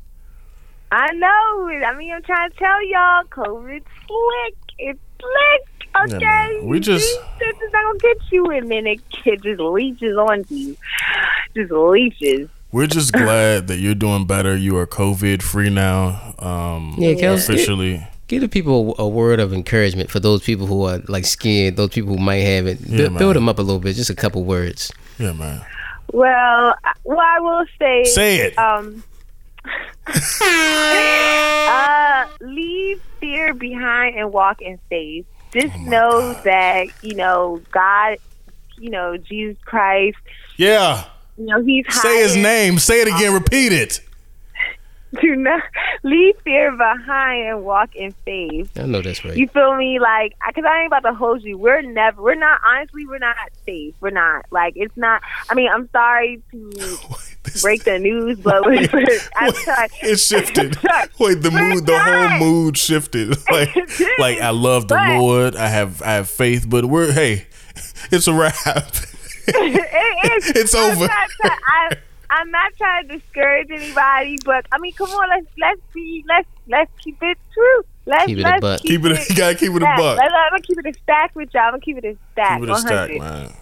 I 0.92 1.12
know. 1.14 1.70
I 1.88 1.96
mean, 1.98 2.12
I'm 2.14 2.22
trying 2.24 2.52
to 2.52 2.56
tell 2.58 2.86
y'all, 2.86 3.24
COVID's 3.26 3.86
slick. 4.08 4.56
It's 4.78 5.00
slick. 5.20 6.14
Okay, 6.16 6.18
man. 6.26 6.66
We 6.68 6.80
just- 6.80 7.08
this 7.40 7.56
is 7.56 7.72
not 7.72 7.84
gonna 7.84 8.00
get 8.00 8.18
you, 8.32 8.46
and 8.52 8.70
then 8.70 8.88
it, 8.88 9.00
it 9.26 9.42
just 9.42 9.60
leeches 9.62 10.18
onto 10.18 10.54
you. 10.56 10.78
Just 11.56 11.72
leeches. 11.72 12.50
We're 12.72 12.88
just 12.88 13.14
glad 13.14 13.68
that 13.68 13.78
you're 13.78 13.94
doing 13.96 14.26
better. 14.26 14.56
You 14.58 14.78
are 14.78 14.88
COVID 14.88 15.44
free 15.44 15.70
now. 15.70 16.34
Um, 16.40 16.96
Yeah, 16.98 17.12
Kels, 17.14 17.20
get- 17.20 17.50
officially. 17.50 18.08
Give 18.34 18.42
the 18.42 18.50
people 18.50 18.96
a 19.00 19.08
word 19.08 19.40
of 19.40 19.54
encouragement 19.54 20.10
for 20.10 20.20
those 20.20 20.44
people 20.44 20.66
who 20.68 20.84
are 20.84 21.00
like 21.08 21.26
scared. 21.26 21.76
Those 21.76 21.90
people 21.90 22.16
who 22.16 22.22
might 22.22 22.38
have 22.38 22.68
it. 22.68 22.80
Yeah, 22.82 22.98
Bu- 22.98 23.10
man. 23.12 23.18
build 23.20 23.36
them 23.36 23.48
up 23.50 23.60
a 23.60 23.62
little 23.62 23.80
bit. 23.80 23.96
Just 23.96 24.10
a 24.10 24.16
couple 24.16 24.44
words. 24.44 24.92
Yeah, 25.20 25.34
man. 25.34 25.62
Well, 26.12 26.76
I- 26.84 26.94
well, 27.04 27.20
I 27.20 27.40
will 27.40 27.66
say. 27.80 28.04
Say 28.06 28.38
it. 28.38 28.58
Um. 28.58 29.04
uh, 30.42 32.26
leave 32.42 33.02
fear 33.20 33.54
behind 33.54 34.18
and 34.18 34.32
walk 34.34 34.62
in 34.62 34.78
faith. 34.90 35.26
Just 35.54 35.74
Oh 35.76 35.82
know 35.90 36.34
that 36.44 36.88
you 37.02 37.16
know 37.16 37.62
God, 37.72 38.18
you 38.78 38.90
know 38.90 39.18
Jesus 39.18 39.58
Christ. 39.64 40.18
Yeah. 40.58 41.06
You 41.38 41.46
know 41.46 41.64
He's 41.64 41.86
Say 41.90 42.22
his 42.24 42.36
name. 42.36 42.78
Say 42.80 43.02
it 43.02 43.08
again. 43.08 43.34
Repeat 43.34 43.72
it. 43.72 44.00
Do 45.22 45.36
not 45.36 45.62
leave 46.04 46.36
fear 46.44 46.72
behind 46.76 47.48
and 47.48 47.64
walk 47.64 47.96
in 47.96 48.14
faith. 48.26 48.72
I 48.78 48.86
know 48.86 49.02
that's 49.02 49.24
right. 49.24 49.38
You 49.38 49.48
feel 49.48 49.76
me? 49.76 50.00
Like, 50.00 50.34
because 50.48 50.64
I 50.68 50.80
ain't 50.82 50.88
about 50.88 51.08
to 51.08 51.14
hold 51.14 51.44
you. 51.44 51.58
We're 51.58 51.82
never. 51.84 52.22
We're 52.22 52.36
not. 52.36 52.60
Honestly, 52.66 53.06
we're 53.06 53.20
not 53.20 53.36
safe. 53.66 53.94
We're 54.02 54.10
not. 54.10 54.46
Like, 54.52 54.74
it's 54.76 54.96
not. 54.98 55.22
I 55.50 55.54
mean, 55.54 55.70
I'm 55.72 55.88
sorry 55.92 56.42
to 56.52 56.98
break 57.62 57.84
the 57.84 58.00
news, 58.00 58.40
but 58.40 58.66
I'm 59.36 59.54
sorry. 59.54 59.88
It 60.02 60.20
shifted. 60.20 60.78
Wait, 61.20 61.42
the 61.42 61.52
We're 61.52 61.70
mood, 61.76 61.86
the 61.86 62.00
whole 62.00 62.40
mood 62.40 62.78
shifted. 62.78 63.38
Like, 63.52 63.76
like 64.18 64.40
I 64.40 64.50
love 64.50 64.88
the 64.88 64.96
But- 64.96 65.20
Lord. 65.20 65.56
I 65.56 65.68
have, 65.68 66.02
I 66.02 66.14
have 66.14 66.30
faith. 66.30 66.66
But 66.68 66.86
we're, 66.86 67.12
hey, 67.12 67.46
it's 68.12 68.28
a 68.28 68.34
wrap. 68.34 68.56
it 69.48 70.32
is. 70.44 70.50
It's 70.56 70.74
over. 70.74 71.06
Not 71.08 71.30
I, 71.44 71.98
I'm 72.36 72.50
not 72.52 72.72
trying 72.78 73.08
to 73.10 73.18
discourage 73.20 73.68
anybody, 73.72 74.38
but 74.46 74.66
I 74.72 74.78
mean, 74.80 74.94
come 74.94 75.10
on, 75.10 75.30
let's 75.30 75.48
let's 75.60 75.82
be 75.94 76.24
let's 76.28 76.48
let's 76.68 76.92
keep 77.04 77.18
it 77.22 77.38
true. 77.54 77.84
Let's 78.06 78.26
Keep 78.26 78.40
it 78.40 78.42
a 78.42 78.44
let's 78.50 78.62
buck. 78.62 78.82
keep 78.82 79.06
it. 79.06 79.20
You 79.30 79.36
gotta 79.36 79.56
keep 79.56 79.72
it 79.72 79.76
a 79.78 79.86
stack. 79.86 79.98
buck. 79.98 80.18
Let's, 80.18 80.34
I'm 80.34 80.50
gonna 80.52 80.62
keep 80.64 80.78
it 80.80 80.86
a 80.88 81.00
stack 81.04 81.36
with 81.36 81.50
y'all. 81.54 81.64
I'm 81.64 81.72
gonna 81.74 81.82
keep 81.82 81.98
it 81.98 82.06
a 82.06 82.18
stack. 82.34 82.60
Keep 82.60 82.70
it 82.70 82.72
a 82.72 82.78
stack, 82.78 83.10
man. 83.20 83.54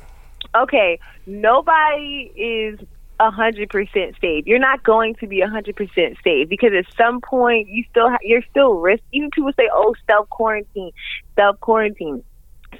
okay, 0.55 0.99
nobody 1.27 2.31
is 2.35 2.79
a 3.19 3.29
hundred 3.29 3.69
percent 3.69 4.15
safe. 4.21 4.45
You're 4.47 4.59
not 4.59 4.83
going 4.83 5.15
to 5.15 5.27
be 5.27 5.41
a 5.41 5.47
hundred 5.47 5.75
percent 5.75 6.17
safe 6.23 6.49
because 6.49 6.71
at 6.77 6.85
some 6.95 7.21
point 7.21 7.67
you 7.69 7.83
still 7.91 8.09
ha- 8.09 8.17
you're 8.23 8.41
still 8.49 8.75
risk. 8.75 9.03
Even 9.11 9.29
people 9.31 9.51
say, 9.57 9.69
"Oh, 9.71 9.93
self 10.07 10.29
quarantine, 10.29 10.91
self 11.35 11.59
quarantine." 11.59 12.23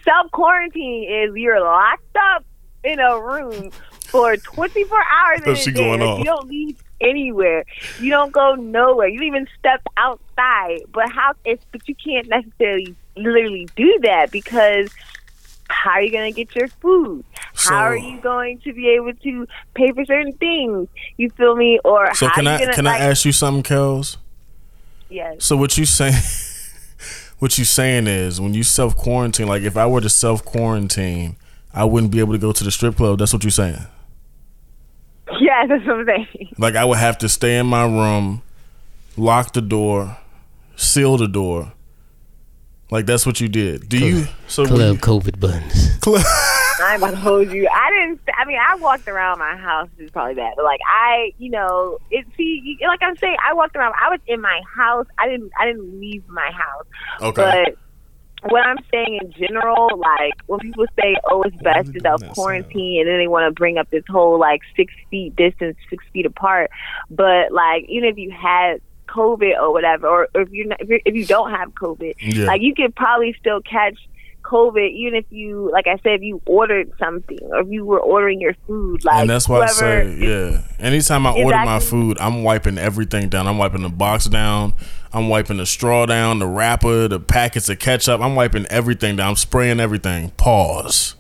Self 0.04 0.32
quarantine 0.32 1.04
is 1.04 1.36
you're 1.36 1.60
locked 1.62 2.16
up 2.34 2.46
in 2.84 3.00
a 3.00 3.20
room 3.22 3.70
for 4.12 4.36
24 4.38 4.98
hours. 4.98 5.42
Oh, 5.46 5.52
in 5.52 5.58
a 5.58 5.60
day. 5.74 5.74
going 5.74 6.02
Like. 6.02 6.20
You 6.20 6.26
don't 6.26 6.48
leave 6.50 6.84
anywhere. 7.00 7.64
You 8.00 8.10
don't 8.10 8.32
go 8.32 8.56
nowhere. 8.56 9.08
You 9.08 9.20
don't 9.20 9.28
even 9.28 9.48
step 9.58 9.82
outside. 9.98 10.82
But 10.94 11.10
how? 11.12 11.34
It's 11.46 11.64
but 11.72 11.88
you 11.88 11.96
can't 11.96 12.28
necessarily 12.28 12.96
literally 13.16 13.68
do 13.76 14.00
that 14.04 14.32
because 14.32 14.92
how 15.70 15.92
are 15.92 16.02
you 16.02 16.12
going 16.12 16.32
to 16.32 16.36
get 16.36 16.56
your 16.56 16.68
food? 16.68 17.24
So- 17.54 17.74
how 17.74 17.84
are 17.84 17.98
you 17.98 18.20
going 18.20 18.60
to 18.60 18.74
be 18.74 18.90
able 18.90 19.14
to 19.14 19.48
pay 19.74 19.92
for 19.92 20.06
certain 20.06 20.34
things? 20.34 20.90
You 21.18 21.30
feel 21.32 21.56
me? 21.56 21.80
Or 21.84 22.14
So 22.14 22.30
can 22.30 22.48
I 22.48 22.60
gonna, 22.60 22.74
can 22.74 22.86
like, 22.86 23.02
I 23.02 23.06
ask 23.06 23.26
you 23.26 23.32
something, 23.32 23.64
Kels? 23.64 24.18
Yes. 25.10 25.44
So 25.44 25.58
what 25.58 25.78
you 25.78 25.86
saying? 25.86 26.14
what 27.40 27.58
you 27.58 27.66
saying 27.66 28.08
is 28.08 28.40
when 28.40 28.54
you 28.54 28.64
self 28.64 28.96
quarantine, 28.96 29.48
like 29.48 29.64
if 29.64 29.78
I 29.78 29.86
were 29.86 30.02
to 30.02 30.10
self 30.10 30.44
quarantine, 30.46 31.38
I 31.74 31.86
wouldn't 31.86 32.12
be 32.12 32.20
able 32.20 32.34
to 32.34 32.40
go 32.40 32.52
to 32.52 32.64
the 32.64 32.72
strip 32.72 32.98
club. 32.98 33.20
That's 33.20 33.34
what 33.34 33.44
you're 33.44 33.52
saying. 33.52 33.86
Yes, 35.40 35.68
that's 35.70 35.86
what 35.86 36.00
I'm 36.00 36.06
saying. 36.06 36.54
Like 36.58 36.76
I 36.76 36.86
would 36.86 36.98
have 36.98 37.18
to 37.20 37.30
stay 37.30 37.58
in 37.58 37.66
my 37.66 37.86
room, 37.86 38.42
lock 39.18 39.54
the 39.54 39.62
door, 39.62 40.18
seal 40.76 41.18
the 41.18 41.28
door. 41.28 41.74
Like 42.90 43.06
that's 43.06 43.26
what 43.26 43.40
you 43.40 43.48
did. 43.48 43.88
Do 43.88 43.98
you? 43.98 44.28
So 44.48 44.66
Club 44.66 44.98
COVID 44.98 45.40
buns. 45.40 45.96
Club. 46.02 46.24
I 46.26 46.94
ain't 46.94 46.98
about 46.98 47.12
to 47.12 47.18
hold 47.18 47.52
you. 47.52 47.68
I 47.72 47.90
didn't. 47.90 48.20
I 48.38 48.44
mean, 48.46 48.58
I 48.60 48.76
walked 48.76 49.08
around 49.08 49.40
my 49.40 49.56
house. 49.56 49.88
This 49.98 50.06
is 50.06 50.12
probably 50.12 50.36
bad, 50.36 50.54
but 50.58 50.66
like 50.66 50.82
I, 50.86 51.32
you 51.38 51.50
know, 51.50 52.00
it. 52.10 52.26
See, 52.36 52.78
like 52.86 53.02
I'm 53.02 53.16
saying, 53.18 53.38
I 53.48 53.54
walked 53.54 53.76
around. 53.76 53.94
I 54.02 54.10
was 54.10 54.20
in 54.28 54.42
my 54.42 54.62
house. 54.76 55.08
I 55.18 55.30
didn't. 55.30 55.52
I 55.58 55.66
didn't 55.68 56.02
leave 56.02 56.28
my 56.28 56.52
house. 56.52 56.86
Okay. 57.22 57.64
But 57.66 57.78
what 58.44 58.66
I'm 58.66 58.78
saying 58.92 59.20
in 59.22 59.32
general, 59.34 59.90
like 59.98 60.34
when 60.48 60.60
people 60.60 60.86
say, 61.00 61.16
"Oh, 61.26 61.44
it's 61.44 61.56
best 61.58 61.94
to 61.94 62.00
self 62.00 62.22
quarantine," 62.34 63.02
and 63.02 63.08
then 63.10 63.18
they 63.20 63.28
want 63.28 63.48
to 63.48 63.52
bring 63.58 63.78
up 63.78 63.90
this 63.90 64.04
whole 64.10 64.40
like 64.40 64.62
six 64.76 64.94
feet 65.10 65.36
distance, 65.36 65.78
six 65.90 66.04
feet 66.12 66.26
apart. 66.26 66.72
But 67.10 67.52
like, 67.52 67.86
even 67.88 68.10
if 68.10 68.18
you 68.18 68.32
had 68.32 68.82
COVID 69.08 69.60
or 69.60 69.72
whatever, 69.72 70.08
or, 70.08 70.28
or 70.34 70.42
if 70.42 70.52
you 70.52 70.72
if, 70.80 70.88
you're, 70.90 71.00
if 71.06 71.14
you 71.16 71.26
don't 71.26 71.52
have 71.52 71.70
COVID, 71.76 72.16
Yeah. 72.20 72.46
like 72.46 72.62
you 72.62 72.74
could 72.74 72.96
probably 72.96 73.36
still 73.40 73.62
catch 73.62 73.98
COVID, 74.52 74.92
even 74.92 75.16
if 75.16 75.26
you, 75.30 75.70
like 75.72 75.88
I 75.88 75.96
said, 76.04 76.16
if 76.16 76.22
you 76.22 76.42
ordered 76.46 76.92
something 77.00 77.40
or 77.44 77.62
if 77.62 77.70
you 77.70 77.86
were 77.86 78.00
ordering 78.00 78.42
your 78.42 78.54
food. 78.68 79.06
Like 79.06 79.22
and 79.22 79.30
that's 79.30 79.48
why 79.48 79.62
I 79.62 79.68
say, 79.68 80.18
yeah. 80.18 80.62
Anytime 80.80 81.26
I 81.26 81.32
order 81.32 81.58
my 81.58 81.80
food, 81.80 82.18
I'm 82.20 82.44
wiping 82.44 82.78
everything 82.78 83.30
down. 83.30 83.48
I'm 83.48 83.58
wiping 83.58 83.84
the 83.84 83.90
box 83.90 84.26
down. 84.26 84.74
I'm 85.14 85.30
wiping 85.30 85.58
the 85.58 85.66
straw 85.66 86.06
down, 86.06 86.40
the 86.40 86.48
wrapper, 86.48 87.08
the 87.08 87.20
packets 87.20 87.70
of 87.70 87.80
ketchup. 87.80 88.22
I'm 88.22 88.36
wiping 88.36 88.66
everything 88.70 89.18
down. 89.18 89.30
I'm 89.30 89.36
spraying 89.36 89.80
everything. 89.80 90.32
Pause. 90.32 91.16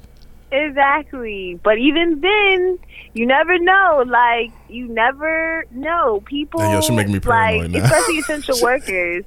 Exactly. 0.52 1.60
But 1.64 1.78
even 1.78 2.20
then, 2.20 2.80
you 3.14 3.26
never 3.26 3.58
know. 3.58 4.04
Like, 4.06 4.52
you 4.70 4.88
never 4.88 5.66
know. 5.72 6.22
People, 6.26 6.60
yo, 6.60 6.82
she 6.82 6.94
making 6.94 7.14
me 7.14 7.20
paranoid 7.20 7.72
like, 7.72 7.82
now. 7.82 7.86
especially 7.86 8.18
essential 8.20 8.58
workers. 8.62 9.24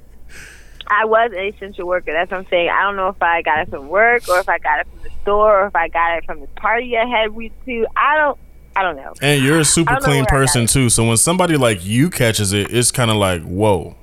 I 0.89 1.05
was 1.05 1.31
an 1.35 1.45
essential 1.45 1.87
worker. 1.87 2.13
That's 2.13 2.31
what 2.31 2.39
I'm 2.41 2.47
saying. 2.51 2.69
I 2.71 2.83
don't 2.83 2.97
know 2.97 3.09
if 3.09 3.23
I 3.23 3.43
got 3.43 3.61
it 3.61 3.71
from 3.71 3.89
work 3.89 4.29
or 4.29 4.39
if 4.41 4.49
I 4.49 4.59
got 4.59 4.81
it 4.81 4.87
from 4.91 5.01
the 5.03 5.11
store 5.23 5.63
or 5.63 5.67
if 5.69 5.77
I 5.77 5.89
got 5.89 6.19
it 6.19 6.25
from 6.27 6.41
the 6.41 6.49
party 6.61 6.97
I 6.97 7.07
had 7.07 7.31
with 7.31 7.53
to. 7.67 7.87
I 7.97 8.17
don't. 8.17 8.39
I 8.77 8.83
don't 8.83 8.97
know. 8.97 9.13
And 9.23 9.43
you're 9.45 9.61
a 9.61 9.65
super 9.65 9.91
I 9.91 9.95
don't 9.95 10.03
know 10.03 10.07
clean 10.09 10.17
where 10.19 10.23
I 10.23 10.45
got 10.45 10.47
person 10.47 10.67
too. 10.67 10.91
So 10.91 11.07
when 11.07 11.17
somebody 11.17 11.57
like 11.57 11.85
you 11.85 12.11
catches 12.11 12.53
it, 12.53 12.73
it's 12.73 12.91
kind 12.91 13.11
of 13.11 13.17
like, 13.19 13.43
whoa, 13.43 13.95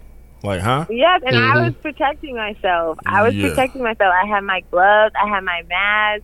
like, 0.43 0.61
huh? 0.61 0.85
Yes, 0.89 1.21
and 1.25 1.35
Mhm. 1.35 1.51
I 1.51 1.61
was 1.65 1.73
protecting 1.81 2.35
myself. 2.37 2.97
I 3.05 3.21
was 3.21 3.35
Yeah. 3.35 3.49
protecting 3.49 3.83
myself. 3.83 4.13
I 4.23 4.25
had 4.27 4.41
my 4.45 4.61
gloves. 4.71 5.13
I 5.21 5.27
had 5.27 5.43
my 5.43 5.61
mask. 5.67 6.23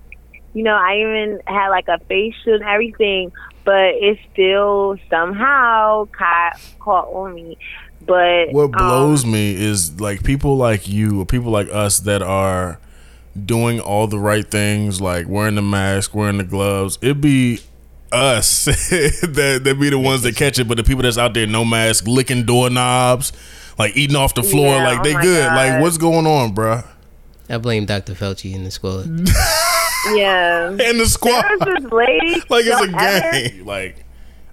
You 0.54 0.64
know, 0.64 0.76
I 0.76 0.96
even 1.02 1.40
had 1.46 1.68
like 1.70 1.88
a 1.90 2.00
face 2.08 2.34
shield 2.44 2.62
and 2.62 2.70
everything. 2.70 3.32
But 3.66 3.96
it 3.96 4.18
still 4.32 4.96
somehow 5.10 6.06
caught 6.18 6.54
caught 6.80 7.08
on 7.14 7.34
me. 7.36 7.58
But 8.08 8.52
What 8.54 8.72
blows 8.72 9.26
um, 9.26 9.32
me 9.32 9.54
is 9.54 10.00
like 10.00 10.24
people 10.24 10.56
like 10.58 10.88
you 10.88 11.22
or 11.22 11.26
people 11.26 11.52
like 11.52 11.68
us 11.72 12.00
that 12.02 12.22
are 12.22 12.80
doing 13.46 13.80
all 13.80 14.08
the 14.08 14.18
right 14.20 14.50
things, 14.50 15.00
like 15.02 15.28
wearing 15.28 15.56
the 15.56 15.62
mask, 15.62 16.16
wearing 16.16 16.38
the 16.38 16.44
gloves. 16.44 16.98
It'd 17.02 17.22
be 17.22 17.60
us 18.12 18.66
that 18.66 19.62
that 19.64 19.80
be 19.80 19.90
the 19.90 20.00
ones 20.00 20.24
that 20.24 20.36
catch 20.38 20.58
it, 20.60 20.68
but 20.68 20.78
the 20.78 20.84
people 20.84 21.04
that's 21.04 21.18
out 21.18 21.34
there 21.34 21.46
no 21.46 21.66
mask, 21.66 22.08
licking 22.08 22.46
doorknobs, 22.46 23.34
like 23.78 23.96
eating 23.98 24.16
off 24.16 24.34
the 24.34 24.44
floor, 24.44 24.78
Yeah, 24.78 24.84
like 24.88 25.00
oh 25.02 25.04
they 25.04 25.14
my 25.14 25.22
good. 25.22 25.46
Like 25.48 25.82
what's 25.82 25.98
going 25.98 26.26
on, 26.26 26.56
bruh? 26.56 26.86
I 27.50 27.58
blame 27.58 27.86
Dr. 27.86 28.14
Fauci 28.14 28.54
in 28.54 28.64
the 28.66 28.72
squad. 28.72 29.06
yeah. 30.16 30.70
And 30.70 31.00
the 31.00 31.06
squad. 31.08 31.44
There 31.44 31.58
was 31.58 31.84
this 31.84 31.92
lady. 31.92 32.42
like 32.50 32.66
it's 32.66 32.82
a 32.82 32.98
ever- 32.98 33.50
game. 33.50 33.66
Like 33.66 34.06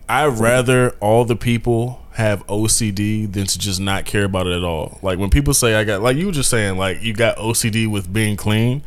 I'd 0.09 0.39
rather 0.39 0.91
all 1.01 1.25
the 1.25 1.37
people 1.37 2.04
have 2.15 2.47
OCD 2.47 3.31
than 3.33 3.47
to 3.47 3.59
just 3.59 3.81
not 3.81 4.05
care 4.05 4.25
about 4.25 4.47
it 4.47 4.53
at 4.57 4.65
all. 4.65 4.99
Like 5.03 5.19
when 5.19 5.31
people 5.31 5.53
say 5.55 5.75
I 5.75 5.85
got 5.85 6.01
like 6.03 6.17
you 6.17 6.27
were 6.27 6.33
just 6.33 6.51
saying 6.51 6.79
like 6.79 7.03
you 7.03 7.13
got 7.13 7.37
OCD 7.39 7.91
with 7.91 8.13
being 8.13 8.37
clean, 8.37 8.83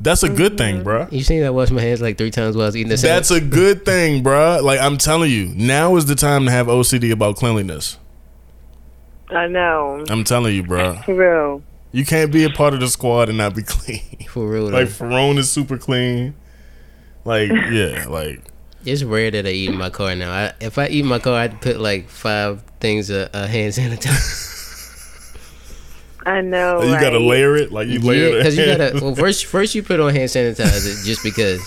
that's 0.00 0.22
a 0.22 0.28
good 0.28 0.56
thing, 0.58 0.78
Mm-hmm. 0.78 0.88
bruh. 0.88 1.12
You 1.12 1.22
seen 1.22 1.44
I 1.44 1.50
wash 1.50 1.70
my 1.70 1.80
hands 1.82 2.00
like 2.00 2.18
three 2.18 2.30
times 2.30 2.56
while 2.56 2.64
I 2.64 2.68
was 2.68 2.76
eating 2.76 2.88
the 2.88 2.96
sandwich? 2.96 3.28
That's 3.28 3.30
a 3.30 3.40
good 3.40 3.84
thing, 3.84 4.24
bruh. 4.24 4.62
Like 4.62 4.80
I'm 4.80 4.96
telling 4.98 5.30
you, 5.30 5.52
now 5.54 5.96
is 5.96 6.06
the 6.06 6.14
time 6.14 6.44
to 6.46 6.50
have 6.50 6.66
OCD 6.66 7.12
about 7.12 7.36
cleanliness. 7.36 7.98
I 9.28 9.46
know. 9.46 10.04
I'm 10.08 10.24
telling 10.24 10.54
you, 10.54 10.62
bruh. 10.64 11.04
For 11.04 11.14
real. 11.14 11.62
You 11.92 12.04
can't 12.06 12.32
be 12.32 12.44
a 12.44 12.50
part 12.50 12.72
of 12.74 12.80
the 12.80 12.88
squad 12.88 13.28
and 13.28 13.36
not 13.38 13.54
be 13.54 13.62
clean. 13.66 14.00
for 14.28 14.48
real. 14.48 14.68
Though. 14.70 14.78
like 14.78 14.88
Ferone 14.88 15.36
is 15.38 15.50
super 15.50 15.76
clean. 15.76 16.34
Like 17.24 17.50
yeah, 17.70 18.06
like 18.08 18.40
it's 18.84 19.02
rare 19.02 19.30
that 19.30 19.46
I 19.46 19.50
eat 19.50 19.70
in 19.70 19.76
my 19.78 19.90
car 19.90 20.14
now. 20.14 20.30
I, 20.32 20.52
if 20.60 20.78
I 20.78 20.88
eat 20.88 21.00
in 21.00 21.06
my 21.06 21.18
car, 21.18 21.34
I'd 21.34 21.60
put 21.60 21.78
like 21.80 22.08
five 22.08 22.62
things 22.80 23.10
of 23.10 23.30
uh, 23.34 23.46
hand 23.46 23.72
sanitizer. 23.76 24.50
I 26.24 26.40
know. 26.40 26.82
you 26.82 26.90
gotta 27.00 27.18
layer 27.18 27.56
it. 27.56 27.72
Like 27.72 27.88
you 27.88 27.98
layer 28.00 28.28
yeah, 28.28 28.30
the 28.30 28.38
because 28.38 28.56
you 28.58 28.66
gotta. 28.66 28.92
Well, 29.02 29.14
first, 29.14 29.46
first 29.46 29.74
you 29.74 29.82
put 29.82 29.98
on 30.00 30.14
hand 30.14 30.28
sanitizer 30.30 31.04
just 31.04 31.22
because. 31.24 31.60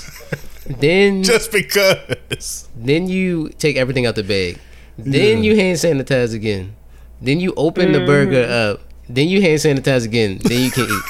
Then, 0.66 1.24
just 1.32 1.52
because. 1.52 2.70
then 2.76 3.08
you 3.08 3.50
take 3.50 3.76
everything 3.76 4.06
out 4.06 4.16
the 4.16 4.24
bag. 4.24 4.60
Then 4.98 5.38
Yeah. 5.40 5.44
you 5.44 5.56
hand 5.58 5.78
sanitize 5.78 6.34
again. 6.34 6.76
Then 7.22 7.40
you 7.40 7.54
open 7.58 7.92
the 7.92 8.06
burger 8.06 8.44
up. 8.50 8.82
Then 9.10 9.28
you 9.28 9.42
hand 9.42 9.60
sanitize 9.60 10.06
again. 10.06 10.40
Then 10.42 10.62
you 10.64 10.72
can 10.72 10.86
eat. 10.86 11.04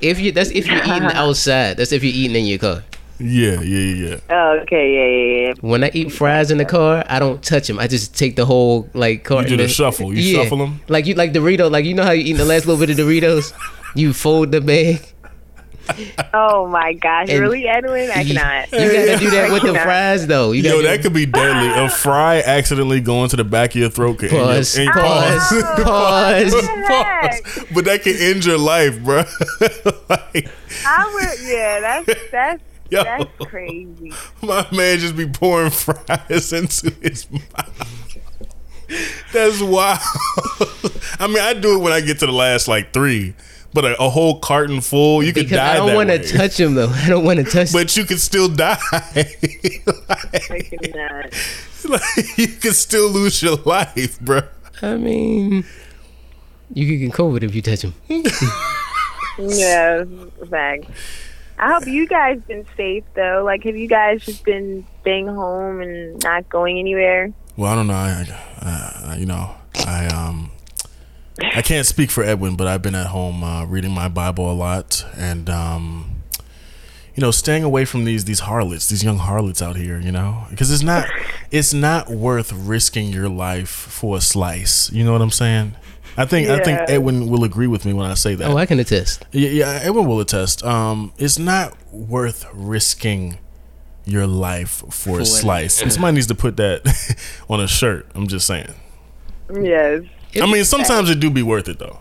If 0.00 0.20
you 0.20 0.32
that's 0.32 0.50
if 0.50 0.66
you're 0.66 0.82
eating 0.82 1.12
outside. 1.14 1.76
That's 1.76 1.92
if 1.92 2.02
you're 2.02 2.12
eating 2.12 2.36
in 2.36 2.44
your 2.46 2.58
car. 2.58 2.82
Yeah, 3.20 3.60
yeah, 3.60 3.78
yeah, 3.78 4.08
yeah. 4.08 4.16
Oh, 4.30 4.58
okay. 4.62 4.92
Yeah, 4.92 5.06
yeah, 5.06 5.48
yeah. 5.48 5.54
When 5.60 5.84
I 5.84 5.90
eat 5.94 6.10
fries 6.12 6.50
in 6.50 6.58
the 6.58 6.64
car, 6.64 7.04
I 7.08 7.18
don't 7.20 7.42
touch 7.42 7.68
them. 7.68 7.78
I 7.78 7.86
just 7.86 8.16
take 8.16 8.34
the 8.36 8.44
whole 8.44 8.88
like 8.92 9.22
carton. 9.24 9.50
do 9.50 9.56
the 9.56 9.64
and- 9.64 9.72
shuffle. 9.72 10.12
You 10.12 10.34
shuffle 10.34 10.60
'em? 10.62 10.80
like 10.88 11.06
you 11.06 11.14
like 11.14 11.32
Dorito. 11.32 11.70
Like 11.70 11.84
you 11.84 11.94
know 11.94 12.02
how 12.04 12.10
you 12.12 12.24
eat 12.24 12.32
the 12.38 12.44
last 12.44 12.66
little 12.66 12.84
bit 12.84 12.90
of 12.90 12.96
Doritos. 13.04 13.52
You 13.94 14.12
fold 14.12 14.50
the 14.50 14.60
bag. 14.60 15.00
Oh 16.32 16.66
my 16.66 16.94
gosh, 16.94 17.28
And- 17.28 17.40
really, 17.40 17.68
Edwin? 17.68 18.10
I 18.10 18.22
You, 18.22 18.34
cannot. 18.34 18.72
you 18.72 18.78
gotta 18.90 19.16
do 19.18 19.30
that 19.30 19.52
with 19.52 19.62
the 19.62 19.74
fries 19.82 20.26
though. 20.26 20.52
You 20.52 20.62
Yo, 20.62 20.70
gotta 20.76 20.82
that 20.88 21.02
could 21.02 21.12
be 21.12 21.26
deadly. 21.26 21.68
A 21.84 21.88
fry 21.90 22.40
accidentally 22.40 23.00
going 23.00 23.28
to 23.28 23.36
the 23.36 23.44
back 23.44 23.70
of 23.70 23.76
your 23.76 23.90
throat 23.90 24.18
could 24.18 24.30
Pause, 24.30 24.78
end 24.78 24.84
your, 24.86 24.94
pause, 24.94 25.52
end- 25.52 25.64
pause. 25.84 26.52
Oh, 26.54 26.84
pause. 26.88 27.64
But 27.74 27.84
that 27.84 28.02
could 28.02 28.16
end 28.16 28.44
your 28.46 28.56
life, 28.58 28.98
bro. 29.02 29.18
like, 30.08 30.48
I 30.86 31.10
would. 31.14 31.48
Yeah, 31.48 31.80
that's 32.06 32.30
that's 32.32 32.62
Yo. 32.94 33.04
that's 33.04 33.50
crazy. 33.50 34.12
my 34.42 34.66
man 34.70 34.98
just 34.98 35.16
be 35.16 35.26
pouring 35.28 35.70
fries 35.70 36.52
into 36.52 36.90
his 37.02 37.30
mouth. 37.30 38.18
That's 39.32 39.60
wild. 39.60 39.98
I 41.18 41.26
mean, 41.26 41.38
I 41.38 41.54
do 41.54 41.78
it 41.78 41.82
when 41.82 41.92
I 41.92 42.00
get 42.00 42.20
to 42.20 42.26
the 42.26 42.32
last 42.32 42.68
like 42.68 42.92
three, 42.92 43.34
but 43.72 43.84
a, 43.84 44.02
a 44.02 44.08
whole 44.08 44.38
carton 44.38 44.80
full, 44.80 45.22
you 45.22 45.32
could 45.32 45.44
because 45.44 45.56
die. 45.56 45.72
I 45.74 45.76
don't 45.76 45.94
want 45.94 46.10
to 46.10 46.22
touch 46.22 46.60
him 46.60 46.74
though. 46.74 46.90
I 46.90 47.08
don't 47.08 47.24
want 47.24 47.38
to 47.38 47.44
touch. 47.44 47.72
but 47.72 47.96
you 47.96 48.04
could 48.04 48.20
still 48.20 48.48
die. 48.48 48.78
I 48.92 49.24
cannot. 50.70 51.32
like, 51.88 52.38
you 52.38 52.48
could 52.48 52.74
still 52.74 53.08
lose 53.10 53.42
your 53.42 53.56
life, 53.56 54.20
bro. 54.20 54.42
I 54.82 54.96
mean, 54.96 55.64
you 56.72 56.86
could 56.86 56.98
get 56.98 57.12
COVID 57.12 57.42
if 57.42 57.54
you 57.54 57.62
touch 57.62 57.82
him. 57.82 57.94
Yeah, 59.38 60.04
fact. 60.48 60.86
I 61.58 61.72
hope 61.72 61.86
you 61.86 62.06
guys 62.08 62.40
been 62.48 62.66
safe 62.76 63.04
though. 63.14 63.42
Like, 63.44 63.64
have 63.64 63.76
you 63.76 63.88
guys 63.88 64.24
just 64.24 64.44
been 64.44 64.84
staying 65.00 65.28
home 65.28 65.80
and 65.80 66.22
not 66.22 66.48
going 66.48 66.78
anywhere? 66.78 67.32
Well, 67.56 67.70
I 67.70 67.74
don't 67.76 67.86
know. 67.86 67.94
I, 67.94 68.26
uh, 68.60 69.16
you 69.16 69.26
know, 69.26 69.54
I 69.86 70.06
um, 70.06 70.50
I 71.54 71.62
can't 71.62 71.86
speak 71.86 72.10
for 72.10 72.24
Edwin, 72.24 72.56
but 72.56 72.66
I've 72.66 72.82
been 72.82 72.94
at 72.96 73.06
home 73.08 73.44
uh, 73.44 73.64
reading 73.66 73.92
my 73.92 74.08
Bible 74.08 74.50
a 74.50 74.54
lot, 74.54 75.04
and 75.16 75.48
um, 75.48 76.22
you 77.14 77.20
know, 77.20 77.30
staying 77.30 77.62
away 77.62 77.84
from 77.84 78.04
these 78.04 78.24
these 78.24 78.40
harlots, 78.40 78.88
these 78.88 79.04
young 79.04 79.18
harlots 79.18 79.62
out 79.62 79.76
here. 79.76 80.00
You 80.00 80.10
know, 80.10 80.46
because 80.50 80.72
it's 80.72 80.82
not 80.82 81.08
it's 81.52 81.72
not 81.72 82.10
worth 82.10 82.52
risking 82.52 83.12
your 83.12 83.28
life 83.28 83.68
for 83.70 84.16
a 84.16 84.20
slice. 84.20 84.90
You 84.92 85.04
know 85.04 85.12
what 85.12 85.22
I'm 85.22 85.30
saying? 85.30 85.76
I 86.16 86.26
think 86.26 86.48
I 86.48 86.62
think 86.62 86.80
Edwin 86.88 87.28
will 87.28 87.44
agree 87.44 87.66
with 87.66 87.84
me 87.84 87.92
when 87.92 88.08
I 88.08 88.14
say 88.14 88.34
that. 88.36 88.48
Oh, 88.50 88.56
I 88.56 88.66
can 88.66 88.78
attest. 88.78 89.24
Yeah, 89.32 89.48
yeah, 89.50 89.80
everyone 89.82 90.08
will 90.08 90.20
attest. 90.20 90.64
Um, 90.64 91.12
it's 91.18 91.38
not 91.38 91.76
worth 91.92 92.46
risking 92.52 93.38
your 94.04 94.26
life 94.26 94.84
for 94.90 95.16
a 95.16 95.18
For- 95.20 95.24
slice. 95.24 95.82
And 95.82 95.92
somebody 95.92 96.14
needs 96.14 96.26
to 96.28 96.34
put 96.34 96.56
that 96.58 96.86
on 97.48 97.60
a 97.60 97.66
shirt. 97.66 98.06
I'm 98.14 98.28
just 98.28 98.46
saying. 98.46 98.72
Yes. 99.52 100.02
I 100.40 100.46
mean, 100.46 100.64
sometimes 100.64 101.10
it 101.10 101.20
do 101.20 101.30
be 101.30 101.42
worth 101.42 101.68
it 101.68 101.78
though. 101.78 102.00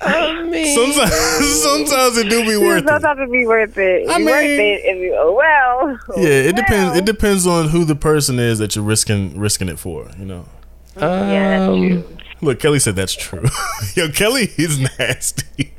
I 0.00 0.42
mean, 0.42 0.74
Sometimes, 0.74 1.12
sometimes 1.62 2.18
it 2.18 2.28
do 2.28 2.42
be 2.44 2.56
worth 2.56 2.82
it. 2.84 2.88
Sometimes 2.88 3.18
it 3.20 3.32
be 3.32 3.46
worth 3.46 3.78
it. 3.78 4.08
I 4.10 4.18
Be 4.18 4.24
worth 4.24 4.44
it 4.44 4.80
if 4.84 4.98
you. 4.98 5.16
Oh 5.18 5.32
well. 5.34 5.98
Oh, 6.10 6.20
Yeah, 6.20 6.28
it 6.50 6.56
depends. 6.56 6.98
It 6.98 7.06
depends 7.06 7.46
on 7.46 7.68
who 7.68 7.84
the 7.84 7.96
person 7.96 8.38
is 8.38 8.58
that 8.58 8.76
you're 8.76 8.84
risking 8.84 9.38
risking 9.38 9.68
it 9.70 9.78
for. 9.78 10.10
You 10.18 10.26
know. 10.26 10.44
Yeah, 10.96 11.58
that's 11.58 11.70
um, 11.70 11.80
true. 11.80 12.15
Look, 12.40 12.60
Kelly 12.60 12.78
said 12.78 12.96
that's 12.96 13.14
true. 13.14 13.44
Yo, 13.94 14.08
Kelly 14.10 14.50
is 14.56 14.78
nasty. 14.98 15.70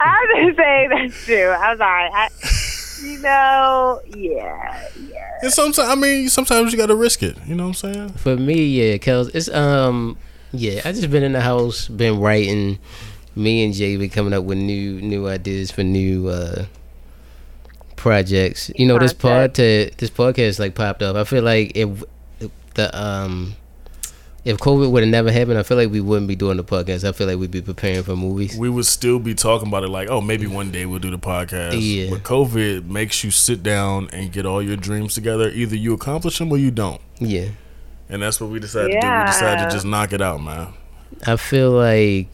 I 0.00 0.26
was 0.26 0.28
gonna 0.34 0.54
say 0.56 0.88
that's 0.88 1.24
true. 1.24 1.50
I'm 1.50 1.78
sorry. 1.78 2.10
I, 2.12 2.28
you 3.02 3.18
know, 3.18 4.00
yeah, 4.14 4.88
yeah. 5.08 5.38
and 5.42 5.52
sometimes, 5.52 5.88
I 5.88 5.94
mean, 5.94 6.28
sometimes 6.28 6.72
you 6.72 6.78
got 6.78 6.86
to 6.86 6.96
risk 6.96 7.22
it. 7.22 7.36
You 7.46 7.54
know 7.54 7.68
what 7.68 7.84
I'm 7.84 7.94
saying? 7.94 8.08
For 8.10 8.36
me, 8.36 8.64
yeah, 8.66 8.96
Kels, 8.96 9.34
it's 9.34 9.48
um, 9.48 10.16
yeah, 10.52 10.82
I 10.84 10.92
just 10.92 11.10
been 11.10 11.22
in 11.22 11.32
the 11.32 11.40
house, 11.40 11.88
been 11.88 12.20
writing. 12.20 12.78
Me 13.34 13.64
and 13.64 13.72
Jay 13.72 13.96
been 13.96 14.10
coming 14.10 14.34
up 14.34 14.44
with 14.44 14.58
new 14.58 15.00
new 15.00 15.26
ideas 15.26 15.70
for 15.70 15.82
new 15.82 16.28
uh 16.28 16.66
projects. 17.96 18.70
You 18.76 18.86
know, 18.86 18.98
this 18.98 19.14
pod 19.14 19.54
to 19.54 19.90
this 19.96 20.10
podcast 20.10 20.58
like 20.58 20.74
popped 20.74 21.02
up. 21.02 21.16
I 21.16 21.24
feel 21.24 21.42
like 21.42 21.72
it 21.74 21.88
the 22.74 23.00
um 23.00 23.54
if 24.44 24.58
COVID 24.58 24.90
would 24.90 25.02
have 25.02 25.10
never 25.10 25.30
happened, 25.30 25.58
I 25.58 25.62
feel 25.62 25.76
like 25.76 25.90
we 25.90 26.00
wouldn't 26.00 26.26
be 26.26 26.34
doing 26.36 26.56
the 26.56 26.64
podcast. 26.64 27.08
I 27.08 27.12
feel 27.12 27.26
like 27.26 27.38
we'd 27.38 27.50
be 27.50 27.62
preparing 27.62 28.02
for 28.02 28.16
movies. 28.16 28.56
we 28.56 28.68
would 28.68 28.86
still 28.86 29.18
be 29.18 29.34
talking 29.34 29.68
about 29.68 29.84
it 29.84 29.88
like, 29.88 30.08
oh, 30.08 30.20
maybe 30.20 30.46
one 30.46 30.70
day 30.70 30.84
we'll 30.86 30.98
do 30.98 31.10
the 31.10 31.18
podcast. 31.18 31.76
Yeah. 31.78 32.10
But 32.10 32.22
COVID 32.24 32.86
makes 32.86 33.22
you 33.22 33.30
sit 33.30 33.62
down 33.62 34.08
and 34.12 34.32
get 34.32 34.44
all 34.46 34.60
your 34.60 34.76
dreams 34.76 35.14
together. 35.14 35.48
Either 35.48 35.76
you 35.76 35.94
accomplish 35.94 36.38
them 36.38 36.50
or 36.50 36.58
you 36.58 36.70
don't. 36.70 37.00
Yeah. 37.20 37.48
And 38.08 38.20
that's 38.22 38.40
what 38.40 38.50
we 38.50 38.58
decided 38.58 38.88
to 38.88 39.00
do. 39.00 39.06
We 39.06 39.24
decided 39.26 39.64
to 39.64 39.70
just 39.70 39.86
knock 39.86 40.12
it 40.12 40.20
out, 40.20 40.42
man. 40.42 40.74
I 41.26 41.36
feel 41.36 41.70
like 41.70 42.26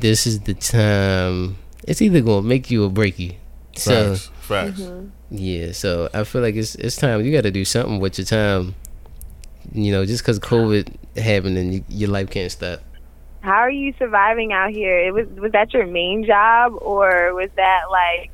this 0.00 0.26
is 0.26 0.40
the 0.40 0.54
time. 0.54 1.56
It's 1.86 2.00
either 2.00 2.20
gonna 2.20 2.46
make 2.46 2.70
you 2.70 2.84
or 2.84 2.90
break 2.90 3.18
you. 3.18 3.34
So 3.76 4.14
Facts. 4.14 4.30
Facts. 4.40 4.80
Mm-hmm. 4.80 5.08
yeah, 5.30 5.72
so 5.72 6.08
I 6.12 6.24
feel 6.24 6.42
like 6.42 6.54
it's 6.56 6.74
it's 6.74 6.96
time. 6.96 7.24
You 7.24 7.32
got 7.32 7.42
to 7.42 7.50
do 7.50 7.64
something 7.64 8.00
with 8.00 8.18
your 8.18 8.24
time. 8.24 8.74
You 9.72 9.92
know, 9.92 10.04
just 10.04 10.22
because 10.22 10.38
COVID 10.38 10.94
happened 11.16 11.58
and 11.58 11.74
you, 11.74 11.84
your 11.88 12.10
life 12.10 12.30
can't 12.30 12.50
stop. 12.50 12.80
How 13.42 13.56
are 13.56 13.70
you 13.70 13.94
surviving 13.98 14.52
out 14.52 14.70
here? 14.70 14.98
It 14.98 15.12
was 15.12 15.26
was 15.28 15.52
that 15.52 15.72
your 15.72 15.86
main 15.86 16.24
job 16.24 16.74
or 16.80 17.34
was 17.34 17.50
that 17.56 17.84
like 17.90 18.30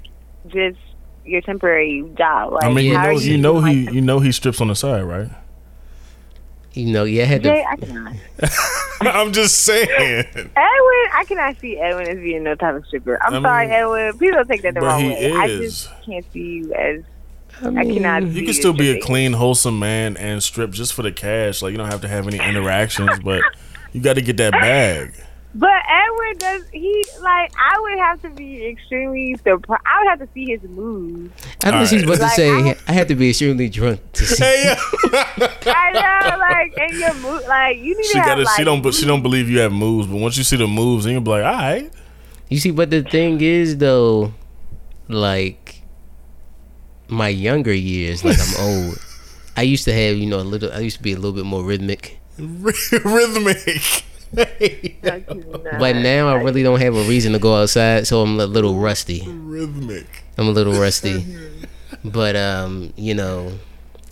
just 0.48 0.78
your 1.24 1.40
temporary 1.42 2.04
job? 2.16 2.52
Like 2.52 2.64
I 2.64 2.72
mean, 2.72 2.86
you 2.86 2.92
know, 2.92 2.98
are 2.98 3.12
you 3.12 3.38
know 3.38 3.52
like, 3.54 3.72
he, 3.72 3.90
you 3.92 4.00
know 4.00 4.20
he 4.20 4.32
strips 4.32 4.60
on 4.60 4.68
the 4.68 4.74
side, 4.74 5.02
right? 5.02 5.30
You 6.76 6.92
know, 6.92 7.04
yeah, 7.04 7.22
I 7.22 7.26
had 7.26 7.42
to. 7.42 7.48
Jay, 7.48 7.64
I 7.66 7.76
cannot. 7.76 8.12
I'm 9.00 9.32
just 9.32 9.56
saying. 9.62 9.88
Edwin, 9.88 10.52
I 10.54 11.24
cannot 11.26 11.58
see 11.58 11.78
Edwin 11.78 12.06
as 12.06 12.18
being 12.18 12.42
no 12.42 12.54
type 12.54 12.74
of 12.74 12.86
stripper. 12.86 13.18
I'm 13.22 13.34
I 13.34 13.48
sorry, 13.48 13.70
Edwin. 13.70 14.18
Please 14.18 14.32
don't 14.32 14.46
take 14.46 14.60
that 14.62 14.74
the 14.74 14.82
wrong 14.82 15.00
he 15.00 15.08
way. 15.08 15.32
I 15.32 15.46
just 15.46 15.88
can't 16.04 16.24
see 16.32 16.40
you 16.40 16.74
as. 16.74 17.02
I, 17.62 17.68
I 17.68 17.84
cannot. 17.84 18.22
You 18.24 18.44
can 18.44 18.54
still 18.54 18.72
be 18.74 18.90
a 18.90 19.00
clean, 19.00 19.32
wholesome 19.32 19.78
man 19.78 20.16
and 20.16 20.42
strip 20.42 20.70
just 20.72 20.94
for 20.94 21.02
the 21.02 21.12
cash. 21.12 21.62
Like 21.62 21.72
you 21.72 21.78
don't 21.78 21.90
have 21.90 22.02
to 22.02 22.08
have 22.08 22.26
any 22.28 22.38
interactions, 22.38 23.18
but 23.24 23.42
you 23.92 24.00
got 24.00 24.14
to 24.14 24.22
get 24.22 24.36
that 24.38 24.52
bag. 24.52 25.14
But 25.54 25.70
Edward 25.88 26.38
does 26.38 26.64
he 26.70 27.02
like? 27.22 27.50
I 27.58 27.80
would 27.80 27.98
have 27.98 28.20
to 28.22 28.28
be 28.30 28.66
extremely 28.66 29.36
surprised. 29.42 29.82
I 29.86 30.00
would 30.02 30.08
have 30.10 30.18
to 30.18 30.28
see 30.34 30.44
his 30.44 30.62
moves. 30.68 31.30
I 31.64 31.70
think 31.70 31.88
she's 31.88 32.02
Alright. 32.02 32.04
about 32.04 32.14
to 32.16 32.22
Like, 32.24 32.32
say 32.32 32.50
I- 32.50 32.76
I 32.88 32.92
had 32.92 33.08
to 33.08 33.14
be 33.14 33.30
extremely 33.30 33.70
drunk 33.70 34.00
to 34.12 34.26
see. 34.26 34.44
Hey, 34.44 34.64
yeah. 35.12 35.24
I 35.64 35.92
know, 36.30 36.38
like, 36.38 36.74
and 36.76 36.98
your 36.98 37.14
move, 37.14 37.42
like 37.48 37.78
you 37.78 37.96
need 37.96 38.04
she 38.04 38.12
to 38.12 38.18
have 38.18 38.36
got 38.36 38.44
like. 38.44 38.56
She 38.58 38.64
don't. 38.64 38.82
But 38.82 38.92
she 38.92 39.06
don't 39.06 39.22
believe 39.22 39.48
you 39.48 39.60
have 39.60 39.72
moves. 39.72 40.06
But 40.08 40.16
once 40.18 40.36
you 40.36 40.44
see 40.44 40.56
the 40.58 40.66
moves, 40.66 41.04
then 41.04 41.14
you'll 41.14 41.22
be 41.22 41.30
like, 41.30 41.44
all 41.44 41.52
right. 41.52 41.90
You 42.50 42.58
see, 42.58 42.70
but 42.70 42.90
the 42.90 43.02
thing 43.02 43.40
is 43.40 43.78
though, 43.78 44.34
like 45.08 45.75
my 47.08 47.28
younger 47.28 47.72
years, 47.72 48.24
like 48.24 48.38
I'm 48.40 48.54
old. 48.66 48.98
I 49.56 49.62
used 49.62 49.84
to 49.84 49.92
have, 49.92 50.16
you 50.16 50.26
know, 50.26 50.40
a 50.40 50.44
little. 50.46 50.72
I 50.72 50.80
used 50.80 50.98
to 50.98 51.02
be 51.02 51.12
a 51.12 51.16
little 51.16 51.32
bit 51.32 51.44
more 51.46 51.62
rhythmic, 51.64 52.18
Rhythmic. 52.38 54.04
but 54.34 55.96
now 55.96 56.28
I 56.28 56.34
really 56.42 56.62
don't 56.62 56.80
have 56.80 56.94
a 56.94 57.02
reason 57.04 57.32
to 57.32 57.38
go 57.38 57.54
outside, 57.56 58.06
so 58.06 58.20
I'm 58.22 58.38
a 58.40 58.46
little 58.46 58.74
rusty. 58.76 59.24
Rhythmic. 59.26 60.24
I'm 60.36 60.48
a 60.48 60.50
little 60.50 60.74
rusty, 60.74 61.24
but 62.04 62.36
um, 62.36 62.92
you 62.96 63.14
know, 63.14 63.52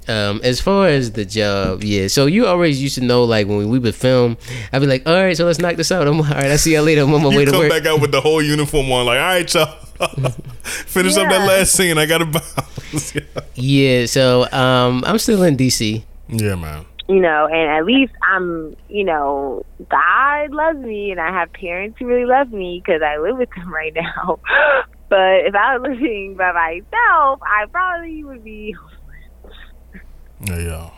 um, 0.09 0.41
as 0.43 0.61
far 0.61 0.89
as 0.89 1.13
the 1.13 1.25
job, 1.25 1.83
yeah. 1.85 2.09
So 2.09 2.27
you 2.27 2.47
always 2.47 2.83
used 2.83 2.95
to 2.97 3.01
know, 3.01 3.25
like 3.25 3.47
when 3.47 3.69
we 3.69 3.79
would 3.79 3.95
film, 3.95 4.37
I'd 4.73 4.81
be 4.81 4.87
like, 4.87 5.07
all 5.07 5.15
right, 5.15 5.37
so 5.37 5.45
let's 5.47 5.59
knock 5.59 5.77
this 5.77 5.91
out. 5.93 6.07
I'm 6.07 6.19
all 6.21 6.27
right. 6.27 6.47
I 6.47 6.57
see 6.57 6.75
y'all 6.75 6.85
later. 6.85 7.03
I'm 7.03 7.15
on 7.15 7.23
my 7.23 7.29
way 7.29 7.41
You 7.41 7.47
to 7.47 7.51
come 7.53 7.69
back 7.69 7.87
out 7.87 8.01
with 8.01 8.13
the 8.13 8.21
whole 8.21 8.43
uniform 8.43 8.91
on, 8.93 9.07
like, 9.07 9.19
all 9.19 9.25
right, 9.25 9.55
y'all. 9.55 9.81
Finish 10.63 11.17
up 11.17 11.29
that 11.29 11.47
last 11.47 11.73
scene. 11.73 11.99
I 11.99 12.07
gotta 12.07 12.27
bounce. 12.27 13.15
Yeah. 13.55 14.07
So 14.07 14.51
um, 14.53 15.03
I'm 15.07 15.19
still 15.19 15.43
in 15.43 15.57
DC. 15.57 16.03
yeah, 16.29 16.55
man. 16.57 16.85
you 17.09 17.21
know, 17.21 17.47
and 17.47 17.71
at 17.71 17.85
least 17.85 18.13
I'm, 18.33 18.77
you 18.89 19.05
know, 19.05 19.65
God 19.89 20.51
loves 20.51 20.79
me, 20.79 21.11
and 21.13 21.21
I 21.21 21.31
have 21.31 21.53
parents 21.53 21.99
who 21.99 22.07
really 22.07 22.25
love 22.25 22.53
me 22.53 22.83
because 22.85 23.03
I 23.03 23.19
live 23.19 23.37
with 23.37 23.51
them 23.57 23.73
right 23.73 23.93
now. 23.95 24.39
but 25.09 25.47
if 25.47 25.55
I 25.55 25.79
was 25.79 25.91
living 26.01 26.35
by 26.37 26.53
myself, 26.53 27.41
I 27.43 27.67
probably 27.71 28.25
would 28.25 28.43
be 28.45 28.75
Yeah, 30.41 30.59
yeah. 30.59 30.91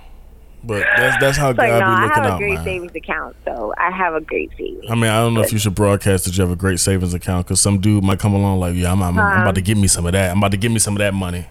But 0.64 0.84
that's 0.96 1.16
that's 1.20 1.38
how 1.38 1.48
like, 1.48 1.56
God 1.58 1.80
no, 1.80 1.96
be 1.96 2.02
looking 2.02 2.24
out, 2.24 2.24
I 2.24 2.24
looking 2.24 2.24
have 2.24 2.34
a 2.34 2.38
great 2.38 2.54
man. 2.54 2.64
savings 2.64 2.94
account, 2.96 3.36
so 3.44 3.72
I 3.78 3.90
have 3.92 4.14
a 4.14 4.20
great 4.20 4.50
savings. 4.58 4.84
I 4.90 4.94
mean, 4.94 5.04
I 5.10 5.20
don't 5.20 5.34
know 5.34 5.42
if 5.42 5.52
you 5.52 5.58
should 5.58 5.76
broadcast 5.76 6.24
that 6.24 6.36
you 6.36 6.42
have 6.42 6.50
a 6.50 6.56
great 6.56 6.80
savings 6.80 7.14
account 7.14 7.46
because 7.46 7.60
some 7.60 7.80
dude 7.80 8.02
might 8.02 8.18
come 8.18 8.34
along 8.34 8.58
like, 8.58 8.74
yeah, 8.74 8.90
I'm, 8.90 9.00
I'm, 9.02 9.16
I'm 9.16 9.42
about 9.42 9.54
to 9.54 9.60
um. 9.60 9.64
give 9.64 9.78
me 9.78 9.86
some 9.86 10.06
of 10.06 10.12
that. 10.12 10.32
I'm 10.32 10.38
about 10.38 10.50
to 10.52 10.56
give 10.56 10.72
me 10.72 10.80
some 10.80 10.94
of 10.94 10.98
that 10.98 11.14
money. 11.14 11.46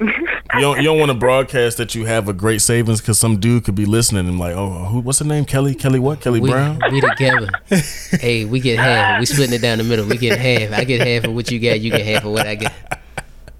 you 0.00 0.60
don't, 0.60 0.78
you 0.78 0.82
don't 0.82 0.98
want 0.98 1.10
to 1.10 1.18
broadcast 1.18 1.76
that 1.76 1.94
you 1.94 2.06
have 2.06 2.26
a 2.26 2.32
great 2.32 2.62
savings 2.62 3.02
because 3.02 3.18
some 3.18 3.38
dude 3.38 3.64
could 3.64 3.74
be 3.74 3.84
listening 3.84 4.26
and 4.26 4.38
like, 4.38 4.56
oh, 4.56 4.84
who, 4.86 5.00
what's 5.00 5.18
the 5.18 5.26
name? 5.26 5.44
Kelly? 5.44 5.74
Kelly 5.74 5.98
what? 5.98 6.22
Kelly 6.22 6.40
We, 6.40 6.48
Brown? 6.48 6.80
we 6.90 7.02
together. 7.02 7.50
hey, 8.18 8.46
we 8.46 8.60
get 8.60 8.78
half. 8.78 9.20
We 9.20 9.26
splitting 9.26 9.54
it 9.54 9.60
down 9.60 9.76
the 9.76 9.84
middle. 9.84 10.06
We 10.06 10.16
get 10.16 10.38
half. 10.38 10.72
I 10.72 10.84
get 10.84 11.06
half 11.06 11.24
of 11.24 11.34
what 11.34 11.50
you 11.50 11.58
got. 11.58 11.80
You 11.80 11.90
get 11.90 12.06
half 12.06 12.24
of 12.24 12.32
what 12.32 12.46
I 12.46 12.54
get. 12.54 12.72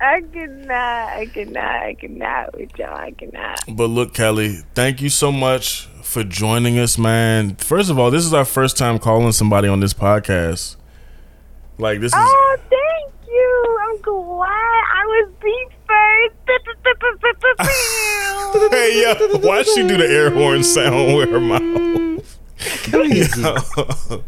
I 0.00 0.22
cannot, 0.32 1.08
I 1.08 1.26
cannot, 1.26 1.64
I 1.82 1.94
cannot 1.94 2.56
with 2.58 2.78
y'all. 2.78 2.94
I 2.94 3.10
cannot. 3.10 3.60
But 3.68 3.86
look, 3.88 4.14
Kelly, 4.14 4.62
thank 4.74 5.02
you 5.02 5.10
so 5.10 5.30
much 5.30 5.86
for 6.02 6.24
joining 6.24 6.78
us, 6.78 6.96
man. 6.96 7.56
First 7.56 7.90
of 7.90 7.98
all, 7.98 8.10
this 8.10 8.24
is 8.24 8.32
our 8.32 8.46
first 8.46 8.78
time 8.78 8.98
calling 8.98 9.32
somebody 9.32 9.68
on 9.68 9.80
this 9.80 9.92
podcast. 9.92 10.76
Like 11.76 12.00
this 12.00 12.12
is 12.12 12.18
Oh, 12.18 12.56
thank 12.58 13.12
you. 13.28 13.78
I'm 13.82 14.00
glad 14.00 14.48
I 14.48 15.04
was 15.06 15.32
beat 15.42 15.68
first. 15.86 16.30
Hey 18.70 19.02
yo, 19.02 19.38
why'd 19.38 19.66
she 19.66 19.86
do 19.86 19.96
the 19.96 20.06
air 20.06 20.30
horn 20.30 20.64
sound 20.64 21.16
with 21.16 21.30
her 21.30 21.40
mouth? 21.40 22.38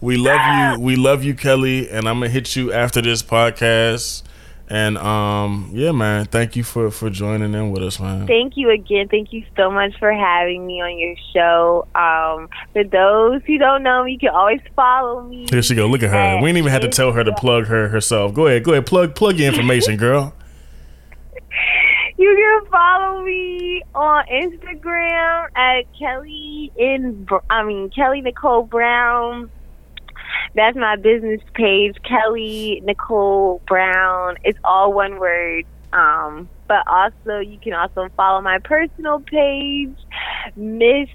we 0.00 0.16
love 0.16 0.40
you. 0.78 0.80
We 0.80 0.96
love 0.96 1.22
you, 1.24 1.34
Kelly, 1.34 1.88
and 1.88 2.08
I'm 2.08 2.16
gonna 2.20 2.28
hit 2.28 2.56
you 2.56 2.72
after 2.72 3.00
this 3.00 3.22
podcast. 3.22 4.22
And 4.70 4.98
um, 4.98 5.70
yeah, 5.72 5.92
man, 5.92 6.26
thank 6.26 6.54
you 6.54 6.62
for 6.62 6.90
for 6.90 7.08
joining 7.08 7.54
in 7.54 7.70
with 7.70 7.82
us, 7.82 7.98
man. 7.98 8.26
Thank 8.26 8.56
you 8.56 8.70
again. 8.70 9.08
Thank 9.08 9.32
you 9.32 9.42
so 9.56 9.70
much 9.70 9.98
for 9.98 10.12
having 10.12 10.66
me 10.66 10.82
on 10.82 10.98
your 10.98 11.14
show. 11.32 11.86
Um, 11.94 12.50
for 12.74 12.84
those 12.84 13.42
who 13.46 13.56
don't 13.56 13.82
know 13.82 14.04
me, 14.04 14.12
you 14.12 14.18
can 14.18 14.28
always 14.28 14.60
follow 14.76 15.22
me. 15.22 15.46
Here 15.48 15.62
she 15.62 15.74
go. 15.74 15.86
Look 15.86 16.02
at 16.02 16.10
her. 16.10 16.36
We 16.42 16.48
didn't 16.48 16.58
even 16.58 16.72
have 16.72 16.82
to 16.82 16.88
tell 16.88 17.12
her 17.12 17.24
to 17.24 17.32
plug 17.32 17.66
her 17.66 17.88
herself. 17.88 18.34
Go 18.34 18.46
ahead. 18.46 18.62
Go 18.62 18.72
ahead. 18.72 18.84
Plug 18.84 19.14
plug 19.14 19.38
your 19.38 19.48
information, 19.48 19.96
girl. 19.98 20.34
You 22.18 22.34
can 22.36 22.70
follow 22.70 23.24
me 23.24 23.80
on 23.94 24.26
Instagram 24.26 25.48
at 25.56 25.84
Kelly 25.98 26.72
in 26.76 27.26
I 27.48 27.62
mean 27.62 27.90
Kelly 27.90 28.20
Nicole 28.20 28.64
Brown. 28.64 29.50
That's 30.58 30.76
my 30.76 30.96
business 30.96 31.40
page, 31.54 31.94
Kelly 32.02 32.82
Nicole 32.84 33.62
Brown. 33.68 34.36
It's 34.42 34.58
all 34.64 34.92
one 34.92 35.20
word. 35.20 35.64
Um, 35.92 36.48
but 36.66 36.84
also 36.88 37.38
you 37.38 37.58
can 37.58 37.74
also 37.74 38.08
follow 38.16 38.40
my 38.40 38.58
personal 38.58 39.20
page, 39.20 39.94
Miss 40.56 41.08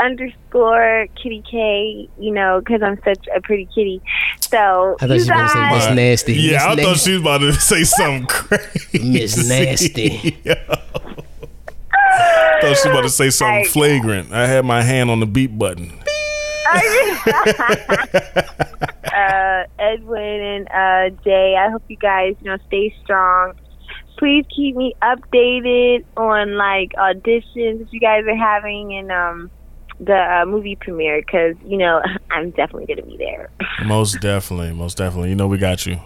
underscore 0.00 1.06
Kitty 1.14 1.44
K. 1.48 2.08
You 2.18 2.32
know, 2.32 2.58
because 2.60 2.82
I'm 2.82 2.98
such 3.04 3.24
a 3.34 3.40
pretty 3.40 3.66
kitty. 3.72 4.02
So 4.40 4.96
I 5.00 5.06
thought 5.06 5.14
you 5.16 5.22
you 5.24 5.30
were 5.30 5.34
gonna 5.34 5.48
say 5.48 5.54
guys- 5.54 5.86
Miss 5.88 5.96
Nasty. 5.96 6.32
Yeah, 6.34 6.52
Miss 6.52 6.62
I 6.64 6.82
thought 6.82 6.96
she 6.98 7.12
was 7.12 7.20
about 7.20 7.38
to 7.38 7.52
say 7.52 7.84
something 7.84 8.26
crazy. 8.26 8.98
Miss 9.12 9.48
Nasty. 9.48 10.40
Yeah. 10.44 10.54
thought 12.60 12.76
she 12.76 12.88
was 12.88 12.96
about 12.96 13.02
to 13.02 13.10
say 13.10 13.30
something 13.30 13.58
Like- 13.62 13.68
flagrant. 13.68 14.32
I 14.32 14.46
had 14.46 14.64
my 14.64 14.82
hand 14.82 15.08
on 15.10 15.20
the 15.20 15.26
beat 15.26 15.56
button. 15.58 16.01
uh, 19.14 19.64
Edwin 19.78 20.40
and 20.40 20.68
uh, 20.68 21.10
Jay. 21.24 21.56
I 21.58 21.70
hope 21.70 21.82
you 21.88 21.96
guys, 21.96 22.34
you 22.40 22.50
know, 22.50 22.58
stay 22.68 22.94
strong. 23.02 23.54
Please 24.18 24.44
keep 24.54 24.76
me 24.76 24.94
updated 25.02 26.04
on 26.16 26.56
like 26.56 26.92
auditions 26.92 27.78
that 27.80 27.88
you 27.90 28.00
guys 28.00 28.24
are 28.26 28.36
having 28.36 28.94
and 28.94 29.10
um, 29.10 29.50
the 30.00 30.16
uh, 30.16 30.44
movie 30.46 30.76
premiere 30.76 31.20
because 31.20 31.54
you 31.66 31.76
know 31.76 32.00
I'm 32.30 32.50
definitely 32.50 32.86
gonna 32.86 33.02
be 33.06 33.16
there. 33.16 33.50
Most 33.84 34.20
definitely, 34.20 34.72
most 34.72 34.96
definitely. 34.98 35.30
You 35.30 35.36
know 35.36 35.48
we 35.48 35.58
got 35.58 35.86
you. 35.86 35.98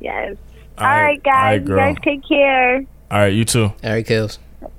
yes. 0.00 0.36
All 0.78 0.86
All 0.86 0.92
right, 0.92 1.02
right, 1.02 1.22
guys. 1.24 1.34
all 1.34 1.44
right, 1.44 1.68
you 1.68 1.76
guys 1.76 1.96
take 2.04 2.28
care. 2.28 2.76
All 3.10 3.18
right, 3.18 3.32
you 3.32 3.44
too. 3.44 3.64
All 3.64 3.74
right, 3.90 4.06
Kels. 4.06 4.38
All 4.62 4.70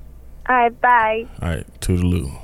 right. 0.48 0.82
Bye. 0.82 1.28
All 1.42 1.50
right, 1.50 1.80
toodaloo. 1.82 2.40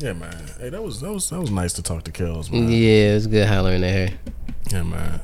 Yeah, 0.00 0.14
man. 0.14 0.34
Hey, 0.58 0.70
that 0.70 0.82
was 0.82 1.00
that 1.02 1.12
was 1.12 1.28
that 1.28 1.38
was 1.40 1.50
nice 1.50 1.74
to 1.74 1.82
talk 1.82 2.04
to 2.04 2.10
Kels, 2.10 2.50
man. 2.50 2.70
Yeah, 2.70 3.16
it's 3.16 3.26
good 3.26 3.46
hollering 3.46 3.84
at 3.84 4.10
her. 4.10 4.16
Yeah, 4.70 4.82
man. 4.82 5.20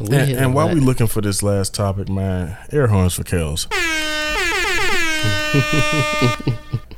We 0.00 0.16
And, 0.16 0.30
and 0.32 0.54
while 0.54 0.66
lot. 0.66 0.74
we 0.74 0.80
looking 0.80 1.06
for 1.06 1.20
this 1.20 1.42
last 1.42 1.74
topic, 1.74 2.08
man, 2.08 2.56
air 2.72 2.88
horns 2.88 3.14
for 3.14 3.22
Kels. 3.22 3.66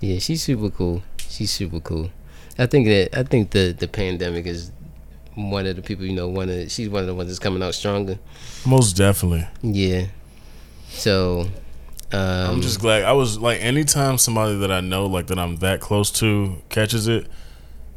Yeah, 0.00 0.18
she's 0.18 0.42
super 0.42 0.70
cool. 0.70 1.02
She's 1.28 1.50
super 1.50 1.80
cool. 1.80 2.10
I 2.58 2.66
think 2.66 2.86
that 2.86 3.18
I 3.18 3.22
think 3.22 3.50
the 3.50 3.72
the 3.72 3.88
pandemic 3.88 4.46
is 4.46 4.70
one 5.34 5.66
of 5.66 5.76
the 5.76 5.82
people 5.82 6.04
you 6.04 6.12
know. 6.12 6.28
One 6.28 6.48
of 6.48 6.54
the, 6.54 6.68
she's 6.68 6.88
one 6.88 7.00
of 7.00 7.06
the 7.06 7.14
ones 7.14 7.28
that's 7.30 7.38
coming 7.38 7.62
out 7.62 7.74
stronger. 7.74 8.18
Most 8.66 8.96
definitely. 8.96 9.46
Yeah. 9.62 10.06
So. 10.88 11.48
Um, 12.12 12.20
I'm 12.20 12.60
just 12.60 12.80
glad 12.80 13.02
I 13.02 13.12
was 13.12 13.38
like 13.38 13.60
anytime 13.60 14.16
somebody 14.18 14.56
that 14.58 14.70
I 14.70 14.80
know 14.80 15.06
like 15.06 15.26
that 15.26 15.38
I'm 15.38 15.56
that 15.56 15.80
close 15.80 16.10
to 16.12 16.62
catches 16.68 17.08
it, 17.08 17.26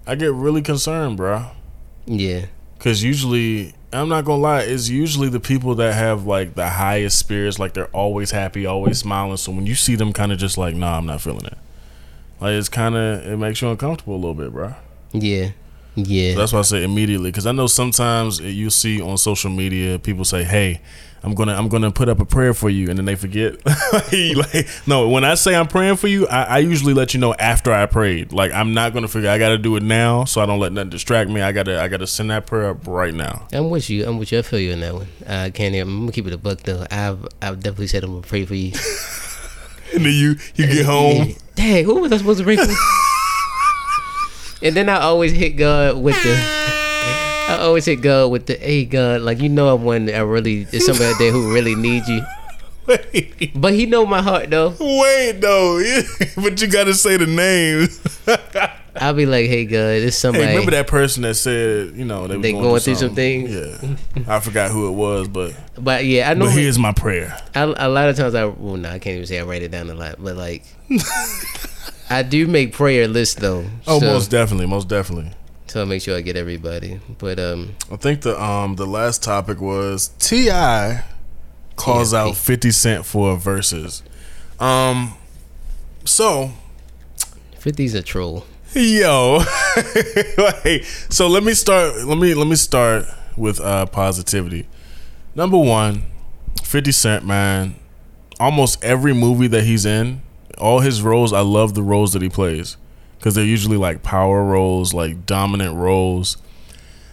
I 0.07 0.15
get 0.15 0.33
really 0.33 0.61
concerned, 0.61 1.17
bro. 1.17 1.45
Yeah. 2.05 2.47
Cause 2.79 3.03
usually 3.03 3.75
I'm 3.91 4.09
not 4.09 4.25
gonna 4.25 4.41
lie, 4.41 4.61
it's 4.61 4.89
usually 4.89 5.29
the 5.29 5.39
people 5.39 5.75
that 5.75 5.93
have 5.93 6.25
like 6.25 6.55
the 6.55 6.69
highest 6.69 7.19
spirits, 7.19 7.59
like 7.59 7.73
they're 7.73 7.87
always 7.87 8.31
happy, 8.31 8.65
always 8.65 8.99
smiling. 8.99 9.37
So 9.37 9.51
when 9.51 9.65
you 9.65 9.75
see 9.75 9.95
them 9.95 10.13
kind 10.13 10.31
of 10.31 10.37
just 10.37 10.57
like, 10.57 10.75
nah, 10.75 10.97
I'm 10.97 11.05
not 11.05 11.21
feeling 11.21 11.45
it. 11.45 11.57
Like 12.39 12.53
it's 12.53 12.69
kind 12.69 12.95
of 12.95 13.25
it 13.25 13.37
makes 13.37 13.61
you 13.61 13.69
uncomfortable 13.69 14.15
a 14.15 14.17
little 14.17 14.33
bit, 14.33 14.51
bro. 14.51 14.73
Yeah. 15.13 15.51
Yeah. 15.95 16.33
So 16.33 16.39
that's 16.39 16.53
why 16.53 16.59
I 16.59 16.63
say 16.63 16.83
immediately, 16.83 17.31
because 17.31 17.45
I 17.45 17.51
know 17.51 17.67
sometimes 17.67 18.39
you 18.39 18.69
see 18.69 19.01
on 19.01 19.17
social 19.17 19.49
media 19.49 19.99
people 19.99 20.23
say, 20.23 20.43
"Hey, 20.43 20.81
I'm 21.23 21.33
gonna 21.33 21.53
I'm 21.53 21.67
gonna 21.67 21.91
put 21.91 22.07
up 22.07 22.19
a 22.19 22.25
prayer 22.25 22.53
for 22.53 22.69
you," 22.69 22.89
and 22.89 22.97
then 22.97 23.05
they 23.05 23.15
forget. 23.15 23.57
like, 23.65 24.67
no, 24.87 25.09
when 25.09 25.23
I 25.23 25.35
say 25.35 25.55
I'm 25.55 25.67
praying 25.67 25.97
for 25.97 26.07
you, 26.07 26.27
I, 26.27 26.43
I, 26.43 26.57
usually 26.59 26.93
let 26.93 27.13
you 27.13 27.19
know 27.19 27.33
after 27.33 27.73
I 27.73 27.85
prayed. 27.87 28.31
Like 28.31 28.53
I'm 28.53 28.73
not 28.73 28.93
gonna 28.93 29.07
figure 29.07 29.29
I 29.29 29.37
got 29.37 29.49
to 29.49 29.57
do 29.57 29.75
it 29.75 29.83
now, 29.83 30.23
so 30.23 30.41
I 30.41 30.45
don't 30.45 30.59
let 30.59 30.71
nothing 30.71 30.89
distract 30.89 31.29
me. 31.29 31.41
I 31.41 31.51
gotta 31.51 31.81
I 31.81 31.87
gotta 31.87 32.07
send 32.07 32.31
that 32.31 32.45
prayer 32.45 32.69
up 32.69 32.87
right 32.87 33.13
now. 33.13 33.47
I'm 33.51 33.69
with 33.69 33.89
you. 33.89 34.05
I'm 34.05 34.17
with 34.17 34.31
you. 34.31 34.39
I 34.39 34.41
feel 34.43 34.59
you 34.59 34.71
in 34.71 34.79
that 34.79 34.93
one. 34.93 35.07
I 35.27 35.49
can't. 35.49 35.75
I'm 35.75 35.99
gonna 35.99 36.11
keep 36.11 36.27
it 36.27 36.33
a 36.33 36.37
buck 36.37 36.61
though. 36.61 36.85
I've 36.89 37.27
I've 37.41 37.59
definitely 37.59 37.87
said 37.87 38.03
I'm 38.03 38.11
gonna 38.11 38.21
pray 38.21 38.45
for 38.45 38.55
you. 38.55 38.71
and 39.93 40.05
then 40.05 40.13
you 40.13 40.35
you 40.55 40.67
get 40.67 40.85
home. 40.85 41.35
Dang, 41.55 41.83
who 41.83 41.99
was 41.99 42.11
I 42.11 42.17
supposed 42.17 42.39
to 42.39 42.45
pray 42.45 42.55
for? 42.55 42.63
and 44.65 44.75
then 44.75 44.87
I 44.87 45.01
always 45.01 45.33
hit 45.33 45.51
God 45.51 45.97
with 45.97 46.21
the. 46.23 46.78
I 47.49 47.57
always 47.61 47.85
hit 47.85 48.01
God 48.01 48.27
with 48.27 48.45
the, 48.45 48.53
hey 48.53 48.85
God, 48.85 49.21
like 49.21 49.39
you 49.39 49.49
know 49.49 49.73
I'm 49.73 49.83
one 49.83 50.07
I 50.07 50.19
really 50.19 50.65
there's 50.65 50.85
somebody 50.85 51.05
out 51.05 51.17
there 51.17 51.31
who 51.31 51.51
really 51.51 51.73
needs 51.73 52.07
you. 52.07 52.21
Wait. 52.87 53.51
But 53.59 53.73
he 53.73 53.87
know 53.87 54.05
my 54.05 54.21
heart 54.21 54.51
though. 54.51 54.75
Wait 54.79 55.39
though, 55.39 55.81
but 56.37 56.61
you 56.61 56.67
gotta 56.67 56.93
say 56.93 57.17
the 57.17 57.25
names. 57.25 57.99
I'll 58.95 59.13
be 59.13 59.25
like, 59.25 59.47
hey 59.47 59.65
God, 59.65 59.77
it's 59.77 60.17
somebody. 60.17 60.45
Hey, 60.45 60.51
remember 60.51 60.71
that 60.71 60.87
person 60.87 61.23
that 61.23 61.35
said, 61.35 61.95
you 61.95 62.05
know, 62.05 62.27
they, 62.27 62.37
they 62.37 62.51
going, 62.51 62.63
going 62.63 62.81
through, 62.81 62.95
through 62.95 63.07
some 63.07 63.15
things. 63.15 63.51
Yeah, 63.51 63.95
I 64.27 64.39
forgot 64.39 64.69
who 64.69 64.87
it 64.87 64.91
was, 64.91 65.27
but 65.27 65.55
but 65.75 66.05
yeah, 66.05 66.29
I 66.29 66.35
know. 66.35 66.45
But 66.45 66.53
here's 66.53 66.77
my 66.77 66.93
prayer. 66.93 67.35
I, 67.55 67.61
a 67.61 67.89
lot 67.89 68.09
of 68.09 68.15
times 68.15 68.35
I 68.35 68.45
well, 68.45 68.77
no, 68.77 68.89
I 68.89 68.99
can't 68.99 69.15
even 69.15 69.25
say 69.25 69.39
I 69.39 69.43
write 69.43 69.63
it 69.63 69.71
down 69.71 69.89
a 69.89 69.95
lot, 69.95 70.15
but 70.19 70.35
like, 70.35 70.63
I 72.11 72.21
do 72.21 72.45
make 72.45 72.73
prayer 72.73 73.07
lists 73.07 73.35
though. 73.35 73.65
Oh, 73.87 73.99
so, 73.99 74.05
most 74.05 74.29
definitely, 74.29 74.67
most 74.67 74.87
definitely. 74.87 75.31
So 75.69 75.83
I 75.83 75.85
make 75.85 76.01
sure 76.01 76.17
I 76.17 76.21
get 76.21 76.35
everybody. 76.35 76.99
But 77.19 77.39
um, 77.39 77.75
I 77.91 77.95
think 77.95 78.21
the 78.21 78.41
um 78.41 78.75
the 78.75 78.87
last 78.87 79.21
topic 79.21 79.61
was 79.61 80.07
T.I. 80.17 81.03
calls 81.75 82.11
out 82.11 82.35
Fifty 82.35 82.71
Cent 82.71 83.05
for 83.05 83.37
Verzuz. 83.37 84.01
Um, 84.59 85.15
so 86.05 86.51
50's 87.59 87.93
a 87.93 88.01
troll. 88.01 88.47
Yo, 88.73 89.39
hey, 90.63 90.81
so 91.09 91.27
let 91.27 91.43
me 91.43 91.53
start. 91.53 91.97
Let 91.97 92.17
me 92.17 92.33
let 92.33 92.47
me 92.47 92.55
start 92.55 93.05
with 93.37 93.61
uh, 93.61 93.85
positivity. 93.85 94.67
Number 95.35 95.57
one, 95.57 96.03
Fifty 96.63 96.91
Cent, 96.91 97.27
man. 97.27 97.75
Almost 98.39 98.83
every 98.83 99.13
movie 99.13 99.47
that 99.47 99.65
he's 99.65 99.85
in, 99.85 100.23
all 100.57 100.79
his 100.79 101.03
roles, 101.03 101.31
I 101.31 101.41
love 101.41 101.75
the 101.75 101.83
roles 101.83 102.13
that 102.13 102.23
he 102.23 102.29
plays 102.29 102.75
because 103.19 103.35
they're 103.35 103.45
usually 103.45 103.77
like 103.77 104.01
power 104.01 104.43
roles, 104.43 104.93
like 104.93 105.25
dominant 105.25 105.75
roles. 105.75 106.37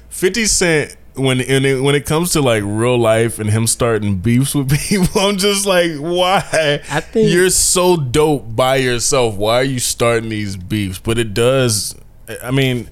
Fifty 0.09 0.47
Cent 0.47 0.97
when 1.16 1.41
it, 1.41 1.83
when 1.83 1.95
it 1.95 2.05
comes 2.05 2.33
to 2.33 2.43
like 2.43 2.62
real 2.65 2.99
life 2.99 3.39
and 3.39 3.51
him 3.51 3.66
starting 3.66 4.16
beefs 4.16 4.55
with 4.55 4.70
people, 4.89 5.20
I'm 5.20 5.37
just 5.37 5.66
like, 5.66 5.93
why? 5.97 6.81
I 6.91 7.01
think 7.01 7.31
you're 7.31 7.51
so 7.51 7.97
dope 7.97 8.55
by 8.55 8.77
yourself. 8.77 9.37
Why 9.37 9.57
are 9.57 9.65
you 9.65 9.78
starting 9.78 10.28
these 10.28 10.57
beefs? 10.57 10.99
But 10.99 11.19
it 11.19 11.35
does. 11.35 11.95
I 12.43 12.51
mean, 12.51 12.91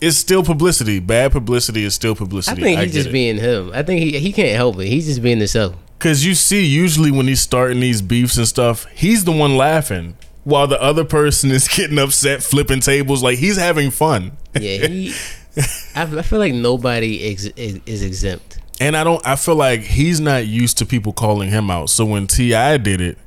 it's 0.00 0.16
still 0.16 0.42
publicity. 0.42 0.98
Bad 0.98 1.32
publicity 1.32 1.84
is 1.84 1.94
still 1.94 2.14
publicity. 2.14 2.60
I 2.60 2.64
think 2.64 2.80
he's 2.80 2.90
I 2.90 2.92
just 2.92 3.08
it. 3.08 3.12
being 3.12 3.38
him. 3.38 3.70
I 3.72 3.82
think 3.82 4.00
he 4.00 4.18
he 4.18 4.32
can't 4.32 4.56
help 4.56 4.78
it. 4.78 4.86
He's 4.86 5.06
just 5.06 5.22
being 5.22 5.38
himself. 5.38 5.76
Cause 5.98 6.24
you 6.24 6.34
see, 6.34 6.64
usually 6.64 7.12
when 7.12 7.28
he's 7.28 7.40
starting 7.40 7.78
these 7.78 8.02
beefs 8.02 8.36
and 8.36 8.48
stuff, 8.48 8.86
he's 8.86 9.22
the 9.22 9.30
one 9.30 9.56
laughing 9.56 10.16
while 10.44 10.66
the 10.66 10.80
other 10.80 11.04
person 11.04 11.50
is 11.50 11.68
getting 11.76 11.98
upset, 11.98 12.42
flipping 12.42 12.80
tables. 12.80 13.22
Like 13.22 13.38
he's 13.38 13.56
having 13.56 13.90
fun. 13.90 14.32
Yeah, 14.54 14.86
he. 14.86 15.14
I, 15.94 16.02
I 16.02 16.22
feel 16.22 16.38
like 16.38 16.54
nobody 16.54 17.30
ex, 17.30 17.44
is, 17.44 17.80
is 17.84 18.02
exempt. 18.02 18.58
And 18.80 18.96
I 18.96 19.04
don't. 19.04 19.24
I 19.26 19.36
feel 19.36 19.54
like 19.54 19.80
he's 19.80 20.20
not 20.20 20.46
used 20.46 20.78
to 20.78 20.86
people 20.86 21.12
calling 21.12 21.50
him 21.50 21.70
out. 21.70 21.90
So 21.90 22.04
when 22.04 22.26
T.I. 22.26 22.78
did 22.78 23.00
it, 23.00 23.18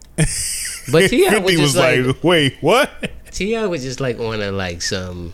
but 0.92 1.10
T.I. 1.10 1.38
was, 1.40 1.58
was 1.58 1.76
like, 1.76 2.06
like, 2.06 2.24
"Wait, 2.24 2.58
what?" 2.62 2.92
T.I. 3.32 3.66
was 3.68 3.84
just 3.84 4.00
like 4.00 4.20
on 4.20 4.42
a 4.42 4.52
like 4.52 4.82
some. 4.82 5.34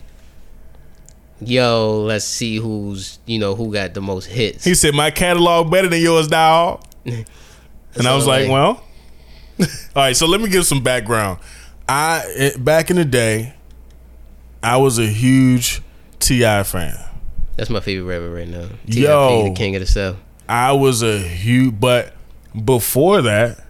Yo, 1.40 2.04
let's 2.06 2.24
see 2.24 2.56
who's 2.56 3.18
you 3.26 3.38
know 3.38 3.56
who 3.56 3.72
got 3.72 3.94
the 3.94 4.00
most 4.00 4.26
hits. 4.26 4.64
He 4.64 4.74
said 4.74 4.94
my 4.94 5.10
catalog 5.10 5.70
better 5.72 5.88
than 5.88 6.00
yours, 6.00 6.28
dog. 6.28 6.84
and 7.04 7.26
so 7.94 8.10
I 8.10 8.14
was 8.14 8.26
like, 8.26 8.42
like 8.42 8.52
well, 8.52 8.84
all 9.58 9.66
right. 9.96 10.16
So 10.16 10.26
let 10.26 10.40
me 10.40 10.48
give 10.48 10.66
some 10.66 10.82
background. 10.82 11.40
I 11.92 12.24
eh, 12.36 12.56
back 12.56 12.88
in 12.88 12.96
the 12.96 13.04
day, 13.04 13.52
I 14.62 14.78
was 14.78 14.98
a 14.98 15.06
huge 15.06 15.82
T.I. 16.20 16.62
fan. 16.62 16.96
That's 17.56 17.68
my 17.68 17.80
favorite 17.80 18.04
rapper 18.04 18.32
right 18.32 18.48
now. 18.48 18.68
Yo, 18.86 19.50
the 19.50 19.54
king 19.54 19.76
of 19.76 19.80
the 19.80 19.86
south. 19.86 20.16
I 20.48 20.72
was 20.72 21.02
a 21.02 21.18
huge, 21.18 21.78
but 21.78 22.14
before 22.64 23.20
that, 23.20 23.62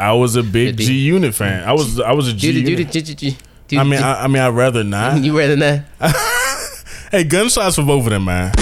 I 0.00 0.14
was 0.14 0.34
a 0.34 0.42
big 0.42 0.78
G 0.78 0.94
Unit 0.94 1.32
fan. 1.32 1.62
I 1.62 1.74
was 1.74 2.00
I 2.00 2.10
was 2.12 2.26
a 2.26 2.32
G 2.32 2.50
Unit. 2.50 3.36
I 3.70 3.84
mean, 3.84 4.02
I, 4.02 4.24
I 4.24 4.26
mean, 4.26 4.42
I'd 4.42 4.48
rather 4.48 4.82
not. 4.82 5.18
You 5.22 5.38
rather 5.38 5.56
not? 5.56 5.82
hey, 7.12 7.22
gunshots 7.22 7.76
for 7.76 7.84
both 7.84 8.04
of 8.04 8.10
them, 8.10 8.24
man. 8.24 8.52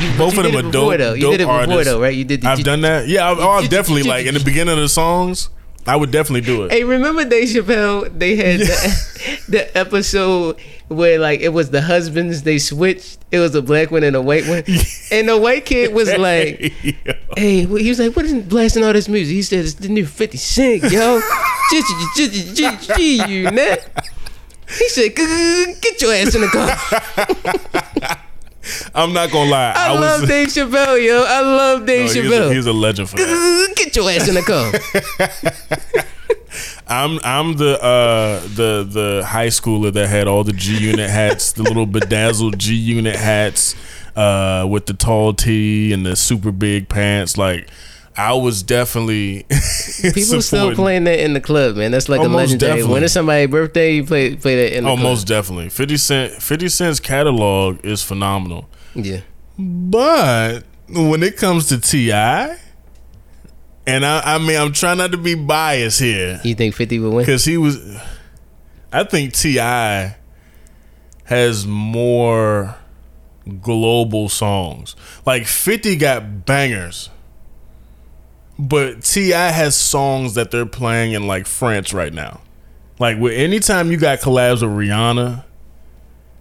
You, 0.00 0.16
both 0.16 0.38
of 0.38 0.44
them 0.44 0.56
are 0.56 0.70
dope. 0.72 0.96
Though. 0.96 1.12
You 1.12 1.20
dope 1.20 1.32
did 1.32 1.40
it 1.42 1.44
before, 1.44 1.54
artists. 1.54 1.84
though, 1.84 2.00
right? 2.00 2.14
You 2.14 2.24
did. 2.24 2.46
I've 2.46 2.64
done 2.64 2.80
that. 2.80 3.08
Yeah, 3.08 3.30
I've, 3.30 3.38
oh, 3.38 3.50
I've 3.50 3.68
definitely 3.68 4.04
like 4.04 4.24
in 4.24 4.32
the 4.32 4.42
beginning 4.42 4.72
of 4.72 4.80
the 4.80 4.88
songs. 4.88 5.50
I 5.86 5.96
would 5.96 6.10
definitely 6.10 6.42
do 6.42 6.64
it. 6.64 6.72
Hey, 6.72 6.84
remember 6.84 7.24
Dave 7.24 7.48
Chappelle? 7.48 8.16
They 8.16 8.36
had 8.36 8.60
yeah. 8.60 8.66
the, 8.66 9.40
the, 9.48 9.78
episode 9.78 10.60
where 10.88 11.18
like 11.18 11.40
it 11.40 11.50
was 11.50 11.70
the 11.70 11.80
husbands. 11.80 12.42
They 12.42 12.58
switched. 12.58 13.18
It 13.30 13.38
was 13.38 13.54
a 13.54 13.62
black 13.62 13.90
one 13.90 14.04
and 14.04 14.14
a 14.14 14.20
white 14.20 14.46
one, 14.46 14.62
and 15.10 15.28
the 15.28 15.38
white 15.40 15.64
kid 15.64 15.94
was 15.94 16.12
like, 16.16 16.58
"Hey," 17.36 17.64
he 17.64 17.88
was 17.88 17.98
like, 17.98 18.14
"What 18.14 18.24
is 18.26 18.34
blasting 18.44 18.84
all 18.84 18.92
this 18.92 19.08
music?" 19.08 19.34
He 19.34 19.42
said, 19.42 19.64
"It's 19.64 19.74
the 19.74 19.88
new 19.88 20.06
Fifty 20.06 20.38
Cent, 20.38 20.82
yo." 20.92 21.20
you 23.28 23.50
net. 23.50 23.88
He 24.78 24.88
said, 24.90 25.14
"Get 25.16 26.02
your 26.02 26.12
ass 26.12 26.34
in 26.34 26.42
the 26.42 26.48
car." 26.48 28.20
I'm 28.94 29.12
not 29.12 29.30
gonna 29.30 29.50
lie. 29.50 29.72
I, 29.74 29.88
I 29.88 29.98
love 29.98 30.20
was, 30.20 30.28
Dave 30.28 30.48
Chappelle, 30.48 31.04
yo. 31.04 31.24
I 31.26 31.40
love 31.40 31.86
Dave 31.86 32.06
no, 32.06 32.12
Chappelle. 32.12 32.24
He's 32.24 32.50
a, 32.50 32.54
he's 32.54 32.66
a 32.66 32.72
legend 32.72 33.08
for 33.08 33.16
that. 33.16 33.72
Get 33.76 33.96
your 33.96 34.10
ass 34.10 34.28
in 34.28 34.34
the 34.34 34.42
car. 34.42 36.04
I'm 36.88 37.20
I'm 37.22 37.56
the 37.56 37.80
uh 37.80 38.40
the 38.40 38.86
the 38.88 39.24
high 39.24 39.46
schooler 39.46 39.92
that 39.92 40.08
had 40.08 40.26
all 40.26 40.44
the 40.44 40.52
G 40.52 40.76
unit 40.76 41.08
hats, 41.08 41.52
the 41.52 41.62
little 41.62 41.86
bedazzled 41.86 42.58
G 42.58 42.74
unit 42.74 43.16
hats, 43.16 43.76
uh, 44.16 44.66
with 44.68 44.86
the 44.86 44.94
tall 44.94 45.32
tee 45.32 45.92
and 45.92 46.04
the 46.04 46.16
super 46.16 46.50
big 46.50 46.88
pants. 46.88 47.38
Like 47.38 47.68
I 48.20 48.34
was 48.34 48.62
definitely 48.62 49.44
people 50.02 50.42
still 50.42 50.74
playing 50.74 51.04
that 51.04 51.20
in 51.20 51.32
the 51.32 51.40
club, 51.40 51.76
man. 51.76 51.90
That's 51.90 52.06
like 52.06 52.20
oh, 52.20 52.26
a 52.26 52.28
legendary. 52.28 52.72
Definitely. 52.72 52.92
When 52.92 53.02
it's 53.02 53.14
somebody's 53.14 53.48
birthday, 53.50 53.94
you 53.94 54.04
play 54.04 54.36
play 54.36 54.56
that 54.56 54.76
in 54.76 54.84
the 54.84 54.90
oh, 54.90 54.94
club. 54.94 55.04
most 55.04 55.26
definitely. 55.26 55.70
Fifty 55.70 55.96
Cent 55.96 56.34
Fifty 56.34 56.68
Cent's 56.68 57.00
catalog 57.00 57.82
is 57.82 58.02
phenomenal. 58.02 58.68
Yeah, 58.94 59.20
but 59.58 60.64
when 60.90 61.22
it 61.22 61.38
comes 61.38 61.68
to 61.68 61.80
T.I., 61.80 62.58
and 63.86 64.04
I, 64.04 64.34
I 64.34 64.38
mean, 64.38 64.60
I'm 64.60 64.72
trying 64.72 64.98
not 64.98 65.12
to 65.12 65.16
be 65.16 65.34
biased 65.34 66.00
here. 66.00 66.42
You 66.44 66.54
think 66.54 66.74
Fifty 66.74 66.98
will 66.98 67.12
win? 67.12 67.24
Because 67.24 67.46
he 67.46 67.56
was. 67.56 67.78
I 68.92 69.04
think 69.04 69.32
T.I. 69.32 70.16
has 71.24 71.66
more 71.66 72.76
global 73.62 74.28
songs. 74.28 74.94
Like 75.24 75.46
Fifty 75.46 75.96
got 75.96 76.44
bangers 76.44 77.08
but 78.68 79.02
T.I. 79.04 79.50
has 79.50 79.74
songs 79.76 80.34
that 80.34 80.50
they're 80.50 80.66
playing 80.66 81.12
in 81.12 81.26
like 81.26 81.46
France 81.46 81.92
right 81.92 82.12
now. 82.12 82.40
Like 82.98 83.18
with 83.18 83.32
anytime 83.32 83.90
you 83.90 83.96
got 83.96 84.20
collabs 84.20 84.62
with 84.62 84.70
Rihanna 84.70 85.44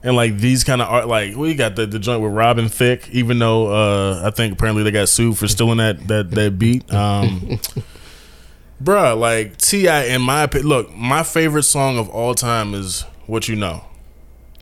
and 0.04 0.16
like 0.16 0.38
these 0.38 0.64
kind 0.64 0.82
of 0.82 0.90
art 0.90 1.08
like 1.08 1.36
we 1.36 1.56
got 1.56 1.76
the, 1.76 1.86
the 1.86 2.00
joint 2.00 2.22
with 2.22 2.34
Robin 2.34 2.68
Thicke, 2.70 3.10
even 3.12 3.40
though 3.40 3.68
uh 3.68 4.22
I 4.28 4.32
think 4.32 4.54
apparently 4.54 4.84
they 4.84 4.92
got 4.92 5.08
sued 5.10 5.38
for 5.38 5.48
stealing 5.48 5.78
that 5.78 6.08
that 6.10 6.32
that 6.32 6.60
beat. 6.60 6.92
Um 6.94 7.60
Bruh, 8.84 9.18
like 9.18 9.58
T.I. 9.58 10.06
in 10.06 10.22
my 10.22 10.44
opinion 10.44 10.70
look, 10.70 10.94
my 10.96 11.24
favorite 11.24 11.64
song 11.64 11.98
of 11.98 12.10
all 12.10 12.34
time 12.36 12.74
is 12.74 13.04
What 13.26 13.48
You 13.48 13.56
Know. 13.56 13.84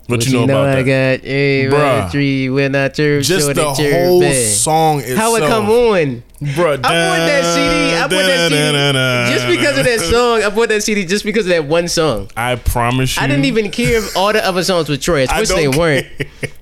What 0.07 0.25
you 0.25 0.38
know 0.38 0.43
about 0.45 0.69
I 0.69 0.84
that? 0.84 1.19
got 1.21 1.27
a 1.27 1.65
Bruh. 1.65 2.11
tree 2.11 2.49
when 2.49 2.73
I 2.75 2.88
chirp, 2.88 3.23
Just 3.23 3.53
the 3.53 3.63
whole 3.65 4.21
back. 4.21 4.35
song 4.35 4.99
itself. 5.01 5.17
How 5.19 5.35
it 5.35 5.39
come 5.41 5.69
on? 5.69 6.23
Bruh, 6.39 6.77
I 6.77 6.77
bought 6.77 7.18
that 7.26 7.45
CD. 7.55 7.95
I 7.95 8.07
bought 8.07 8.27
that 8.27 8.49
CD 8.49 9.34
just 9.34 9.47
because 9.47 9.77
of 9.77 9.85
that 9.85 9.99
song. 10.01 10.43
I 10.43 10.49
bought 10.55 10.69
that 10.69 10.84
CD 10.84 11.05
just 11.05 11.26
because 11.26 11.45
of 11.45 11.49
that 11.49 11.65
one 11.65 11.88
song. 11.88 12.30
I 12.38 12.55
promise 12.55 13.18
you. 13.18 13.23
I 13.23 13.27
didn't 13.27 13.45
even 13.45 13.72
care 13.72 13.97
if 13.97 14.15
all 14.15 14.34
the 14.34 14.45
other 14.45 14.64
songs 14.64 14.88
were 14.88 14.97
trash, 14.97 15.30
I 15.31 15.39
which 15.39 15.49
they 15.49 15.64
don't 15.64 15.77
weren't. 15.77 16.05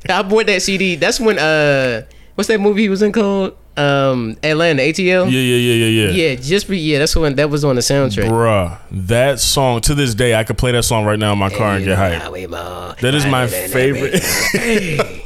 I 0.10 0.22
bought 0.24 0.46
that 0.46 0.62
CD. 0.62 0.96
That's 0.96 1.20
when 1.20 1.38
uh, 1.38 2.04
what's 2.36 2.48
that 2.48 2.62
movie 2.62 2.84
he 2.84 2.90
was 2.90 3.02
in 3.02 3.12
called? 3.12 3.58
Um, 3.78 4.38
Atlanta 4.42 4.82
ATL. 4.82 5.30
Yeah, 5.30 5.40
yeah, 5.40 5.58
yeah, 5.58 5.74
yeah, 5.74 6.06
yeah. 6.08 6.30
Yeah, 6.30 6.36
just 6.36 6.68
for 6.68 6.74
yeah, 6.74 7.00
that's 7.00 7.14
when 7.14 7.36
that 7.36 7.50
was 7.50 7.66
on 7.66 7.76
the 7.76 7.82
soundtrack. 7.82 8.30
Bruh, 8.30 8.80
that 8.92 9.42
song 9.42 9.82
to 9.82 9.94
this 9.94 10.16
day, 10.16 10.36
I 10.36 10.46
could 10.46 10.58
play 10.58 10.72
that 10.72 10.84
song 10.84 11.04
right 11.04 11.20
now 11.20 11.34
in 11.34 11.40
my 11.40 11.50
car 11.50 11.76
and 11.76 11.84
get 11.84 11.98
hyped. 11.98 13.02
That 13.02 13.14
is 13.14 13.26
my 13.26 13.48
favorite. 13.48 14.14
that 14.54 15.22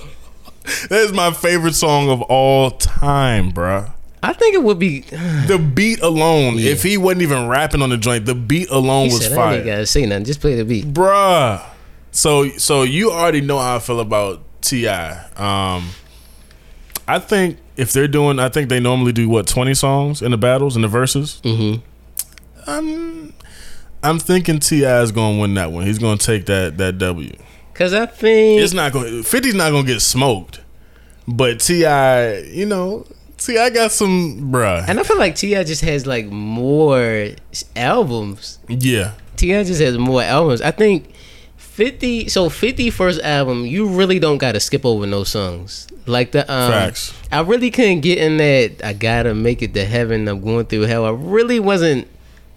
is 0.92 1.14
my 1.14 1.32
favorite 1.32 1.76
song 1.76 2.10
of 2.10 2.24
all 2.24 2.72
time, 2.72 3.52
bruh. 3.52 3.94
I 4.22 4.34
think 4.34 4.54
it 4.54 4.64
would 4.64 4.80
be. 4.80 5.02
The 5.02 5.58
beat 5.74 6.02
alone, 6.02 6.58
Yeah. 6.58 6.72
if 6.72 6.84
he 6.84 6.98
wasn't 6.98 7.22
even 7.22 7.48
rapping 7.48 7.82
on 7.82 7.90
the 7.90 7.98
joint, 7.98 8.26
the 8.26 8.36
beat 8.36 8.70
alone 8.70 9.08
He 9.08 9.14
was 9.14 9.24
said, 9.24 9.32
I 9.32 9.36
fire. 9.36 9.56
ain't 9.58 9.66
gotta 9.66 9.86
say 9.86 10.06
nothing. 10.06 10.26
Just 10.26 10.42
play 10.42 10.56
the 10.56 10.66
beat. 10.66 10.86
Bruh. 10.94 11.62
So 12.12 12.50
so 12.58 12.84
you 12.84 13.12
already 13.12 13.42
know 13.42 13.60
how 13.60 13.78
I 13.78 13.80
feel 13.80 14.00
about 14.00 14.42
Ti. 14.62 14.88
Um, 14.88 15.90
I 17.08 17.20
think 17.20 17.58
if 17.78 17.94
they're 17.94 18.08
doing, 18.10 18.40
I 18.40 18.50
think 18.50 18.68
they 18.70 18.80
normally 18.80 19.14
do 19.14 19.30
what 19.30 19.48
twenty 19.48 19.74
songs 19.74 20.22
in 20.22 20.32
the 20.32 20.38
battles 20.38 20.76
in 20.76 20.82
the 20.82 20.88
Verzuz. 20.90 21.40
Mm-hmm. 21.42 21.82
I'm 22.70 23.34
I'm 24.04 24.20
thinking 24.20 24.60
T.I. 24.60 25.02
is 25.02 25.12
going 25.12 25.36
to 25.38 25.42
win 25.42 25.54
that 25.56 25.72
one. 25.72 25.86
He's 25.86 26.00
going 26.00 26.18
to 26.18 26.26
take 26.26 26.46
that 26.48 26.78
that 26.78 26.98
W. 26.98 27.32
Cause 27.74 27.94
I 27.94 28.06
think 28.06 28.62
It's 28.62 28.74
not 28.74 28.92
going. 28.92 29.06
50's 29.06 29.56
not 29.56 29.72
going 29.72 29.86
to 29.86 29.94
get 29.94 30.02
smoked, 30.02 30.60
but 31.28 31.62
T.I., 31.62 32.40
you 32.40 32.66
know, 32.66 33.06
T.I 33.40 33.70
got 33.72 33.92
some 33.92 34.52
bruh. 34.52 34.84
And 34.88 35.00
I 35.00 35.04
feel 35.04 35.18
like 35.18 35.36
T.I 35.36 35.64
just 35.64 35.82
has 35.82 36.06
like 36.06 36.28
more 36.28 37.30
albums. 37.76 38.60
Yeah, 38.68 39.14
T.I 39.38 39.64
just 39.64 39.82
has 39.82 39.98
more 39.98 40.22
albums. 40.22 40.62
I 40.62 40.72
think 40.72 41.14
fifty. 41.58 42.28
So 42.30 42.50
50 42.50 42.90
first 42.90 43.22
album, 43.22 43.66
you 43.66 43.88
really 43.88 44.20
don't 44.20 44.38
gotta 44.38 44.60
skip 44.60 44.86
over 44.86 45.08
no 45.08 45.24
songs. 45.24 45.88
Like 46.06 46.32
the 46.32 46.42
um, 46.52 46.72
Facts. 46.72 47.14
I 47.32 47.42
really 47.42 47.72
couldn't 47.72 48.02
get 48.02 48.18
in 48.18 48.38
that. 48.38 48.84
I 48.84 48.94
gotta 48.94 49.34
make 49.34 49.62
it 49.62 49.74
to 49.76 49.86
heaven. 49.86 50.28
I'm 50.28 50.42
going 50.42 50.66
through 50.66 50.82
hell. 50.84 51.06
I 51.06 51.12
really 51.12 51.60
wasn't 51.60 52.08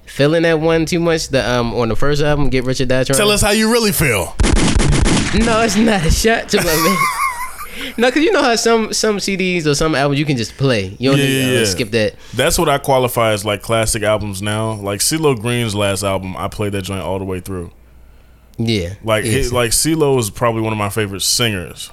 feeling 0.07 0.43
that 0.43 0.59
one 0.61 0.85
too 0.87 0.99
much. 1.01 1.29
The 1.29 1.49
um 1.49 1.73
on 1.75 1.89
the 1.89 1.97
first 1.97 2.23
album, 2.23 2.51
Get 2.51 2.65
Rich 2.65 2.81
or 2.81 2.87
Die 2.87 3.05
Trying. 3.05 3.17
tell 3.17 3.31
us 3.31 3.43
how 3.43 3.51
you 3.51 3.71
really 3.71 3.93
feel. 3.93 4.35
No, 5.35 5.63
it's 5.63 5.77
not 5.77 6.05
a 6.05 6.11
shot 6.11 6.49
to 6.51 6.59
my 6.59 6.65
man. 6.65 6.97
No, 7.97 8.11
cause 8.11 8.23
you 8.23 8.33
know 8.33 8.43
how 8.43 8.57
some 8.57 8.93
some 8.93 9.19
CDs 9.19 9.67
or 9.67 9.75
some 9.75 9.95
albums 9.95 10.19
you 10.19 10.27
can 10.27 10.37
just 10.37 10.57
play. 10.57 10.97
You 10.99 11.11
don't 11.11 11.19
Yeah, 11.19 11.25
need 11.27 11.41
to 11.47 11.57
uh, 11.57 11.59
yeah. 11.61 11.65
skip 11.65 11.91
that. 11.91 12.15
That's 12.35 12.59
what 12.59 12.69
I 12.69 12.79
qualify 12.79 13.33
as 13.33 13.45
like 13.45 13.63
classic 13.63 14.03
albums 14.03 14.43
now. 14.43 14.73
Like 14.75 15.01
CeeLo 15.01 15.41
Green's 15.41 15.75
last 15.75 16.03
album, 16.03 16.37
I 16.37 16.49
played 16.49 16.73
that 16.73 16.83
joint 16.83 17.03
all 17.03 17.19
the 17.19 17.25
way 17.25 17.41
through. 17.41 17.71
Yeah, 18.59 18.95
Like 19.03 19.25
his, 19.25 19.53
like 19.53 19.71
CeeLo 19.71 20.19
is 20.19 20.31
probably 20.31 20.61
one 20.61 20.73
of 20.73 20.79
my 20.79 20.91
favorite 20.91 21.23
singers. 21.23 21.91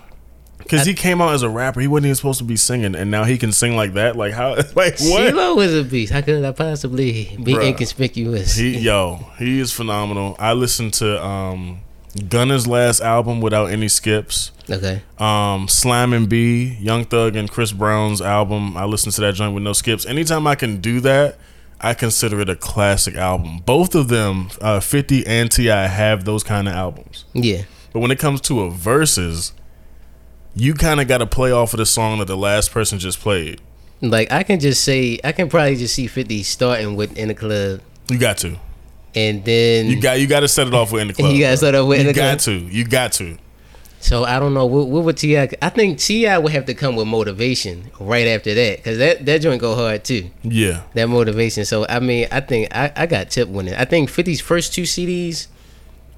Cause 0.67 0.85
he 0.85 0.93
came 0.93 1.19
out 1.19 1.33
as 1.33 1.41
a 1.41 1.49
rapper, 1.49 1.79
he 1.79 1.87
wasn't 1.87 2.07
even 2.07 2.15
supposed 2.15 2.37
to 2.39 2.43
be 2.43 2.55
singing, 2.57 2.93
and 2.93 3.09
now 3.09 3.23
he 3.23 3.39
can 3.39 3.51
sing 3.51 3.75
like 3.75 3.93
that. 3.93 4.15
Like 4.15 4.33
how? 4.33 4.53
Like 4.75 4.99
what? 4.99 5.33
CeeLo 5.33 5.63
is 5.63 5.73
a 5.73 5.83
beast. 5.83 6.11
How 6.13 6.21
could 6.21 6.43
I 6.45 6.51
possibly 6.51 7.35
be 7.43 7.53
Bruh. 7.53 7.69
inconspicuous? 7.69 8.55
He 8.55 8.77
yo, 8.77 9.25
he 9.39 9.59
is 9.59 9.71
phenomenal. 9.73 10.35
I 10.37 10.53
listened 10.53 10.93
to 10.95 11.25
um 11.25 11.79
Gunna's 12.27 12.67
last 12.67 13.01
album 13.01 13.41
without 13.41 13.67
any 13.67 13.87
skips. 13.87 14.51
okay. 14.69 15.01
Um 15.17 15.67
Slime 15.67 16.13
and 16.13 16.27
B, 16.27 16.77
Young 16.79 17.05
Thug 17.05 17.35
and 17.35 17.49
Chris 17.49 17.71
Brown's 17.71 18.21
album. 18.21 18.75
I 18.77 18.85
listened 18.85 19.13
to 19.15 19.21
that 19.21 19.35
joint 19.35 19.53
with 19.53 19.63
no 19.63 19.73
skips. 19.73 20.05
Anytime 20.05 20.45
I 20.47 20.55
can 20.55 20.81
do 20.81 20.99
that, 21.01 21.37
I 21.81 21.93
consider 21.93 22.41
it 22.41 22.49
a 22.49 22.55
classic 22.55 23.15
album. 23.15 23.59
Both 23.59 23.95
of 23.95 24.09
them, 24.09 24.49
uh, 24.59 24.79
50 24.81 25.25
and 25.25 25.49
T.I, 25.49 25.87
have 25.87 26.25
those 26.25 26.43
kind 26.43 26.67
of 26.67 26.73
albums. 26.73 27.23
Yeah. 27.33 27.63
But 27.93 28.01
when 28.01 28.11
it 28.11 28.19
comes 28.19 28.41
to 28.41 28.61
a 28.61 28.69
verses, 28.69 29.53
you 30.55 30.73
kind 30.73 30.99
of 30.99 31.07
got 31.07 31.19
to 31.19 31.25
play 31.25 31.51
off 31.51 31.73
of 31.73 31.77
the 31.77 31.85
song 31.85 32.19
that 32.19 32.25
the 32.25 32.35
last 32.37 32.71
person 32.71 32.99
just 32.99 33.19
played. 33.19 33.61
Like 34.01 34.31
I 34.31 34.43
can 34.43 34.59
just 34.59 34.83
say 34.83 35.19
I 35.23 35.31
can 35.31 35.49
probably 35.49 35.75
just 35.75 35.93
see 35.95 36.07
50 36.07 36.43
starting 36.43 36.95
with 36.95 37.17
in 37.17 37.27
the 37.29 37.33
club 37.35 37.81
You 38.09 38.17
got 38.17 38.37
to. 38.39 38.57
And 39.15 39.43
then 39.43 39.87
You 39.87 39.99
got. 40.01 40.19
You 40.19 40.27
got 40.27 40.41
to 40.41 40.47
set 40.47 40.67
it 40.67 40.73
off 40.73 40.91
with 40.91 41.01
in 41.01 41.07
the 41.09 41.13
club. 41.13 41.31
You 41.33 41.39
gotta 41.41 41.57
set 41.57 41.73
it 41.73 41.77
off 41.77 41.87
with 41.87 41.99
In 41.99 42.07
You 42.07 42.13
the 42.13 42.19
got 42.19 42.39
Club. 42.39 42.59
to. 42.61 42.65
You 42.67 42.85
got 42.85 43.11
to. 43.13 43.37
so 43.99 44.23
I 44.23 44.39
don't 44.39 44.53
know 44.53 44.65
what, 44.65 44.87
what 44.87 45.03
would 45.03 45.17
T.I 45.17 45.49
I 45.61 45.69
think 45.69 45.97
T.I 45.99 46.37
would 46.37 46.51
have 46.53 46.65
to 46.65 46.73
come 46.73 46.95
with 46.95 47.07
motivation 47.07 47.89
right 47.99 48.27
after 48.27 48.53
that 48.53 48.83
cuz 48.83 48.97
that 48.99 49.25
that 49.25 49.41
joint 49.41 49.59
go 49.61 49.75
hard 49.75 50.03
too. 50.03 50.29
Yeah. 50.43 50.81
That 50.93 51.09
motivation. 51.09 51.65
So 51.65 51.85
I 51.89 51.99
mean, 51.99 52.27
I 52.31 52.39
think 52.39 52.73
I 52.75 52.91
I 52.95 53.05
got 53.07 53.29
tip 53.31 53.49
winning. 53.49 53.73
I 53.73 53.85
think 53.85 54.09
50's 54.09 54.39
first 54.41 54.73
two 54.73 54.83
CDs 54.83 55.47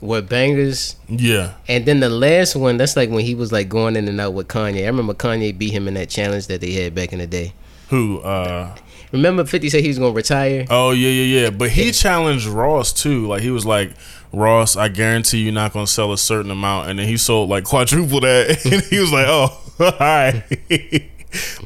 were 0.01 0.21
bangers. 0.21 0.95
Yeah. 1.07 1.53
And 1.67 1.85
then 1.85 2.01
the 2.01 2.09
last 2.09 2.55
one, 2.55 2.77
that's 2.77 2.95
like 2.97 3.09
when 3.09 3.23
he 3.25 3.35
was 3.35 3.51
like 3.51 3.69
going 3.69 3.95
in 3.95 4.07
and 4.07 4.19
out 4.19 4.33
with 4.33 4.47
Kanye. 4.47 4.83
I 4.83 4.87
remember 4.87 5.13
Kanye 5.13 5.57
beat 5.57 5.71
him 5.71 5.87
in 5.87 5.93
that 5.95 6.09
challenge 6.09 6.47
that 6.47 6.59
they 6.61 6.71
had 6.73 6.93
back 6.93 7.13
in 7.13 7.19
the 7.19 7.27
day. 7.27 7.53
Who? 7.89 8.19
uh 8.19 8.75
Remember 9.11 9.43
50 9.45 9.69
said 9.69 9.81
he 9.81 9.89
was 9.89 9.99
gonna 9.99 10.13
retire? 10.13 10.65
Oh 10.69 10.91
yeah, 10.91 11.09
yeah, 11.09 11.41
yeah. 11.41 11.49
But 11.49 11.71
he 11.71 11.91
challenged 11.91 12.47
Ross 12.47 12.93
too. 12.93 13.27
Like 13.27 13.41
he 13.41 13.51
was 13.51 13.65
like, 13.65 13.91
Ross, 14.33 14.75
I 14.75 14.87
guarantee 14.87 15.39
you're 15.39 15.53
not 15.53 15.73
gonna 15.73 15.87
sell 15.87 16.13
a 16.13 16.17
certain 16.17 16.51
amount, 16.51 16.89
and 16.89 16.99
then 16.99 17.07
he 17.07 17.17
sold 17.17 17.49
like 17.49 17.65
quadruple 17.65 18.21
that, 18.21 18.65
and 18.71 18.81
he 18.83 18.99
was 18.99 19.11
like, 19.11 19.25
oh, 19.27 19.61
all 19.79 19.91
right. 19.99 20.43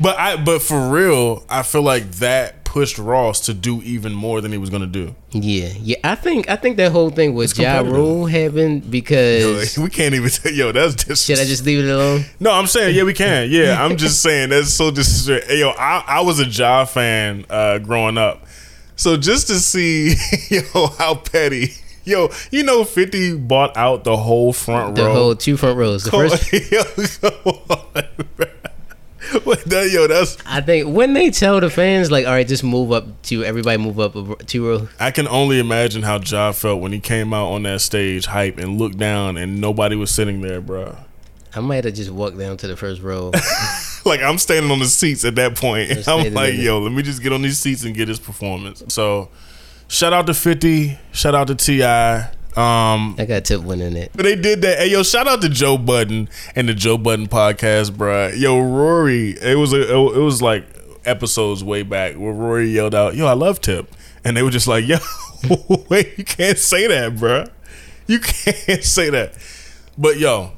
but 0.01 0.17
I, 0.17 0.43
but 0.43 0.61
for 0.61 0.89
real, 0.89 1.45
I 1.49 1.63
feel 1.63 1.83
like 1.83 2.09
that 2.13 2.64
pushed 2.75 2.97
Ross 2.97 3.39
to 3.39 3.53
do 3.53 3.81
even 3.83 4.13
more 4.13 4.41
than 4.41 4.51
he 4.51 4.57
was 4.57 4.69
gonna 4.69 4.85
do. 4.85 5.15
Yeah, 5.31 5.69
yeah. 5.79 5.95
I 6.03 6.15
think 6.15 6.49
I 6.49 6.57
think 6.57 6.75
that 6.75 6.91
whole 6.91 7.09
thing 7.09 7.33
with 7.33 7.51
It's 7.51 7.57
Ja. 7.57 7.79
Rule 7.79 8.25
happened 8.25 8.91
because 8.91 9.77
we 9.77 9.89
can't 9.89 10.13
even. 10.13 10.29
Tell, 10.29 10.51
yo, 10.51 10.73
that's 10.73 10.93
just. 10.95 11.25
should 11.25 11.39
I 11.39 11.45
just 11.45 11.65
leave 11.65 11.85
it 11.85 11.89
alone? 11.89 12.25
No, 12.37 12.51
I'm 12.51 12.67
saying 12.67 12.93
yeah, 12.93 13.03
we 13.03 13.13
can. 13.13 13.49
Yeah, 13.55 13.81
I'm 13.81 13.95
just 13.95 14.21
saying 14.21 14.49
that's 14.49 14.73
so 14.73 14.91
disrespectful. 14.91 15.55
Yo, 15.55 15.69
I, 15.69 16.03
I 16.05 16.21
was 16.21 16.41
a 16.41 16.45
Ja 16.45 16.83
fan 16.83 17.45
uh, 17.49 17.77
growing 17.77 18.17
up, 18.17 18.43
so 18.97 19.15
just 19.15 19.47
to 19.47 19.55
see 19.55 20.15
yo 20.49 20.87
how 20.97 21.15
petty. 21.15 21.75
Yo, 22.03 22.29
you 22.51 22.63
know, 22.63 22.83
Fifty 22.83 23.37
bought 23.37 23.77
out 23.77 24.03
the 24.03 24.17
whole 24.17 24.51
front 24.51 24.95
The 24.95 25.03
row. 25.03 25.07
The 25.07 25.19
whole 25.19 25.35
two 25.35 25.55
front 25.55 25.77
rows. 25.77 26.03
The 26.03 26.11
first, 26.11 26.53
on, 26.53 26.59
yo, 26.69 26.83
come 27.31 27.63
on, 27.69 28.25
bro. 28.35 28.47
What 29.43 29.63
that, 29.75 29.91
yo, 29.91 30.07
that's 30.07 30.37
I 30.45 30.61
think 30.61 30.87
when 30.87 31.13
they 31.13 31.29
tell 31.31 31.59
the 31.59 31.69
fans 31.69 32.11
like, 32.11 32.25
all 32.25 32.33
right, 32.33 32.47
just 32.47 32.63
move 32.63 32.91
up 32.91 33.21
to 33.23 33.43
everybody 33.43 33.77
move 33.77 33.99
up 33.99 34.45
two 34.45 34.67
rows. 34.67 34.89
I 34.99 35.11
can 35.11 35.27
only 35.27 35.59
imagine 35.59 36.03
how 36.03 36.19
Ja 36.19 36.51
felt 36.51 36.81
when 36.81 36.91
he 36.91 36.99
came 36.99 37.33
out 37.33 37.47
on 37.47 37.63
that 37.63 37.81
stage, 37.81 38.25
hype, 38.25 38.57
and 38.57 38.77
looked 38.77 38.97
down, 38.97 39.37
and 39.37 39.61
nobody 39.61 39.95
was 39.95 40.11
sitting 40.11 40.41
there, 40.41 40.61
bro. 40.61 40.97
I 41.55 41.61
might 41.61 41.85
have 41.85 41.93
just 41.93 42.11
walked 42.11 42.37
down 42.37 42.57
to 42.57 42.67
the 42.67 42.75
first 42.75 43.01
row. 43.01 43.31
like 44.05 44.21
I'm 44.21 44.37
standing 44.37 44.71
on 44.71 44.79
the 44.79 44.85
seats 44.85 45.23
at 45.23 45.35
that 45.35 45.55
point. 45.55 46.07
I'm 46.07 46.33
like, 46.33 46.55
yo, 46.55 46.79
let 46.79 46.91
me 46.91 47.01
just 47.01 47.21
get 47.23 47.31
on 47.31 47.41
these 47.41 47.59
seats 47.59 47.83
and 47.85 47.95
get 47.95 48.07
his 48.07 48.19
performance. 48.19 48.83
So, 48.89 49.29
shout 49.87 50.11
out 50.11 50.27
to 50.27 50.33
50, 50.33 50.99
shout 51.13 51.33
out 51.33 51.47
to 51.47 51.55
T.I. 51.55 52.31
Um, 52.57 53.15
I 53.19 53.25
got 53.25 53.43
tip 53.43 53.61
winning 53.61 53.97
it. 53.97 54.11
but 54.15 54.23
they 54.23 54.35
did 54.35 54.61
that. 54.61 54.77
Hey, 54.79 54.89
yo, 54.91 55.03
shout 55.03 55.27
out 55.27 55.41
to 55.41 55.49
Joe 55.49 55.77
Budden 55.77 56.29
and 56.55 56.69
the 56.69 56.73
Joe 56.73 56.97
Budden 56.97 57.27
podcast, 57.27 57.91
bruh. 57.91 58.37
Yo, 58.37 58.61
Rory, 58.61 59.31
it 59.31 59.57
was 59.57 59.73
a, 59.73 59.93
it 59.93 60.21
was 60.21 60.41
like 60.41 60.65
episodes 61.03 61.63
way 61.63 61.83
back 61.83 62.15
where 62.15 62.31
Rory 62.33 62.69
yelled 62.69 62.95
out, 62.95 63.15
"Yo, 63.15 63.25
I 63.25 63.33
love 63.33 63.59
Tip," 63.59 63.91
and 64.23 64.37
they 64.37 64.41
were 64.43 64.51
just 64.51 64.67
like, 64.67 64.87
"Yo, 64.87 64.97
wait, 65.89 66.17
you 66.17 66.23
can't 66.23 66.57
say 66.57 66.87
that, 66.87 67.15
bruh. 67.15 67.49
You 68.07 68.19
can't 68.21 68.83
say 68.83 69.09
that." 69.09 69.33
But 69.97 70.17
yo, 70.17 70.51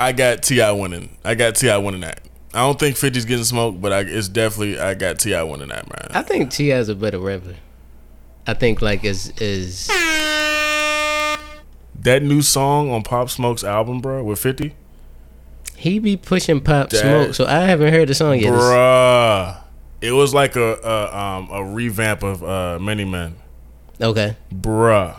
I 0.00 0.10
got 0.12 0.42
T.I 0.42 0.72
winning. 0.72 1.16
I 1.24 1.36
got 1.36 1.54
T.I 1.54 1.76
winning 1.78 2.00
that. 2.00 2.20
I 2.52 2.58
don't 2.58 2.78
think 2.78 2.96
50's 2.96 3.24
getting 3.24 3.44
smoked, 3.44 3.80
but 3.80 3.92
I, 3.92 4.00
it's 4.00 4.28
definitely 4.28 4.78
I 4.80 4.94
got 4.94 5.18
T.I 5.20 5.42
winning 5.44 5.68
that, 5.68 5.88
man. 5.88 6.08
I 6.10 6.22
think 6.22 6.50
T.I 6.50 6.76
is 6.76 6.88
a 6.88 6.94
better 6.96 7.18
rapper. 7.20 7.54
I 8.46 8.54
think 8.54 8.82
like 8.82 9.04
is 9.04 9.32
is 9.40 9.88
that 12.04 12.22
new 12.22 12.40
song 12.42 12.90
on 12.90 13.02
Pop 13.02 13.28
Smoke's 13.30 13.64
album, 13.64 14.00
bro, 14.00 14.22
with 14.22 14.38
50, 14.38 14.74
he 15.76 15.98
be 15.98 16.16
pushing 16.16 16.60
pop 16.60 16.90
That- 16.90 17.00
smoke? 17.00 17.34
So 17.34 17.46
I 17.46 17.60
haven't 17.60 17.92
heard 17.92 18.08
the 18.08 18.14
song 18.14 18.38
yet. 18.38 18.52
Bruh. 18.52 19.60
It 20.00 20.12
was 20.12 20.32
like 20.34 20.54
a, 20.56 20.74
a 20.84 21.16
um 21.18 21.48
a 21.50 21.64
revamp 21.64 22.22
of 22.22 22.44
uh 22.44 22.78
Many 22.78 23.04
Men, 23.04 23.36
Okay, 24.00 24.36
bruh. 24.54 25.16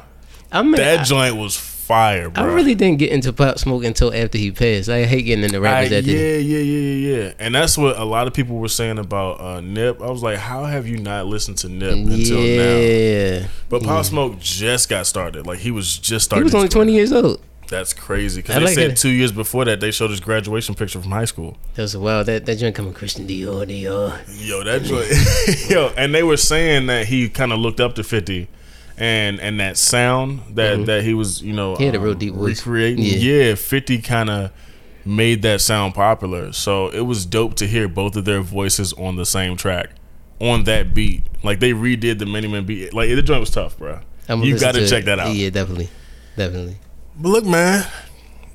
I 0.52 0.62
mean, 0.62 0.76
That 0.76 0.99
I, 0.99 1.03
joint 1.03 1.36
was 1.38 1.57
fire, 1.86 2.30
bro. 2.30 2.44
I 2.44 2.48
really 2.48 2.76
didn't 2.76 2.99
get 2.99 3.12
into 3.12 3.32
pop 3.32 3.60
smoke 3.60 3.84
until 3.84 4.14
after 4.14 4.38
he 4.38 4.52
passed. 4.52 4.90
I 4.90 5.03
hate 5.06 5.24
getting 5.24 5.44
into 5.44 5.60
rappers 5.62 5.91
I- 5.91 5.95
that 5.95 6.06
did. 6.06 6.45
yeah, 6.45 6.57
yeah, 6.57 6.64
yeah, 6.64 6.80
yeah, 7.16 7.24
yeah. 7.26 7.34
and 7.40 7.53
that's 7.56 7.78
what 7.78 7.98
a 7.98 8.03
lot 8.03 8.28
of 8.28 8.34
people 8.34 8.57
were 8.57 8.68
saying 8.68 8.98
about 8.99 9.40
uh, 9.40 9.62
Nip. 9.62 10.02
I 10.02 10.10
was 10.10 10.24
like, 10.24 10.38
how 10.38 10.66
have 10.66 10.88
you 10.88 10.98
not 10.98 11.28
listened 11.28 11.57
to 11.60 11.70
Nip 11.70 11.91
until 11.94 12.38
now? 12.38 12.78
Yeah, 12.78 13.48
But 13.70 13.84
Pop 13.84 14.06
Smoke 14.06 14.40
just 14.40 14.90
got 14.90 15.06
started. 15.07 15.45
Like 15.48 15.60
he 15.60 15.72
was 15.72 15.98
just 15.98 16.26
starting. 16.26 16.44
he 16.44 16.45
was 16.45 16.56
only 16.56 16.70
twenty 16.70 16.94
years 16.94 17.12
old. 17.14 17.40
That's 17.68 17.94
crazy. 17.94 18.41
Because 18.44 18.57
I 18.57 18.60
they 18.60 18.66
like 18.66 18.76
said 18.76 18.91
it. 18.91 18.98
two 18.98 19.10
years 19.10 19.32
before 19.32 19.66
that 19.66 19.80
they 19.80 19.90
showed 19.90 20.12
his 20.12 20.20
graduation 20.20 20.76
picture 20.76 21.02
from 21.02 21.10
high 21.12 21.26
school. 21.26 21.57
That 21.74 21.82
was 21.82 21.98
wild. 21.98 22.28
That 22.28 22.45
that 22.45 22.57
joint 22.57 22.76
coming 22.76 22.94
Christian 22.94 23.28
Dior, 23.28 23.66
Dior. 23.66 24.20
Yo, 24.48 24.64
that 24.64 24.84
joint. 24.84 25.70
yo, 25.70 25.91
and 25.98 26.14
they 26.14 26.22
were 26.22 26.38
saying 26.38 26.86
that 26.88 27.07
he 27.07 27.28
kind 27.28 27.52
of 27.52 27.57
looked 27.60 27.80
up 27.80 27.95
to 27.95 28.03
Fifty, 28.03 28.48
and 28.97 29.39
and 29.39 29.59
that 29.59 29.77
sound 29.77 30.55
that 30.55 30.85
that 30.85 31.03
he 31.03 31.13
was, 31.13 31.41
you 31.41 31.53
know, 31.53 31.73
Mm-hmm. 31.73 31.80
He 31.81 31.85
had 31.88 31.95
a 31.95 31.99
real 31.99 32.13
um, 32.13 32.17
deep 32.19 32.34
voice. 32.34 32.65
recreating. 32.65 33.03
Yeah. 33.03 33.17
Yeah, 33.49 33.55
Fifty 33.55 34.01
kind 34.01 34.30
of 34.30 34.51
made 35.05 35.41
that 35.43 35.61
sound 35.61 35.93
popular. 35.93 36.51
So 36.53 36.88
it 36.89 37.01
was 37.01 37.26
dope 37.26 37.55
to 37.55 37.67
hear 37.67 37.88
both 37.88 38.15
of 38.15 38.26
their 38.26 38.41
voices 38.41 38.91
on 38.93 39.15
the 39.17 39.26
same 39.26 39.55
track, 39.57 39.89
on 40.39 40.63
that 40.63 40.93
beat. 40.93 41.23
Like 41.43 41.59
they 41.59 41.72
redid 41.73 42.19
the 42.19 42.26
Many 42.26 42.47
Men 42.47 42.65
beat. 42.65 42.93
Like 42.93 43.09
the 43.09 43.22
joint 43.22 43.39
was 43.41 43.49
tough, 43.51 43.77
bro. 43.77 43.99
You 44.30 44.57
got 44.57 44.73
to 44.73 44.84
it. 44.84 44.88
check 44.89 45.05
that 45.05 45.19
out. 45.19 45.35
Yeah, 45.35 45.49
definitely, 45.51 45.89
definitely. 46.35 46.77
But 47.17 47.30
look, 47.30 47.45
man, 47.45 47.85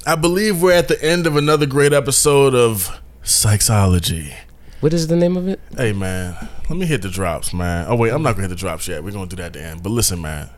I 0.06 0.16
believe 0.16 0.60
we're 0.60 0.72
at 0.72 0.88
the 0.88 1.00
end 1.04 1.26
of 1.26 1.36
another 1.36 1.66
great 1.66 1.92
episode 1.92 2.54
of 2.54 3.00
Psychology. 3.22 4.32
What 4.80 4.94
is 4.94 5.08
the 5.08 5.16
name 5.16 5.36
of 5.36 5.46
it? 5.46 5.60
Hey 5.76 5.92
man, 5.92 6.36
let 6.68 6.78
me 6.78 6.86
hit 6.86 7.02
the 7.02 7.10
drops, 7.10 7.52
man. 7.52 7.86
Oh 7.88 7.96
wait, 7.96 8.12
I'm 8.12 8.22
not 8.22 8.32
gonna 8.32 8.44
hit 8.48 8.48
the 8.48 8.56
drops 8.56 8.88
yet. 8.88 9.04
We're 9.04 9.10
gonna 9.12 9.26
do 9.26 9.36
that 9.36 9.46
at 9.46 9.52
the 9.52 9.62
end. 9.62 9.82
But 9.82 9.90
listen, 9.90 10.22
man, 10.22 10.48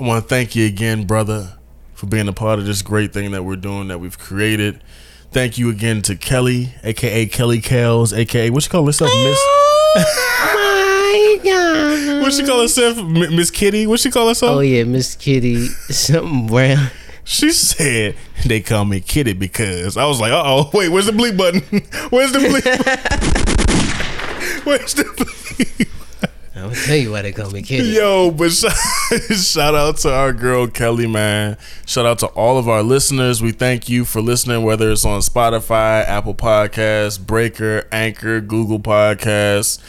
I 0.00 0.04
want 0.04 0.24
to 0.24 0.28
thank 0.28 0.56
you 0.56 0.66
again, 0.66 1.04
brother, 1.04 1.58
for 1.94 2.06
being 2.06 2.26
a 2.26 2.32
part 2.32 2.58
of 2.58 2.64
this 2.64 2.80
great 2.80 3.12
thing 3.12 3.32
that 3.32 3.44
we're 3.44 3.56
doing 3.56 3.88
that 3.88 4.00
we've 4.00 4.18
created. 4.18 4.82
Thank 5.30 5.58
you 5.58 5.68
again 5.68 6.00
to 6.02 6.16
Kelly, 6.16 6.72
aka 6.82 7.26
Kelly 7.26 7.60
Kales, 7.60 8.16
aka 8.16 8.48
what 8.50 8.64
you 8.64 8.70
call 8.70 8.84
this 8.86 8.98
herself, 9.00 9.14
Miss. 9.24 9.38
Oh, 9.38 11.38
my 11.42 11.50
God. 11.50 11.84
What 12.24 12.32
she 12.32 12.46
call 12.46 12.62
herself, 12.62 12.96
M- 12.96 13.12
Miss 13.36 13.50
Kitty? 13.50 13.86
What 13.86 14.00
she 14.00 14.10
call 14.10 14.28
herself? 14.28 14.56
Oh 14.56 14.60
yeah, 14.60 14.84
Miss 14.84 15.14
Kitty, 15.14 15.66
something 15.90 16.46
brown. 16.46 16.88
She 17.24 17.52
said 17.52 18.16
they 18.46 18.60
call 18.60 18.84
me 18.84 19.00
Kitty 19.00 19.32
because 19.32 19.96
I 19.96 20.04
was 20.04 20.20
like, 20.20 20.32
uh 20.32 20.42
oh, 20.44 20.70
wait, 20.74 20.90
where's 20.90 21.06
the 21.06 21.12
bleep 21.12 21.36
button? 21.36 21.60
Where's 22.10 22.32
the 22.32 22.38
bleep? 22.38 22.64
where's 24.64 24.94
the 24.94 25.04
bleep? 25.04 25.88
I'm 26.54 26.70
gonna 26.70 26.74
tell 26.76 26.96
you 26.96 27.10
why 27.10 27.22
they 27.22 27.32
call 27.32 27.50
me 27.50 27.62
Kitty. 27.62 27.88
Yo, 27.88 28.30
but 28.30 28.50
shout, 28.52 28.72
shout 29.36 29.74
out 29.74 29.96
to 29.98 30.12
our 30.12 30.32
girl 30.32 30.68
Kelly, 30.68 31.06
man. 31.06 31.56
Shout 31.84 32.06
out 32.06 32.18
to 32.20 32.26
all 32.28 32.58
of 32.58 32.68
our 32.68 32.82
listeners. 32.82 33.42
We 33.42 33.52
thank 33.52 33.88
you 33.88 34.04
for 34.04 34.20
listening, 34.20 34.62
whether 34.62 34.90
it's 34.90 35.04
on 35.04 35.20
Spotify, 35.20 36.06
Apple 36.06 36.34
Podcasts, 36.34 37.18
Breaker, 37.18 37.86
Anchor, 37.90 38.40
Google 38.40 38.80
Podcasts, 38.80 39.82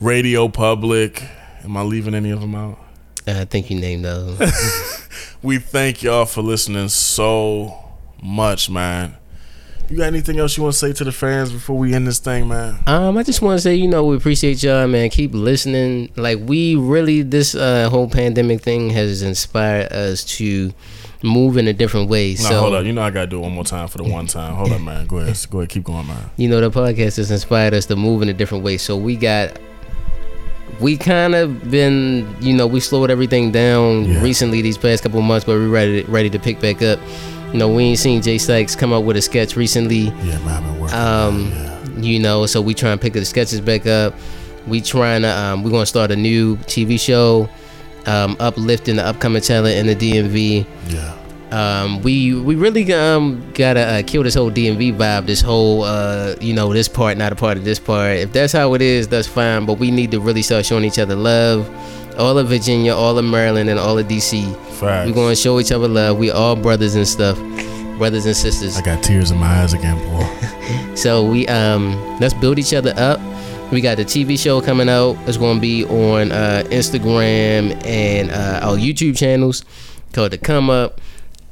Radio 0.00 0.48
Public. 0.48 1.24
Am 1.64 1.76
I 1.76 1.82
leaving 1.82 2.14
any 2.14 2.30
of 2.30 2.40
them 2.40 2.54
out? 2.54 2.78
I 3.26 3.44
think 3.44 3.70
you 3.70 3.78
named 3.78 4.04
those. 4.04 4.38
We 5.42 5.58
thank 5.58 6.02
y'all 6.02 6.26
for 6.26 6.42
listening 6.42 6.90
so 6.90 7.74
much, 8.22 8.68
man. 8.68 9.16
You 9.88 9.96
got 9.96 10.04
anything 10.08 10.38
else 10.38 10.54
you 10.56 10.62
want 10.62 10.74
to 10.74 10.78
say 10.78 10.92
to 10.92 11.02
the 11.02 11.12
fans 11.12 11.50
before 11.50 11.78
we 11.78 11.94
end 11.94 12.06
this 12.06 12.18
thing, 12.18 12.46
man? 12.46 12.78
Um, 12.86 13.16
I 13.16 13.22
just 13.22 13.40
want 13.40 13.56
to 13.56 13.62
say, 13.62 13.74
you 13.74 13.88
know, 13.88 14.04
we 14.04 14.16
appreciate 14.16 14.62
y'all, 14.62 14.86
man. 14.86 15.08
Keep 15.08 15.32
listening. 15.32 16.12
Like 16.14 16.38
we 16.42 16.76
really, 16.76 17.22
this 17.22 17.54
uh, 17.54 17.88
whole 17.88 18.06
pandemic 18.08 18.60
thing 18.60 18.90
has 18.90 19.22
inspired 19.22 19.90
us 19.92 20.24
to 20.36 20.72
move 21.22 21.56
in 21.56 21.66
a 21.68 21.72
different 21.72 22.10
way. 22.10 22.32
No, 22.32 22.36
so 22.36 22.60
hold 22.60 22.74
up. 22.74 22.84
You 22.84 22.92
know 22.92 23.02
I 23.02 23.10
gotta 23.10 23.26
do 23.26 23.38
it 23.38 23.42
one 23.42 23.52
more 23.52 23.64
time 23.64 23.88
for 23.88 23.96
the 23.98 24.04
one 24.04 24.26
time. 24.26 24.54
Hold 24.54 24.72
up, 24.72 24.80
man. 24.82 25.06
Go 25.06 25.18
ahead. 25.18 25.36
Go 25.50 25.60
ahead. 25.60 25.70
Keep 25.70 25.84
going, 25.84 26.06
man. 26.06 26.30
you 26.36 26.48
know 26.48 26.60
the 26.60 26.70
podcast 26.70 27.16
has 27.16 27.30
inspired 27.30 27.72
us 27.72 27.86
to 27.86 27.96
move 27.96 28.20
in 28.20 28.28
a 28.28 28.34
different 28.34 28.62
way 28.62 28.76
so 28.76 28.94
we 28.96 29.16
got 29.16 29.58
we 30.78 30.96
kind 30.96 31.34
of 31.34 31.70
been 31.70 32.26
you 32.40 32.52
know 32.54 32.66
we 32.66 32.80
slowed 32.80 33.10
everything 33.10 33.50
down 33.50 34.04
Yeah. 34.04 34.22
recently 34.22 34.62
these 34.62 34.78
past 34.78 35.02
couple 35.02 35.18
of 35.18 35.24
months 35.24 35.44
but 35.44 35.52
we're 35.56 35.68
ready 35.68 36.02
ready 36.04 36.30
to 36.30 36.38
pick 36.38 36.60
back 36.60 36.82
up 36.82 36.98
you 37.52 37.58
know 37.58 37.68
we 37.68 37.84
ain't 37.84 37.98
seen 37.98 38.22
jay 38.22 38.38
sykes 38.38 38.76
come 38.76 38.92
up 38.92 39.04
with 39.04 39.16
a 39.16 39.22
sketch 39.22 39.56
recently 39.56 40.04
Yeah, 40.22 40.38
man. 40.44 40.48
I've 40.48 40.64
been 40.64 40.80
working. 40.80 40.96
um 40.98 41.50
yeah. 41.50 41.86
you 42.00 42.18
know 42.20 42.46
so 42.46 42.60
we 42.62 42.74
trying 42.74 42.96
to 42.98 43.02
pick 43.02 43.12
the 43.14 43.24
sketches 43.24 43.60
back 43.60 43.86
up 43.86 44.14
we 44.66 44.80
trying 44.80 45.22
to 45.22 45.28
um 45.28 45.62
we're 45.62 45.70
gonna 45.70 45.86
start 45.86 46.10
a 46.10 46.16
new 46.16 46.56
tv 46.58 46.98
show 47.00 47.48
um 48.06 48.36
uplifting 48.40 48.96
the 48.96 49.04
upcoming 49.06 49.42
talent 49.42 49.76
in 49.76 49.86
the 49.86 49.94
dmv 49.96 50.66
Yeah. 50.88 51.16
Um, 51.52 52.02
we 52.02 52.34
we 52.34 52.54
really 52.54 52.92
um 52.92 53.50
gotta 53.54 53.80
uh, 53.80 54.02
kill 54.06 54.22
this 54.22 54.34
whole 54.34 54.50
DMV 54.50 54.96
vibe. 54.96 55.26
This 55.26 55.40
whole 55.40 55.82
uh, 55.82 56.34
you 56.40 56.54
know 56.54 56.72
this 56.72 56.88
part 56.88 57.16
not 57.16 57.32
a 57.32 57.36
part 57.36 57.56
of 57.56 57.64
this 57.64 57.78
part. 57.78 58.16
If 58.18 58.32
that's 58.32 58.52
how 58.52 58.74
it 58.74 58.82
is, 58.82 59.08
that's 59.08 59.26
fine. 59.26 59.66
But 59.66 59.74
we 59.74 59.90
need 59.90 60.10
to 60.12 60.20
really 60.20 60.42
start 60.42 60.66
showing 60.66 60.84
each 60.84 60.98
other 60.98 61.16
love. 61.16 61.68
All 62.18 62.36
of 62.38 62.48
Virginia, 62.48 62.94
all 62.94 63.16
of 63.18 63.24
Maryland, 63.24 63.70
and 63.70 63.78
all 63.78 63.98
of 63.98 64.06
DC. 64.06 64.54
Facts. 64.78 65.08
We're 65.08 65.14
gonna 65.14 65.36
show 65.36 65.58
each 65.58 65.72
other 65.72 65.88
love. 65.88 66.18
We 66.18 66.30
all 66.30 66.54
brothers 66.56 66.94
and 66.94 67.06
stuff, 67.08 67.36
brothers 67.98 68.26
and 68.26 68.36
sisters. 68.36 68.76
I 68.76 68.82
got 68.82 69.02
tears 69.02 69.30
in 69.30 69.38
my 69.38 69.46
eyes 69.46 69.72
again, 69.72 69.96
boy. 70.10 70.26
So 70.96 71.24
we 71.24 71.46
um 71.48 72.18
let's 72.20 72.34
build 72.34 72.58
each 72.58 72.74
other 72.74 72.92
up. 72.96 73.20
We 73.72 73.80
got 73.80 73.96
the 73.96 74.04
TV 74.04 74.38
show 74.38 74.60
coming 74.60 74.88
out. 74.88 75.16
It's 75.26 75.36
gonna 75.36 75.60
be 75.60 75.84
on 75.86 76.32
uh, 76.32 76.64
Instagram 76.66 77.84
and 77.86 78.30
uh, 78.30 78.60
our 78.66 78.76
YouTube 78.76 79.16
channels 79.16 79.64
called 80.12 80.32
The 80.32 80.38
Come 80.38 80.70
Up. 80.70 81.00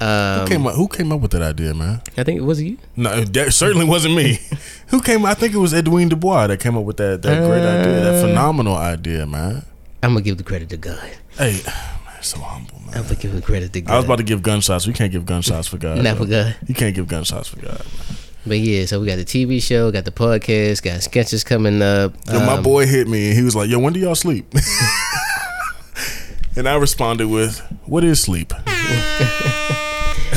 Um, 0.01 0.41
Who 0.41 0.47
came 0.47 0.67
up? 0.67 0.75
Who 0.75 0.87
came 0.87 1.11
up 1.11 1.19
with 1.19 1.31
that 1.31 1.41
idea, 1.41 1.73
man? 1.73 2.01
I 2.17 2.23
think 2.23 2.39
it 2.39 2.43
was 2.43 2.61
you. 2.61 2.77
No, 2.95 3.21
that 3.21 3.53
certainly 3.53 3.85
wasn't 3.85 4.15
me. 4.15 4.39
who 4.87 5.01
came? 5.01 5.25
I 5.25 5.33
think 5.33 5.53
it 5.53 5.57
was 5.57 5.73
Edwin 5.73 6.07
Dubois 6.09 6.47
that 6.47 6.59
came 6.59 6.77
up 6.77 6.83
with 6.85 6.97
that 6.97 7.21
that 7.21 7.43
great 7.45 7.61
idea, 7.63 7.99
that 8.01 8.15
Uh, 8.15 8.21
phenomenal 8.27 8.75
idea, 8.75 9.25
man. 9.25 9.63
I'm 10.01 10.11
gonna 10.11 10.21
give 10.21 10.37
the 10.37 10.43
credit 10.43 10.69
to 10.69 10.77
God. 10.77 10.97
Hey, 11.37 11.59
man, 11.65 11.75
so 12.21 12.39
humble, 12.39 12.79
man. 12.85 12.97
I'm 12.97 13.03
gonna 13.03 13.15
give 13.15 13.33
the 13.33 13.41
credit 13.41 13.73
to 13.73 13.81
God. 13.81 13.93
I 13.93 13.97
was 13.97 14.05
about 14.05 14.17
to 14.19 14.23
give 14.23 14.41
gunshots. 14.41 14.87
We 14.87 14.93
can't 14.93 15.11
give 15.11 15.25
gunshots 15.25 15.67
for 15.67 15.77
God. 15.77 16.01
Not 16.01 16.17
for 16.17 16.25
God. 16.25 16.55
You 16.65 16.75
can't 16.75 16.95
give 16.95 17.07
gunshots 17.09 17.49
for 17.49 17.59
God. 17.59 17.79
Man. 17.79 18.17
But 18.47 18.59
yeah, 18.59 18.85
so 18.85 19.01
we 19.01 19.05
got 19.05 19.17
the 19.17 19.25
TV 19.25 19.61
show, 19.61 19.91
got 19.91 20.05
the 20.05 20.11
podcast, 20.11 20.81
got 20.81 21.03
sketches 21.03 21.43
coming 21.43 21.81
up. 21.81 22.13
Yo, 22.31 22.39
my 22.39 22.53
Um, 22.53 22.63
boy 22.63 22.85
hit 22.87 23.05
me 23.09 23.27
and 23.27 23.35
he 23.37 23.43
was 23.43 23.53
like, 23.53 23.69
"Yo, 23.69 23.79
when 23.79 23.91
do 23.91 23.99
y'all 23.99 24.15
sleep?" 24.15 24.45
and 26.55 26.69
I 26.69 26.75
responded 26.75 27.27
with, 27.27 27.59
"What 27.85 28.05
is 28.05 28.21
sleep?" 28.21 28.53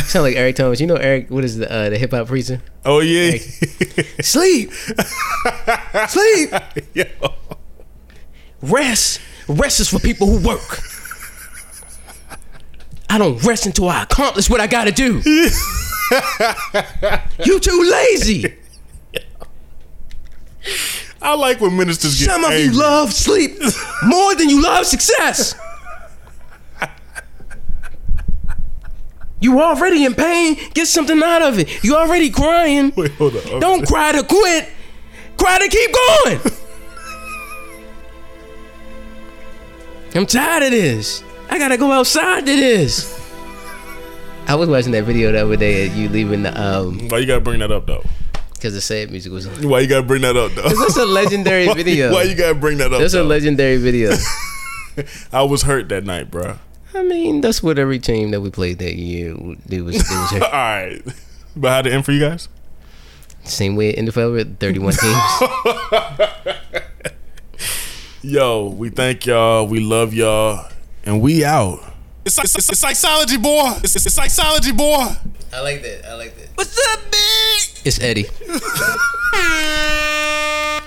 sound 0.06 0.24
like 0.24 0.36
Eric 0.36 0.56
Thomas. 0.56 0.80
You 0.80 0.86
know 0.86 0.96
Eric? 0.96 1.30
What 1.30 1.44
is 1.44 1.56
the 1.58 1.70
uh, 1.70 1.90
the 1.90 1.98
hip 1.98 2.10
hop 2.12 2.26
preacher? 2.28 2.60
Oh 2.84 3.00
yeah, 3.00 3.36
Sleep, 4.20 4.72
sleep, 6.08 6.50
Yo. 6.94 7.04
rest. 8.62 9.20
Rest 9.48 9.80
is 9.80 9.88
for 9.88 9.98
people 9.98 10.26
who 10.28 10.46
work. 10.46 10.80
I 13.10 13.18
don't 13.18 13.42
rest 13.44 13.66
until 13.66 13.88
I 13.88 14.04
accomplish 14.04 14.48
what 14.48 14.60
I 14.60 14.66
gotta 14.66 14.92
do. 14.92 15.20
you 17.44 17.58
too 17.60 17.88
lazy. 17.90 18.54
I 21.20 21.34
like 21.34 21.60
when 21.60 21.76
ministers 21.76 22.18
get 22.18 22.30
Some 22.30 22.44
of 22.44 22.50
angry. 22.52 22.72
you 22.72 22.78
love 22.80 23.12
sleep 23.12 23.52
more 24.04 24.34
than 24.34 24.48
you 24.48 24.62
love 24.62 24.86
success. 24.86 25.54
You 29.42 29.60
already 29.60 30.04
in 30.04 30.14
pain. 30.14 30.56
Get 30.72 30.86
something 30.86 31.20
out 31.22 31.42
of 31.42 31.58
it. 31.58 31.82
You 31.84 31.96
already 31.96 32.30
crying. 32.30 32.92
Wait, 32.96 33.10
hold 33.12 33.36
up. 33.36 33.60
Don't 33.60 33.86
cry 33.86 34.12
to 34.12 34.22
quit. 34.22 34.68
Cry 35.36 35.58
to 35.58 35.68
keep 35.68 35.90
going. 35.92 36.40
I'm 40.14 40.26
tired 40.26 40.62
of 40.64 40.70
this. 40.70 41.22
I 41.50 41.58
gotta 41.58 41.76
go 41.76 41.90
outside 41.90 42.46
to 42.46 42.54
this. 42.56 43.18
I 44.46 44.54
was 44.54 44.68
watching 44.68 44.92
that 44.92 45.04
video 45.04 45.32
the 45.32 45.42
other 45.44 45.56
day 45.56 45.86
of 45.86 45.96
you 45.96 46.08
leaving 46.08 46.42
the 46.42 46.60
um 46.60 47.08
Why 47.08 47.18
you 47.18 47.26
gotta 47.26 47.40
bring 47.40 47.60
that 47.60 47.70
up 47.72 47.86
though? 47.86 48.02
because 48.54 48.74
the 48.74 48.80
sad 48.80 49.10
music 49.10 49.32
was 49.32 49.46
on. 49.48 49.68
Why 49.68 49.80
you 49.80 49.88
gotta 49.88 50.06
bring 50.06 50.22
that 50.22 50.36
up 50.36 50.52
though? 50.52 50.62
That's 50.68 50.96
a 50.96 51.04
legendary 51.04 51.66
Why- 51.68 51.74
video. 51.74 52.12
Why 52.12 52.22
you 52.24 52.34
gotta 52.36 52.54
bring 52.54 52.78
that 52.78 52.92
up? 52.92 53.00
That's 53.00 53.14
a 53.14 53.24
legendary 53.24 53.76
video. 53.78 54.12
I 55.32 55.42
was 55.42 55.62
hurt 55.62 55.88
that 55.88 56.04
night, 56.04 56.30
bro. 56.30 56.58
I 56.94 57.02
mean, 57.02 57.40
that's 57.40 57.62
what 57.62 57.78
every 57.78 57.98
team 57.98 58.30
that 58.32 58.40
we 58.40 58.50
played 58.50 58.78
that 58.78 58.94
year 58.96 59.30
it 59.30 59.40
was. 59.40 59.56
It 59.70 59.82
was 59.82 60.12
All 60.32 60.40
hurt. 60.50 61.02
but 61.56 61.68
how'd 61.70 61.86
it 61.86 61.92
end 61.92 62.04
for 62.04 62.12
you 62.12 62.20
guys? 62.20 62.48
Same 63.44 63.76
way 63.76 63.90
in 63.90 64.04
the 64.04 64.12
NFL 64.12 64.32
with 64.32 64.58
31 64.58 64.92
teams. 65.00 65.18
Yo, 68.22 68.68
we 68.68 68.88
thank 68.90 69.26
y'all. 69.26 69.66
We 69.66 69.80
love 69.80 70.14
y'all, 70.14 70.68
and 71.04 71.20
we 71.20 71.44
out. 71.44 71.80
It's, 72.24 72.38
it's, 72.38 72.54
it's, 72.56 72.68
it's 72.68 72.78
psychology, 72.78 73.36
boy. 73.36 73.72
It's, 73.82 73.96
it's, 73.96 74.06
it's 74.06 74.14
psychology, 74.14 74.70
boy. 74.70 75.08
I 75.52 75.60
like 75.60 75.82
that. 75.82 76.08
I 76.08 76.14
like 76.14 76.36
that. 76.36 76.48
What's 76.54 76.78
up, 76.92 77.00
big? 77.10 77.86
It's 77.86 77.98
Eddie. 78.00 78.26